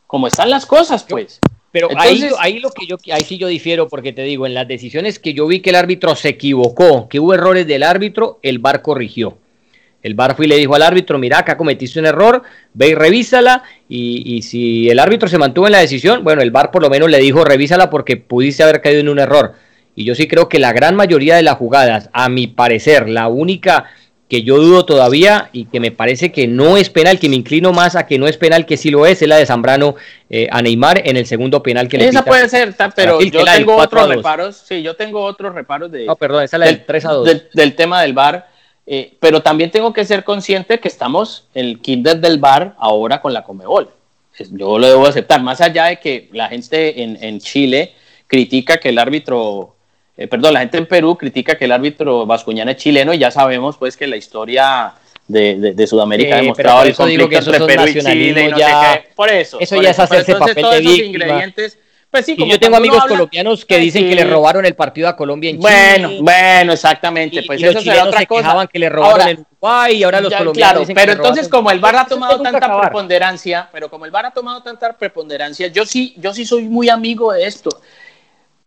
Como 0.06 0.28
están 0.28 0.52
las 0.52 0.68
cosas, 0.68 1.04
pues. 1.10 1.40
Pero 1.74 1.90
ahí, 1.98 2.24
ahí 2.38 2.60
lo 2.60 2.70
que 2.70 2.86
yo 2.86 2.98
ahí 3.12 3.24
sí 3.24 3.40
yo 3.40 3.48
difiero 3.48 3.90
porque 3.90 4.14
te 4.14 4.22
digo, 4.22 4.46
en 4.46 4.54
las 4.54 4.68
decisiones 4.68 5.18
que 5.18 5.34
yo 5.34 5.48
vi 5.48 5.60
que 5.60 5.72
el 5.72 5.76
árbitro 5.76 6.16
se 6.16 6.30
equivocó, 6.30 7.10
que 7.10 7.20
hubo 7.20 7.34
errores 7.34 7.66
del 7.66 7.82
árbitro, 7.82 8.38
el 8.44 8.60
VAR 8.60 8.84
corrigió. 8.84 9.40
El 10.04 10.14
VAR 10.14 10.36
fue 10.36 10.46
y 10.46 10.50
le 10.50 10.58
dijo 10.58 10.76
al 10.76 10.84
árbitro, 10.84 11.18
mira, 11.18 11.40
acá 11.40 11.58
cometiste 11.58 12.00
un 12.00 12.06
error, 12.06 12.44
ve 12.76 12.90
y 12.90 12.94
revísala. 12.94 13.64
Y, 13.90 14.36
y, 14.36 14.44
si 14.44 14.88
el 14.88 15.00
árbitro 15.00 15.28
se 15.28 15.40
mantuvo 15.40 15.66
en 15.66 15.72
la 15.72 15.80
decisión, 15.80 16.24
bueno, 16.24 16.44
el 16.44 16.52
VAR 16.52 16.70
por 16.70 16.84
lo 16.84 16.92
menos 16.92 17.10
le 17.10 17.18
dijo, 17.18 17.44
revísala 17.44 17.90
porque 17.90 18.18
pudiste 18.18 18.62
haber 18.62 18.80
caído 18.80 19.00
en 19.00 19.10
un 19.10 19.18
error. 19.18 19.56
Y 19.96 20.06
yo 20.06 20.14
sí 20.14 20.28
creo 20.28 20.50
que 20.50 20.60
la 20.60 20.74
gran 20.74 20.96
mayoría 20.96 21.38
de 21.38 21.44
las 21.44 21.58
jugadas, 21.58 22.12
a 22.14 22.30
mi 22.30 22.46
parecer, 22.46 23.10
la 23.10 23.30
única 23.30 23.86
que 24.34 24.42
yo 24.42 24.58
dudo 24.58 24.84
todavía 24.84 25.52
y 25.54 25.66
que 25.66 25.80
me 25.80 25.92
parece 25.92 26.32
que 26.32 26.48
no 26.48 26.76
es 26.76 26.90
penal, 26.90 27.20
que 27.20 27.30
me 27.30 27.36
inclino 27.36 27.72
más 27.72 27.96
a 27.96 28.08
que 28.08 28.18
no 28.18 28.28
es 28.28 28.36
penal, 28.36 28.66
que 28.66 28.78
sí 28.78 28.90
lo 28.90 29.06
es, 29.06 29.22
es 29.22 29.28
la 29.28 29.36
de 29.36 29.46
Zambrano 29.46 29.94
eh, 30.28 30.48
a 30.50 30.60
Neymar 30.64 31.08
en 31.08 31.18
el 31.18 31.28
segundo 31.28 31.62
penal 31.62 31.88
que 31.88 32.00
le 32.00 32.08
Esa 32.08 32.26
puede 32.26 32.50
ser, 32.50 32.74
pero 32.96 33.22
yo 33.22 33.46
tengo 33.46 33.76
otros 33.76 34.10
reparos, 34.10 34.56
sí, 34.56 34.82
yo 34.82 34.96
tengo 34.96 35.24
otros 35.24 35.54
reparos 35.54 35.92
de... 35.92 36.08
No, 36.08 36.16
perdón, 36.16 36.46
esa 36.46 36.56
es 36.56 36.60
la 36.62 36.66
del, 36.66 36.84
3 36.84 37.06
a 37.06 37.12
2. 37.12 37.30
Del, 37.54 37.76
tema 37.76 38.02
del 38.02 38.14
VAR, 38.14 38.48
eh, 38.88 39.14
pero 39.20 39.44
también 39.44 39.70
tengo 39.70 39.94
que 39.94 40.04
ser 40.04 40.24
consciente 40.24 40.80
que 40.80 40.88
estamos 40.88 41.46
en 41.54 41.68
el 41.68 41.80
kinder 41.80 42.20
del 42.20 42.40
VAR 42.40 42.74
ahora 42.80 43.22
con 43.22 43.34
la 43.34 43.44
Comebol. 43.44 43.92
Yo 44.50 44.80
lo 44.80 44.88
debo 44.88 45.06
aceptar, 45.06 45.44
más 45.44 45.62
allá 45.62 45.86
de 45.86 46.00
que 46.00 46.28
la 46.34 46.50
gente 46.50 47.04
en, 47.04 47.24
en 47.24 47.40
Chile 47.40 47.94
critica 48.26 48.78
que 48.78 48.90
el 48.90 48.98
árbitro 48.98 49.76
eh, 50.16 50.28
perdón, 50.28 50.54
la 50.54 50.60
gente 50.60 50.78
en 50.78 50.86
Perú 50.86 51.18
critica 51.18 51.58
que 51.58 51.66
el 51.66 51.72
árbitro 51.72 52.26
Vascuñán 52.26 52.70
es 52.70 52.78
chileno 52.78 53.14
y 53.14 53.18
ya 53.18 53.32
sabemos 53.32 53.78
pues 53.78 53.98
que 53.98 54.08
la 54.08 54.16
historia 54.16 54.94
de, 55.28 55.88
Sudamérica 55.88 56.36
ha 56.36 56.42
demostrado 56.42 56.84
el 56.84 56.96
conflicto 56.96 57.38
entre 57.38 57.60
Perú 57.66 57.84
y 57.88 57.94
Chile 58.00 58.46
y 58.46 58.50
no 58.50 58.58
sé 58.58 58.64
qué. 58.64 59.10
Por 59.16 59.30
eso. 59.30 59.60
Eso 59.60 59.82
ya 59.82 59.90
es 59.90 60.00
hacerse 60.00 60.36
papel 60.36 60.84
de 60.84 61.06
Ingredientes, 61.06 61.78
pues 62.14 62.28
sí, 62.28 62.36
y 62.38 62.48
yo 62.48 62.60
tengo 62.60 62.78
amigos 62.78 63.04
colombianos 63.06 63.66
que 63.66 63.80
dicen 63.80 64.08
que 64.08 64.14
le 64.14 64.24
robaron 64.24 64.64
el 64.68 64.76
partido 64.76 65.08
a 65.08 65.16
Colombia 65.16 65.50
en 65.50 65.58
Chile. 65.58 65.68
Bueno, 65.68 66.12
bueno, 66.22 66.74
exactamente. 66.74 67.42
pues 67.42 67.60
eso 67.60 67.74
los 67.74 67.82
chilenos 67.82 68.10
otra 68.10 68.20
se 68.20 68.28
quejaban 68.28 68.68
que 68.68 68.78
le 68.78 68.88
robaron 68.88 69.22
ahora, 69.22 69.32
el 69.32 69.40
Uruguay 69.40 69.96
y 69.96 70.04
ahora 70.04 70.22
los 70.22 70.32
colombianos 70.32 70.86
claro, 70.86 70.94
pero 70.94 71.12
entonces 71.14 71.50
como 71.50 71.72
el 71.72 71.80
VAR 71.80 71.96
ha 71.96 72.06
tomado 72.06 72.40
tanta 72.40 72.82
preponderancia, 72.82 73.68
pero 73.72 73.90
como 73.90 74.06
el 74.06 74.12
VAR 74.12 74.28
ha 74.28 74.32
tomado 74.32 74.62
tanta 74.62 74.94
preponderancia, 74.94 75.70
yo 75.70 75.88
sí, 75.88 76.14
yo 76.18 76.36
sí 76.36 76.46
soy 76.46 76.66
muy 76.66 76.88
amigo 76.88 77.34
de 77.34 77.48
esto 77.48 77.72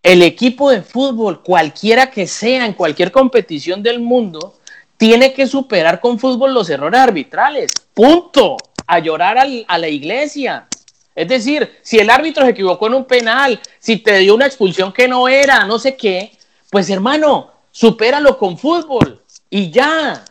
el 0.06 0.22
equipo 0.22 0.70
de 0.70 0.82
fútbol, 0.82 1.42
cualquiera 1.42 2.12
que 2.12 2.28
sea, 2.28 2.64
en 2.64 2.74
cualquier 2.74 3.10
competición 3.10 3.82
del 3.82 3.98
mundo, 3.98 4.54
tiene 4.96 5.32
que 5.32 5.48
superar 5.48 5.98
con 5.98 6.20
fútbol 6.20 6.54
los 6.54 6.70
errores 6.70 7.00
arbitrales. 7.00 7.72
Punto. 7.92 8.56
A 8.86 9.00
llorar 9.00 9.36
a 9.66 9.78
la 9.78 9.88
iglesia. 9.88 10.68
Es 11.12 11.26
decir, 11.26 11.80
si 11.82 11.98
el 11.98 12.08
árbitro 12.08 12.44
se 12.44 12.52
equivocó 12.52 12.86
en 12.86 12.94
un 12.94 13.04
penal, 13.04 13.60
si 13.80 13.96
te 13.96 14.18
dio 14.18 14.36
una 14.36 14.46
expulsión 14.46 14.92
que 14.92 15.08
no 15.08 15.26
era, 15.26 15.64
no 15.64 15.76
sé 15.76 15.96
qué, 15.96 16.30
pues 16.70 16.88
hermano, 16.88 17.50
supéralo 17.72 18.38
con 18.38 18.56
fútbol 18.56 19.20
y 19.50 19.72
ya. 19.72 20.24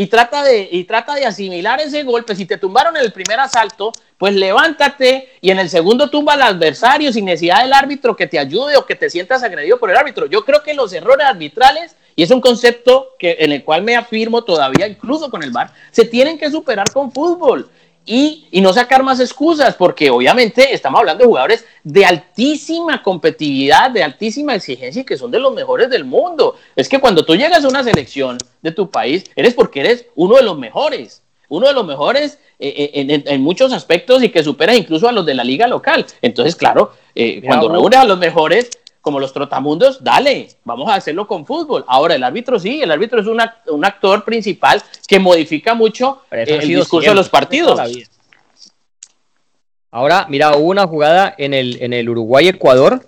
Y 0.00 0.06
trata 0.06 0.42
de, 0.42 0.66
y 0.72 0.84
trata 0.84 1.14
de 1.14 1.26
asimilar 1.26 1.78
ese 1.78 2.04
golpe. 2.04 2.34
Si 2.34 2.46
te 2.46 2.56
tumbaron 2.56 2.96
en 2.96 3.02
el 3.02 3.12
primer 3.12 3.38
asalto, 3.38 3.92
pues 4.16 4.34
levántate 4.34 5.28
y 5.42 5.50
en 5.50 5.58
el 5.58 5.68
segundo 5.68 6.08
tumba 6.08 6.32
al 6.32 6.40
adversario 6.40 7.12
sin 7.12 7.26
necesidad 7.26 7.60
del 7.60 7.74
árbitro 7.74 8.16
que 8.16 8.26
te 8.26 8.38
ayude 8.38 8.78
o 8.78 8.86
que 8.86 8.94
te 8.94 9.10
sientas 9.10 9.42
agredido 9.42 9.78
por 9.78 9.90
el 9.90 9.98
árbitro. 9.98 10.24
Yo 10.24 10.42
creo 10.46 10.62
que 10.62 10.72
los 10.72 10.90
errores 10.94 11.26
arbitrales, 11.26 11.96
y 12.16 12.22
es 12.22 12.30
un 12.30 12.40
concepto 12.40 13.08
que, 13.18 13.36
en 13.40 13.52
el 13.52 13.62
cual 13.62 13.82
me 13.82 13.94
afirmo 13.94 14.42
todavía 14.42 14.88
incluso 14.88 15.30
con 15.30 15.42
el 15.42 15.50
VAR, 15.50 15.70
se 15.90 16.06
tienen 16.06 16.38
que 16.38 16.50
superar 16.50 16.90
con 16.90 17.12
fútbol. 17.12 17.68
Y, 18.06 18.48
y, 18.50 18.60
no 18.60 18.72
sacar 18.72 19.02
más 19.02 19.20
excusas, 19.20 19.76
porque 19.76 20.10
obviamente 20.10 20.74
estamos 20.74 21.00
hablando 21.00 21.22
de 21.22 21.28
jugadores 21.28 21.64
de 21.84 22.04
altísima 22.04 23.02
competitividad, 23.02 23.90
de 23.90 24.02
altísima 24.02 24.54
exigencia 24.54 25.02
y 25.02 25.04
que 25.04 25.18
son 25.18 25.30
de 25.30 25.38
los 25.38 25.54
mejores 25.54 25.90
del 25.90 26.04
mundo. 26.04 26.56
Es 26.74 26.88
que 26.88 26.98
cuando 26.98 27.24
tú 27.24 27.36
llegas 27.36 27.64
a 27.64 27.68
una 27.68 27.84
selección 27.84 28.38
de 28.62 28.72
tu 28.72 28.90
país, 28.90 29.24
eres 29.36 29.54
porque 29.54 29.80
eres 29.80 30.06
uno 30.14 30.36
de 30.36 30.42
los 30.42 30.58
mejores 30.58 31.22
uno 31.50 31.66
de 31.66 31.74
los 31.74 31.84
mejores 31.84 32.38
eh, 32.58 32.90
eh, 32.94 33.22
en, 33.26 33.42
muchos 33.42 33.72
aspectos 33.72 34.22
y 34.22 34.30
que 34.30 34.42
supera 34.42 34.74
incluso 34.74 35.08
a 35.08 35.12
los 35.12 35.26
de 35.26 35.34
la 35.34 35.44
liga 35.44 35.66
local. 35.66 36.06
Entonces, 36.22 36.56
claro, 36.56 36.92
eh, 37.14 37.42
cuando 37.44 37.68
reúnes 37.68 37.98
a 37.98 38.04
los 38.04 38.18
mejores, 38.18 38.70
como 39.00 39.18
los 39.18 39.32
trotamundos, 39.32 40.02
dale, 40.02 40.48
vamos 40.64 40.90
a 40.90 40.94
hacerlo 40.94 41.26
con 41.26 41.46
fútbol. 41.46 41.84
Ahora, 41.88 42.14
el 42.14 42.22
árbitro 42.22 42.58
sí, 42.58 42.82
el 42.82 42.90
árbitro 42.90 43.20
es 43.20 43.26
un 43.26 43.84
actor 43.84 44.24
principal 44.24 44.82
que 45.06 45.18
modifica 45.18 45.74
mucho 45.74 46.22
el 46.30 46.68
discurso 46.68 47.10
de 47.10 47.16
los 47.16 47.28
partidos. 47.28 47.80
Ahora, 49.90 50.26
mira, 50.28 50.56
hubo 50.56 50.70
una 50.70 50.86
jugada 50.86 51.34
en 51.36 51.52
el, 51.52 51.82
en 51.82 51.92
el 51.92 52.08
Uruguay-Ecuador 52.08 53.04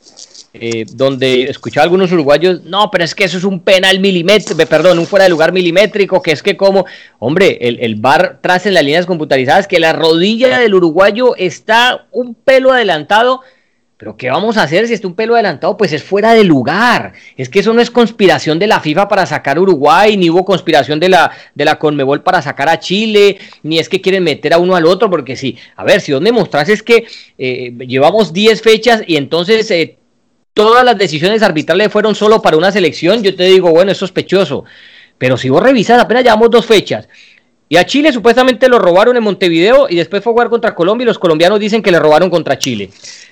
eh, 0.55 0.85
donde 0.93 1.45
escuchaba 1.45 1.83
a 1.83 1.85
algunos 1.85 2.13
uruguayos, 2.13 2.63
no, 2.65 2.91
pero 2.91 3.05
es 3.05 3.15
que 3.15 3.25
eso 3.25 3.39
es 3.39 3.45
un 3.45 3.61
penal 3.61 4.01
milimétrico, 4.01 4.67
perdón, 4.67 4.99
un 4.99 5.07
fuera 5.07 5.25
de 5.25 5.31
lugar 5.31 5.51
milimétrico, 5.51 6.21
que 6.21 6.33
es 6.33 6.43
que 6.43 6.59
como, 6.59 6.85
hombre, 7.19 7.57
el, 7.63 7.79
el 7.81 7.95
bar 7.95 8.39
tras 8.43 8.67
en 8.67 8.75
las 8.75 8.85
líneas 8.85 9.07
computarizadas, 9.07 9.67
que 9.67 9.81
la 9.81 9.95
rodilla 9.95 10.59
del 10.59 10.75
uruguayo 10.75 11.35
está 11.37 12.07
un 12.11 12.35
pelo 12.35 12.71
adelantado, 12.71 13.41
pero 14.03 14.17
¿qué 14.17 14.31
vamos 14.31 14.57
a 14.57 14.65
hacer 14.65 14.89
si 14.89 14.95
está 14.95 15.07
un 15.07 15.15
pelo 15.15 15.35
adelantado? 15.35 15.77
Pues 15.77 15.93
es 15.93 16.03
fuera 16.03 16.35
de 16.35 16.43
lugar. 16.43 17.13
Es 17.37 17.49
que 17.49 17.61
eso 17.61 17.73
no 17.73 17.81
es 17.81 17.89
conspiración 17.89 18.59
de 18.59 18.67
la 18.67 18.81
FIFA 18.81 19.07
para 19.07 19.27
sacar 19.27 19.59
a 19.59 19.61
Uruguay, 19.61 20.17
ni 20.17 20.29
hubo 20.29 20.45
conspiración 20.45 20.99
de 20.99 21.09
la, 21.09 21.31
de 21.55 21.65
la 21.65 21.79
Conmebol 21.79 22.21
para 22.25 22.43
sacar 22.43 22.69
a 22.69 22.81
Chile, 22.81 23.39
ni 23.63 23.79
es 23.79 23.89
que 23.89 24.01
quieren 24.01 24.25
meter 24.25 24.55
a 24.55 24.59
uno 24.59 24.75
al 24.75 24.87
otro, 24.87 25.09
porque 25.09 25.37
sí, 25.37 25.57
a 25.77 25.85
ver, 25.85 26.01
si 26.01 26.11
donde 26.11 26.33
mostras 26.33 26.69
es 26.69 26.83
que 26.83 27.07
eh, 27.39 27.75
llevamos 27.87 28.33
10 28.33 28.61
fechas 28.61 29.05
y 29.07 29.15
entonces 29.15 29.71
eh, 29.71 29.99
todas 30.53 30.85
las 30.85 30.99
decisiones 30.99 31.41
arbitrales 31.45 31.93
fueron 31.93 32.17
solo 32.17 32.43
para 32.43 32.57
una 32.57 32.73
selección, 32.73 33.23
yo 33.23 33.37
te 33.37 33.45
digo, 33.45 33.71
bueno, 33.71 33.93
es 33.93 33.99
sospechoso. 33.99 34.65
Pero 35.17 35.37
si 35.37 35.49
vos 35.49 35.63
revisas, 35.63 36.03
apenas 36.03 36.25
llevamos 36.25 36.51
dos 36.51 36.67
fechas. 36.67 37.09
Y 37.73 37.79
a 37.79 37.87
Chile 37.87 38.13
supuestamente 38.13 38.69
lo 38.69 38.79
robaron 38.79 39.17
en 39.17 39.23
Montevideo 39.23 39.87
y 39.89 39.97
después 39.97 40.23
fue 40.23 40.31
a 40.31 40.35
jugar 40.35 40.51
contra 40.51 40.75
Colombia 40.75 41.05
y 41.05 41.07
los 41.07 41.19
colombianos 41.19 41.59
dicen 41.59 41.81
que 41.81 41.91
le 41.91 41.99
robaron 41.99 42.29
contra 42.29 42.59
Chile. 42.59 42.91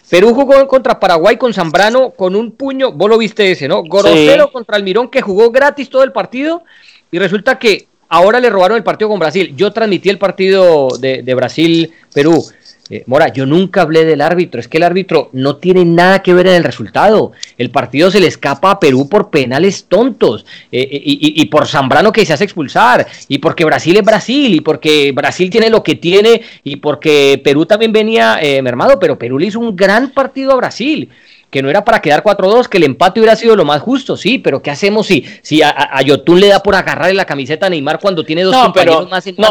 Perú 0.09 0.32
jugó 0.32 0.66
contra 0.66 0.99
Paraguay 0.99 1.36
con 1.36 1.53
Zambrano 1.53 2.12
con 2.12 2.34
un 2.34 2.53
puño, 2.53 2.91
vos 2.91 3.11
lo 3.11 3.18
viste 3.18 3.51
ese, 3.51 3.68
¿no? 3.68 3.82
Gorosero 3.82 4.51
contra 4.51 4.76
Almirón 4.76 5.11
que 5.11 5.20
jugó 5.20 5.51
gratis 5.51 5.91
todo 5.91 6.05
el 6.05 6.12
partido 6.12 6.64
y 7.11 7.18
resulta 7.18 7.59
que 7.59 7.86
ahora 8.09 8.41
le 8.41 8.49
robaron 8.49 8.78
el 8.78 8.82
partido 8.82 9.11
con 9.11 9.18
Brasil. 9.18 9.53
Yo 9.57 9.74
transmití 9.74 10.09
el 10.09 10.16
partido 10.16 10.88
de, 10.99 11.22
de 11.22 11.34
Brasil-Perú. 11.34 12.43
Eh, 12.91 13.05
Mora, 13.07 13.32
yo 13.32 13.47
nunca 13.47 13.82
hablé 13.82 14.05
del 14.05 14.20
árbitro, 14.20 14.61
es 14.61 14.66
que 14.66 14.78
el 14.78 14.82
árbitro 14.82 15.30
no 15.32 15.57
tiene 15.57 15.84
nada 15.84 16.22
que 16.22 16.34
ver 16.34 16.49
en 16.49 16.55
el 16.55 16.64
resultado. 16.64 17.30
El 17.57 17.70
partido 17.70 18.11
se 18.11 18.18
le 18.18 18.26
escapa 18.26 18.72
a 18.72 18.80
Perú 18.80 19.09
por 19.09 19.30
penales 19.30 19.84
tontos 19.88 20.45
eh, 20.72 20.88
eh, 20.91 21.01
y, 21.05 21.45
por 21.47 21.68
Zambrano 21.68 22.12
que 22.12 22.26
se 22.26 22.32
hace 22.32 22.45
expulsar 22.45 23.07
y 23.28 23.38
porque 23.38 23.64
Brasil 23.64 23.97
es 23.97 24.03
Brasil 24.03 24.55
y 24.55 24.61
porque 24.61 25.12
Brasil 25.12 25.51
tiene 25.51 25.70
lo 25.70 25.84
que 25.84 25.95
tiene 25.95 26.43
y 26.64 26.76
porque 26.76 27.41
Perú 27.45 27.64
también 27.64 27.93
venía 27.93 28.41
mermado, 28.62 28.99
pero 28.99 29.18
Perú 29.18 29.38
le 29.38 29.47
hizo 29.47 29.61
un 29.61 29.76
gran 29.76 30.11
partido 30.11 30.53
a 30.53 30.57
Brasil 30.57 31.09
que 31.51 31.62
no 31.62 31.68
era 31.68 31.84
para 31.84 32.01
quedar 32.01 32.22
4-2, 32.22 32.68
que 32.68 32.78
el 32.78 32.84
empate 32.84 33.20
hubiera 33.20 33.34
sido 33.34 33.57
lo 33.57 33.64
más 33.64 33.82
justo, 33.82 34.16
sí, 34.16 34.38
pero 34.38 34.62
¿qué 34.62 34.70
hacemos 34.70 35.09
si, 35.09 35.24
si 35.42 35.62
a, 35.62 36.01
Yotun 36.03 36.40
le 36.40 36.48
da 36.48 36.62
por 36.62 36.76
agarrarle 36.76 37.14
la 37.14 37.24
camiseta 37.24 37.66
a 37.66 37.70
Neymar 37.70 37.98
cuando 37.98 38.24
tiene 38.24 38.42
dos 38.42 38.57
compañeros 38.57 39.11
más 39.11 39.26
en 39.26 39.34
no, 39.36 39.48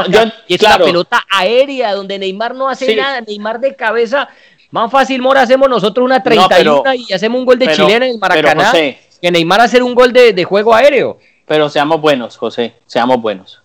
y 0.47 0.55
es 0.55 0.61
una 0.61 0.77
pelota 0.77 1.25
aérea 1.29 1.93
donde 1.93 2.17
Neymar 2.17 2.55
no 2.55 2.69
hace 2.69 2.95
nada, 2.95 3.21
Neymar 3.21 3.59
de 3.59 3.75
cabeza, 3.75 4.29
más 4.71 4.89
fácil, 4.89 5.21
Mora, 5.21 5.41
hacemos 5.41 5.69
nosotros 5.69 6.05
una 6.05 6.23
31 6.23 6.83
y 6.95 7.13
hacemos 7.13 7.39
un 7.39 7.45
gol 7.45 7.59
de 7.59 7.73
chilena 7.73 8.07
en 8.07 8.19
Maracaná 8.19 8.71
que 8.71 9.31
Neymar 9.31 9.61
hacer 9.61 9.83
un 9.83 9.93
gol 9.93 10.13
de, 10.13 10.31
de 10.31 10.43
juego 10.45 10.73
aéreo. 10.73 11.19
Pero 11.45 11.67
seamos 11.67 11.99
buenos, 11.99 12.37
José, 12.37 12.75
seamos 12.85 13.19
buenos. 13.21 13.61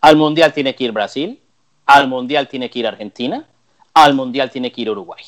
Al 0.00 0.16
Mundial 0.16 0.52
tiene 0.52 0.74
que 0.74 0.84
ir 0.84 0.92
Brasil, 0.92 1.38
al 1.86 2.08
Mundial 2.08 2.48
tiene 2.48 2.68
que 2.68 2.80
ir 2.80 2.86
Argentina, 2.86 3.46
al 3.94 4.14
Mundial 4.14 4.50
tiene 4.50 4.70
que 4.70 4.82
ir 4.82 4.90
Uruguay. 4.90 5.22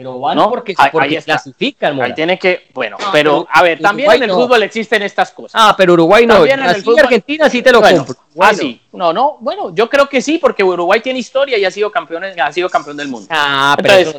Pero 0.00 0.18
van 0.18 0.38
porque, 0.48 0.74
porque 0.90 1.22
clasifican, 1.22 2.00
Ahí 2.00 2.14
tiene 2.14 2.38
que, 2.38 2.68
bueno, 2.72 2.96
pero, 3.12 3.46
a 3.50 3.62
ver, 3.62 3.80
también 3.80 4.10
en 4.12 4.22
el 4.22 4.30
fútbol 4.30 4.62
existen 4.62 5.02
estas 5.02 5.30
cosas. 5.30 5.60
Ah, 5.62 5.74
pero 5.76 5.92
Uruguay 5.92 6.26
no. 6.26 6.36
También 6.36 6.60
en 6.60 6.70
el 6.70 6.82
fútbol... 6.82 7.00
Argentina 7.00 7.50
sí 7.50 7.60
te 7.60 7.70
lo 7.70 7.82
compro. 7.82 8.16
Ah, 8.38 8.54
sí. 8.54 8.80
No, 8.92 9.12
no, 9.12 9.36
bueno, 9.40 9.74
yo 9.74 9.90
creo 9.90 10.08
que 10.08 10.22
sí, 10.22 10.38
porque 10.38 10.64
Uruguay 10.64 11.00
tiene 11.00 11.18
historia 11.18 11.58
y 11.58 11.64
ha 11.64 11.70
sido 11.70 11.90
campeón, 11.90 12.24
ha 12.24 12.52
sido 12.52 12.68
campeón 12.70 12.96
del 12.96 13.08
mundo. 13.08 13.26
Ah, 13.30 13.76
pero 13.80 14.12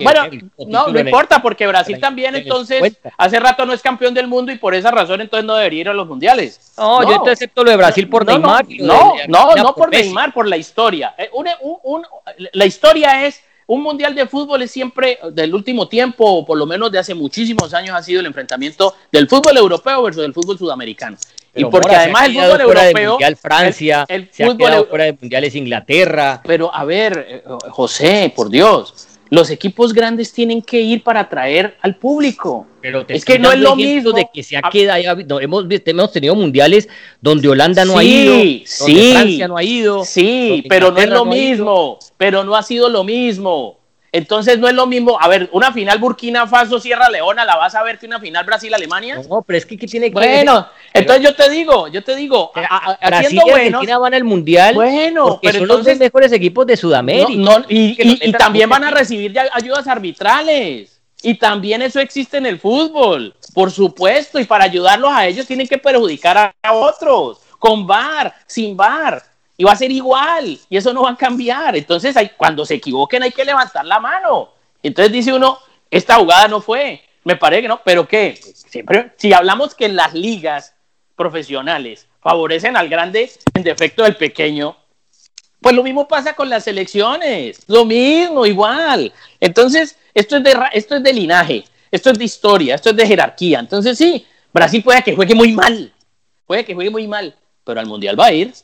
bueno, 0.00 0.22
no, 0.66 0.88
no 0.88 0.98
importa, 0.98 1.40
porque 1.40 1.66
Brasil 1.66 1.98
también 2.00 2.34
entonces 2.34 2.98
hace 3.16 3.38
rato 3.38 3.64
no 3.64 3.72
es 3.72 3.80
campeón 3.80 4.12
del 4.12 4.26
mundo 4.26 4.50
y 4.50 4.58
por 4.58 4.74
esa 4.74 4.90
razón 4.90 5.20
entonces 5.20 5.46
no 5.46 5.54
debería 5.54 5.80
ir 5.82 5.88
a 5.88 5.94
los 5.94 6.08
mundiales. 6.08 6.72
No, 6.76 7.08
yo 7.08 7.22
te 7.22 7.30
acepto 7.30 7.62
lo 7.62 7.70
de 7.70 7.76
Brasil 7.76 8.08
por 8.08 8.26
Neymar. 8.26 8.66
No, 8.80 9.14
no, 9.28 9.54
no, 9.54 9.74
por, 9.74 9.90
Neymar, 9.90 10.32
por 10.32 10.48
la 10.48 10.56
historia. 10.56 11.14
Eh, 11.16 11.30
la 12.52 12.66
historia 12.66 13.26
es 13.26 13.42
un 13.68 13.82
mundial 13.82 14.14
de 14.14 14.26
fútbol 14.26 14.62
es 14.62 14.70
siempre 14.70 15.18
del 15.32 15.54
último 15.54 15.88
tiempo, 15.88 16.24
o 16.24 16.44
por 16.44 16.56
lo 16.56 16.64
menos 16.64 16.90
de 16.90 16.98
hace 16.98 17.14
muchísimos 17.14 17.74
años, 17.74 17.94
ha 17.94 18.02
sido 18.02 18.20
el 18.20 18.26
enfrentamiento 18.26 18.94
del 19.12 19.28
fútbol 19.28 19.58
europeo 19.58 20.02
versus 20.02 20.24
el 20.24 20.32
fútbol 20.32 20.58
sudamericano. 20.58 21.18
y 21.54 21.64
porque 21.66 21.94
además 21.94 22.28
el 22.28 22.34
fútbol 22.34 22.60
europeo. 22.62 23.10
mundial 23.12 23.36
Francia, 23.36 24.06
el, 24.08 24.26
fútbol 24.28 24.86
fuera 24.88 25.04
de 25.04 25.12
mundiales 25.20 25.54
Inglaterra. 25.54 26.40
Pero 26.44 26.74
a 26.74 26.84
ver, 26.84 27.26
eh, 27.28 27.42
José, 27.70 28.32
por 28.34 28.48
Dios. 28.48 29.07
Los 29.30 29.50
equipos 29.50 29.92
grandes 29.92 30.32
tienen 30.32 30.62
que 30.62 30.80
ir 30.80 31.02
para 31.02 31.20
atraer 31.20 31.76
al 31.82 31.96
público. 31.96 32.66
Pero 32.80 33.04
es 33.08 33.24
que 33.24 33.38
no 33.38 33.52
es 33.52 33.58
lo 33.58 33.76
mismo 33.76 34.12
de 34.12 34.28
que 34.32 34.42
se 34.42 34.56
ha 34.56 34.62
quedado. 34.70 35.40
hemos, 35.40 35.66
hemos 35.84 36.12
tenido 36.12 36.34
mundiales 36.34 36.88
donde 37.20 37.48
Holanda 37.48 37.84
no 37.84 37.98
ha 37.98 38.04
ido, 38.04 38.34
sí, 38.64 39.10
Francia 39.12 39.48
no 39.48 39.56
ha 39.56 39.62
ido. 39.64 40.04
Sí, 40.04 40.64
pero 40.68 40.90
no 40.90 40.98
es 40.98 41.08
lo 41.10 41.24
mismo. 41.24 41.98
Pero 42.16 42.44
no 42.44 42.56
ha 42.56 42.62
sido 42.62 42.88
lo 42.88 43.04
mismo. 43.04 43.77
Entonces 44.10 44.58
no 44.58 44.68
es 44.68 44.74
lo 44.74 44.86
mismo, 44.86 45.18
a 45.20 45.28
ver, 45.28 45.50
una 45.52 45.72
final 45.72 45.98
Burkina 45.98 46.46
Faso 46.46 46.80
Sierra 46.80 47.10
Leona, 47.10 47.44
¿la 47.44 47.56
vas 47.56 47.74
a 47.74 47.82
ver 47.82 47.98
que 47.98 48.06
una 48.06 48.18
final 48.18 48.44
Brasil 48.44 48.72
Alemania? 48.72 49.20
No, 49.28 49.42
pero 49.42 49.58
es 49.58 49.66
que 49.66 49.76
¿qué 49.76 49.86
tiene 49.86 50.06
que 50.06 50.14
Bueno, 50.14 50.66
entonces 50.94 51.22
yo 51.22 51.34
te 51.34 51.50
digo, 51.50 51.88
yo 51.88 52.02
te 52.02 52.16
digo, 52.16 52.50
Brasil 52.54 53.40
y 53.44 53.50
Argentina 53.50 53.98
van 53.98 54.14
al 54.14 54.24
mundial. 54.24 54.74
Bueno, 54.74 55.38
pero 55.42 55.58
son 55.66 55.84
los 55.84 55.98
mejores 55.98 56.32
equipos 56.32 56.66
de 56.66 56.76
Sudamérica. 56.76 57.28
No, 57.34 57.64
y, 57.68 58.32
también 58.32 58.68
van 58.70 58.84
a 58.84 58.90
recibir 58.90 59.38
ayudas 59.52 59.86
arbitrales. 59.86 60.94
Y 61.20 61.34
también 61.34 61.82
eso 61.82 61.98
existe 61.98 62.36
en 62.36 62.46
el 62.46 62.60
fútbol, 62.60 63.34
por 63.52 63.72
supuesto, 63.72 64.38
y 64.38 64.44
para 64.44 64.64
ayudarlos 64.64 65.10
a 65.12 65.26
ellos 65.26 65.46
tienen 65.46 65.66
que 65.66 65.76
perjudicar 65.76 66.54
a 66.62 66.72
otros, 66.72 67.40
con 67.58 67.88
bar, 67.88 68.32
sin 68.46 68.76
bar 68.76 69.27
y 69.60 69.64
va 69.64 69.72
a 69.72 69.76
ser 69.76 69.90
igual 69.90 70.58
y 70.70 70.76
eso 70.76 70.94
no 70.94 71.02
va 71.02 71.10
a 71.10 71.16
cambiar. 71.16 71.76
Entonces, 71.76 72.16
hay, 72.16 72.30
cuando 72.30 72.64
se 72.64 72.76
equivoquen 72.76 73.24
hay 73.24 73.32
que 73.32 73.44
levantar 73.44 73.84
la 73.84 73.98
mano. 73.98 74.52
Entonces 74.82 75.12
dice 75.12 75.32
uno, 75.32 75.58
esta 75.90 76.14
jugada 76.14 76.46
no 76.46 76.60
fue, 76.60 77.02
me 77.24 77.36
parece 77.36 77.62
que 77.62 77.68
no, 77.68 77.82
pero 77.84 78.06
¿qué? 78.06 78.38
Siempre, 78.40 79.12
si 79.16 79.32
hablamos 79.32 79.74
que 79.74 79.88
las 79.88 80.14
ligas 80.14 80.74
profesionales 81.16 82.06
favorecen 82.20 82.76
al 82.76 82.88
grande 82.88 83.30
en 83.52 83.64
defecto 83.64 84.04
del 84.04 84.16
pequeño, 84.16 84.76
pues 85.60 85.74
lo 85.74 85.82
mismo 85.82 86.06
pasa 86.06 86.34
con 86.34 86.48
las 86.48 86.68
elecciones, 86.68 87.64
lo 87.66 87.84
mismo, 87.84 88.46
igual. 88.46 89.12
Entonces, 89.40 89.98
esto 90.14 90.36
es 90.36 90.44
de, 90.44 90.56
esto 90.72 90.94
es 90.94 91.02
de 91.02 91.12
linaje, 91.12 91.64
esto 91.90 92.10
es 92.10 92.18
de 92.18 92.24
historia, 92.24 92.76
esto 92.76 92.90
es 92.90 92.96
de 92.96 93.06
jerarquía. 93.08 93.58
Entonces, 93.58 93.98
sí, 93.98 94.24
Brasil 94.52 94.84
puede 94.84 95.02
que 95.02 95.16
juegue 95.16 95.34
muy 95.34 95.52
mal, 95.52 95.92
puede 96.46 96.64
que 96.64 96.74
juegue 96.74 96.90
muy 96.90 97.08
mal, 97.08 97.34
pero 97.64 97.80
al 97.80 97.86
Mundial 97.86 98.18
va 98.18 98.26
a 98.26 98.32
ir. 98.32 98.54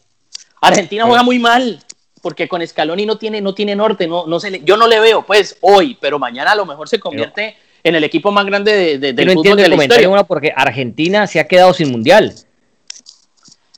Argentina 0.68 1.04
juega 1.04 1.22
muy 1.22 1.38
mal, 1.38 1.80
porque 2.22 2.48
con 2.48 2.66
Scaloni 2.66 3.06
no 3.06 3.18
tiene, 3.18 3.40
no 3.40 3.54
tiene 3.54 3.76
norte, 3.76 4.06
no, 4.06 4.26
no 4.26 4.40
se 4.40 4.62
yo 4.64 4.76
no 4.76 4.86
le 4.86 5.00
veo, 5.00 5.22
pues, 5.26 5.58
hoy, 5.60 5.96
pero 6.00 6.18
mañana 6.18 6.52
a 6.52 6.56
lo 6.56 6.66
mejor 6.66 6.88
se 6.88 6.98
convierte 6.98 7.56
en 7.82 7.94
el 7.94 8.02
equipo 8.02 8.32
más 8.32 8.46
grande 8.46 8.72
de, 8.72 8.98
de, 8.98 9.12
del 9.12 9.32
fútbol 9.32 9.56
de 9.56 9.68
la 9.68 9.76
historia. 9.76 10.24
porque 10.24 10.52
Argentina 10.56 11.26
se 11.26 11.38
ha 11.38 11.46
quedado 11.46 11.74
sin 11.74 11.90
mundial. 11.90 12.34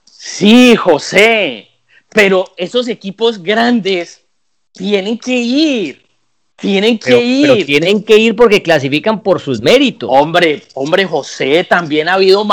Sí, 0.04 0.76
José, 0.76 1.68
pero 2.10 2.52
esos 2.56 2.88
equipos 2.88 3.42
grandes 3.42 4.24
tienen 4.72 5.18
que 5.18 5.32
ir. 5.32 6.05
Tienen 6.56 6.98
que 6.98 7.22
ir. 7.22 7.48
Pero 7.48 7.66
tienen 7.66 8.02
que 8.02 8.16
ir 8.16 8.34
porque 8.34 8.62
clasifican 8.62 9.22
por 9.22 9.40
sus 9.40 9.60
méritos. 9.60 10.08
Hombre, 10.10 10.62
hombre, 10.72 11.04
José, 11.04 11.64
también 11.64 12.08
ha 12.08 12.14
habido 12.14 12.46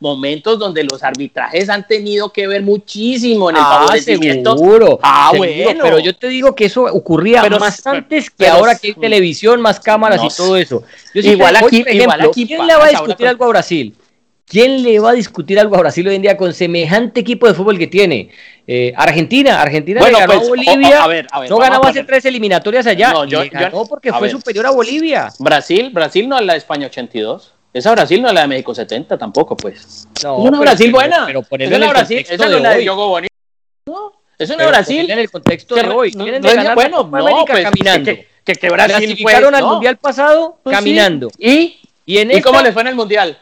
momentos 0.00 0.58
donde 0.58 0.82
los 0.82 1.02
arbitrajes 1.04 1.68
han 1.68 1.86
tenido 1.86 2.32
que 2.32 2.48
ver 2.48 2.62
muchísimo 2.62 3.50
en 3.50 3.56
el 3.56 3.62
ah, 3.64 3.78
favorecimiento. 3.78 4.56
Seguro, 4.56 4.98
ah, 5.00 5.32
bueno. 5.36 5.80
Pero 5.80 6.00
yo 6.00 6.16
te 6.16 6.26
digo 6.26 6.56
que 6.56 6.64
eso 6.64 6.82
ocurría 6.84 7.48
más 7.48 7.86
antes 7.86 8.30
que 8.30 8.48
ahora 8.48 8.76
que 8.76 8.88
hay 8.88 8.94
televisión, 8.94 9.60
más 9.60 9.78
cámaras 9.78 10.20
y 10.24 10.36
todo 10.36 10.56
eso. 10.56 10.82
igual, 11.14 11.54
aquí, 11.54 11.84
igual 11.88 12.20
aquí, 12.22 12.46
¿quién 12.48 12.66
le 12.66 12.74
va 12.74 12.86
a 12.86 12.88
discutir 12.88 13.28
algo 13.28 13.44
a 13.44 13.48
Brasil? 13.48 13.94
¿Quién 14.48 14.84
le 14.84 15.00
va 15.00 15.10
a 15.10 15.12
discutir 15.12 15.58
algo 15.58 15.74
a 15.74 15.80
Brasil 15.80 16.06
hoy 16.06 16.14
en 16.14 16.22
día 16.22 16.36
con 16.36 16.54
semejante 16.54 17.20
equipo 17.20 17.48
de 17.48 17.54
fútbol 17.54 17.78
que 17.78 17.88
tiene? 17.88 18.30
Eh, 18.68 18.92
Argentina, 18.96 19.62
Argentina 19.62 20.00
le 20.00 20.10
ganó 20.10 20.32
a 20.32 20.36
pues, 20.38 20.48
Bolivia, 20.48 21.06
no 21.48 21.56
ganaba 21.56 21.88
hace 21.88 22.02
tres 22.02 22.24
eliminatorias 22.24 22.84
allá, 22.88 23.12
no, 23.12 23.24
yo, 23.24 23.42
ganó 23.48 23.86
porque 23.86 24.12
fue 24.12 24.28
superior 24.28 24.66
a 24.66 24.70
Bolivia. 24.70 25.32
Brasil, 25.38 25.90
Brasil 25.90 26.28
no 26.28 26.38
es 26.38 26.44
la 26.44 26.54
de 26.54 26.58
España 26.58 26.86
82. 26.86 27.52
Esa 27.72 27.92
Brasil 27.92 28.22
no 28.22 28.28
es 28.28 28.34
la 28.34 28.40
de 28.40 28.48
México 28.48 28.74
70 28.74 29.18
tampoco, 29.18 29.56
pues. 29.56 30.08
No, 30.24 30.38
es 30.38 30.48
una 30.48 30.60
Brasil 30.60 30.90
buena. 30.90 31.26
Pero, 31.26 31.46
es 31.50 31.72
una 31.72 31.88
Brasil, 31.90 32.26
esa 32.28 32.48
no 32.48 32.56
es 32.56 32.62
la 32.62 32.70
de 32.70 32.78
Diogo 32.80 33.08
Bonito. 33.08 33.34
No, 33.86 34.12
es 34.38 34.50
una 34.50 34.66
Brasil. 34.66 35.10
En 35.10 35.18
el 35.18 35.30
contexto 35.30 35.74
de 35.74 35.88
hoy. 35.88 36.10
De 36.10 36.40
ganar 36.40 36.74
bueno, 36.74 37.04
no, 37.04 37.44
pues, 37.44 37.64
caminando. 37.64 38.04
Que, 38.04 38.26
que, 38.44 38.54
que 38.54 38.70
Brasil 38.70 38.96
Clasificaron 38.96 39.54
al 39.54 39.64
Mundial 39.64 39.96
pasado 39.98 40.58
pues 40.62 40.74
caminando. 40.74 41.30
¿Y? 41.38 41.78
¿Y, 42.04 42.18
en 42.18 42.30
¿Y 42.32 42.40
cómo 42.40 42.62
les 42.62 42.72
fue 42.72 42.82
en 42.82 42.88
el 42.88 42.94
Mundial? 42.94 43.38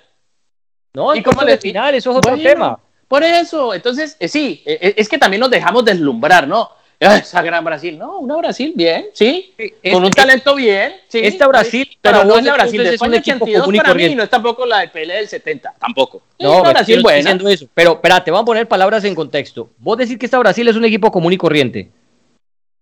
No, 0.95 1.15
¿Y 1.15 1.23
cómo 1.23 1.43
le 1.43 1.57
final? 1.59 1.95
Eso 1.95 2.11
es 2.11 2.17
otro 2.17 2.37
tema. 2.37 2.79
Por 3.09 3.23
eso, 3.23 3.75
entonces, 3.75 4.17
eh, 4.19 4.29
sí, 4.29 4.63
eh, 4.65 4.79
eh, 4.81 4.95
es 4.97 5.09
que 5.09 5.19
también 5.19 5.41
nos 5.41 5.51
dejamos 5.51 5.85
deslumbrar, 5.85 6.49
¿no? 6.49 6.71
Esa 7.01 7.43
gran 7.43 7.65
Brasil, 7.65 7.99
no, 7.99 8.19
una 8.19 8.37
Brasil 8.37 8.73
bien, 8.75 9.07
sí, 9.13 9.53
con 9.93 10.05
un 10.05 10.11
talento 10.11 10.55
bien, 10.55 10.95
sí. 11.09 11.21
Esta 11.23 11.47
Brasil, 11.47 11.87
pero 12.01 12.25
no 12.25 12.39
es 12.39 12.45
la 12.45 12.55
Brasil 12.55 12.83
de 12.83 12.95
España 12.95 13.19
82 13.19 13.77
para 13.77 13.95
mí, 13.95 14.15
no 14.15 14.23
es 14.23 14.31
tampoco 14.31 14.65
la 14.65 14.81
de 14.81 14.89
Pelé 14.89 15.15
del 15.17 15.29
70, 15.29 15.75
tampoco. 15.79 16.23
No, 16.39 16.61
una 16.61 16.71
Brasil 16.71 17.03
buena. 17.03 17.33
Eso. 17.51 17.67
Pero 17.75 17.95
espérate, 17.95 18.31
vamos 18.31 18.45
a 18.45 18.47
poner 18.47 18.69
palabras 18.69 19.05
en 19.05 19.15
contexto. 19.15 19.71
Vos 19.79 19.99
decís 19.99 20.17
que 20.19 20.27
esta 20.27 20.39
Brasil 20.39 20.67
es 20.69 20.77
un 20.77 20.85
equipo 20.85 21.11
común 21.11 21.33
y 21.33 21.37
corriente. 21.37 21.91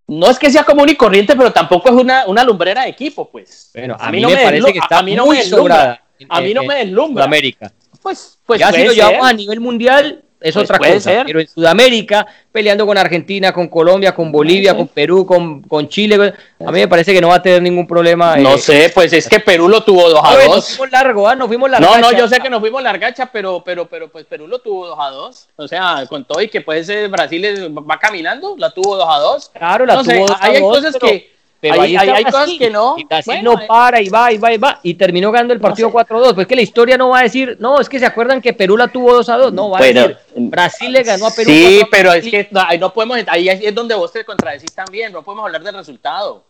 No 0.07 0.29
es 0.29 0.39
que 0.39 0.51
sea 0.51 0.62
común 0.64 0.89
y 0.91 0.95
corriente, 0.95 1.35
pero 1.35 1.53
tampoco 1.53 1.89
es 1.89 1.95
una, 1.95 2.27
una 2.27 2.45
lumbrera 2.45 2.83
de 2.83 2.91
equipo, 2.91 3.29
pues. 3.31 3.70
Bueno, 3.75 3.97
a, 3.99 4.11
mí, 4.11 4.20
no 4.20 4.29
me, 4.29 4.37
parece 4.37 4.73
que 4.73 4.79
está 4.79 4.99
a 4.99 5.03
mí 5.03 5.14
no 5.14 5.27
muy 5.27 5.39
me 5.39 5.43
sobrada. 5.43 6.03
A 6.29 6.41
mí 6.41 6.55
no 6.55 6.62
me 6.64 6.77
deslumbra. 6.77 7.25
América. 7.25 7.73
Pues, 8.03 8.39
pues 8.45 8.61
ya 8.61 8.73
si 8.73 8.85
lo 8.85 8.93
llevamos 8.93 9.27
a 9.27 9.33
nivel 9.33 9.61
mundial, 9.61 10.25
es 10.43 10.55
pues 10.55 10.65
otra 10.65 10.79
cosa. 10.79 11.23
Pero 11.25 11.41
en 11.41 11.49
Sudamérica, 11.49 12.27
peleando 12.51 12.87
con 12.87 12.99
Argentina, 12.99 13.53
con 13.53 13.69
Colombia, 13.69 14.15
con 14.15 14.33
Bolivia, 14.33 14.77
con 14.77 14.89
Perú, 14.89 15.25
con, 15.25 15.63
con, 15.63 15.89
Chile, 15.89 16.35
a 16.59 16.73
mí 16.73 16.81
me 16.81 16.89
parece 16.89 17.13
que 17.13 17.21
no 17.21 17.29
va 17.29 17.37
a 17.37 17.43
tener 17.43 17.63
ningún 17.63 17.87
problema. 17.87 18.37
No 18.37 18.55
eh, 18.55 18.59
sé, 18.59 18.91
pues 18.93 19.13
es 19.13 19.29
que 19.29 19.41
Perú 19.41 19.69
lo 19.69 19.83
tuvo 19.85 20.09
2 20.09 20.21
a 20.23 20.37
2. 20.37 20.47
Nos 20.49 20.69
fuimos 20.69 20.91
largo, 20.91 21.29
¿ah? 21.29 21.37
Nos 21.37 21.49
fuimos 21.49 21.71
largacha. 21.71 22.01
No, 22.01 22.11
no, 22.11 22.19
yo 22.19 22.29
sé 22.29 22.41
que 22.41 22.51
nos 22.51 22.61
fuimos 22.61 22.83
largacha, 22.83 23.27
pero, 23.27 23.63
pero, 23.65 23.89
pero 23.89 24.11
pues 24.11 24.27
Perú 24.27 24.49
lo 24.49 24.59
tuvo 24.59 24.89
2 24.89 24.99
a 25.01 25.11
2. 25.11 25.49
O 25.57 25.69
sea, 25.69 26.05
con 26.09 26.25
todo 26.25 26.43
y 26.43 26.49
que 26.49 26.61
pues 26.61 26.91
Brasil 27.11 27.73
va 27.89 27.99
caminando, 27.99 28.57
la 28.59 28.71
tuvo 28.71 28.97
2 28.97 29.07
a 29.09 29.19
2. 29.19 29.51
Claro, 29.55 29.87
la 29.87 30.03
tuvo 30.03 30.27
2 30.27 30.31
a 30.31 30.49
2. 30.49 30.57
Hay 30.57 30.61
cosas 30.61 30.97
que 30.97 31.32
pero 31.63 31.81
hay, 31.81 32.25
cosas 32.25 32.51
que 32.59 32.71
no. 32.71 32.97
Y 32.99 33.07
así 33.09 33.41
no 33.41 33.55
para 33.69 34.03
y 34.03 34.09
va 34.09 34.33
y 34.33 34.37
va 34.37 34.53
y 34.53 34.59
va. 34.59 34.81
Y 34.83 34.95
terminó 34.95 35.31
ganando 35.31 35.55
el 35.55 35.61
partido 35.61 35.93
4-2. 35.93 36.35
Pues 36.35 36.49
que 36.49 36.57
la 36.57 36.63
historia 36.63 36.99
no 36.99 37.11
va 37.11 37.21
a 37.21 37.23
decir, 37.23 37.57
no, 37.61 37.79
es 37.79 37.89
que 37.89 38.01
se 38.01 38.07
acuerdan 38.07 38.43
que 38.43 38.53
Perú 38.53 38.77
la 38.77 38.89
tuvo 38.89 39.23
2-2. 39.23 39.53
No, 39.53 39.71
va 39.71 39.79
a 39.79 39.83
decir, 39.83 40.17
Brasil 40.35 40.91
le 40.91 41.05
ganó 41.05 41.28
a 41.28 41.31
Perú. 41.31 41.49
Sí, 41.49 41.82
pero 41.89 42.12
es 42.12 42.28
que 42.28 42.49
ahí 42.66 42.81
no 42.81 42.93
podemos, 42.93 43.16
ahí 43.28 43.49
es 43.49 43.73
donde 43.73 43.95
vos 43.95 44.11
te 44.11 44.24
contradecís 44.24 44.74
también. 44.74 45.12
No 45.12 45.23
podemos 45.23 45.47
hablar 45.47 45.62
del 45.62 45.77
resultado. 45.77 46.43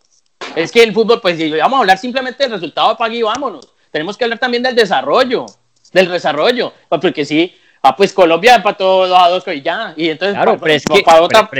Es 0.56 0.72
que 0.72 0.82
el 0.82 0.94
fútbol, 0.94 1.20
pues 1.20 1.36
si 1.36 1.50
vamos 1.50 1.76
a 1.76 1.80
hablar 1.80 1.98
simplemente 1.98 2.44
del 2.44 2.52
resultado, 2.52 2.88
apague 2.88 3.18
y 3.18 3.22
vámonos. 3.22 3.68
Tenemos 3.90 4.16
que 4.16 4.24
hablar 4.24 4.38
también 4.38 4.62
del 4.62 4.74
desarrollo. 4.74 5.44
Del 5.92 6.08
desarrollo. 6.10 6.72
Porque 6.88 7.26
sí, 7.26 7.54
Ah, 7.84 7.96
pues 7.96 8.12
Colombia 8.12 8.54
empató 8.54 9.08
2 9.08 9.18
a 9.20 9.28
2 9.28 9.44
y 9.56 9.62
ya. 9.62 9.92
Y 9.96 10.08
entonces, 10.08 10.36
claro, 10.36 10.56
para, 10.56 11.20
otra, 11.20 11.50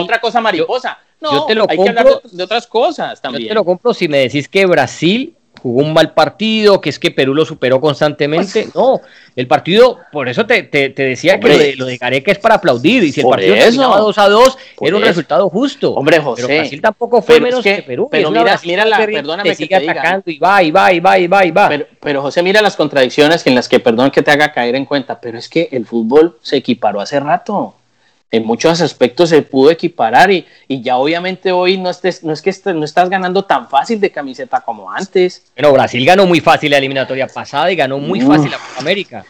otra, 0.00 0.18
cosa 0.18 0.40
mariposa. 0.40 0.98
No, 1.20 1.46
te 1.46 1.54
lo 1.54 1.66
hay 1.68 1.76
compro, 1.76 1.94
que 1.94 1.98
hablar 2.00 2.22
de, 2.22 2.42
otras 2.42 2.66
cosas 2.66 3.20
también. 3.20 3.44
Yo 3.44 3.48
te 3.48 3.54
lo 3.54 3.64
compro 3.64 3.92
si 3.92 4.08
me 4.08 4.18
decís 4.18 4.48
que 4.48 4.64
Brasil 4.66 5.34
jugó 5.60 5.82
un 5.82 5.92
mal 5.92 6.12
partido, 6.14 6.80
que 6.80 6.88
es 6.88 6.98
que 6.98 7.10
Perú 7.10 7.34
lo 7.34 7.44
superó 7.44 7.80
constantemente. 7.80 8.62
Pues, 8.62 8.74
no, 8.74 9.00
el 9.36 9.46
partido, 9.46 9.98
por 10.10 10.28
eso 10.28 10.46
te, 10.46 10.62
te, 10.62 10.90
decía 10.90 11.38
que 11.38 11.48
lo 11.48 11.58
de, 11.58 11.76
lo 11.76 11.86
de, 11.86 11.98
Gareca 11.98 12.32
es 12.32 12.38
para 12.38 12.56
aplaudir. 12.56 13.04
Y 13.04 13.12
si 13.12 13.20
el 13.20 13.26
partido 13.26 13.54
terminaba 13.54 13.98
2 13.98 14.18
a 14.18 14.28
2, 14.28 14.58
era 14.80 14.96
un 14.96 15.02
resultado 15.02 15.48
justo. 15.48 15.92
Hombre, 15.92 16.18
José. 16.20 16.44
Pero 16.46 16.60
Brasil 16.60 16.80
tampoco 16.80 17.22
fue 17.22 17.40
menos 17.40 17.62
que, 17.62 17.82
Perú. 17.82 18.08
Pero 18.10 18.30
mira, 18.30 18.58
mira 18.64 18.84
la, 18.84 18.98
perdóname 18.98 19.50
que 19.50 19.54
sigue 19.54 19.78
te 19.78 19.90
atacando 19.90 20.30
y 20.30 20.38
va, 20.38 20.62
y 20.62 20.70
va, 20.70 20.92
y 20.92 21.00
va, 21.00 21.18
y 21.18 21.26
va, 21.26 21.44
y 21.44 21.50
va. 21.50 21.68
Pero, 21.68 21.86
pero 22.00 22.22
José, 22.22 22.42
mira 22.42 22.62
las 22.62 22.76
contradicciones 22.76 23.46
en 23.46 23.54
las 23.54 23.68
que, 23.68 23.80
perdón 23.80 24.10
que 24.10 24.22
te 24.22 24.30
haga 24.30 24.52
caer 24.52 24.74
en 24.76 24.86
cuenta, 24.86 25.20
pero 25.20 25.38
es 25.38 25.48
que 25.48 25.68
el 25.72 25.84
fútbol 25.86 26.38
se 26.40 26.56
equiparó 26.56 27.00
hace 27.00 27.20
rato. 27.20 27.74
En 28.30 28.46
muchos 28.46 28.80
aspectos 28.80 29.30
se 29.30 29.42
pudo 29.42 29.70
equiparar 29.70 30.30
y, 30.30 30.46
y 30.68 30.82
ya 30.82 30.96
obviamente 30.96 31.50
hoy 31.50 31.78
no, 31.78 31.90
estés, 31.90 32.22
no 32.22 32.32
es 32.32 32.40
que 32.40 32.50
estés, 32.50 32.74
no 32.74 32.84
estás 32.84 33.10
ganando 33.10 33.44
tan 33.44 33.68
fácil 33.68 34.00
de 34.00 34.10
camiseta 34.10 34.60
como 34.60 34.90
antes. 34.90 35.50
Bueno, 35.56 35.72
Brasil 35.72 36.04
ganó 36.04 36.26
muy 36.26 36.40
fácil 36.40 36.70
la 36.70 36.78
eliminatoria 36.78 37.26
pasada 37.26 37.72
y 37.72 37.76
ganó 37.76 37.98
muy 37.98 38.20
fácil 38.20 38.50
la 38.50 38.58
Copa 38.58 38.80
América. 38.80 39.24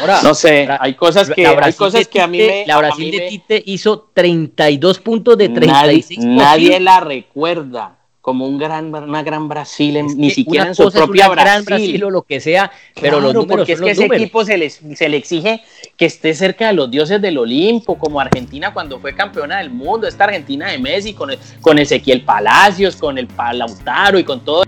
Ahora, 0.00 0.20
no 0.22 0.34
sé, 0.34 0.68
hay 0.80 0.94
cosas 0.94 1.28
que, 1.28 1.46
hay 1.46 1.72
cosas 1.72 2.06
que 2.06 2.20
a 2.20 2.26
mí 2.26 2.38
me... 2.38 2.66
La 2.66 2.78
Brasil 2.78 3.10
de 3.10 3.28
Tite 3.28 3.62
hizo 3.66 4.08
32 4.14 5.00
puntos 5.00 5.36
de 5.36 5.48
36 5.48 6.18
Nadie, 6.20 6.36
nadie 6.36 6.80
la 6.80 7.00
recuerda 7.00 7.98
como 8.22 8.46
un 8.46 8.56
gran, 8.56 8.94
una 8.94 9.24
gran 9.24 9.48
Brasil, 9.48 10.00
ni 10.16 10.30
siquiera 10.30 10.68
en 10.68 10.74
su 10.76 10.90
propia 10.92 11.28
Brasil. 11.28 12.04
O 12.04 12.08
lo 12.08 12.22
que 12.22 12.40
sea, 12.40 12.70
pero 13.00 13.20
los 13.20 13.34
números 13.34 13.56
porque 13.58 13.72
es 13.72 13.80
que 13.80 13.90
ese 13.90 14.04
equipo 14.06 14.44
se 14.44 14.56
le, 14.56 14.70
se 14.70 15.08
le 15.08 15.16
exige 15.16 15.60
que 15.96 16.06
esté 16.06 16.32
cerca 16.32 16.68
de 16.68 16.72
los 16.72 16.88
dioses 16.88 17.20
del 17.20 17.36
Olimpo, 17.36 17.98
como 17.98 18.20
Argentina 18.20 18.72
cuando 18.72 19.00
fue 19.00 19.12
campeona 19.12 19.58
del 19.58 19.70
mundo, 19.70 20.06
esta 20.06 20.24
Argentina 20.24 20.70
de 20.70 20.78
Messi, 20.78 21.14
con, 21.14 21.30
con 21.60 21.80
Ezequiel 21.80 22.22
Palacios, 22.22 22.94
con 22.94 23.18
el 23.18 23.26
Palautaro 23.26 24.20
y 24.20 24.24
con 24.24 24.44
todo. 24.44 24.62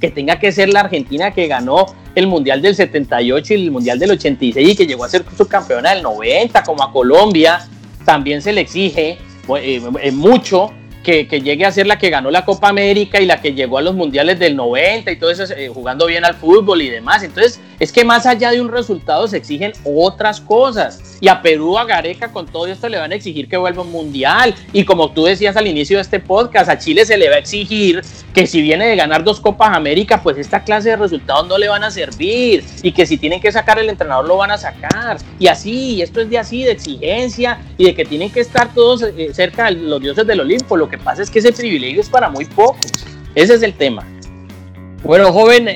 Que 0.00 0.10
tenga 0.10 0.38
que 0.38 0.50
ser 0.50 0.70
la 0.70 0.80
Argentina 0.80 1.32
que 1.32 1.46
ganó 1.48 1.84
el 2.14 2.26
Mundial 2.26 2.62
del 2.62 2.74
78 2.74 3.52
y 3.52 3.64
el 3.66 3.70
Mundial 3.70 3.98
del 3.98 4.12
86 4.12 4.70
y 4.70 4.74
que 4.74 4.86
llegó 4.86 5.04
a 5.04 5.10
ser 5.10 5.26
subcampeona 5.36 5.90
del 5.90 6.02
90, 6.02 6.62
como 6.62 6.82
a 6.82 6.90
Colombia, 6.90 7.68
también 8.06 8.40
se 8.40 8.54
le 8.54 8.62
exige 8.62 9.18
eh, 9.58 9.82
eh, 10.00 10.12
mucho 10.12 10.72
que, 11.06 11.40
llegue 11.40 11.64
a 11.64 11.70
ser 11.70 11.86
la 11.86 11.98
que 11.98 12.10
ganó 12.10 12.32
la 12.32 12.44
Copa 12.44 12.68
América 12.68 13.20
y 13.20 13.26
la 13.26 13.40
que 13.40 13.54
llegó 13.54 13.78
a 13.78 13.82
los 13.82 13.94
mundiales 13.94 14.40
del 14.40 14.56
90 14.56 15.12
y 15.12 15.16
todo 15.16 15.30
eso, 15.30 15.44
eh, 15.54 15.70
jugando 15.72 16.06
bien 16.06 16.24
al 16.24 16.34
fútbol 16.34 16.82
y 16.82 16.90
demás. 16.90 17.22
Entonces, 17.22 17.60
es 17.78 17.92
que 17.92 18.04
más 18.04 18.26
allá 18.26 18.50
de 18.50 18.60
un 18.60 18.70
resultado 18.70 19.28
se 19.28 19.36
exigen 19.36 19.72
otras 19.84 20.40
cosas. 20.40 21.18
Y 21.20 21.28
a 21.28 21.42
Perú, 21.42 21.78
a 21.78 21.84
Gareca, 21.84 22.32
con 22.32 22.46
todo 22.46 22.66
esto 22.66 22.88
le 22.88 22.98
van 22.98 23.12
a 23.12 23.14
exigir 23.14 23.48
que 23.48 23.56
vuelva 23.56 23.82
un 23.82 23.92
mundial. 23.92 24.54
Y 24.72 24.84
como 24.84 25.10
tú 25.10 25.24
decías 25.24 25.56
al 25.56 25.66
inicio 25.66 25.96
de 25.96 26.02
este 26.02 26.20
podcast, 26.20 26.68
a 26.68 26.78
Chile 26.78 27.04
se 27.04 27.16
le 27.16 27.28
va 27.28 27.36
a 27.36 27.38
exigir 27.38 28.02
que 28.34 28.46
si 28.46 28.60
viene 28.60 28.86
de 28.86 28.96
ganar 28.96 29.24
dos 29.24 29.40
Copas 29.40 29.76
América, 29.76 30.22
pues 30.22 30.36
esta 30.38 30.62
clase 30.62 30.90
de 30.90 30.96
resultados 30.96 31.46
no 31.48 31.58
le 31.58 31.68
van 31.68 31.84
a 31.84 31.90
servir. 31.90 32.64
Y 32.82 32.92
que 32.92 33.06
si 33.06 33.16
tienen 33.16 33.40
que 33.40 33.52
sacar 33.52 33.78
el 33.78 33.88
entrenador, 33.88 34.26
lo 34.26 34.36
van 34.36 34.50
a 34.50 34.58
sacar. 34.58 35.18
Y 35.38 35.46
así, 35.46 36.02
esto 36.02 36.20
es 36.20 36.30
de 36.30 36.38
así, 36.38 36.64
de 36.64 36.72
exigencia 36.72 37.58
y 37.78 37.84
de 37.84 37.94
que 37.94 38.04
tienen 38.04 38.30
que 38.30 38.40
estar 38.40 38.72
todos 38.74 39.02
eh, 39.02 39.30
cerca 39.32 39.66
de 39.66 39.72
los 39.72 40.00
dioses 40.00 40.26
del 40.26 40.40
Olimpo. 40.40 40.76
Lo 40.76 40.88
que 40.88 40.98
pasa 40.98 41.22
es 41.22 41.30
que 41.30 41.38
ese 41.38 41.52
privilegio 41.52 42.00
es 42.00 42.08
para 42.08 42.28
muy 42.28 42.44
pocos. 42.44 42.92
Ese 43.34 43.54
es 43.54 43.62
el 43.62 43.74
tema. 43.74 44.06
Bueno, 45.02 45.32
joven, 45.32 45.68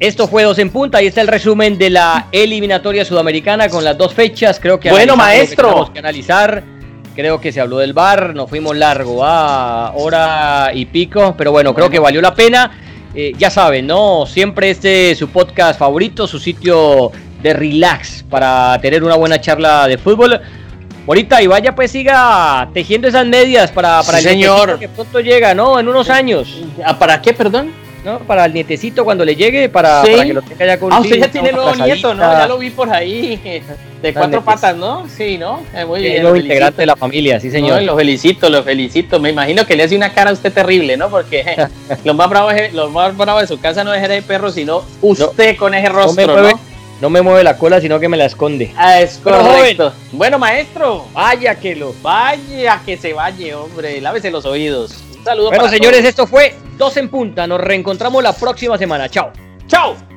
esto 0.00 0.28
fue 0.28 0.44
dos 0.44 0.58
en 0.58 0.70
punta. 0.70 0.98
Ahí 0.98 1.06
está 1.08 1.20
el 1.20 1.28
resumen 1.28 1.76
de 1.76 1.90
la 1.90 2.26
eliminatoria 2.30 3.04
sudamericana 3.04 3.68
con 3.68 3.84
las 3.84 3.98
dos 3.98 4.14
fechas. 4.14 4.60
Creo 4.60 4.78
que 4.78 4.90
bueno, 4.90 5.16
maestro. 5.16 5.68
Tenemos 5.68 5.90
que 5.90 5.98
analizar. 5.98 6.62
Creo 7.16 7.40
que 7.40 7.50
se 7.50 7.60
habló 7.60 7.78
del 7.78 7.92
bar. 7.92 8.34
Nos 8.34 8.48
fuimos 8.48 8.76
largo 8.76 9.24
a 9.24 9.92
hora 9.96 10.70
y 10.72 10.86
pico. 10.86 11.34
Pero 11.36 11.50
bueno, 11.50 11.74
creo 11.74 11.90
que 11.90 11.98
valió 11.98 12.20
la 12.20 12.34
pena. 12.34 12.70
Eh, 13.14 13.32
ya 13.36 13.50
saben, 13.50 13.86
¿no? 13.86 14.24
Siempre 14.26 14.70
este 14.70 15.10
es 15.10 15.18
su 15.18 15.28
podcast 15.28 15.78
favorito, 15.78 16.28
su 16.28 16.38
sitio 16.38 17.10
de 17.42 17.52
relax 17.54 18.24
para 18.28 18.78
tener 18.80 19.02
una 19.02 19.16
buena 19.16 19.40
charla 19.40 19.88
de 19.88 19.98
fútbol. 19.98 20.40
Ahorita 21.08 21.42
y 21.42 21.46
vaya 21.46 21.74
pues 21.74 21.90
siga 21.90 22.68
tejiendo 22.74 23.08
esas 23.08 23.26
medias 23.26 23.72
para, 23.72 24.02
para 24.02 24.18
el 24.18 24.24
señor 24.24 24.78
que 24.78 24.88
pronto 24.88 25.20
llega, 25.20 25.54
¿no? 25.54 25.80
En 25.80 25.88
unos 25.88 26.10
años. 26.10 26.60
¿Ah, 26.84 26.98
¿Para 26.98 27.20
qué, 27.22 27.32
perdón? 27.32 27.72
¿No? 28.08 28.18
Para 28.20 28.46
el 28.46 28.54
nietecito 28.54 29.04
cuando 29.04 29.24
le 29.24 29.36
llegue, 29.36 29.68
para, 29.68 30.02
que 30.02 30.32
lo 30.32 30.42
tenga 30.42 30.66
ya 30.66 30.78
con 30.78 30.92
Ah, 30.92 31.00
usted 31.00 31.18
ya 31.18 31.30
tiene 31.30 31.52
nuevo 31.52 31.74
nieto, 31.74 32.14
¿no? 32.14 32.22
Ya 32.22 32.46
lo 32.46 32.58
vi 32.58 32.70
por 32.70 32.90
ahí, 32.90 33.38
de 34.02 34.14
cuatro 34.14 34.42
patas, 34.42 34.76
¿no? 34.76 35.06
Sí, 35.08 35.36
¿no? 35.36 35.60
Eh, 35.74 35.84
muy 35.84 36.00
bien. 36.00 36.26
Es 36.26 36.36
integrante 36.36 36.82
de 36.82 36.86
la 36.86 36.96
familia, 36.96 37.38
sí, 37.40 37.50
señor. 37.50 37.82
lo 37.82 37.96
felicito, 37.96 38.48
lo 38.48 38.62
felicito. 38.62 39.20
Me 39.20 39.30
imagino 39.30 39.66
que 39.66 39.76
le 39.76 39.82
hace 39.82 39.96
una 39.96 40.12
cara 40.12 40.30
a 40.30 40.32
usted 40.32 40.52
terrible, 40.52 40.96
¿no? 40.96 41.10
Porque 41.10 41.44
lo, 42.04 42.14
más 42.14 42.30
bravo 42.30 42.50
es, 42.50 42.72
lo 42.72 42.90
más 42.90 43.16
bravo 43.16 43.40
de 43.40 43.46
su 43.46 43.60
casa 43.60 43.84
no 43.84 43.92
es 43.92 44.08
el 44.08 44.22
perro, 44.22 44.50
sino 44.50 44.82
usted 45.02 45.56
con 45.56 45.74
ese 45.74 45.88
rostro, 45.88 46.40
¿no? 46.40 46.60
No 47.00 47.10
me 47.10 47.22
mueve 47.22 47.44
la 47.44 47.56
cola, 47.56 47.80
sino 47.80 48.00
que 48.00 48.08
me 48.08 48.16
la 48.16 48.24
esconde. 48.24 48.72
Ah, 48.76 49.00
es 49.00 49.18
correcto. 49.18 49.92
Bueno, 50.10 50.36
maestro. 50.36 51.06
Vaya 51.12 51.54
que 51.54 51.76
lo. 51.76 51.94
Vaya 52.02 52.82
que 52.84 52.96
se 52.96 53.12
vaya, 53.12 53.56
hombre. 53.56 54.00
Lávese 54.00 54.32
los 54.32 54.44
oídos. 54.44 55.04
Bueno, 55.36 55.68
señores, 55.68 56.04
esto 56.04 56.26
fue 56.26 56.54
Dos 56.76 56.96
en 56.96 57.08
Punta. 57.08 57.46
Nos 57.46 57.60
reencontramos 57.60 58.22
la 58.22 58.32
próxima 58.32 58.78
semana. 58.78 59.08
Chao. 59.08 59.32
Chao. 59.66 60.07